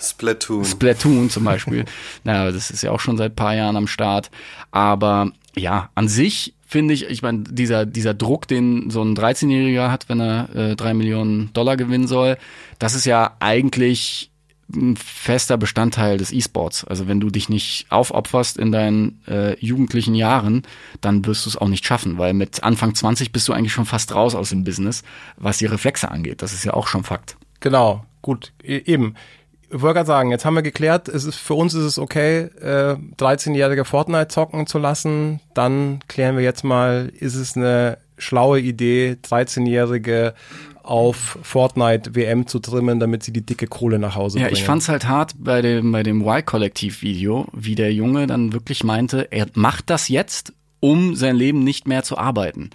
Splatoon. 0.00 0.64
Splatoon 0.64 1.30
zum 1.30 1.44
Beispiel. 1.44 1.84
naja, 2.24 2.50
das 2.50 2.72
ist 2.72 2.82
ja 2.82 2.90
auch 2.90 2.98
schon 2.98 3.16
seit 3.16 3.36
paar 3.36 3.54
Jahren 3.54 3.76
am 3.76 3.86
Start. 3.86 4.32
Aber 4.72 5.30
ja, 5.54 5.90
an 5.94 6.08
sich 6.08 6.56
finde 6.72 6.94
ich, 6.94 7.04
ich 7.04 7.22
meine, 7.22 7.40
dieser, 7.40 7.84
dieser 7.84 8.14
Druck, 8.14 8.48
den 8.48 8.88
so 8.88 9.02
ein 9.02 9.14
13-Jähriger 9.14 9.90
hat, 9.90 10.08
wenn 10.08 10.20
er 10.20 10.48
äh, 10.56 10.74
drei 10.74 10.94
Millionen 10.94 11.52
Dollar 11.52 11.76
gewinnen 11.76 12.06
soll, 12.06 12.38
das 12.78 12.94
ist 12.94 13.04
ja 13.04 13.36
eigentlich 13.40 14.30
ein 14.74 14.96
fester 14.96 15.58
Bestandteil 15.58 16.16
des 16.16 16.32
E-Sports. 16.32 16.84
Also 16.84 17.06
wenn 17.06 17.20
du 17.20 17.28
dich 17.28 17.50
nicht 17.50 17.86
aufopferst 17.90 18.56
in 18.56 18.72
deinen 18.72 19.20
äh, 19.28 19.54
jugendlichen 19.64 20.14
Jahren, 20.14 20.62
dann 21.02 21.26
wirst 21.26 21.44
du 21.44 21.50
es 21.50 21.58
auch 21.58 21.68
nicht 21.68 21.84
schaffen, 21.84 22.16
weil 22.16 22.32
mit 22.32 22.64
Anfang 22.64 22.94
20 22.94 23.32
bist 23.32 23.46
du 23.48 23.52
eigentlich 23.52 23.74
schon 23.74 23.84
fast 23.84 24.14
raus 24.14 24.34
aus 24.34 24.48
dem 24.48 24.64
Business, 24.64 25.02
was 25.36 25.58
die 25.58 25.66
Reflexe 25.66 26.10
angeht. 26.10 26.40
Das 26.40 26.54
ist 26.54 26.64
ja 26.64 26.72
auch 26.72 26.86
schon 26.86 27.04
Fakt. 27.04 27.36
Genau, 27.60 28.06
gut, 28.22 28.52
e- 28.62 28.82
eben. 28.86 29.14
Ich 29.74 29.80
wollte 29.80 29.94
gerade 29.94 30.06
sagen, 30.06 30.30
jetzt 30.30 30.44
haben 30.44 30.54
wir 30.54 30.62
geklärt, 30.62 31.08
es 31.08 31.24
ist, 31.24 31.36
für 31.36 31.54
uns 31.54 31.72
ist 31.74 31.84
es 31.84 31.98
okay, 31.98 32.42
äh, 32.60 32.96
13-jährige 33.18 33.84
Fortnite 33.84 34.28
zocken 34.28 34.66
zu 34.66 34.78
lassen. 34.78 35.40
Dann 35.54 36.00
klären 36.08 36.36
wir 36.36 36.44
jetzt 36.44 36.62
mal, 36.62 37.10
ist 37.18 37.34
es 37.36 37.56
eine 37.56 37.96
schlaue 38.18 38.60
Idee, 38.60 39.16
13-jährige 39.24 40.34
auf 40.82 41.38
Fortnite 41.42 42.14
WM 42.14 42.46
zu 42.46 42.58
trimmen, 42.58 43.00
damit 43.00 43.22
sie 43.22 43.32
die 43.32 43.46
dicke 43.46 43.66
Kohle 43.66 43.98
nach 43.98 44.14
Hause 44.16 44.38
Ja, 44.40 44.46
bringen. 44.46 44.56
ich 44.56 44.64
fand's 44.64 44.88
halt 44.88 45.06
hart 45.08 45.34
bei 45.38 45.62
dem, 45.62 45.92
bei 45.92 46.02
dem 46.02 46.20
Y-Kollektiv-Video, 46.22 47.46
wie 47.52 47.74
der 47.74 47.92
Junge 47.94 48.26
dann 48.26 48.52
wirklich 48.52 48.84
meinte, 48.84 49.28
er 49.30 49.46
macht 49.54 49.90
das 49.90 50.08
jetzt, 50.08 50.52
um 50.80 51.14
sein 51.14 51.36
Leben 51.36 51.62
nicht 51.64 51.86
mehr 51.86 52.02
zu 52.02 52.18
arbeiten. 52.18 52.70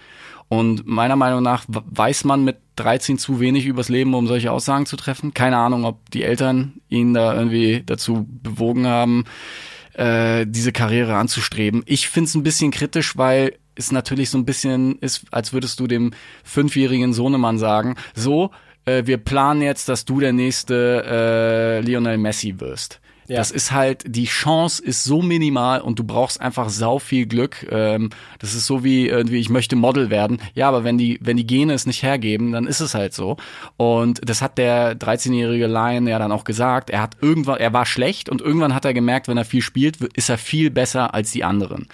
Und 0.49 0.87
meiner 0.87 1.15
Meinung 1.15 1.43
nach 1.43 1.65
weiß 1.67 2.23
man 2.23 2.43
mit 2.43 2.57
13 2.77 3.17
zu 3.17 3.39
wenig 3.39 3.65
übers 3.65 3.89
Leben, 3.89 4.13
um 4.13 4.27
solche 4.27 4.51
Aussagen 4.51 4.85
zu 4.85 4.95
treffen. 4.95 5.33
Keine 5.33 5.57
Ahnung, 5.57 5.83
ob 5.83 6.09
die 6.11 6.23
Eltern 6.23 6.75
ihn 6.89 7.13
da 7.13 7.35
irgendwie 7.35 7.83
dazu 7.85 8.25
bewogen 8.29 8.87
haben, 8.87 9.25
äh, 9.93 10.45
diese 10.47 10.71
Karriere 10.71 11.15
anzustreben. 11.15 11.83
Ich 11.85 12.07
finde 12.07 12.29
es 12.29 12.35
ein 12.35 12.43
bisschen 12.43 12.71
kritisch, 12.71 13.17
weil 13.17 13.57
es 13.75 13.91
natürlich 13.91 14.29
so 14.29 14.37
ein 14.37 14.45
bisschen 14.45 14.97
ist, 14.99 15.25
als 15.31 15.53
würdest 15.53 15.79
du 15.79 15.87
dem 15.87 16.11
fünfjährigen 16.43 17.13
Sohnemann 17.13 17.57
sagen, 17.57 17.95
so, 18.15 18.51
äh, 18.85 19.03
wir 19.05 19.17
planen 19.17 19.61
jetzt, 19.61 19.89
dass 19.89 20.05
du 20.05 20.19
der 20.19 20.33
nächste 20.33 21.03
äh, 21.05 21.81
Lionel 21.81 22.17
Messi 22.17 22.59
wirst. 22.59 23.01
Ja. 23.27 23.37
Das 23.37 23.51
ist 23.51 23.73
halt, 23.73 24.03
die 24.07 24.25
Chance 24.25 24.81
ist 24.83 25.03
so 25.03 25.21
minimal 25.21 25.81
und 25.81 25.99
du 25.99 26.03
brauchst 26.05 26.39
einfach 26.39 26.69
sau 26.69 26.97
viel 26.97 27.25
Glück. 27.25 27.67
Ähm, 27.69 28.09
das 28.39 28.53
ist 28.53 28.65
so 28.65 28.83
wie 28.85 29.07
irgendwie, 29.07 29.37
ich 29.37 29.49
möchte 29.49 29.75
Model 29.75 30.09
werden. 30.09 30.39
Ja, 30.53 30.69
aber 30.69 30.85
wenn 30.85 30.97
die, 30.97 31.19
wenn 31.21 31.35
die 31.35 31.45
Gene 31.45 31.73
es 31.73 31.85
nicht 31.85 32.03
hergeben, 32.03 32.53
dann 32.53 32.67
ist 32.67 32.79
es 32.79 32.95
halt 32.95 33.13
so. 33.13 33.35
Und 33.75 34.21
das 34.27 34.41
hat 34.41 34.57
der 34.57 34.97
13-jährige 34.97 35.67
Lion 35.67 36.07
ja 36.07 36.19
dann 36.19 36.31
auch 36.31 36.45
gesagt. 36.45 36.89
Er 36.89 37.01
hat 37.01 37.17
irgendwann, 37.21 37.57
er 37.57 37.73
war 37.73 37.85
schlecht 37.85 38.29
und 38.29 38.41
irgendwann 38.41 38.73
hat 38.73 38.85
er 38.85 38.93
gemerkt, 38.93 39.27
wenn 39.27 39.37
er 39.37 39.45
viel 39.45 39.61
spielt, 39.61 40.01
ist 40.01 40.29
er 40.29 40.37
viel 40.37 40.71
besser 40.71 41.13
als 41.13 41.31
die 41.31 41.43
anderen. 41.43 41.87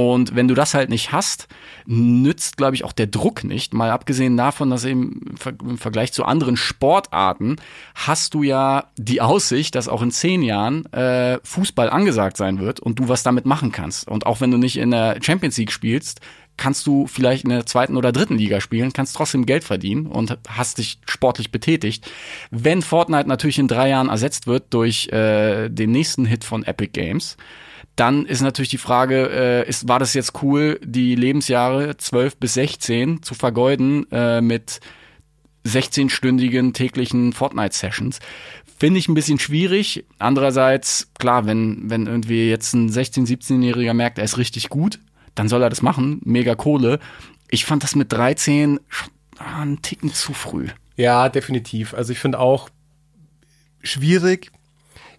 Und 0.00 0.34
wenn 0.34 0.48
du 0.48 0.54
das 0.54 0.72
halt 0.72 0.88
nicht 0.88 1.12
hast, 1.12 1.46
nützt, 1.84 2.56
glaube 2.56 2.74
ich, 2.74 2.84
auch 2.84 2.92
der 2.92 3.06
Druck 3.06 3.44
nicht. 3.44 3.74
Mal 3.74 3.90
abgesehen 3.90 4.36
davon, 4.36 4.70
dass 4.70 4.84
eben 4.84 5.20
im 5.30 5.36
Ver- 5.36 5.52
im 5.60 5.76
Vergleich 5.76 6.12
zu 6.12 6.24
anderen 6.24 6.56
Sportarten 6.56 7.56
hast 7.94 8.32
du 8.34 8.42
ja 8.42 8.84
die 8.96 9.20
Aussicht, 9.20 9.74
dass 9.74 9.88
auch 9.88 10.02
in 10.02 10.10
zehn 10.10 10.42
Jahren 10.42 10.86
äh, 10.92 11.38
Fußball 11.44 11.90
angesagt 11.90 12.36
sein 12.38 12.60
wird 12.60 12.80
und 12.80 12.98
du 12.98 13.08
was 13.08 13.22
damit 13.22 13.44
machen 13.44 13.72
kannst. 13.72 14.08
Und 14.08 14.24
auch 14.26 14.40
wenn 14.40 14.50
du 14.50 14.56
nicht 14.56 14.78
in 14.78 14.90
der 14.90 15.18
Champions 15.20 15.58
League 15.58 15.72
spielst, 15.72 16.20
kannst 16.56 16.86
du 16.86 17.06
vielleicht 17.06 17.44
in 17.44 17.50
der 17.50 17.66
zweiten 17.66 17.96
oder 17.96 18.12
dritten 18.12 18.36
Liga 18.36 18.60
spielen, 18.60 18.92
kannst 18.92 19.16
trotzdem 19.16 19.46
Geld 19.46 19.64
verdienen 19.64 20.06
und 20.06 20.36
hast 20.48 20.78
dich 20.78 20.98
sportlich 21.06 21.50
betätigt. 21.50 22.10
Wenn 22.50 22.82
Fortnite 22.82 23.28
natürlich 23.28 23.58
in 23.58 23.68
drei 23.68 23.88
Jahren 23.90 24.08
ersetzt 24.08 24.46
wird 24.46 24.72
durch 24.72 25.08
äh, 25.08 25.68
den 25.68 25.90
nächsten 25.90 26.24
Hit 26.26 26.44
von 26.44 26.64
Epic 26.64 26.90
Games, 26.92 27.36
dann 28.00 28.24
ist 28.24 28.40
natürlich 28.40 28.70
die 28.70 28.78
Frage, 28.78 29.28
äh, 29.30 29.68
ist, 29.68 29.86
war 29.86 29.98
das 29.98 30.14
jetzt 30.14 30.42
cool, 30.42 30.80
die 30.82 31.14
Lebensjahre 31.14 31.98
12 31.98 32.38
bis 32.38 32.54
16 32.54 33.22
zu 33.22 33.34
vergeuden 33.34 34.10
äh, 34.10 34.40
mit 34.40 34.80
16-stündigen 35.66 36.72
täglichen 36.72 37.34
Fortnite-Sessions? 37.34 38.20
Finde 38.78 38.98
ich 38.98 39.08
ein 39.08 39.14
bisschen 39.14 39.38
schwierig. 39.38 40.06
Andererseits, 40.18 41.10
klar, 41.18 41.44
wenn, 41.44 41.90
wenn 41.90 42.06
irgendwie 42.06 42.48
jetzt 42.48 42.72
ein 42.72 42.90
16-, 42.90 43.26
17-Jähriger 43.26 43.92
merkt, 43.92 44.16
er 44.16 44.24
ist 44.24 44.38
richtig 44.38 44.70
gut, 44.70 44.98
dann 45.34 45.48
soll 45.50 45.62
er 45.62 45.68
das 45.68 45.82
machen. 45.82 46.22
Mega 46.24 46.54
Kohle. 46.54 47.00
Ich 47.50 47.66
fand 47.66 47.82
das 47.82 47.94
mit 47.94 48.10
13 48.10 48.80
schon 48.88 49.10
ah, 49.36 49.60
einen 49.60 49.82
Ticken 49.82 50.14
zu 50.14 50.32
früh. 50.32 50.68
Ja, 50.96 51.28
definitiv. 51.28 51.92
Also 51.92 52.12
ich 52.12 52.18
finde 52.18 52.38
auch 52.38 52.70
schwierig. 53.82 54.52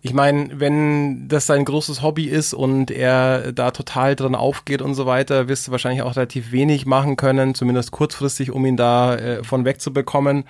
Ich 0.03 0.13
meine, 0.13 0.59
wenn 0.59 1.27
das 1.27 1.45
sein 1.45 1.63
großes 1.63 2.01
Hobby 2.01 2.25
ist 2.25 2.55
und 2.55 2.89
er 2.89 3.51
da 3.51 3.69
total 3.69 4.15
drin 4.15 4.33
aufgeht 4.33 4.81
und 4.81 4.95
so 4.95 5.05
weiter, 5.05 5.47
wirst 5.47 5.67
du 5.67 5.71
wahrscheinlich 5.71 6.01
auch 6.01 6.15
relativ 6.15 6.51
wenig 6.51 6.87
machen 6.87 7.17
können, 7.17 7.53
zumindest 7.53 7.91
kurzfristig, 7.91 8.49
um 8.51 8.65
ihn 8.65 8.77
da 8.77 9.15
äh, 9.15 9.43
von 9.43 9.63
wegzubekommen. 9.63 10.45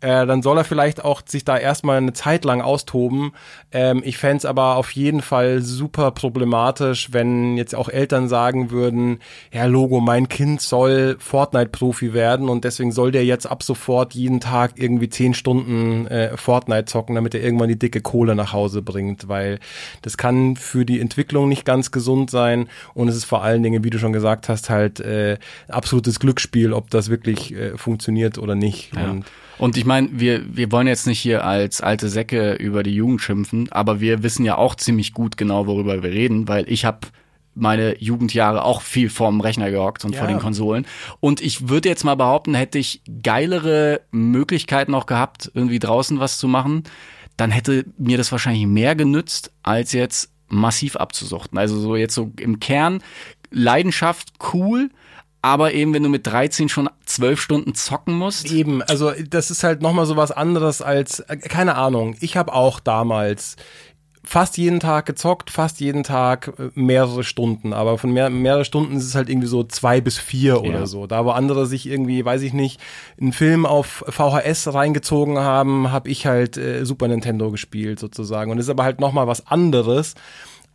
Äh, 0.00 0.26
dann 0.26 0.42
soll 0.42 0.58
er 0.58 0.64
vielleicht 0.64 1.04
auch 1.04 1.22
sich 1.26 1.44
da 1.44 1.58
erstmal 1.58 1.96
eine 1.96 2.12
Zeit 2.12 2.44
lang 2.44 2.60
austoben. 2.60 3.32
Ähm, 3.72 4.02
ich 4.04 4.16
fänd's 4.16 4.44
aber 4.44 4.76
auf 4.76 4.92
jeden 4.92 5.22
Fall 5.22 5.60
super 5.60 6.12
problematisch, 6.12 7.12
wenn 7.12 7.56
jetzt 7.56 7.74
auch 7.74 7.88
Eltern 7.88 8.28
sagen 8.28 8.70
würden, 8.70 9.18
ja 9.52 9.64
Logo, 9.64 10.00
mein 10.00 10.28
Kind 10.28 10.60
soll 10.60 11.16
Fortnite-Profi 11.18 12.14
werden 12.14 12.48
und 12.48 12.64
deswegen 12.64 12.92
soll 12.92 13.10
der 13.10 13.24
jetzt 13.24 13.46
ab 13.46 13.64
sofort 13.64 14.14
jeden 14.14 14.38
Tag 14.38 14.72
irgendwie 14.76 15.08
zehn 15.08 15.34
Stunden 15.34 16.06
äh, 16.06 16.36
Fortnite 16.36 16.84
zocken, 16.84 17.16
damit 17.16 17.34
er 17.34 17.42
irgendwann 17.42 17.68
die 17.68 17.78
dicke 17.78 18.00
Kohle 18.00 18.36
nach 18.36 18.52
Hause 18.52 18.82
bringt, 18.82 19.28
weil 19.28 19.58
das 20.02 20.16
kann 20.16 20.54
für 20.54 20.84
die 20.84 21.00
Entwicklung 21.00 21.48
nicht 21.48 21.64
ganz 21.64 21.90
gesund 21.90 22.30
sein 22.30 22.68
und 22.94 23.08
es 23.08 23.16
ist 23.16 23.24
vor 23.24 23.42
allen 23.42 23.64
Dingen, 23.64 23.82
wie 23.82 23.90
du 23.90 23.98
schon 23.98 24.12
gesagt 24.12 24.48
hast, 24.48 24.70
halt 24.70 25.00
äh, 25.00 25.38
absolutes 25.68 26.20
Glücksspiel, 26.20 26.72
ob 26.72 26.88
das 26.90 27.10
wirklich 27.10 27.52
äh, 27.52 27.76
funktioniert 27.76 28.38
oder 28.38 28.54
nicht. 28.54 28.94
Ja. 28.94 29.10
Und 29.10 29.24
Und 29.58 29.76
ich 29.76 29.84
meine, 29.84 30.08
wir, 30.12 30.42
wir 30.56 30.70
wollen 30.70 30.86
jetzt 30.86 31.06
nicht 31.06 31.18
hier 31.20 31.44
als 31.44 31.80
alte 31.80 32.08
Säcke 32.08 32.54
über 32.54 32.82
die 32.82 32.94
Jugend 32.94 33.20
schimpfen, 33.20 33.70
aber 33.72 34.00
wir 34.00 34.22
wissen 34.22 34.44
ja 34.44 34.56
auch 34.56 34.74
ziemlich 34.76 35.12
gut 35.12 35.36
genau, 35.36 35.66
worüber 35.66 36.02
wir 36.02 36.10
reden, 36.10 36.46
weil 36.48 36.70
ich 36.70 36.84
habe 36.84 37.00
meine 37.54 38.00
Jugendjahre 38.00 38.62
auch 38.62 38.82
viel 38.82 39.10
vorm 39.10 39.40
Rechner 39.40 39.70
gehockt 39.72 40.04
und 40.04 40.12
Ja. 40.14 40.20
vor 40.20 40.28
den 40.28 40.38
Konsolen. 40.38 40.86
Und 41.18 41.40
ich 41.40 41.68
würde 41.68 41.88
jetzt 41.88 42.04
mal 42.04 42.14
behaupten, 42.14 42.54
hätte 42.54 42.78
ich 42.78 43.02
geilere 43.22 44.00
Möglichkeiten 44.12 44.92
noch 44.92 45.06
gehabt, 45.06 45.50
irgendwie 45.54 45.80
draußen 45.80 46.20
was 46.20 46.38
zu 46.38 46.46
machen, 46.46 46.84
dann 47.36 47.50
hätte 47.50 47.84
mir 47.98 48.16
das 48.16 48.30
wahrscheinlich 48.30 48.66
mehr 48.66 48.94
genützt, 48.94 49.52
als 49.64 49.92
jetzt 49.92 50.30
massiv 50.48 50.94
abzusuchten. 50.96 51.58
Also 51.58 51.78
so 51.80 51.96
jetzt 51.96 52.14
so 52.14 52.32
im 52.38 52.60
Kern 52.60 53.02
Leidenschaft 53.50 54.28
cool, 54.52 54.90
aber 55.48 55.72
eben 55.72 55.94
wenn 55.94 56.02
du 56.02 56.08
mit 56.08 56.26
13 56.26 56.68
schon 56.68 56.88
12 57.06 57.40
Stunden 57.40 57.74
zocken 57.74 58.14
musst, 58.14 58.50
Eben, 58.52 58.82
also 58.82 59.12
das 59.28 59.50
ist 59.50 59.64
halt 59.64 59.82
nochmal 59.82 60.06
so 60.06 60.16
was 60.16 60.30
anderes 60.30 60.82
als, 60.82 61.20
äh, 61.20 61.36
keine 61.36 61.74
Ahnung, 61.76 62.16
ich 62.20 62.36
habe 62.36 62.52
auch 62.52 62.80
damals 62.80 63.56
fast 64.24 64.58
jeden 64.58 64.78
Tag 64.78 65.06
gezockt, 65.06 65.50
fast 65.50 65.80
jeden 65.80 66.04
Tag 66.04 66.52
äh, 66.58 66.68
mehrere 66.74 67.24
Stunden, 67.24 67.72
aber 67.72 67.96
von 67.96 68.12
mehr, 68.12 68.28
mehrere 68.28 68.66
Stunden 68.66 68.96
ist 68.96 69.04
es 69.06 69.14
halt 69.14 69.30
irgendwie 69.30 69.46
so 69.48 69.64
zwei 69.64 70.02
bis 70.02 70.18
vier 70.18 70.54
Ja. 70.54 70.58
oder 70.58 70.86
so. 70.86 71.06
Da 71.06 71.24
wo 71.24 71.30
andere 71.30 71.66
sich 71.66 71.86
irgendwie, 71.88 72.22
weiß 72.22 72.42
ich 72.42 72.52
nicht, 72.52 72.78
einen 73.18 73.32
Film 73.32 73.64
auf 73.64 74.04
VHS 74.06 74.74
reingezogen 74.74 75.38
haben, 75.38 75.90
habe 75.92 76.10
ich 76.10 76.26
halt 76.26 76.58
äh, 76.58 76.84
Super 76.84 77.08
Nintendo 77.08 77.50
gespielt 77.50 77.98
sozusagen. 77.98 78.50
Und 78.50 78.58
das 78.58 78.66
ist 78.66 78.70
aber 78.70 78.84
halt 78.84 79.00
nochmal 79.00 79.26
was 79.26 79.46
anderes 79.46 80.14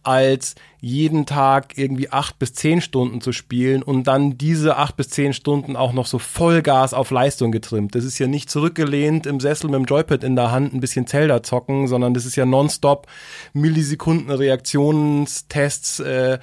als 0.04 0.56
jeden 0.80 1.26
Tag 1.26 1.78
irgendwie 1.78 2.12
acht 2.12 2.38
bis 2.40 2.54
zehn 2.54 2.82
Stunden 2.82 3.22
zu 3.22 3.32
spielen 3.32 3.82
und 3.84 4.04
dann 4.06 4.38
diese 4.38 4.76
acht 4.78 4.98
bis 4.98 5.10
zehn 5.10 5.32
Stunden 5.34 5.76
auch 5.78 5.94
noch 5.94 6.06
so 6.06 6.20
Vollgas 6.20 6.94
auf 6.94 7.10
Leistung 7.10 7.52
getrimmt. 7.54 7.96
Das 7.96 8.04
ist 8.04 8.20
ja 8.20 8.28
nicht 8.28 8.50
zurückgelehnt 8.50 9.26
im 9.26 9.40
Sessel 9.40 9.70
mit 9.70 9.76
dem 9.80 9.86
Joypad 9.86 10.24
in 10.24 10.36
der 10.36 10.52
Hand 10.52 10.74
ein 10.74 10.82
bisschen 10.82 11.08
Zelda 11.08 11.42
zocken, 11.42 11.88
sondern 11.88 12.14
das 12.14 12.26
ist 12.26 12.36
ja 12.36 12.46
nonstop 12.46 13.08
Millisekunden 13.54 14.30
Reaktionstests. 14.32 16.00
Äh, 16.02 16.40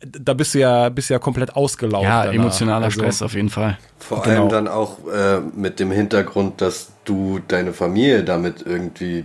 da 0.00 0.34
bist 0.34 0.54
du 0.54 0.60
ja 0.60 0.90
bist 0.90 1.10
ja 1.10 1.18
komplett 1.18 1.56
ausgelaugt. 1.56 2.04
ja, 2.04 2.24
danach. 2.26 2.34
emotionaler 2.34 2.84
Also, 2.86 3.00
Stress 3.00 3.22
auf 3.22 3.34
jeden 3.34 3.50
Fall. 3.50 3.78
Vor 3.98 4.22
Genau. 4.22 4.42
allem 4.42 4.48
dann 4.48 4.68
auch 4.68 4.98
äh, 5.08 5.40
mit 5.56 5.80
dem 5.80 5.90
Hintergrund, 5.90 6.60
dass 6.60 6.90
du 7.04 7.40
deine 7.48 7.72
Familie 7.72 8.22
damit 8.22 8.62
irgendwie 8.64 9.24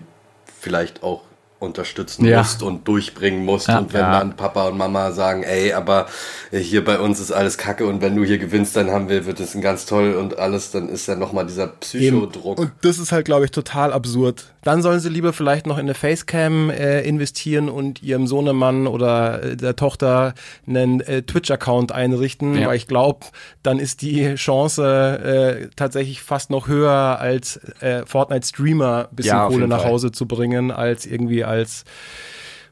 vielleicht 0.59 1.03
auch 1.03 1.21
unterstützen 1.63 2.25
Ja. 2.25 2.39
musst 2.39 2.61
und 2.61 2.87
durchbringen 2.87 3.43
musst. 3.45 3.67
Ja. 3.67 3.79
und 3.79 3.93
wenn 3.93 4.01
Ja. 4.01 4.19
dann 4.19 4.35
Papa 4.35 4.67
und 4.67 4.77
Mama 4.77 5.11
sagen, 5.11 5.43
ey, 5.43 5.73
aber 5.73 6.05
hier 6.51 6.83
bei 6.83 6.99
uns 6.99 7.19
ist 7.19 7.31
alles 7.31 7.57
Kacke 7.57 7.85
und 7.87 8.01
wenn 8.01 8.15
du 8.15 8.23
hier 8.23 8.37
gewinnst, 8.37 8.75
dann 8.75 8.91
haben 8.91 9.09
wir, 9.09 9.25
wird 9.25 9.39
es 9.39 9.59
ganz 9.61 9.85
toll 9.85 10.13
und 10.13 10.37
alles, 10.37 10.71
dann 10.71 10.89
ist 10.89 11.07
ja 11.07 11.15
nochmal 11.15 11.45
dieser 11.45 11.63
Eben. 11.63 11.79
Psychodruck. 11.79 12.59
Und 12.59 12.71
das 12.81 12.99
ist 12.99 13.11
halt, 13.11 13.25
glaube 13.25 13.45
ich, 13.45 13.51
total 13.51 13.93
absurd. 13.93 14.45
Dann 14.63 14.81
sollen 14.81 14.99
sie 15.01 15.09
lieber 15.09 15.33
vielleicht 15.33 15.67
noch 15.67 15.77
in 15.77 15.81
eine 15.85 15.93
Facecam 15.93 16.69
äh, 16.69 17.01
investieren 17.01 17.67
und 17.69 18.01
ihrem 18.01 18.27
Sohnemann 18.27 18.87
oder 18.87 19.43
äh, 19.43 19.57
der 19.57 19.75
Tochter 19.75 20.33
einen 20.65 21.01
äh, 21.01 21.21
Twitch-Account 21.23 21.91
einrichten, 21.91 22.57
Ja. 22.57 22.67
weil 22.67 22.77
ich 22.77 22.87
glaube, 22.87 23.25
dann 23.61 23.77
ist 23.79 24.01
die 24.01 24.35
Chance 24.35 25.59
äh, 25.63 25.67
tatsächlich 25.75 26.21
fast 26.21 26.49
noch 26.49 26.67
höher 26.69 27.19
als 27.19 27.57
äh, 27.81 28.05
Fortnite-Streamer 28.05 29.09
ein 29.11 29.15
bisschen 29.15 29.37
Kohle 29.47 29.67
nach 29.67 29.81
Fall. 29.81 29.91
Hause 29.91 30.11
zu 30.11 30.25
bringen, 30.27 30.71
als 30.71 31.05
irgendwie 31.05 31.43
als 31.43 31.52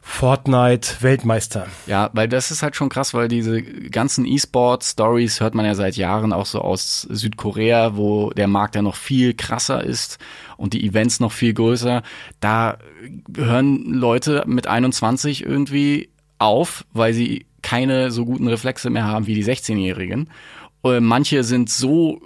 Fortnite-Weltmeister. 0.02 1.68
Ja, 1.86 2.10
weil 2.14 2.28
das 2.28 2.50
ist 2.52 2.64
halt 2.64 2.76
schon 2.76 2.90
krass, 2.90 3.14
weil 3.14 3.28
diese 3.28 3.62
ganzen 3.62 4.26
E-Sport-Stories 4.26 5.40
hört 5.40 5.54
man 5.54 5.66
ja 5.66 5.76
seit 5.76 5.96
Jahren 5.96 6.34
auch 6.34 6.48
so 6.48 6.60
aus 6.60 7.02
Südkorea, 7.04 7.96
wo 7.96 8.32
der 8.32 8.48
Markt 8.48 8.76
ja 8.76 8.82
noch 8.82 8.96
viel 8.96 9.34
krasser 9.36 9.84
ist 9.84 10.18
und 10.58 10.74
die 10.74 10.86
Events 10.86 11.20
noch 11.20 11.32
viel 11.32 11.54
größer. 11.54 12.02
Da 12.40 12.78
hören 13.36 13.94
Leute 13.94 14.44
mit 14.48 14.68
21 14.68 15.46
irgendwie 15.46 16.10
auf, 16.40 16.84
weil 16.94 17.14
sie 17.14 17.46
keine 17.62 18.10
so 18.10 18.26
guten 18.26 18.48
Reflexe 18.48 18.90
mehr 18.90 19.06
haben 19.06 19.28
wie 19.28 19.36
die 19.36 19.46
16-Jährigen. 19.46 20.30
Äh, 20.84 21.00
Manche 21.00 21.44
sind 21.44 21.70
so 21.70 22.20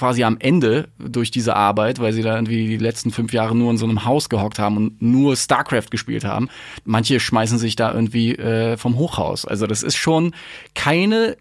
quasi 0.00 0.24
am 0.24 0.38
Ende 0.38 0.88
durch 0.98 1.30
diese 1.30 1.54
Arbeit, 1.56 1.98
weil 1.98 2.14
sie 2.14 2.22
da 2.22 2.34
irgendwie 2.34 2.66
die 2.66 2.78
letzten 2.78 3.10
fünf 3.10 3.34
Jahre 3.34 3.54
nur 3.54 3.70
in 3.70 3.76
so 3.76 3.84
einem 3.84 4.06
Haus 4.06 4.30
gehockt 4.30 4.58
haben 4.58 4.78
und 4.78 5.02
nur 5.02 5.36
StarCraft 5.36 5.90
gespielt 5.90 6.24
haben. 6.24 6.48
Manche 6.86 7.20
schmeißen 7.20 7.58
sich 7.58 7.76
da 7.76 7.92
irgendwie 7.92 8.34
äh, 8.34 8.78
vom 8.78 8.96
Hochhaus. 8.96 9.44
Also 9.44 9.66
das 9.66 9.82
ist 9.82 9.96
schon 9.96 10.34
keine 10.74 11.36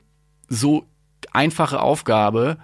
so 0.49 0.83
einfache 1.31 1.79
Aufgabe, 1.81 2.57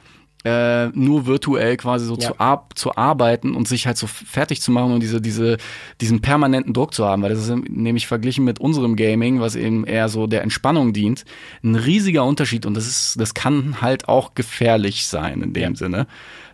äh, 0.45 0.87
nur 0.89 1.25
virtuell 1.25 1.75
quasi 1.77 2.05
so 2.05 2.13
Ja. 2.15 2.19
zu, 2.27 2.39
ar 2.39 2.67
zu 2.75 2.95
arbeiten 2.95 3.55
und 3.55 3.67
sich 3.67 3.87
halt 3.87 3.97
so 3.97 4.07
fertig 4.07 4.61
zu 4.61 4.71
machen 4.71 4.93
und 4.93 5.01
diese, 5.01 5.19
diese, 5.19 5.57
diesen 6.01 6.21
permanenten 6.21 6.73
Druck 6.73 6.93
zu 6.93 7.03
haben, 7.05 7.23
weil 7.23 7.31
das 7.31 7.47
ist 7.47 7.55
nämlich 7.69 8.07
verglichen 8.07 8.45
mit 8.45 8.59
unserem 8.59 8.95
Gaming, 8.95 9.39
was 9.39 9.55
eben 9.55 9.85
eher 9.85 10.07
so 10.07 10.27
der 10.27 10.43
Entspannung 10.43 10.93
dient, 10.93 11.25
ein 11.63 11.75
riesiger 11.75 12.23
Unterschied 12.23 12.65
und 12.65 12.75
das 12.75 12.85
ist, 12.87 13.19
das 13.19 13.33
kann 13.33 13.81
halt 13.81 14.07
auch 14.07 14.35
gefährlich 14.35 15.07
sein 15.07 15.41
in 15.41 15.53
dem 15.53 15.75
Sinne. 15.75 16.07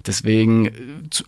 Deswegen 0.05 0.65
äh, 0.65 0.71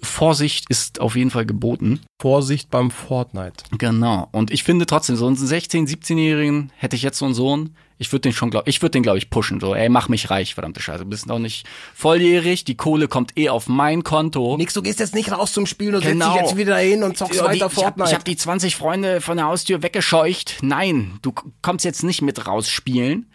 Vorsicht 0.01 0.66
ist 0.70 0.99
auf 0.99 1.16
jeden 1.16 1.30
Fall 1.30 1.45
geboten. 1.45 1.99
Vorsicht 2.20 2.70
beim 2.72 2.89
Fortnite. 2.89 3.66
Genau. 3.78 4.30
Und 4.32 4.51
ich 4.51 4.64
finde 4.64 4.86
trotzdem, 4.86 5.16
so 5.16 5.28
einen 5.28 5.36
16-, 5.36 5.88
17-Jährigen 5.88 6.72
hätte 6.78 6.95
ich 6.95 7.03
jetzt 7.03 7.20
so 7.20 7.26
einen 7.26 7.34
Sohn, 7.36 7.76
ich 8.04 8.12
würde 8.12 8.22
den 8.22 8.34
schon, 8.34 8.49
glaub, 8.51 8.68
ich 8.68 8.82
würde 8.82 8.91
den, 8.91 9.04
glaube 9.04 9.18
ich, 9.18 9.30
pushen. 9.30 9.60
So, 9.62 9.74
ey, 9.74 9.88
mach 9.88 10.10
mich 10.10 10.30
reich, 10.30 10.54
verdammte 10.54 10.82
Scheiße. 10.82 11.04
Du 11.06 11.10
bist 11.10 11.26
noch 11.26 11.39
nicht 11.39 11.66
volljährig, 11.95 12.66
die 12.66 12.76
Kohle 12.76 13.08
kommt 13.08 13.38
eh 13.38 13.47
auf 13.49 13.68
mein 13.68 14.04
Konto. 14.04 14.58
Nix, 14.58 14.74
du 14.74 14.82
gehst 14.82 14.99
jetzt 14.99 15.16
nicht 15.16 15.32
raus 15.32 15.54
zum 15.54 15.66
Spielen 15.66 15.95
und 15.95 16.01
Genau. 16.04 16.26
setzt 16.26 16.36
dich 16.36 16.49
jetzt 16.49 16.58
wieder 16.58 16.78
hin 16.78 17.04
und 17.04 17.18
zockst 17.18 17.39
die, 17.39 17.43
weiter 17.43 17.66
hab, 17.66 17.74
Fortnite. 17.74 18.10
ich 18.10 18.14
habe 18.14 18.24
die 18.26 18.36
20 18.36 18.76
Freunde 18.76 19.22
von 19.22 19.38
der 19.38 19.45
Haustür 19.47 19.82
weggescheucht. 19.82 20.58
Nein, 20.62 21.18
du 21.22 21.34
kommst 21.62 21.86
jetzt 21.86 22.04
nicht 22.04 22.22
mit 22.22 22.45
rausspielen 22.45 23.32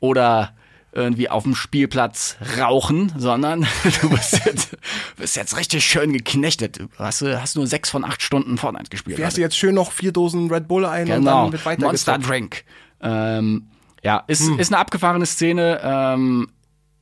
oder 0.00 0.54
irgendwie 0.92 1.28
auf 1.28 1.42
dem 1.42 1.54
Spielplatz 1.54 2.36
rauchen, 2.58 3.12
sondern 3.18 3.66
du 4.00 4.08
bist 4.08 4.40
jetzt, 4.46 4.78
bist 5.18 5.36
jetzt 5.36 5.56
richtig 5.58 5.84
schön 5.84 6.14
geknechtet. 6.14 6.78
Du 6.78 6.88
hast, 6.98 7.20
hast 7.20 7.54
nur 7.56 7.66
sechs 7.66 7.90
von 7.90 8.02
acht 8.02 8.22
Stunden 8.22 8.56
Fortnite 8.56 8.88
gespielt. 8.88 9.16
Fährst 9.18 9.36
du 9.36 9.42
jetzt 9.42 9.58
schön 9.58 9.74
noch 9.74 9.92
vier 9.92 10.12
Dosen 10.12 10.50
Red 10.50 10.66
Bull 10.68 10.86
ein 10.86 11.02
und 11.10 11.18
Genau, 11.18 11.42
dann 11.44 11.52
wird 11.52 11.66
weiter 11.66 11.82
Monster. 11.86 12.16
Drink. 12.18 12.64
Ähm, 13.02 13.66
ja, 14.02 14.24
ist, 14.26 14.46
Hm. 14.48 14.58
ist 14.58 14.72
eine 14.72 14.78
abgefahrene 14.80 15.26
Szene. 15.26 15.80
Ähm, 15.82 16.48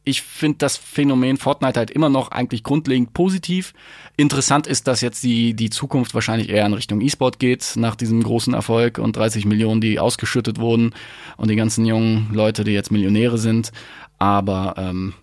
ich 0.06 0.20
finde 0.22 0.58
das 0.58 0.76
Phänomen 0.76 1.38
Fortnite 1.38 1.78
halt 1.78 1.90
immer 1.90 2.10
noch 2.10 2.30
eigentlich 2.30 2.62
grundlegend 2.62 3.14
positiv. 3.14 3.72
Interessant 4.16 4.66
ist, 4.66 4.86
dass 4.86 5.00
jetzt 5.00 5.22
die, 5.22 5.54
die 5.54 5.70
Zukunft 5.70 6.12
wahrscheinlich 6.14 6.50
eher 6.50 6.66
in 6.66 6.74
Richtung 6.74 7.00
E-Sport 7.00 7.38
geht, 7.38 7.72
nach 7.76 7.96
diesem 7.96 8.22
großen 8.22 8.52
Erfolg 8.52 8.98
und 8.98 9.16
30 9.16 9.46
Millionen, 9.46 9.80
die 9.80 9.98
ausgeschüttet 9.98 10.58
wurden 10.58 10.94
und 11.38 11.50
die 11.50 11.56
ganzen 11.56 11.86
jungen 11.86 12.28
Leute, 12.32 12.64
die 12.64 12.72
jetzt 12.72 12.90
Millionäre 12.92 13.38
sind. 13.38 13.72
Aber 14.18 14.74
ähm, 14.76 15.14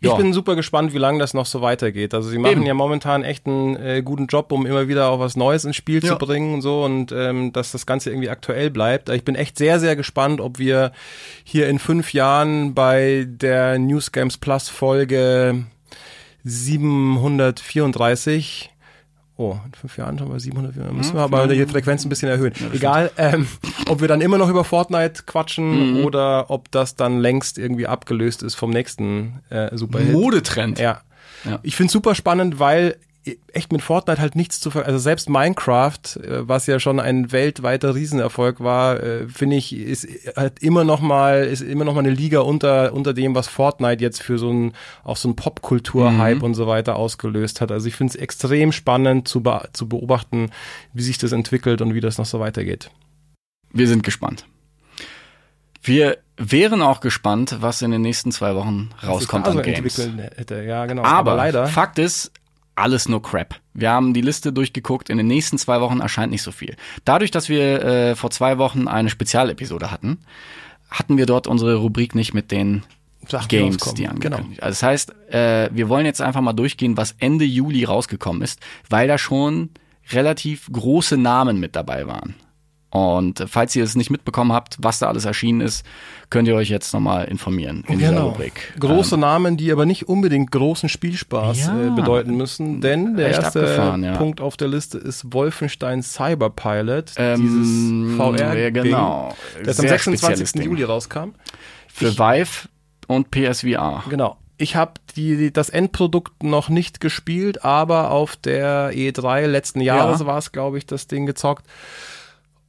Ich 0.00 0.08
ja. 0.08 0.14
bin 0.14 0.32
super 0.32 0.54
gespannt, 0.54 0.94
wie 0.94 0.98
lange 0.98 1.18
das 1.18 1.34
noch 1.34 1.46
so 1.46 1.60
weitergeht. 1.60 2.14
Also 2.14 2.28
sie 2.28 2.38
machen 2.38 2.58
Eben. 2.58 2.66
ja 2.66 2.74
momentan 2.74 3.24
echt 3.24 3.46
einen 3.46 3.74
äh, 3.76 4.00
guten 4.04 4.26
Job, 4.26 4.52
um 4.52 4.64
immer 4.64 4.86
wieder 4.86 5.08
auch 5.10 5.18
was 5.18 5.34
Neues 5.36 5.64
ins 5.64 5.74
Spiel 5.74 6.04
Ja. 6.04 6.10
zu 6.10 6.18
bringen 6.18 6.54
und 6.54 6.62
so 6.62 6.84
und 6.84 7.10
ähm, 7.10 7.52
dass 7.52 7.72
das 7.72 7.84
Ganze 7.84 8.10
irgendwie 8.10 8.30
aktuell 8.30 8.70
bleibt. 8.70 9.08
Ich 9.08 9.24
bin 9.24 9.34
echt 9.34 9.58
sehr, 9.58 9.80
sehr 9.80 9.96
gespannt, 9.96 10.40
ob 10.40 10.60
wir 10.60 10.92
hier 11.42 11.68
in 11.68 11.80
fünf 11.80 12.12
Jahren 12.12 12.74
bei 12.74 13.26
der 13.28 13.76
News 13.78 14.12
Games 14.12 14.38
Plus 14.38 14.68
Folge 14.68 15.64
734 16.44 18.70
Oh, 19.40 19.56
in 19.64 19.72
fünf 19.72 19.96
Jahren 19.96 20.18
haben 20.18 20.32
wir 20.32 20.40
700, 20.40 20.74
wir 20.74 20.92
müssen 20.92 21.14
wir 21.14 21.20
aber 21.20 21.46
die 21.46 21.64
Frequenz 21.64 22.04
ein 22.04 22.08
bisschen 22.08 22.28
erhöhen. 22.28 22.52
Egal, 22.72 23.12
ähm, 23.16 23.46
ob 23.88 24.00
wir 24.00 24.08
dann 24.08 24.20
immer 24.20 24.36
noch 24.36 24.48
über 24.48 24.64
Fortnite 24.64 25.22
quatschen 25.26 26.02
oder 26.04 26.50
ob 26.50 26.68
das 26.72 26.96
dann 26.96 27.20
längst 27.20 27.56
irgendwie 27.56 27.86
abgelöst 27.86 28.42
ist 28.42 28.56
vom 28.56 28.70
nächsten 28.70 29.40
äh, 29.48 29.76
Superhit. 29.76 30.10
Modetrend. 30.12 30.80
Ja. 30.80 31.02
Ja. 31.44 31.60
Ich 31.62 31.76
find's 31.76 31.92
super 31.92 32.16
spannend, 32.16 32.58
weil 32.58 32.96
echt 33.52 33.72
mit 33.72 33.82
Fortnite 33.82 34.20
halt 34.20 34.36
nichts 34.36 34.60
zu 34.60 34.70
ver 34.70 34.86
also 34.86 34.98
selbst 34.98 35.28
Minecraft, 35.28 36.16
äh, 36.16 36.48
was 36.48 36.66
ja 36.66 36.80
schon 36.80 37.00
ein 37.00 37.32
weltweiter 37.32 37.94
Riesenerfolg 37.94 38.60
war, 38.60 39.02
äh, 39.02 39.28
finde 39.28 39.56
ich, 39.56 39.74
ist 39.74 40.08
halt 40.36 40.62
immer 40.62 40.84
noch 40.84 41.00
mal 41.00 41.44
ist 41.44 41.60
immer 41.60 41.84
noch 41.84 41.94
mal 41.94 42.00
eine 42.00 42.10
Liga 42.10 42.40
unter 42.40 42.92
unter 42.92 43.14
dem, 43.14 43.34
was 43.34 43.48
Fortnite 43.48 44.02
jetzt 44.02 44.22
für 44.22 44.38
so 44.38 44.50
ein 44.50 44.72
auch 45.04 45.16
so 45.16 45.28
ein 45.28 45.36
Popkultur-Hype 45.36 46.42
und 46.42 46.54
so 46.54 46.66
weiter 46.66 46.96
ausgelöst 46.96 47.60
hat. 47.60 47.72
Also 47.72 47.88
ich 47.88 47.96
finde 47.96 48.12
es 48.12 48.16
extrem 48.16 48.72
spannend 48.72 49.28
zu 49.28 49.42
be 49.42 49.68
zu 49.72 49.88
beobachten, 49.88 50.50
wie 50.92 51.02
sich 51.02 51.18
das 51.18 51.32
entwickelt 51.32 51.82
und 51.82 51.94
wie 51.94 52.00
das 52.00 52.18
noch 52.18 52.26
so 52.26 52.40
weitergeht. 52.40 52.90
Wir 53.72 53.88
sind 53.88 54.02
gespannt. 54.02 54.46
Wir 55.82 56.18
wären 56.36 56.82
auch 56.82 57.00
gespannt, 57.00 57.56
was 57.60 57.82
in 57.82 57.90
den 57.90 58.02
nächsten 58.02 58.32
zwei 58.32 58.54
Wochen 58.54 58.90
rauskommt 59.02 59.48
an 59.48 59.62
Games. 59.62 59.98
hätte. 59.98 60.62
Ja, 60.62 60.86
genau. 60.86 61.02
Aber, 61.02 61.34
leider 61.34 61.66
Fakt 61.66 61.98
ist, 61.98 62.32
alles 62.78 63.08
nur 63.08 63.22
Crap. 63.22 63.56
Wir 63.74 63.90
haben 63.90 64.14
die 64.14 64.20
Liste 64.20 64.52
durchgeguckt. 64.52 65.10
In 65.10 65.18
den 65.18 65.26
nächsten 65.26 65.58
zwei 65.58 65.80
Wochen 65.80 66.00
erscheint 66.00 66.30
nicht 66.32 66.42
so 66.42 66.52
viel. 66.52 66.76
Dadurch, 67.04 67.30
dass 67.30 67.48
wir 67.48 67.82
äh, 67.84 68.14
vor 68.16 68.30
zwei 68.30 68.58
Wochen 68.58 68.88
eine 68.88 69.10
Spezialepisode 69.10 69.90
hatten, 69.90 70.18
hatten 70.90 71.16
wir 71.16 71.26
dort 71.26 71.46
unsere 71.46 71.76
Rubrik 71.76 72.14
nicht 72.14 72.34
mit 72.34 72.50
den 72.50 72.84
Sachen, 73.26 73.48
die 73.48 73.56
Games, 73.58 73.78
die 73.94 74.02
Genau. 74.04 74.10
angekündigt. 74.36 74.62
Also 74.62 74.70
das 74.80 74.82
heißt, 74.82 75.32
äh, 75.32 75.68
wir 75.72 75.88
wollen 75.88 76.06
jetzt 76.06 76.20
einfach 76.20 76.40
mal 76.40 76.52
durchgehen, 76.54 76.96
was 76.96 77.14
Ende 77.18 77.44
Juli 77.44 77.84
rausgekommen 77.84 78.42
ist, 78.42 78.60
weil 78.88 79.06
da 79.08 79.18
schon 79.18 79.70
relativ 80.10 80.68
große 80.72 81.16
Namen 81.18 81.60
mit 81.60 81.76
dabei 81.76 82.06
waren. 82.06 82.34
Und 82.90 83.44
falls 83.48 83.76
ihr 83.76 83.84
es 83.84 83.96
nicht 83.96 84.08
mitbekommen 84.08 84.52
habt, 84.52 84.76
was 84.80 84.98
da 84.98 85.08
alles 85.08 85.26
erschienen 85.26 85.60
ist, 85.60 85.84
könnt 86.30 86.48
ihr 86.48 86.54
euch 86.54 86.70
jetzt 86.70 86.94
nochmal 86.94 87.26
informieren 87.26 87.84
in 87.86 87.98
dieser 87.98 88.12
Genau. 88.12 88.28
Rubrik. 88.28 88.72
Große 88.80 89.16
Ähm, 89.16 89.20
Namen, 89.20 89.56
die 89.58 89.70
aber 89.72 89.84
nicht 89.84 90.08
unbedingt 90.08 90.50
großen 90.50 90.88
Spielspaß 90.88 91.66
Ja. 91.66 91.86
äh, 91.88 91.90
bedeuten 91.90 92.34
müssen, 92.34 92.80
denn 92.80 93.16
der 93.16 93.28
erste 93.32 94.00
ja. 94.02 94.16
Punkt 94.16 94.40
auf 94.40 94.56
der 94.56 94.68
Liste 94.68 94.96
ist 94.96 95.34
Wolfenstein 95.34 96.02
Cyberpilot, 96.02 97.12
Ähm, 97.16 97.40
dieses 97.42 98.16
VR 98.16 98.56
ja, 98.58 98.70
genau. 98.70 99.34
das 99.62 99.78
am 99.78 99.82
Sehr 99.82 99.90
26. 99.98 100.18
spezielles 100.20 100.52
Ding. 100.52 100.62
Juli 100.64 100.84
rauskam. 100.84 101.34
Für 101.88 102.16
Vive 102.18 102.68
und 103.06 103.30
PSVR. 103.30 104.04
Genau. 104.08 104.38
Ich 104.56 104.76
habe 104.76 104.94
die, 105.14 105.52
das 105.52 105.68
Endprodukt 105.68 106.42
noch 106.42 106.68
nicht 106.68 107.00
gespielt, 107.00 107.64
aber 107.64 108.10
auf 108.10 108.34
der 108.36 108.92
E3 108.92 109.46
letzten 109.46 109.80
Jahres 109.80 110.20
Ja. 110.20 110.26
war 110.26 110.38
es, 110.38 110.52
glaube 110.52 110.78
ich, 110.78 110.86
das 110.86 111.06
Ding 111.06 111.26
gezockt. 111.26 111.64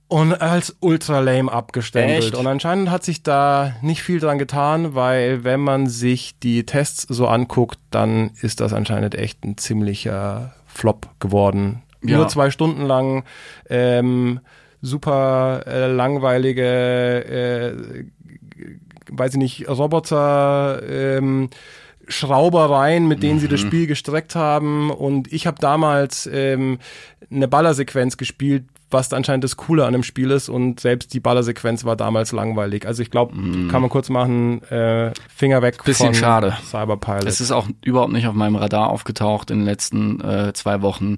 Und 0.09 0.41
als 0.41 0.75
ultra 0.79 1.19
lame 1.19 1.51
abgestempelt. 1.51 2.23
Echt? 2.23 2.35
Und 2.35 2.47
anscheinend 2.47 2.89
hat 2.89 3.03
sich 3.03 3.23
da 3.23 3.75
nicht 3.81 4.01
viel 4.01 4.19
dran 4.19 4.39
getan, 4.39 4.95
weil 4.95 5.43
wenn 5.43 5.59
man 5.59 5.87
sich 5.87 6.37
die 6.39 6.65
Tests 6.65 7.05
so 7.07 7.27
anguckt, 7.27 7.79
dann 7.91 8.31
ist 8.41 8.59
das 8.59 8.73
anscheinend 8.73 9.15
echt 9.15 9.45
ein 9.45 9.57
ziemlicher 9.57 10.53
Flop 10.65 11.09
geworden. 11.19 11.83
Ja. 12.01 12.17
Nur 12.17 12.27
zwei 12.27 12.49
Stunden 12.49 12.81
lang 12.85 13.23
ähm, 13.69 14.39
super 14.81 15.61
äh, 15.67 15.85
langweilige 15.87 16.65
äh, 16.65 18.05
weiß 19.11 19.33
ich 19.33 19.39
nicht, 19.39 19.69
Roboter, 19.69 20.81
ähm, 20.87 21.49
Schraubereien, 22.09 23.07
mit 23.07 23.23
denen 23.23 23.39
sie 23.39 23.47
das 23.47 23.59
Spiel 23.59 23.87
gestreckt 23.87 24.35
haben. 24.35 24.91
Und 24.91 25.31
ich 25.31 25.47
habe 25.47 25.57
damals 25.59 26.29
ähm, 26.31 26.79
eine 27.31 27.47
Ballersequenz 27.47 28.17
gespielt, 28.17 28.65
was 28.91 29.13
anscheinend 29.13 29.43
das 29.43 29.55
Coole 29.55 29.85
an 29.85 29.93
dem 29.93 30.03
Spiel 30.03 30.31
ist. 30.31 30.49
Und 30.49 30.79
selbst 30.79 31.13
die 31.13 31.19
Ballersequenz 31.19 31.85
war 31.85 31.95
damals 31.95 32.31
langweilig. 32.31 32.85
Also 32.87 33.03
ich 33.03 33.11
glaube, 33.11 33.33
kann 33.69 33.81
man 33.81 33.89
kurz 33.89 34.09
machen, 34.09 34.63
äh, 34.63 35.11
Finger 35.33 35.61
weg 35.61 35.83
Bisschen 35.83 36.07
von 36.07 36.15
schade. 36.15 36.57
Cyberpilot. 36.65 37.25
Es 37.25 37.39
ist 37.39 37.51
auch 37.51 37.67
überhaupt 37.83 38.11
nicht 38.11 38.27
auf 38.27 38.33
meinem 38.33 38.55
Radar 38.55 38.89
aufgetaucht 38.89 39.51
in 39.51 39.59
den 39.59 39.65
letzten 39.65 40.19
äh, 40.21 40.53
zwei 40.53 40.81
Wochen. 40.81 41.17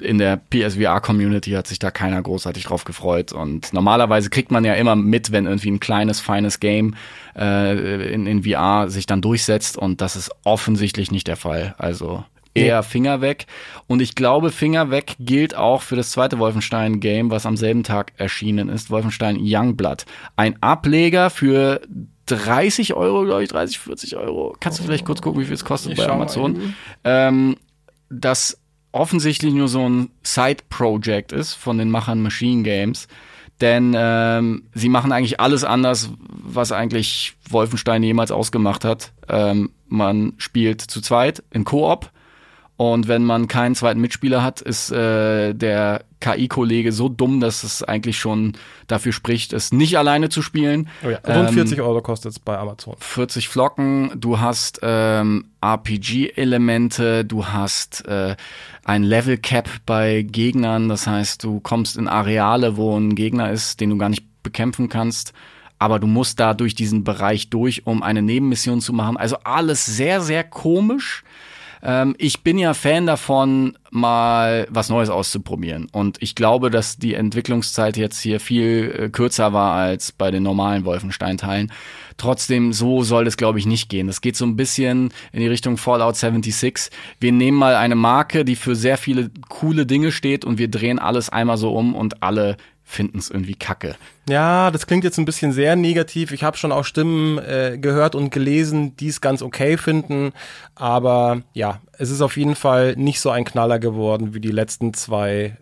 In 0.00 0.18
der 0.18 0.36
PSVR-Community 0.36 1.50
hat 1.52 1.66
sich 1.66 1.78
da 1.78 1.90
keiner 1.90 2.22
großartig 2.22 2.64
drauf 2.64 2.84
gefreut. 2.84 3.32
Und 3.32 3.72
normalerweise 3.72 4.30
kriegt 4.30 4.50
man 4.50 4.64
ja 4.64 4.74
immer 4.74 4.96
mit, 4.96 5.32
wenn 5.32 5.46
irgendwie 5.46 5.70
ein 5.70 5.80
kleines, 5.80 6.20
feines 6.20 6.60
Game 6.60 6.94
äh, 7.36 8.12
in, 8.12 8.26
in 8.26 8.44
VR 8.44 8.88
sich 8.90 9.06
dann 9.06 9.20
durchsetzt. 9.20 9.76
Und 9.76 10.00
das 10.00 10.16
ist 10.16 10.30
offensichtlich 10.44 11.10
nicht 11.10 11.26
der 11.26 11.36
Fall. 11.36 11.74
Also 11.78 12.24
eher 12.54 12.82
Finger 12.82 13.20
weg. 13.20 13.46
Und 13.86 14.00
ich 14.02 14.14
glaube, 14.14 14.50
Finger 14.50 14.90
weg 14.90 15.16
gilt 15.18 15.54
auch 15.54 15.82
für 15.82 15.96
das 15.96 16.10
zweite 16.10 16.38
Wolfenstein-Game, 16.38 17.30
was 17.30 17.46
am 17.46 17.56
selben 17.56 17.82
Tag 17.82 18.12
erschienen 18.16 18.68
ist, 18.68 18.90
Wolfenstein 18.90 19.38
Youngblood. 19.40 20.04
Ein 20.36 20.60
Ableger 20.62 21.30
für 21.30 21.80
30 22.26 22.94
Euro, 22.94 23.24
glaube 23.24 23.42
ich, 23.42 23.48
30, 23.48 23.78
40 23.78 24.16
Euro. 24.16 24.56
Kannst 24.60 24.78
du 24.78 24.82
vielleicht 24.82 25.04
kurz 25.04 25.22
gucken, 25.22 25.40
wie 25.40 25.46
viel 25.46 25.54
es 25.54 25.64
kostet 25.64 25.92
Ich 25.92 25.98
bei 25.98 26.08
Amazon? 26.08 26.74
Ähm, 27.04 27.56
das 28.10 28.58
offensichtlich 28.92 29.54
nur 29.54 29.68
so 29.68 29.88
ein 29.88 30.10
Side-Project 30.22 31.32
ist 31.32 31.54
von 31.54 31.78
den 31.78 31.90
Machern 31.90 32.22
Machine 32.22 32.62
Games. 32.62 33.08
Denn 33.60 33.94
ähm, 33.96 34.64
sie 34.72 34.88
machen 34.88 35.10
eigentlich 35.10 35.40
alles 35.40 35.64
anders, 35.64 36.10
was 36.28 36.70
eigentlich 36.70 37.34
Wolfenstein 37.48 38.02
jemals 38.02 38.30
ausgemacht 38.30 38.84
hat. 38.84 39.12
Ähm, 39.28 39.70
man 39.88 40.34
spielt 40.38 40.80
zu 40.80 41.00
zweit 41.00 41.42
in 41.50 41.64
Koop. 41.64 42.10
Und 42.76 43.08
wenn 43.08 43.24
man 43.24 43.48
keinen 43.48 43.74
zweiten 43.74 44.00
Mitspieler 44.00 44.44
hat, 44.44 44.60
ist 44.60 44.92
äh, 44.92 45.52
der 45.52 46.04
KI-Kollege 46.20 46.92
so 46.92 47.08
dumm, 47.08 47.40
dass 47.40 47.62
es 47.62 47.82
eigentlich 47.82 48.18
schon 48.18 48.54
dafür 48.86 49.12
spricht, 49.12 49.52
es 49.52 49.72
nicht 49.72 49.98
alleine 49.98 50.28
zu 50.28 50.42
spielen. 50.42 50.88
oh 51.04 51.10
ja, 51.10 51.18
rund 51.18 51.48
Ähm, 51.50 51.54
40 51.54 51.80
Euro 51.80 52.00
kostet 52.02 52.32
es 52.32 52.38
bei 52.38 52.58
Amazon. 52.58 52.96
40 52.98 53.48
Flocken, 53.48 54.12
du 54.16 54.40
hast 54.40 54.80
ähm, 54.82 55.46
RPG-Elemente, 55.62 57.24
du 57.24 57.46
hast 57.46 58.06
äh, 58.06 58.36
ein 58.84 59.02
Level-Cap 59.02 59.68
bei 59.86 60.22
Gegnern, 60.22 60.88
das 60.88 61.06
heißt, 61.06 61.44
du 61.44 61.60
kommst 61.60 61.96
in 61.96 62.08
Areale, 62.08 62.76
wo 62.76 62.96
ein 62.98 63.14
Gegner 63.14 63.50
ist, 63.50 63.80
den 63.80 63.90
du 63.90 63.98
gar 63.98 64.08
nicht 64.08 64.24
bekämpfen 64.42 64.88
kannst. 64.88 65.32
aber 65.80 66.00
du 66.00 66.08
musst 66.08 66.40
da 66.40 66.54
durch 66.54 66.74
diesen 66.74 67.04
Bereich 67.04 67.50
durch, 67.50 67.86
um 67.86 68.02
eine 68.02 68.20
Nebenmission 68.20 68.80
zu 68.80 68.92
machen. 68.92 69.16
Also 69.16 69.36
alles 69.44 69.86
sehr, 69.86 70.20
sehr 70.20 70.42
komisch. 70.42 71.22
Ähm, 71.82 72.14
ich 72.18 72.42
bin 72.42 72.58
ja 72.58 72.74
Fan 72.74 73.06
davon, 73.06 73.76
mal 73.90 74.66
was 74.70 74.88
Neues 74.88 75.10
auszuprobieren. 75.10 75.88
Und 75.92 76.18
ich 76.20 76.34
glaube, 76.34 76.70
dass 76.70 76.98
die 76.98 77.14
Entwicklungszeit 77.14 77.96
jetzt 77.96 78.20
hier 78.20 78.40
viel 78.40 78.94
äh, 78.96 79.08
kürzer 79.08 79.52
war 79.52 79.74
als 79.74 80.12
bei 80.12 80.30
den 80.30 80.42
normalen 80.42 80.84
Wolfenstein-Teilen. 80.84 81.72
Trotzdem, 82.16 82.72
so 82.72 83.02
soll 83.02 83.26
es, 83.26 83.36
glaube 83.36 83.58
ich, 83.58 83.66
nicht 83.66 83.88
gehen. 83.88 84.08
Das 84.08 84.20
geht 84.20 84.36
so 84.36 84.44
ein 84.44 84.56
bisschen 84.56 85.12
in 85.32 85.40
die 85.40 85.46
Richtung 85.46 85.76
Fallout 85.76 86.16
76. 86.16 86.90
Wir 87.20 87.32
nehmen 87.32 87.56
mal 87.56 87.76
eine 87.76 87.94
Marke, 87.94 88.44
die 88.44 88.56
für 88.56 88.74
sehr 88.74 88.98
viele 88.98 89.30
coole 89.48 89.86
Dinge 89.86 90.12
steht 90.12 90.44
und 90.44 90.58
wir 90.58 90.68
drehen 90.68 90.98
alles 90.98 91.30
einmal 91.30 91.56
so 91.56 91.72
um 91.72 91.94
und 91.94 92.22
alle 92.22 92.56
finden 92.90 93.18
es 93.18 93.30
irgendwie 93.30 93.54
kacke. 93.54 93.96
Ja, 94.28 94.70
das 94.70 94.86
klingt 94.86 95.04
jetzt 95.04 95.18
ein 95.18 95.26
bisschen 95.26 95.52
sehr 95.52 95.76
negativ. 95.76 96.32
Ich 96.32 96.42
habe 96.42 96.56
schon 96.56 96.72
auch 96.72 96.84
Stimmen 96.84 97.38
äh, 97.38 97.76
gehört 97.78 98.14
und 98.14 98.30
gelesen, 98.30 98.96
die 98.96 99.08
es 99.08 99.20
ganz 99.20 99.42
okay 99.42 99.76
finden. 99.76 100.32
Aber 100.74 101.42
ja, 101.52 101.80
es 101.98 102.10
ist 102.10 102.22
auf 102.22 102.36
jeden 102.38 102.54
Fall 102.54 102.96
nicht 102.96 103.20
so 103.20 103.30
ein 103.30 103.44
Knaller 103.44 103.78
geworden 103.78 104.32
wie 104.34 104.40
die 104.40 104.50
letzten 104.50 104.94
zwei 104.94 105.56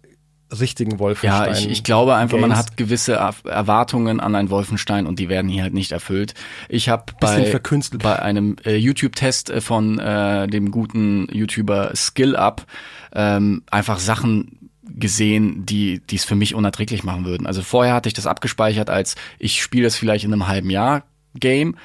richtigen 0.61 1.01
Wolfenstein. 1.01 1.53
Ja, 1.53 1.59
ich, 1.59 1.69
ich 1.69 1.83
glaube 1.83 2.15
einfach, 2.15 2.39
man 2.39 2.51
Games. 2.51 2.59
hat 2.67 2.77
gewisse 2.77 3.15
Er- 3.15 3.35
Erwartungen 3.51 4.21
an 4.21 4.37
ein 4.37 4.49
Wolfenstein 4.49 5.07
und 5.07 5.19
die 5.19 5.29
werden 5.29 5.49
hier 5.51 5.65
halt 5.65 5.75
nicht 5.75 5.91
erfüllt. 5.91 6.35
Ich 6.69 6.89
habe 6.89 7.13
bei, 7.19 7.59
bei 8.01 8.23
einem 8.23 8.55
äh, 8.65 8.77
YouTube-Test 8.77 9.51
äh, 9.51 9.61
von 9.61 9.99
äh, 9.99 10.47
dem 10.47 10.71
guten 10.71 11.27
YouTuber 11.33 11.91
SkillUp 11.97 12.65
ähm, 13.13 13.65
einfach 13.71 13.99
Sachen 13.99 14.56
gesehen, 14.89 15.67
die 15.67 16.01
die 16.01 16.17
es 16.17 16.25
für 16.25 16.37
mich 16.37 16.55
unerträglich 16.55 17.05
machen 17.05 17.25
würden. 17.25 17.47
Also 17.47 17.63
vorher 17.63 17.95
hatte 17.95 18.09
ich 18.09 18.15
das 18.15 18.27
abgespeichert 18.27 18.91
als 18.91 19.17
ich 19.39 19.63
spiele 19.63 19.85
das 19.85 19.97
vielleicht 19.97 20.25
in 20.25 20.33
einem 20.33 20.49
halben 20.49 20.71
Jahr 20.71 21.05
Game 21.35 21.77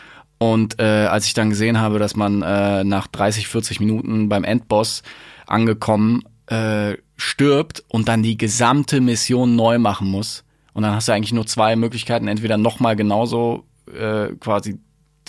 und 0.42 0.80
äh, 0.80 1.06
als 1.06 1.28
ich 1.28 1.36
dann 1.36 1.52
gesehen 1.52 1.80
habe, 1.80 2.00
dass 2.00 2.16
man 2.16 2.42
äh, 2.42 2.84
nach 2.84 3.06
30, 3.06 3.48
40 3.48 3.80
Minuten 3.80 4.28
beim 4.28 4.44
Endboss 4.44 5.04
angekommen 5.46 6.24
äh, 6.48 6.98
stirbt 7.16 7.84
und 7.88 8.08
dann 8.08 8.24
die 8.24 8.38
gesamte 8.38 9.02
Mission 9.02 9.56
neu 9.56 9.78
machen 9.78 10.10
muss. 10.10 10.44
Und 10.74 10.82
dann 10.82 10.96
hast 10.96 11.08
du 11.08 11.12
eigentlich 11.12 11.34
nur 11.34 11.46
zwei 11.46 11.76
Möglichkeiten, 11.76 12.28
entweder 12.28 12.58
nochmal 12.58 12.96
genauso 12.96 13.66
äh, 13.94 14.30
quasi 14.40 14.80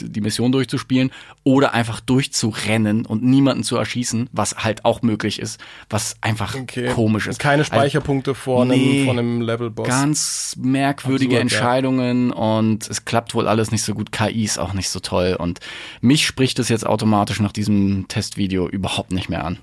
die 0.01 0.21
Mission 0.21 0.53
durchzuspielen 0.53 1.11
oder 1.45 1.75
einfach 1.75 2.01
durchzurennen 2.01 3.07
und 3.07 3.23
niemanden 3.23 3.63
zu 3.63 3.77
erschießen, 3.77 4.29
was 4.33 4.57
halt 4.57 4.85
auch 4.85 5.03
möglich 5.03 5.39
ist, 5.39 5.61
was 5.91 6.17
einfach 6.21 6.57
komisch 6.95 7.27
ist. 7.27 7.39
Keine 7.39 7.63
Also, 7.63 7.75
Speicherpunkte 7.75 8.35
vor, 8.35 8.65
nee, 8.65 8.73
einem, 8.73 9.05
vor 9.05 9.13
einem 9.15 9.41
Levelboss. 9.41 9.89
Ganz 9.89 10.57
merkwürdige 10.59 11.37
Absurd, 11.37 11.53
ja. 11.53 11.59
Entscheidungen 11.59 12.31
und 12.33 12.89
es 12.89 13.05
klappt 13.05 13.35
wohl 13.35 13.49
alles 13.49 13.71
nicht 13.71 13.83
so 13.83 13.95
gut. 13.95 14.13
KI 14.13 14.45
ist 14.45 14.59
auch 14.59 14.73
nicht 14.73 14.89
so 14.89 15.01
toll 15.01 15.37
und 15.39 15.61
mich 16.01 16.27
spricht 16.27 16.59
es 16.59 16.69
jetzt 16.69 16.87
automatisch 16.87 17.41
nach 17.41 17.53
diesem 17.53 18.07
Testvideo 18.09 18.69
überhaupt 18.69 19.13
nicht 19.13 19.29
mehr 19.29 19.45
an. 19.45 19.59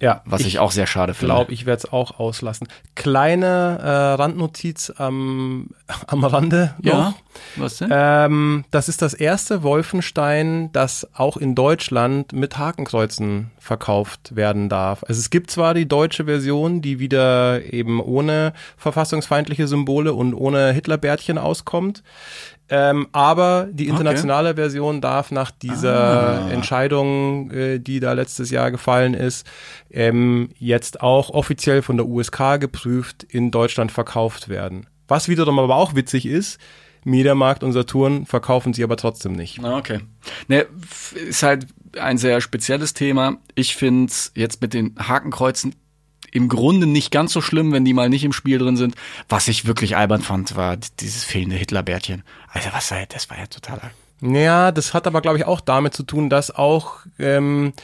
Ja, 0.00 0.22
Was 0.24 0.42
ich, 0.42 0.58
auch 0.58 0.70
sehr 0.70 0.86
schade 0.86 1.14
finde. 1.14 1.34
glaube, 1.34 1.52
ich 1.52 1.66
werde 1.66 1.82
es 1.84 1.92
auch 1.92 2.18
auslassen. 2.18 2.68
Kleine 2.94 3.78
äh, 3.82 3.88
Randnotiz 3.88 4.92
am, 4.96 5.70
am 6.06 6.24
Rande 6.24 6.74
noch. 6.82 6.92
ja, 6.92 7.14
was 7.56 7.78
denn? 7.78 7.90
Ähm, 7.92 8.64
das 8.70 8.88
ist 8.88 9.02
das 9.02 9.14
erste 9.14 9.62
Wolfenstein, 9.62 10.70
das 10.72 11.08
auch 11.14 11.36
in 11.36 11.54
Deutschland 11.54 12.32
mit 12.32 12.58
Hakenkreuzen 12.58 13.50
verkauft 13.58 14.36
werden 14.36 14.68
darf. 14.68 15.02
Also 15.04 15.18
es 15.18 15.30
gibt 15.30 15.50
zwar 15.50 15.74
die 15.74 15.88
deutsche 15.88 16.24
Version, 16.24 16.82
die 16.82 16.98
wieder 16.98 17.72
eben 17.72 18.00
ohne 18.00 18.52
verfassungsfeindliche 18.76 19.66
Symbole 19.66 20.12
und 20.14 20.34
ohne 20.34 20.72
Hitlerbärtchen 20.72 21.38
auskommt. 21.38 22.02
Ähm, 22.68 23.06
aber 23.12 23.68
die 23.70 23.86
internationale 23.86 24.56
Version 24.56 25.00
darf 25.00 25.30
nach 25.30 25.50
dieser 25.52 26.50
Entscheidung, 26.50 27.50
äh, 27.52 27.78
die 27.78 28.00
da 28.00 28.12
letztes 28.12 28.50
Jahr 28.50 28.70
gefallen 28.72 29.14
ist, 29.14 29.46
ähm, 29.90 30.48
jetzt 30.58 31.00
auch 31.00 31.30
offiziell 31.30 31.82
von 31.82 31.96
der 31.96 32.06
USK 32.06 32.58
geprüft 32.58 33.22
in 33.22 33.50
Deutschland 33.52 33.92
verkauft 33.92 34.48
werden. 34.48 34.86
Was 35.06 35.28
wiederum 35.28 35.58
aber 35.60 35.76
auch 35.76 35.94
witzig 35.94 36.26
ist, 36.26 36.58
Mediamarkt 37.04 37.62
und 37.62 37.72
Saturn 37.72 38.26
verkaufen 38.26 38.74
sie 38.74 38.82
aber 38.82 38.96
trotzdem 38.96 39.32
nicht. 39.32 39.62
Ah, 39.62 39.76
Okay. 39.78 40.00
Ne, 40.48 40.66
ist 41.14 41.44
halt 41.44 41.68
ein 42.00 42.18
sehr 42.18 42.40
spezielles 42.40 42.94
Thema. 42.94 43.36
Ich 43.54 43.76
finde 43.76 44.12
jetzt 44.34 44.60
mit 44.60 44.74
den 44.74 44.96
Hakenkreuzen 44.98 45.76
im 46.36 46.48
Grunde 46.48 46.86
nicht 46.86 47.10
ganz 47.10 47.32
so 47.32 47.40
schlimm, 47.40 47.72
wenn 47.72 47.84
die 47.84 47.94
mal 47.94 48.08
nicht 48.08 48.24
im 48.24 48.32
Spiel 48.32 48.58
drin 48.58 48.76
sind. 48.76 48.94
Was 49.28 49.48
ich 49.48 49.66
wirklich 49.66 49.96
albern 49.96 50.22
fand, 50.22 50.56
war 50.56 50.76
dieses 50.76 51.24
fehlende 51.24 51.56
Hitlerbärtchen. 51.56 52.22
Also 52.52 52.68
was 52.72 52.90
war 52.90 52.98
das 53.08 53.30
war 53.30 53.38
ja 53.38 53.46
totaler. 53.46 53.90
Ja, 54.22 54.72
das 54.72 54.94
hat 54.94 55.06
aber, 55.06 55.20
glaube 55.20 55.38
ich, 55.38 55.44
auch 55.44 55.60
damit 55.60 55.94
zu 55.94 56.02
tun, 56.02 56.30
dass 56.30 56.50
auch 56.50 57.00
ähm, 57.18 57.74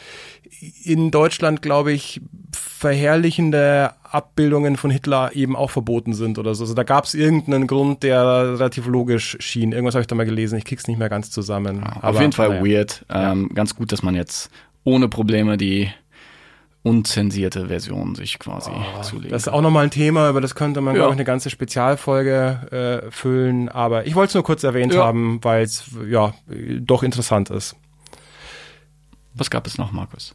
in 0.84 1.10
Deutschland, 1.10 1.60
glaube 1.60 1.92
ich, 1.92 2.22
verherrlichende 2.52 3.92
Abbildungen 4.02 4.76
von 4.76 4.90
Hitler 4.90 5.34
eben 5.34 5.56
auch 5.56 5.70
verboten 5.70 6.14
sind 6.14 6.38
oder 6.38 6.54
so. 6.54 6.64
Also 6.64 6.74
da 6.74 6.84
gab 6.84 7.04
es 7.04 7.14
irgendeinen 7.14 7.66
Grund, 7.66 8.02
der 8.02 8.54
relativ 8.54 8.86
logisch 8.86 9.36
schien. 9.40 9.72
Irgendwas 9.72 9.94
habe 9.94 10.02
ich 10.02 10.06
da 10.06 10.14
mal 10.14 10.24
gelesen, 10.24 10.58
ich 10.58 10.64
krieg's 10.64 10.86
nicht 10.86 10.98
mehr 10.98 11.08
ganz 11.08 11.30
zusammen. 11.30 11.84
Auf 11.84 12.20
jeden 12.20 12.32
Fall 12.32 12.60
naja. 12.60 12.64
weird. 12.64 13.04
Ähm, 13.10 13.50
Ganz 13.54 13.76
gut, 13.76 13.92
dass 13.92 14.02
man 14.02 14.14
jetzt 14.14 14.50
ohne 14.84 15.08
Probleme 15.08 15.56
die 15.56 15.90
unzensierte 16.84 17.68
Version 17.68 18.14
sich 18.16 18.38
quasi 18.40 18.70
zulegen 19.02 19.30
Das 19.30 19.42
ist 19.42 19.48
auch 19.48 19.60
nochmal 19.60 19.84
ein 19.84 19.90
Thema, 19.90 20.28
über 20.28 20.40
das 20.40 20.54
könnte 20.56 20.80
man, 20.80 20.94
Ja. 20.94 21.02
glaube 21.02 21.12
ich, 21.12 21.18
eine 21.18 21.24
ganze 21.24 21.48
Spezialfolge 21.50 23.02
äh, 23.06 23.10
füllen. 23.12 23.68
Aber 23.68 24.06
ich 24.06 24.14
wollte 24.16 24.30
es 24.30 24.34
nur 24.34 24.42
kurz 24.42 24.64
erwähnt 24.64 24.92
Ja. 24.94 25.04
haben, 25.04 25.38
weil 25.42 25.62
es 25.62 25.84
ja 26.08 26.34
doch 26.80 27.02
interessant 27.04 27.50
ist. 27.50 27.76
Was 29.34 29.50
gab 29.50 29.66
es 29.66 29.78
noch, 29.78 29.92
Markus? 29.92 30.34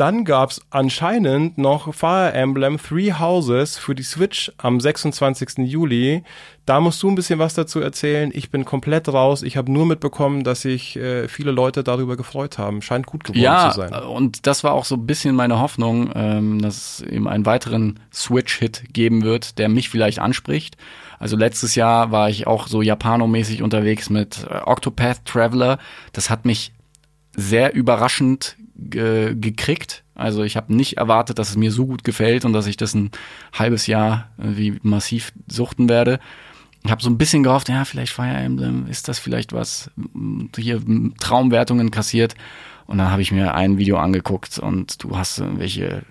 Dann 0.00 0.24
gab's 0.24 0.62
anscheinend 0.70 1.58
noch 1.58 1.92
Fire 1.94 2.32
Emblem 2.32 2.78
Three 2.78 3.12
Houses 3.12 3.76
für 3.76 3.94
die 3.94 4.02
Switch 4.02 4.50
am 4.56 4.80
26. 4.80 5.58
Juli. 5.58 6.22
Da 6.64 6.80
musst 6.80 7.02
du 7.02 7.10
ein 7.10 7.14
bisschen 7.16 7.38
was 7.38 7.52
dazu 7.52 7.80
erzählen. 7.80 8.30
Ich 8.32 8.48
bin 8.50 8.64
komplett 8.64 9.10
raus. 9.10 9.42
Ich 9.42 9.58
habe 9.58 9.70
nur 9.70 9.84
mitbekommen, 9.84 10.42
dass 10.42 10.62
sich 10.62 10.96
äh, 10.96 11.28
viele 11.28 11.50
Leute 11.50 11.84
darüber 11.84 12.16
gefreut 12.16 12.56
haben. 12.56 12.80
Scheint 12.80 13.04
gut 13.04 13.24
geworden 13.24 13.42
Ja, 13.42 13.68
zu 13.72 13.76
sein. 13.82 13.92
und 13.92 14.46
das 14.46 14.64
war 14.64 14.72
auch 14.72 14.86
so 14.86 14.94
ein 14.94 15.04
bisschen 15.04 15.36
meine 15.36 15.60
Hoffnung, 15.60 16.10
ähm, 16.14 16.62
dass 16.62 17.00
es 17.00 17.06
eben 17.06 17.28
einen 17.28 17.44
weiteren 17.44 18.00
Switch-Hit 18.10 18.94
geben 18.94 19.22
wird, 19.22 19.58
der 19.58 19.68
mich 19.68 19.90
vielleicht 19.90 20.18
anspricht. 20.18 20.78
Also 21.18 21.36
letztes 21.36 21.74
Jahr 21.74 22.10
war 22.10 22.30
ich 22.30 22.46
auch 22.46 22.68
so 22.68 22.80
japanomäßig 22.80 23.62
unterwegs 23.62 24.08
mit 24.08 24.46
äh, 24.50 24.60
Octopath 24.64 25.26
Traveler. 25.26 25.78
Das 26.14 26.30
hat 26.30 26.46
mich 26.46 26.72
sehr 27.36 27.74
überraschend 27.74 28.56
ge 28.88 29.34
gekriegt. 29.34 30.04
Also 30.14 30.42
ich 30.42 30.56
habe 30.56 30.74
nicht 30.74 30.96
erwartet, 30.96 31.38
dass 31.38 31.50
es 31.50 31.56
mir 31.56 31.72
so 31.72 31.86
gut 31.86 32.04
gefällt 32.04 32.44
und 32.44 32.52
dass 32.52 32.66
ich 32.66 32.76
das 32.76 32.94
ein 32.94 33.10
halbes 33.52 33.86
Jahr 33.86 34.30
äh, 34.38 34.56
wie 34.56 34.78
massiv 34.82 35.32
suchten 35.48 35.88
werde. 35.88 36.20
Ich 36.84 36.90
habe 36.90 37.02
so 37.02 37.10
ein 37.10 37.18
bisschen 37.18 37.42
gehofft, 37.42 37.68
ja, 37.68 37.84
vielleicht 37.84 38.12
Fire 38.12 38.28
Emblem, 38.28 38.86
ist 38.86 39.08
das 39.08 39.18
vielleicht 39.18 39.52
was? 39.52 39.90
Hier 40.56 40.80
Traumwertungen 41.20 41.90
kassiert. 41.90 42.34
Und 42.86 42.98
dann 42.98 43.10
habe 43.10 43.22
ich 43.22 43.30
mir 43.30 43.54
ein 43.54 43.78
Video 43.78 43.98
angeguckt 43.98 44.58
und 44.58 45.04
du 45.04 45.16
hast 45.16 45.38
irgendwelche 45.38 46.02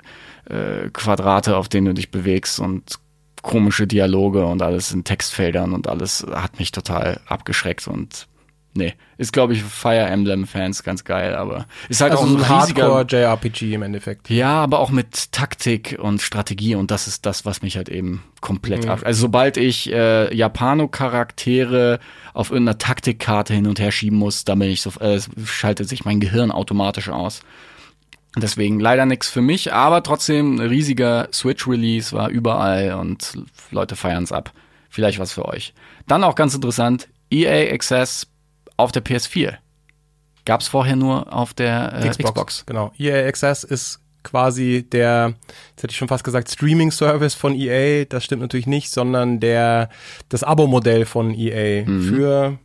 äh, 0.46 0.90
Quadrate, 0.94 1.58
auf 1.58 1.68
denen 1.68 1.88
du 1.88 1.94
dich 1.94 2.12
bewegst 2.12 2.60
und 2.60 3.00
komische 3.42 3.86
Dialoge 3.86 4.46
und 4.46 4.62
alles 4.62 4.92
in 4.92 5.04
Textfeldern 5.04 5.74
und 5.74 5.88
alles 5.88 6.26
hat 6.32 6.58
mich 6.60 6.72
total 6.72 7.20
abgeschreckt 7.26 7.88
und 7.88 8.29
nee, 8.74 8.94
ist 9.18 9.34
glaube 9.34 9.54
ich 9.54 9.62
für 9.62 9.70
Fire 9.70 10.06
Emblem 10.06 10.48
Fans 10.48 10.84
ganz 10.84 11.04
geil, 11.04 11.36
aber 11.36 11.66
ist 11.90 12.02
halt 12.02 12.12
also 12.12 12.24
auch 12.24 12.28
ein 12.28 12.36
ein 12.38 12.60
riesiger 12.60 12.84
Hardcore-JRPG 12.84 13.74
im 13.74 13.82
Endeffekt. 13.82 14.30
ja, 14.30 14.52
aber 14.52 14.80
auch 14.80 14.92
mit 14.92 15.32
Taktik 15.32 15.98
und 16.00 16.22
Strategie 16.22 16.76
und 16.76 16.92
das 16.92 17.08
ist 17.08 17.26
das, 17.26 17.46
was 17.46 17.62
mich 17.62 17.78
halt 17.78 17.90
eben 17.90 18.24
komplett 18.42 18.88
ab. 18.88 19.02
Also 19.04 19.22
sobald 19.22 19.58
ich 19.58 19.92
äh, 19.92 20.34
Japano-Charaktere 20.34 22.00
auf 22.34 22.52
irgendeiner 22.52 22.78
Taktikkarte 22.78 23.54
hin 23.54 23.68
und 23.68 23.80
her 23.80 23.92
schieben 23.92 24.18
muss, 24.18 24.46
dann 24.46 24.60
bin 24.60 24.70
ich 24.70 24.82
so, 24.82 24.92
äh, 25.00 25.20
schaltet 25.46 25.90
sich 25.90 26.06
mein 26.06 26.20
Gehirn 26.20 26.52
automatisch 26.52 27.10
aus. 27.10 27.42
Deswegen 28.38 28.80
leider 28.80 29.06
nichts 29.06 29.28
für 29.28 29.42
mich, 29.42 29.74
aber 29.74 30.04
trotzdem 30.04 30.56
ein 30.56 30.68
riesiger 30.68 31.30
Switch-Release 31.34 32.16
war 32.16 32.30
überall 32.30 32.94
und 32.94 33.40
Leute 33.72 33.96
feiern's 33.96 34.32
ab. 34.32 34.52
Vielleicht 34.90 35.20
was 35.20 35.34
für 35.34 35.46
euch. 35.46 35.74
Dann 36.08 36.24
auch 36.24 36.36
ganz 36.36 36.54
interessant, 36.54 37.08
EA 37.32 37.74
Access 37.74 38.28
auf 38.80 38.92
der 38.92 39.04
PS4. 39.04 39.56
Gab's 40.46 40.68
vorher 40.68 40.96
nur 40.96 41.32
auf 41.34 41.54
der 41.54 41.94
äh, 42.04 42.10
Xbox. 42.10 42.66
Genau. 42.66 42.92
EA 42.98 43.28
Access 43.28 43.64
ist 43.64 44.00
quasi 44.24 44.86
der, 44.92 45.36
jetzt 45.70 45.84
hätte 45.84 45.92
ich 45.92 45.98
schon 45.98 46.08
fast 46.08 46.24
gesagt, 46.24 46.50
Streaming-Service 46.50 47.36
von 47.36 47.56
EA. 47.56 48.06
Das 48.06 48.24
stimmt 48.26 48.42
natürlich 48.42 48.68
nicht, 48.68 48.90
sondern 48.92 49.40
der, 49.40 49.90
das 50.30 50.44
Abo-Modell 50.44 51.06
von 51.06 51.34
EA 51.34 51.86
Mhm. 51.86 52.02
für 52.04 52.58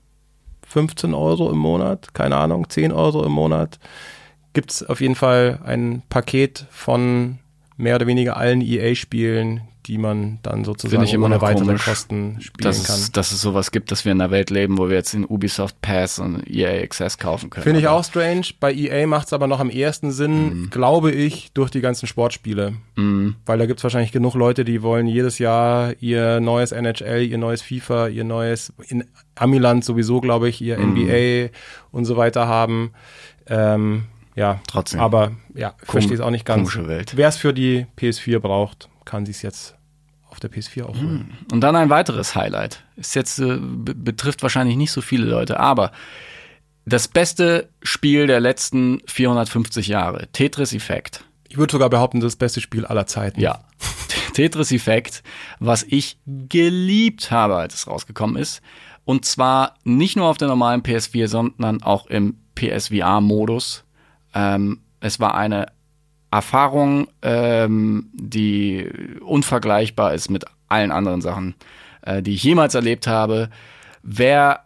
15 0.66 1.14
Euro 1.14 1.50
im 1.50 1.58
Monat, 1.58 2.14
keine 2.14 2.36
Ahnung, 2.36 2.68
10 2.68 2.90
Euro 2.92 3.24
im 3.24 3.32
Monat. 3.32 3.78
Gibt's 4.54 4.82
auf 4.82 5.00
jeden 5.00 5.14
Fall 5.14 5.60
ein 5.64 6.02
Paket 6.08 6.66
von 6.70 7.38
mehr 7.76 7.96
oder 7.96 8.06
weniger 8.06 8.36
allen 8.36 8.60
EA-Spielen, 8.60 9.60
die 9.86 9.98
man 9.98 10.38
dann 10.42 10.64
sozusagen 10.64 11.04
immer 11.06 11.26
ohne 11.26 11.40
weitere 11.40 11.66
komisch, 11.66 11.84
Kosten 11.84 12.36
spielen 12.40 12.62
dass, 12.62 12.84
kann. 12.84 12.96
es, 12.96 13.12
dass 13.12 13.32
es 13.32 13.40
sowas 13.40 13.70
gibt, 13.70 13.90
dass 13.92 14.04
wir 14.04 14.12
in 14.12 14.20
einer 14.20 14.30
Welt 14.30 14.50
leben, 14.50 14.78
wo 14.78 14.88
wir 14.88 14.96
jetzt 14.96 15.12
in 15.14 15.24
Ubisoft 15.24 15.80
Pass 15.82 16.18
und 16.18 16.48
EA 16.48 16.82
Access 16.82 17.18
kaufen 17.18 17.50
können. 17.50 17.64
Finde 17.64 17.80
ich 17.80 17.88
Aber- 17.88 17.98
auch 17.98 18.04
strange. 18.04 18.46
Bei 18.60 18.72
EA 18.72 19.06
macht 19.06 19.26
es 19.26 19.32
aber 19.32 19.46
noch 19.46 19.60
am 19.60 19.70
ehesten 19.70 20.10
Sinn, 20.12 20.68
glaube 20.70 21.12
ich, 21.12 21.52
durch 21.52 21.70
die 21.70 21.80
ganzen 21.80 22.06
Sportspiele. 22.06 22.74
Mhm. 22.96 23.36
Weil 23.46 23.58
da 23.58 23.66
gibt 23.66 23.80
es 23.80 23.84
wahrscheinlich 23.84 24.12
genug 24.12 24.34
Leute, 24.34 24.64
die 24.64 24.82
wollen 24.82 25.06
jedes 25.06 25.38
Jahr 25.38 25.92
ihr 26.00 26.40
neues 26.40 26.72
NHL, 26.72 27.22
ihr 27.22 27.38
neues 27.38 27.62
FIFA, 27.62 28.08
ihr 28.08 28.24
neues, 28.24 28.72
in 28.88 29.04
Amiland 29.34 29.84
sowieso, 29.84 30.20
glaube 30.20 30.48
ich, 30.48 30.60
ihr 30.62 30.78
NBA 30.78 31.50
und 31.90 32.04
so 32.04 32.16
weiter 32.16 32.46
haben. 32.48 32.92
Ähm, 33.46 34.04
ja, 34.36 34.60
Trotzdem. 34.66 35.00
Aber 35.00 35.32
ja, 35.54 35.74
verstehe 35.78 36.14
es 36.14 36.20
auch 36.20 36.30
nicht 36.30 36.44
ganz. 36.44 36.70
komische 36.70 36.88
Welt. 36.88 37.12
Wer 37.16 37.28
es 37.28 37.36
für 37.36 37.52
die 37.52 37.86
PS4 37.98 38.38
braucht, 38.40 38.88
kann 39.04 39.26
sich 39.26 39.42
jetzt 39.42 39.74
auf 40.28 40.40
der 40.40 40.50
PS4 40.50 40.84
auch 40.84 40.96
holen. 40.96 41.36
Und 41.52 41.60
dann 41.60 41.76
ein 41.76 41.90
weiteres 41.90 42.34
Highlight. 42.34 42.82
Ist 42.96 43.14
jetzt, 43.14 43.38
äh, 43.38 43.58
be 43.58 43.94
betrifft 43.94 44.42
wahrscheinlich 44.42 44.76
nicht 44.76 44.90
so 44.90 45.00
viele 45.00 45.26
Leute, 45.26 45.60
aber 45.60 45.92
das 46.86 47.08
beste 47.08 47.68
Spiel 47.82 48.26
der 48.26 48.40
letzten 48.40 49.00
450 49.06 49.86
Jahre, 49.88 50.28
Tetris 50.32 50.72
Effect. 50.72 51.24
Ich 51.48 51.56
würde 51.56 51.72
sogar 51.72 51.88
behaupten, 51.88 52.20
das 52.20 52.36
beste 52.36 52.60
Spiel 52.60 52.84
aller 52.84 53.06
Zeiten. 53.06 53.40
Ja. 53.40 53.64
Tetris 54.34 54.72
Effect, 54.72 55.22
was 55.60 55.84
ich 55.84 56.18
geliebt 56.26 57.30
habe, 57.30 57.56
als 57.56 57.74
es 57.74 57.86
rausgekommen 57.86 58.36
ist. 58.36 58.60
Und 59.04 59.24
zwar 59.24 59.76
nicht 59.84 60.16
nur 60.16 60.26
auf 60.26 60.38
der 60.38 60.48
normalen 60.48 60.82
PS4, 60.82 61.28
sondern 61.28 61.82
auch 61.82 62.06
im 62.06 62.38
PSVR-Modus. 62.56 63.84
Ähm, 64.34 64.80
es 65.00 65.20
war 65.20 65.36
eine 65.36 65.66
Erfahrung, 66.34 67.06
ähm, 67.22 68.10
die 68.12 68.88
unvergleichbar 69.20 70.14
ist 70.14 70.30
mit 70.30 70.44
allen 70.68 70.90
anderen 70.90 71.20
Sachen, 71.20 71.54
äh, 72.02 72.22
die 72.22 72.34
ich 72.34 72.42
jemals 72.42 72.74
erlebt 72.74 73.06
habe. 73.06 73.50
Wer 74.02 74.64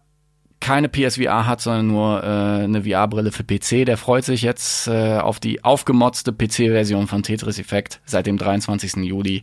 keine 0.60 0.88
PSVR 0.88 1.46
hat, 1.46 1.60
sondern 1.60 1.86
nur 1.88 2.22
äh, 2.24 2.64
eine 2.64 2.84
VR-Brille 2.84 3.32
für 3.32 3.44
PC, 3.44 3.84
der 3.84 3.96
freut 3.96 4.24
sich 4.24 4.42
jetzt 4.42 4.88
äh, 4.88 5.18
auf 5.18 5.40
die 5.40 5.62
aufgemotzte 5.62 6.32
PC-Version 6.32 7.06
von 7.06 7.22
Tetris 7.22 7.58
Effect 7.58 8.00
seit 8.06 8.26
dem 8.26 8.38
23. 8.38 8.96
Juli. 9.04 9.42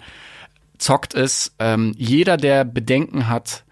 Zockt 0.79 1.13
es. 1.13 1.55
Ähm, 1.59 1.93
jeder, 1.95 2.37
der 2.37 2.65
Bedenken 2.65 3.29
hat, 3.29 3.64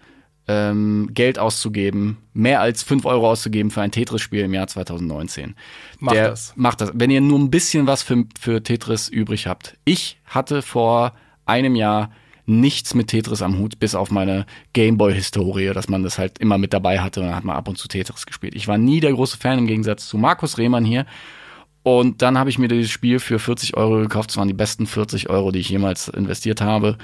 ähm, 0.46 1.10
Geld 1.12 1.38
auszugeben, 1.38 2.18
mehr 2.32 2.60
als 2.60 2.82
5 2.82 3.06
Euro 3.06 3.30
auszugeben 3.30 3.70
für 3.70 3.80
ein 3.80 3.90
Tetris-Spiel 3.90 4.44
im 4.44 4.54
Jahr 4.54 4.66
2019. 4.66 5.54
Macht 6.00 6.16
der 6.16 6.28
das. 6.30 6.52
Macht 6.56 6.80
das. 6.80 6.90
Wenn 6.94 7.10
ihr 7.10 7.20
nur 7.20 7.38
ein 7.38 7.50
bisschen 7.50 7.86
was 7.86 8.02
für, 8.02 8.24
für 8.38 8.62
Tetris 8.62 9.08
übrig 9.08 9.46
habt. 9.46 9.76
Ich 9.84 10.18
hatte 10.26 10.62
vor 10.62 11.14
einem 11.46 11.76
Jahr 11.76 12.10
nichts 12.46 12.94
mit 12.94 13.08
Tetris 13.08 13.40
am 13.40 13.58
Hut, 13.58 13.78
bis 13.78 13.94
auf 13.94 14.10
meine 14.10 14.44
Gameboy-Historie, 14.74 15.72
dass 15.72 15.88
man 15.88 16.02
das 16.02 16.18
halt 16.18 16.38
immer 16.38 16.58
mit 16.58 16.74
dabei 16.74 17.00
hatte 17.00 17.20
und 17.20 17.26
dann 17.26 17.36
hat 17.36 17.44
man 17.44 17.56
ab 17.56 17.68
und 17.68 17.78
zu 17.78 17.88
Tetris 17.88 18.26
gespielt. 18.26 18.54
Ich 18.54 18.68
war 18.68 18.76
nie 18.76 19.00
der 19.00 19.12
große 19.12 19.38
Fan 19.38 19.58
im 19.58 19.66
Gegensatz 19.66 20.08
zu 20.08 20.18
Markus 20.18 20.58
Rehmann 20.58 20.84
hier. 20.84 21.06
Und 21.82 22.22
dann 22.22 22.38
habe 22.38 22.48
ich 22.48 22.58
mir 22.58 22.68
dieses 22.68 22.90
Spiel 22.90 23.18
für 23.18 23.38
40 23.38 23.76
Euro 23.76 23.98
gekauft. 23.98 24.30
Es 24.30 24.38
waren 24.38 24.48
die 24.48 24.54
besten 24.54 24.86
40 24.86 25.28
Euro, 25.28 25.52
die 25.52 25.58
ich 25.58 25.68
jemals 25.68 26.08
investiert 26.08 26.62
habe. 26.62 26.96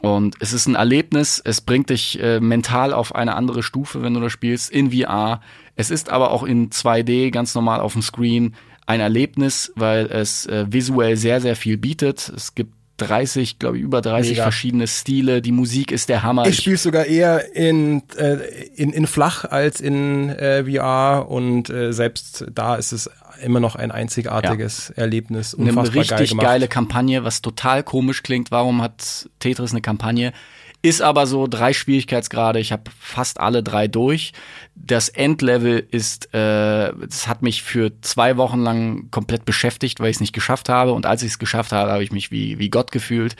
Und 0.00 0.36
es 0.40 0.52
ist 0.52 0.66
ein 0.66 0.74
Erlebnis. 0.74 1.42
Es 1.44 1.60
bringt 1.60 1.90
dich 1.90 2.22
äh, 2.22 2.40
mental 2.40 2.92
auf 2.92 3.14
eine 3.14 3.34
andere 3.34 3.62
Stufe, 3.62 4.02
wenn 4.02 4.14
du 4.14 4.20
das 4.20 4.32
spielst, 4.32 4.70
in 4.70 4.92
VR. 4.92 5.40
Es 5.76 5.90
ist 5.90 6.10
aber 6.10 6.30
auch 6.30 6.42
in 6.42 6.70
2D 6.70 7.30
ganz 7.30 7.54
normal 7.54 7.80
auf 7.80 7.94
dem 7.94 8.02
Screen 8.02 8.54
ein 8.86 9.00
Erlebnis, 9.00 9.72
weil 9.76 10.06
es 10.06 10.46
äh, 10.46 10.66
visuell 10.68 11.16
sehr, 11.16 11.40
sehr 11.40 11.56
viel 11.56 11.76
bietet. 11.76 12.32
Es 12.34 12.54
gibt 12.54 12.72
30, 12.98 13.58
glaube 13.58 13.78
ich, 13.78 13.82
über 13.82 14.00
30 14.00 14.32
Mega. 14.32 14.42
verschiedene 14.42 14.86
Stile. 14.86 15.40
Die 15.40 15.52
Musik 15.52 15.92
ist 15.92 16.08
der 16.08 16.22
Hammer. 16.22 16.46
Ich 16.46 16.56
spiele 16.56 16.76
sogar 16.76 17.06
eher 17.06 17.54
in, 17.54 18.02
äh, 18.16 18.38
in, 18.74 18.92
in 18.92 19.06
flach 19.06 19.44
als 19.44 19.80
in 19.80 20.30
äh, 20.30 20.64
VR 20.64 21.28
und 21.28 21.70
äh, 21.70 21.92
selbst 21.92 22.46
da 22.52 22.76
ist 22.76 22.92
es 22.92 23.08
immer 23.42 23.60
noch 23.60 23.76
ein 23.76 23.90
einzigartiges 23.90 24.90
Erlebnis. 24.90 25.54
eine 25.54 25.70
Unfassbar 25.70 25.94
geil 25.94 26.00
richtig 26.02 26.30
gemacht. 26.30 26.46
geile 26.46 26.68
Kampagne, 26.68 27.24
was 27.24 27.42
total 27.42 27.82
komisch 27.82 28.22
klingt. 28.22 28.50
Warum 28.50 28.82
hat 28.82 29.28
Tetris 29.38 29.72
eine 29.72 29.80
Kampagne? 29.80 30.32
Ist 30.80 31.02
aber 31.02 31.26
so 31.26 31.48
drei 31.48 31.72
Schwierigkeitsgrade. 31.72 32.60
Ich 32.60 32.70
habe 32.70 32.84
fast 33.00 33.40
alle 33.40 33.64
drei 33.64 33.88
durch. 33.88 34.32
Das 34.76 35.08
Endlevel 35.08 35.84
ist, 35.90 36.32
äh, 36.32 36.92
das 36.92 37.26
hat 37.26 37.42
mich 37.42 37.64
für 37.64 38.00
zwei 38.00 38.36
Wochen 38.36 38.60
lang 38.60 39.10
komplett 39.10 39.44
beschäftigt, 39.44 39.98
weil 39.98 40.10
ich 40.10 40.16
es 40.16 40.20
nicht 40.20 40.32
geschafft 40.32 40.68
habe. 40.68 40.92
Und 40.92 41.04
als 41.04 41.22
ich 41.22 41.32
es 41.32 41.38
geschafft 41.40 41.72
habe, 41.72 41.90
habe 41.90 42.04
ich 42.04 42.12
mich 42.12 42.30
wie, 42.30 42.60
wie 42.60 42.70
Gott 42.70 42.92
gefühlt. 42.92 43.34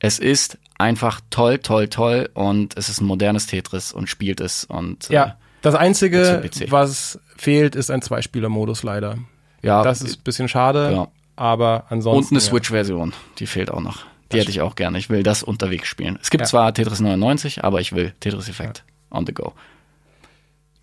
Es 0.00 0.18
ist 0.18 0.58
einfach 0.76 1.22
toll, 1.30 1.58
toll, 1.58 1.88
toll. 1.88 2.28
Und 2.34 2.76
es 2.76 2.90
ist 2.90 3.00
ein 3.00 3.06
modernes 3.06 3.46
Tetris 3.46 3.94
und 3.94 4.10
spielt 4.10 4.42
es. 4.42 4.64
Und 4.64 5.08
äh, 5.08 5.14
Ja, 5.14 5.36
das 5.66 5.74
Einzige, 5.74 6.42
PC, 6.44 6.66
PC. 6.66 6.72
was 6.72 7.18
fehlt, 7.36 7.74
ist 7.76 7.90
ein 7.90 8.00
Zweispieler-Modus 8.02 8.82
leider. 8.82 9.16
ja 9.62 9.82
Das 9.82 10.00
ist 10.00 10.18
ein 10.20 10.22
bisschen 10.24 10.48
schade, 10.48 10.92
Ja. 10.92 11.08
aber 11.36 11.84
ansonsten. 11.90 12.34
Und 12.34 12.38
eine 12.38 12.44
ja. 12.44 12.50
Switch-Version, 12.50 13.12
die 13.38 13.46
fehlt 13.46 13.70
auch 13.70 13.80
noch. 13.80 14.04
Die 14.32 14.38
hätte 14.40 14.50
ich 14.50 14.60
auch 14.60 14.74
gerne. 14.74 14.98
Ich 14.98 15.08
will 15.10 15.22
das 15.22 15.42
unterwegs 15.44 15.86
spielen. 15.88 16.18
Es 16.20 16.30
gibt 16.30 16.42
Ja. 16.42 16.46
zwar 16.46 16.74
Tetris 16.74 17.00
99, 17.00 17.62
aber 17.64 17.80
ich 17.80 17.92
will 17.94 18.12
Tetris 18.20 18.48
Effect 18.48 18.82
on 19.10 19.24
the 19.26 19.32
go. 19.32 19.52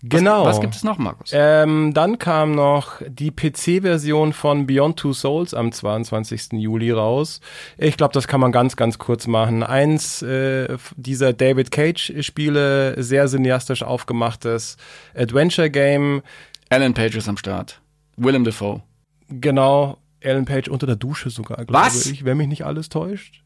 Genau. 0.06 0.44
Was 0.44 0.60
gibt 0.60 0.74
es 0.74 0.84
noch, 0.84 0.98
Markus? 0.98 1.30
Ähm, 1.32 1.94
dann 1.94 2.18
kam 2.18 2.52
noch 2.52 3.00
die 3.06 3.30
PC-Version 3.30 4.34
von 4.34 4.66
Beyond 4.66 4.98
Two 4.98 5.14
Souls 5.14 5.54
am 5.54 5.72
22. 5.72 6.52
Juli 6.52 6.90
raus. 6.90 7.40
Ich 7.78 7.96
glaube, 7.96 8.12
das 8.12 8.28
kann 8.28 8.40
man 8.40 8.52
ganz, 8.52 8.76
ganz 8.76 8.98
kurz 8.98 9.26
machen. 9.26 9.62
Eins 9.62 10.20
äh, 10.20 10.76
dieser 10.96 11.32
David 11.32 11.70
Cage-Spiele, 11.70 13.02
sehr 13.02 13.26
cineastisch 13.28 13.82
aufgemachtes 13.82 14.76
Adventure-Game. 15.14 16.22
Alan 16.68 16.92
Page 16.92 17.16
ist 17.16 17.28
am 17.28 17.38
Start. 17.38 17.80
Willem 18.16 18.44
Dafoe. 18.44 18.82
Genau, 19.28 19.96
Alan 20.22 20.44
Page 20.44 20.68
unter 20.68 20.86
der 20.86 20.96
Dusche 20.96 21.30
sogar, 21.30 21.64
glaube 21.64 21.86
Was? 21.86 22.04
ich, 22.06 22.26
wenn 22.26 22.36
mich 22.36 22.48
nicht 22.48 22.66
alles 22.66 22.90
täuscht. 22.90 23.42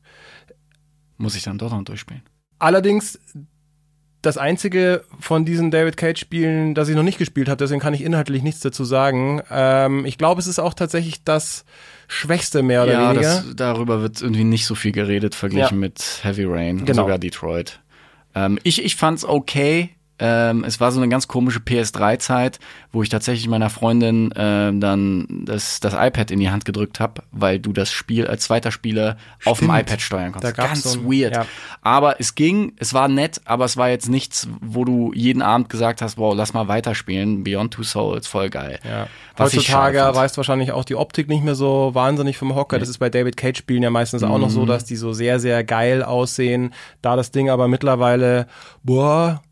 Muss 1.19 1.37
ich 1.37 1.45
dann 1.45 1.59
doch 1.59 1.71
noch 1.71 1.85
durchspielen. 1.85 2.23
Allerdings 2.59 3.21
das 4.23 4.37
einzige 4.39 5.05
von 5.21 5.45
diesen 5.45 5.71
David 5.71 5.97
Cage 5.97 6.19
Spielen, 6.19 6.75
das 6.75 6.89
ich 6.89 6.97
noch 6.97 7.03
nicht 7.03 7.19
gespielt 7.19 7.49
habe, 7.49 7.57
deswegen 7.59 7.81
kann 7.81 7.95
ich 7.95 8.03
inhaltlich 8.03 8.43
nichts 8.43 8.61
dazu 8.61 8.85
sagen. 8.85 9.41
Ähm, 9.51 10.05
ich 10.05 10.19
glaube, 10.19 10.41
es 10.41 10.47
ist 10.47 10.59
auch 10.59 10.75
tatsächlich 10.75 11.23
das 11.25 11.65
Schwächste 12.09 12.63
mehr 12.63 12.83
oder 12.83 12.93
ja, 12.93 13.11
weniger. 13.11 13.23
das, 13.23 13.45
darüber 13.55 14.03
wird 14.03 14.21
irgendwie 14.21 14.45
nicht 14.45 14.67
so 14.67 14.75
viel 14.75 14.93
geredet, 14.93 15.35
verglichen 15.35 15.77
Ja. 15.77 15.81
mit 15.81 16.21
Heavy 16.23 16.45
Rain 16.45 16.85
Genau. 16.85 17.03
sogar 17.03 17.19
Detroit. 17.19 17.81
Ähm, 18.35 18.59
ich, 18.63 18.85
ich 18.85 18.97
fand's 18.97 19.25
okay. 19.25 19.91
Ähm, 20.21 20.65
es 20.65 20.81
war 20.81 20.91
so 20.93 21.01
eine 21.01 21.09
ganz 21.09 21.29
komische 21.29 21.61
PS3-Zeit, 21.61 22.59
wo 22.93 23.03
ich 23.03 23.09
tatsächlich 23.09 23.49
meiner 23.49 23.71
Freundin 23.71 24.33
ähm, 24.37 24.81
dann 24.81 25.27
das, 25.45 25.81
das 25.81 25.95
iPad 25.95 26.31
in 26.31 26.41
die 26.41 26.51
Hand 26.51 26.65
gedrückt 26.65 27.01
habe, 27.01 27.23
weil 27.31 27.59
du 27.59 27.73
das 27.73 27.91
Spiel 27.93 28.27
als 28.27 28.45
zweiter 28.45 28.71
Spieler 28.73 29.17
auf 29.45 29.59
dem 29.59 29.69
Stimmt. 29.71 29.81
iPad 29.81 30.01
steuern 30.01 30.33
konntest. 30.33 30.59
Da 30.59 30.65
ganz 30.67 30.83
so 30.83 30.99
ein- 31.01 31.05
weird. 31.07 31.35
ja. 31.35 31.47
Aber 31.83 32.21
es 32.21 32.35
ging, 32.35 32.73
es 32.79 32.95
war 32.95 33.09
nett, 33.09 33.41
aber 33.45 33.65
es 33.65 33.77
war 33.77 33.89
jetzt 33.91 34.09
nichts, 34.09 34.49
wo 34.61 34.85
du 34.85 35.13
jeden 35.15 35.43
Abend 35.43 35.69
gesagt 35.69 36.03
hast, 36.03 36.19
wow, 36.19 36.35
lass 36.37 36.53
mal 36.53 36.69
weiterspielen. 36.69 37.45
Beyond 37.45 37.75
Two 37.75 37.83
Souls, 37.83 38.27
voll 38.27 38.51
geil. 38.51 38.79
Ja. 38.85 39.07
Was 39.37 39.53
Heutzutage 39.55 40.01
reißt 40.01 40.37
wahrscheinlich 40.37 40.73
auch 40.73 40.85
die 40.85 40.97
Optik 40.97 41.29
nicht 41.29 41.45
mehr 41.45 41.55
so 41.55 41.91
wahnsinnig 41.95 42.37
vom 42.39 42.55
Hocker. 42.55 42.79
Das 42.79 42.89
ist 42.89 42.99
bei 42.99 43.09
David 43.09 43.37
Cage 43.37 43.59
Spielen 43.59 43.83
ja 43.83 43.91
meistens 43.91 44.23
auch 44.25 44.39
noch 44.39 44.51
so, 44.51 44.63
Mhm. 44.63 44.67
dass 44.67 44.85
die 44.85 44.97
so 44.97 45.13
sehr, 45.13 45.39
sehr 45.39 45.63
geil 45.65 46.03
aussehen. 46.03 46.75
Da 47.03 47.15
das 47.15 47.31
Ding 47.31 47.49
aber 47.51 47.69
mittlerweile, 47.69 48.47
boah, 48.83 49.43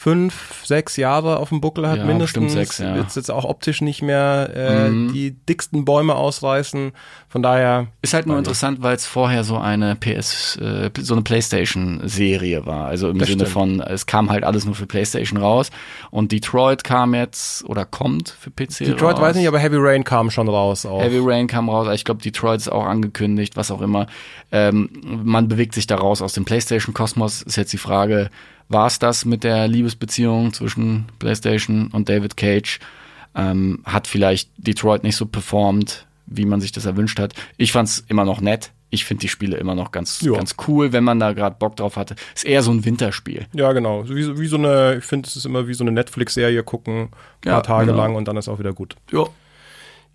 fünf, 0.00 0.64
sechs 0.64 0.96
Jahre 0.96 1.38
auf 1.38 1.48
dem 1.48 1.60
Buckel 1.60 1.88
hat 1.88 1.96
Ja, 1.98 2.04
mindestens. 2.04 2.52
sechs, 2.52 2.78
ja. 2.78 2.94
Wird's 2.94 3.16
jetzt 3.16 3.32
auch 3.32 3.44
optisch 3.44 3.80
nicht 3.80 4.00
mehr 4.00 4.48
äh, 4.54 4.88
Mhm. 4.90 5.12
die 5.12 5.32
dicksten 5.32 5.84
Bäume 5.84 6.14
ausreißen. 6.14 6.92
Von 7.28 7.42
daher, 7.42 7.88
Ist 8.00 8.14
halt 8.14 8.26
nur 8.26 8.38
interessant, 8.38 8.80
weil 8.80 8.94
es 8.94 9.06
vorher 9.06 9.42
so 9.42 9.58
eine 9.58 9.96
PS, 9.96 10.54
äh, 10.58 10.90
so 11.00 11.14
eine 11.14 11.22
PlayStation-Serie 11.22 12.64
war. 12.64 12.86
Also 12.86 13.10
im 13.10 13.18
Das 13.18 13.26
Sinne 13.26 13.40
stimmt. 13.46 13.52
von, 13.52 13.80
es 13.80 14.06
kam 14.06 14.30
halt 14.30 14.44
alles 14.44 14.64
nur 14.66 14.76
für 14.76 14.86
PlayStation 14.86 15.36
raus. 15.40 15.70
Und 16.12 16.30
Detroit 16.30 16.84
kam 16.84 17.12
jetzt 17.14 17.64
oder 17.64 17.84
kommt 17.84 18.28
für 18.38 18.50
PC 18.50 18.84
Detroit 18.84 19.16
raus. 19.16 19.20
weiß 19.22 19.36
nicht, 19.36 19.48
aber 19.48 19.58
Heavy 19.58 19.78
Rain 19.78 20.04
kam 20.04 20.30
schon 20.30 20.48
raus 20.48 20.86
auch. 20.86 21.02
Heavy 21.02 21.18
Rain 21.20 21.48
kam 21.48 21.68
raus, 21.68 21.88
ich 21.92 22.04
glaube 22.04 22.22
Detroit 22.22 22.60
ist 22.60 22.68
auch 22.70 22.84
angekündigt, 22.86 23.56
was 23.56 23.72
auch 23.72 23.80
immer. 23.82 24.06
Ähm, 24.52 24.90
man 25.24 25.48
bewegt 25.48 25.74
sich 25.74 25.88
da 25.88 25.96
raus 25.96 26.22
aus 26.22 26.34
dem 26.34 26.44
PlayStation-Kosmos. 26.44 27.42
Ist 27.42 27.56
jetzt 27.56 27.72
die 27.72 27.78
Frage, 27.78 28.30
war 28.68 28.86
es 28.86 28.98
das 28.98 29.24
mit 29.24 29.44
der 29.44 29.68
Liebesbeziehung 29.68 30.52
zwischen 30.52 31.06
PlayStation 31.18 31.88
und 31.92 32.08
David 32.08 32.36
Cage? 32.36 32.80
Ähm, 33.34 33.80
hat 33.84 34.06
vielleicht 34.06 34.50
Detroit 34.56 35.02
nicht 35.04 35.16
so 35.16 35.26
performt, 35.26 36.06
wie 36.26 36.44
man 36.44 36.60
sich 36.60 36.72
das 36.72 36.86
erwünscht 36.86 37.18
hat. 37.20 37.34
Ich 37.56 37.72
fand's 37.72 38.04
immer 38.08 38.24
noch 38.24 38.40
nett. 38.40 38.72
Ich 38.90 39.04
finde 39.04 39.20
die 39.20 39.28
Spiele 39.28 39.58
immer 39.58 39.74
noch 39.74 39.92
ganz, 39.92 40.22
Ja. 40.22 40.32
ganz 40.32 40.56
cool, 40.66 40.92
wenn 40.92 41.04
man 41.04 41.20
da 41.20 41.34
gerade 41.34 41.56
Bock 41.58 41.76
drauf 41.76 41.96
hatte. 41.96 42.16
Ist 42.34 42.46
eher 42.46 42.62
so 42.62 42.70
ein 42.70 42.84
Winterspiel. 42.86 43.46
Ja, 43.52 43.72
genau. 43.72 44.08
Wie, 44.08 44.38
wie 44.38 44.46
so 44.46 44.56
eine, 44.56 44.96
ich 44.98 45.04
finde, 45.04 45.28
es 45.28 45.36
ist 45.36 45.44
immer 45.44 45.68
wie 45.68 45.74
so 45.74 45.84
eine 45.84 45.92
Netflix-Serie 45.92 46.62
gucken, 46.62 46.94
ein 47.02 47.08
Ja, 47.44 47.52
paar 47.54 47.62
Tage 47.62 47.86
genau. 47.86 47.98
lang 47.98 48.14
und 48.16 48.26
dann 48.28 48.36
ist 48.38 48.48
auch 48.48 48.58
wieder 48.58 48.72
gut. 48.72 48.96
Ja. 49.12 49.24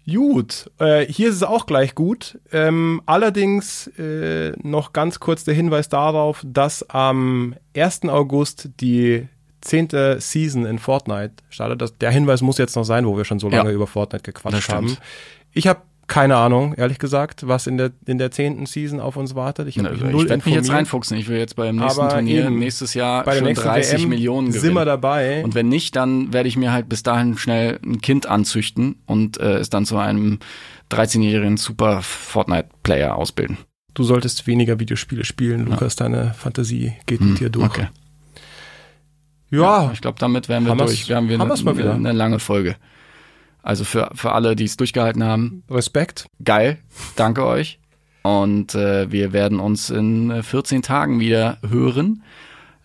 Gut, 0.05 0.69
äh, 0.79 1.05
hier 1.05 1.29
ist 1.29 1.35
es 1.35 1.43
auch 1.43 1.65
gleich 1.65 1.95
gut. 1.95 2.37
Ähm, 2.51 3.01
allerdings 3.05 3.87
äh, 3.97 4.51
noch 4.61 4.91
ganz 4.91 5.19
kurz 5.19 5.45
der 5.45 5.53
Hinweis 5.53 5.87
darauf, 5.87 6.41
dass 6.45 6.87
am 6.89 7.55
1. 7.75 8.03
August 8.09 8.69
die 8.81 9.27
zehnte 9.61 10.19
Season 10.19 10.65
in 10.65 10.77
Fortnite 10.77 11.35
startet. 11.49 11.81
Das, 11.81 11.97
der 11.97 12.11
Hinweis 12.11 12.41
muss 12.41 12.57
jetzt 12.57 12.75
noch 12.75 12.83
sein, 12.83 13.07
wo 13.07 13.15
wir 13.15 13.23
schon 13.23 13.39
so 13.39 13.47
lange 13.49 13.69
Ja. 13.69 13.75
über 13.75 13.87
Fortnite 13.87 14.23
gequatscht 14.23 14.69
haben. 14.73 14.97
Ich 15.53 15.67
habe 15.67 15.81
keine 16.07 16.35
Ahnung, 16.35 16.73
ehrlich 16.75 16.99
gesagt, 16.99 17.47
was 17.47 17.65
in 17.67 17.77
der 17.77 17.91
in 18.05 18.17
der 18.17 18.29
zehnten 18.31 18.65
Season 18.65 18.99
auf 18.99 19.15
uns 19.15 19.35
wartet. 19.35 19.67
Ich 19.67 19.77
mich 19.77 19.91
ich 19.91 20.01
werde 20.01 20.35
mich 20.45 20.45
jetzt 20.55 20.69
reinfuchsen. 20.71 21.17
Ich 21.17 21.27
will 21.27 21.37
jetzt 21.37 21.55
beim 21.55 21.77
nächsten 21.77 22.01
Aber 22.01 22.09
Turnier 22.09 22.45
eben, 22.45 22.59
nächstes 22.59 22.93
Jahr 22.93 23.23
Bei 23.23 23.35
schon 23.37 23.45
nächsten 23.45 23.65
30 23.67 24.01
WM 24.03 24.09
Millionen 24.09 24.51
sind 24.51 24.61
wir 24.63 24.69
gewinnen. 24.71 24.85
dabei. 24.85 25.43
Und 25.43 25.55
wenn 25.55 25.69
nicht, 25.69 25.95
dann 25.95 26.33
werde 26.33 26.49
ich 26.49 26.57
mir 26.57 26.71
halt 26.71 26.89
bis 26.89 27.03
dahin 27.03 27.37
schnell 27.37 27.79
ein 27.85 28.01
Kind 28.01 28.25
anzüchten 28.27 28.97
und 29.05 29.39
äh, 29.39 29.55
es 29.57 29.69
dann 29.69 29.85
zu 29.85 29.97
einem 29.97 30.39
13-jährigen 30.91 31.57
Super 31.57 32.01
Fortnite-Player 32.01 33.15
ausbilden. 33.15 33.57
du 33.93 34.03
solltest 34.03 34.45
weniger 34.47 34.79
Videospiele 34.79 35.23
spielen, 35.25 35.65
Lukas. 35.65 35.95
Deine 35.95 36.33
Fantasie 36.37 36.93
geht 37.05 37.21
mit 37.21 37.39
dir 37.39 37.49
durch. 37.49 37.65
Hm, 37.65 37.71
Okay. 37.71 37.87
Ja, 39.49 39.91
Ich 39.93 40.01
glaube, 40.01 40.17
damit 40.19 40.49
wären 40.49 40.65
wir 40.65 40.75
durch. 40.75 41.07
Wir 41.07 41.15
haben, 41.15 41.29
wir 41.29 41.39
eine, 41.39 41.47
wir's 41.49 41.63
mal 41.63 41.77
wieder. 41.77 41.93
eine 41.93 42.11
lange 42.11 42.39
Folge. 42.39 42.75
Also 43.63 43.85
für, 43.85 44.11
für 44.13 44.33
alle, 44.33 44.55
die 44.55 44.65
es 44.65 44.77
durchgehalten 44.77 45.23
haben, 45.23 45.63
Respekt. 45.69 46.27
geil. 46.43 46.77
Danke 47.15 47.45
euch. 47.45 47.79
Und 48.21 48.75
äh, 48.75 49.11
wir 49.11 49.33
werden 49.33 49.59
uns 49.59 49.89
in 49.89 50.29
äh, 50.31 50.43
14 50.43 50.81
Tagen 50.81 51.19
wieder 51.19 51.57
hören, 51.67 52.23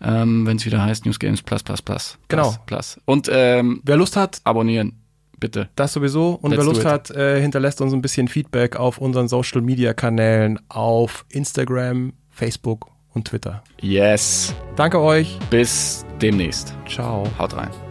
ähm, 0.01 0.45
wenn 0.45 0.57
es 0.57 0.65
wieder 0.65 0.83
heißt 0.83 1.05
News 1.05 1.19
Games 1.19 1.41
Plus 1.41 1.63
Plus 1.63 1.81
Plus. 1.81 2.17
Genau. 2.27 2.55
Plus. 2.65 2.99
Und 3.05 3.29
ähm, 3.31 3.81
Wer 3.85 3.97
Lust 3.97 4.15
hat, 4.15 4.41
abonnieren, 4.43 5.01
bitte. 5.39 5.69
das 5.75 5.93
sowieso. 5.93 6.31
Und 6.41 6.51
Let's 6.51 6.59
wer 6.59 6.73
Lust 6.73 6.85
hat, 6.85 7.09
äh, 7.11 7.39
hinterlässt 7.41 7.81
uns 7.81 7.93
ein 7.93 8.01
bisschen 8.01 8.27
Feedback 8.27 8.75
auf 8.75 8.97
unseren 8.97 9.27
Social 9.27 9.61
Media 9.61 9.93
Kanälen 9.93 10.59
auf 10.69 11.25
Instagram, 11.29 12.13
Facebook 12.29 12.87
und 13.13 13.27
Twitter. 13.27 13.63
Yes. 13.81 14.53
Danke 14.75 14.99
euch. 14.99 15.37
Bis 15.49 16.05
demnächst. 16.21 16.73
Ciao. 16.87 17.25
Haut 17.37 17.55
rein. 17.55 17.88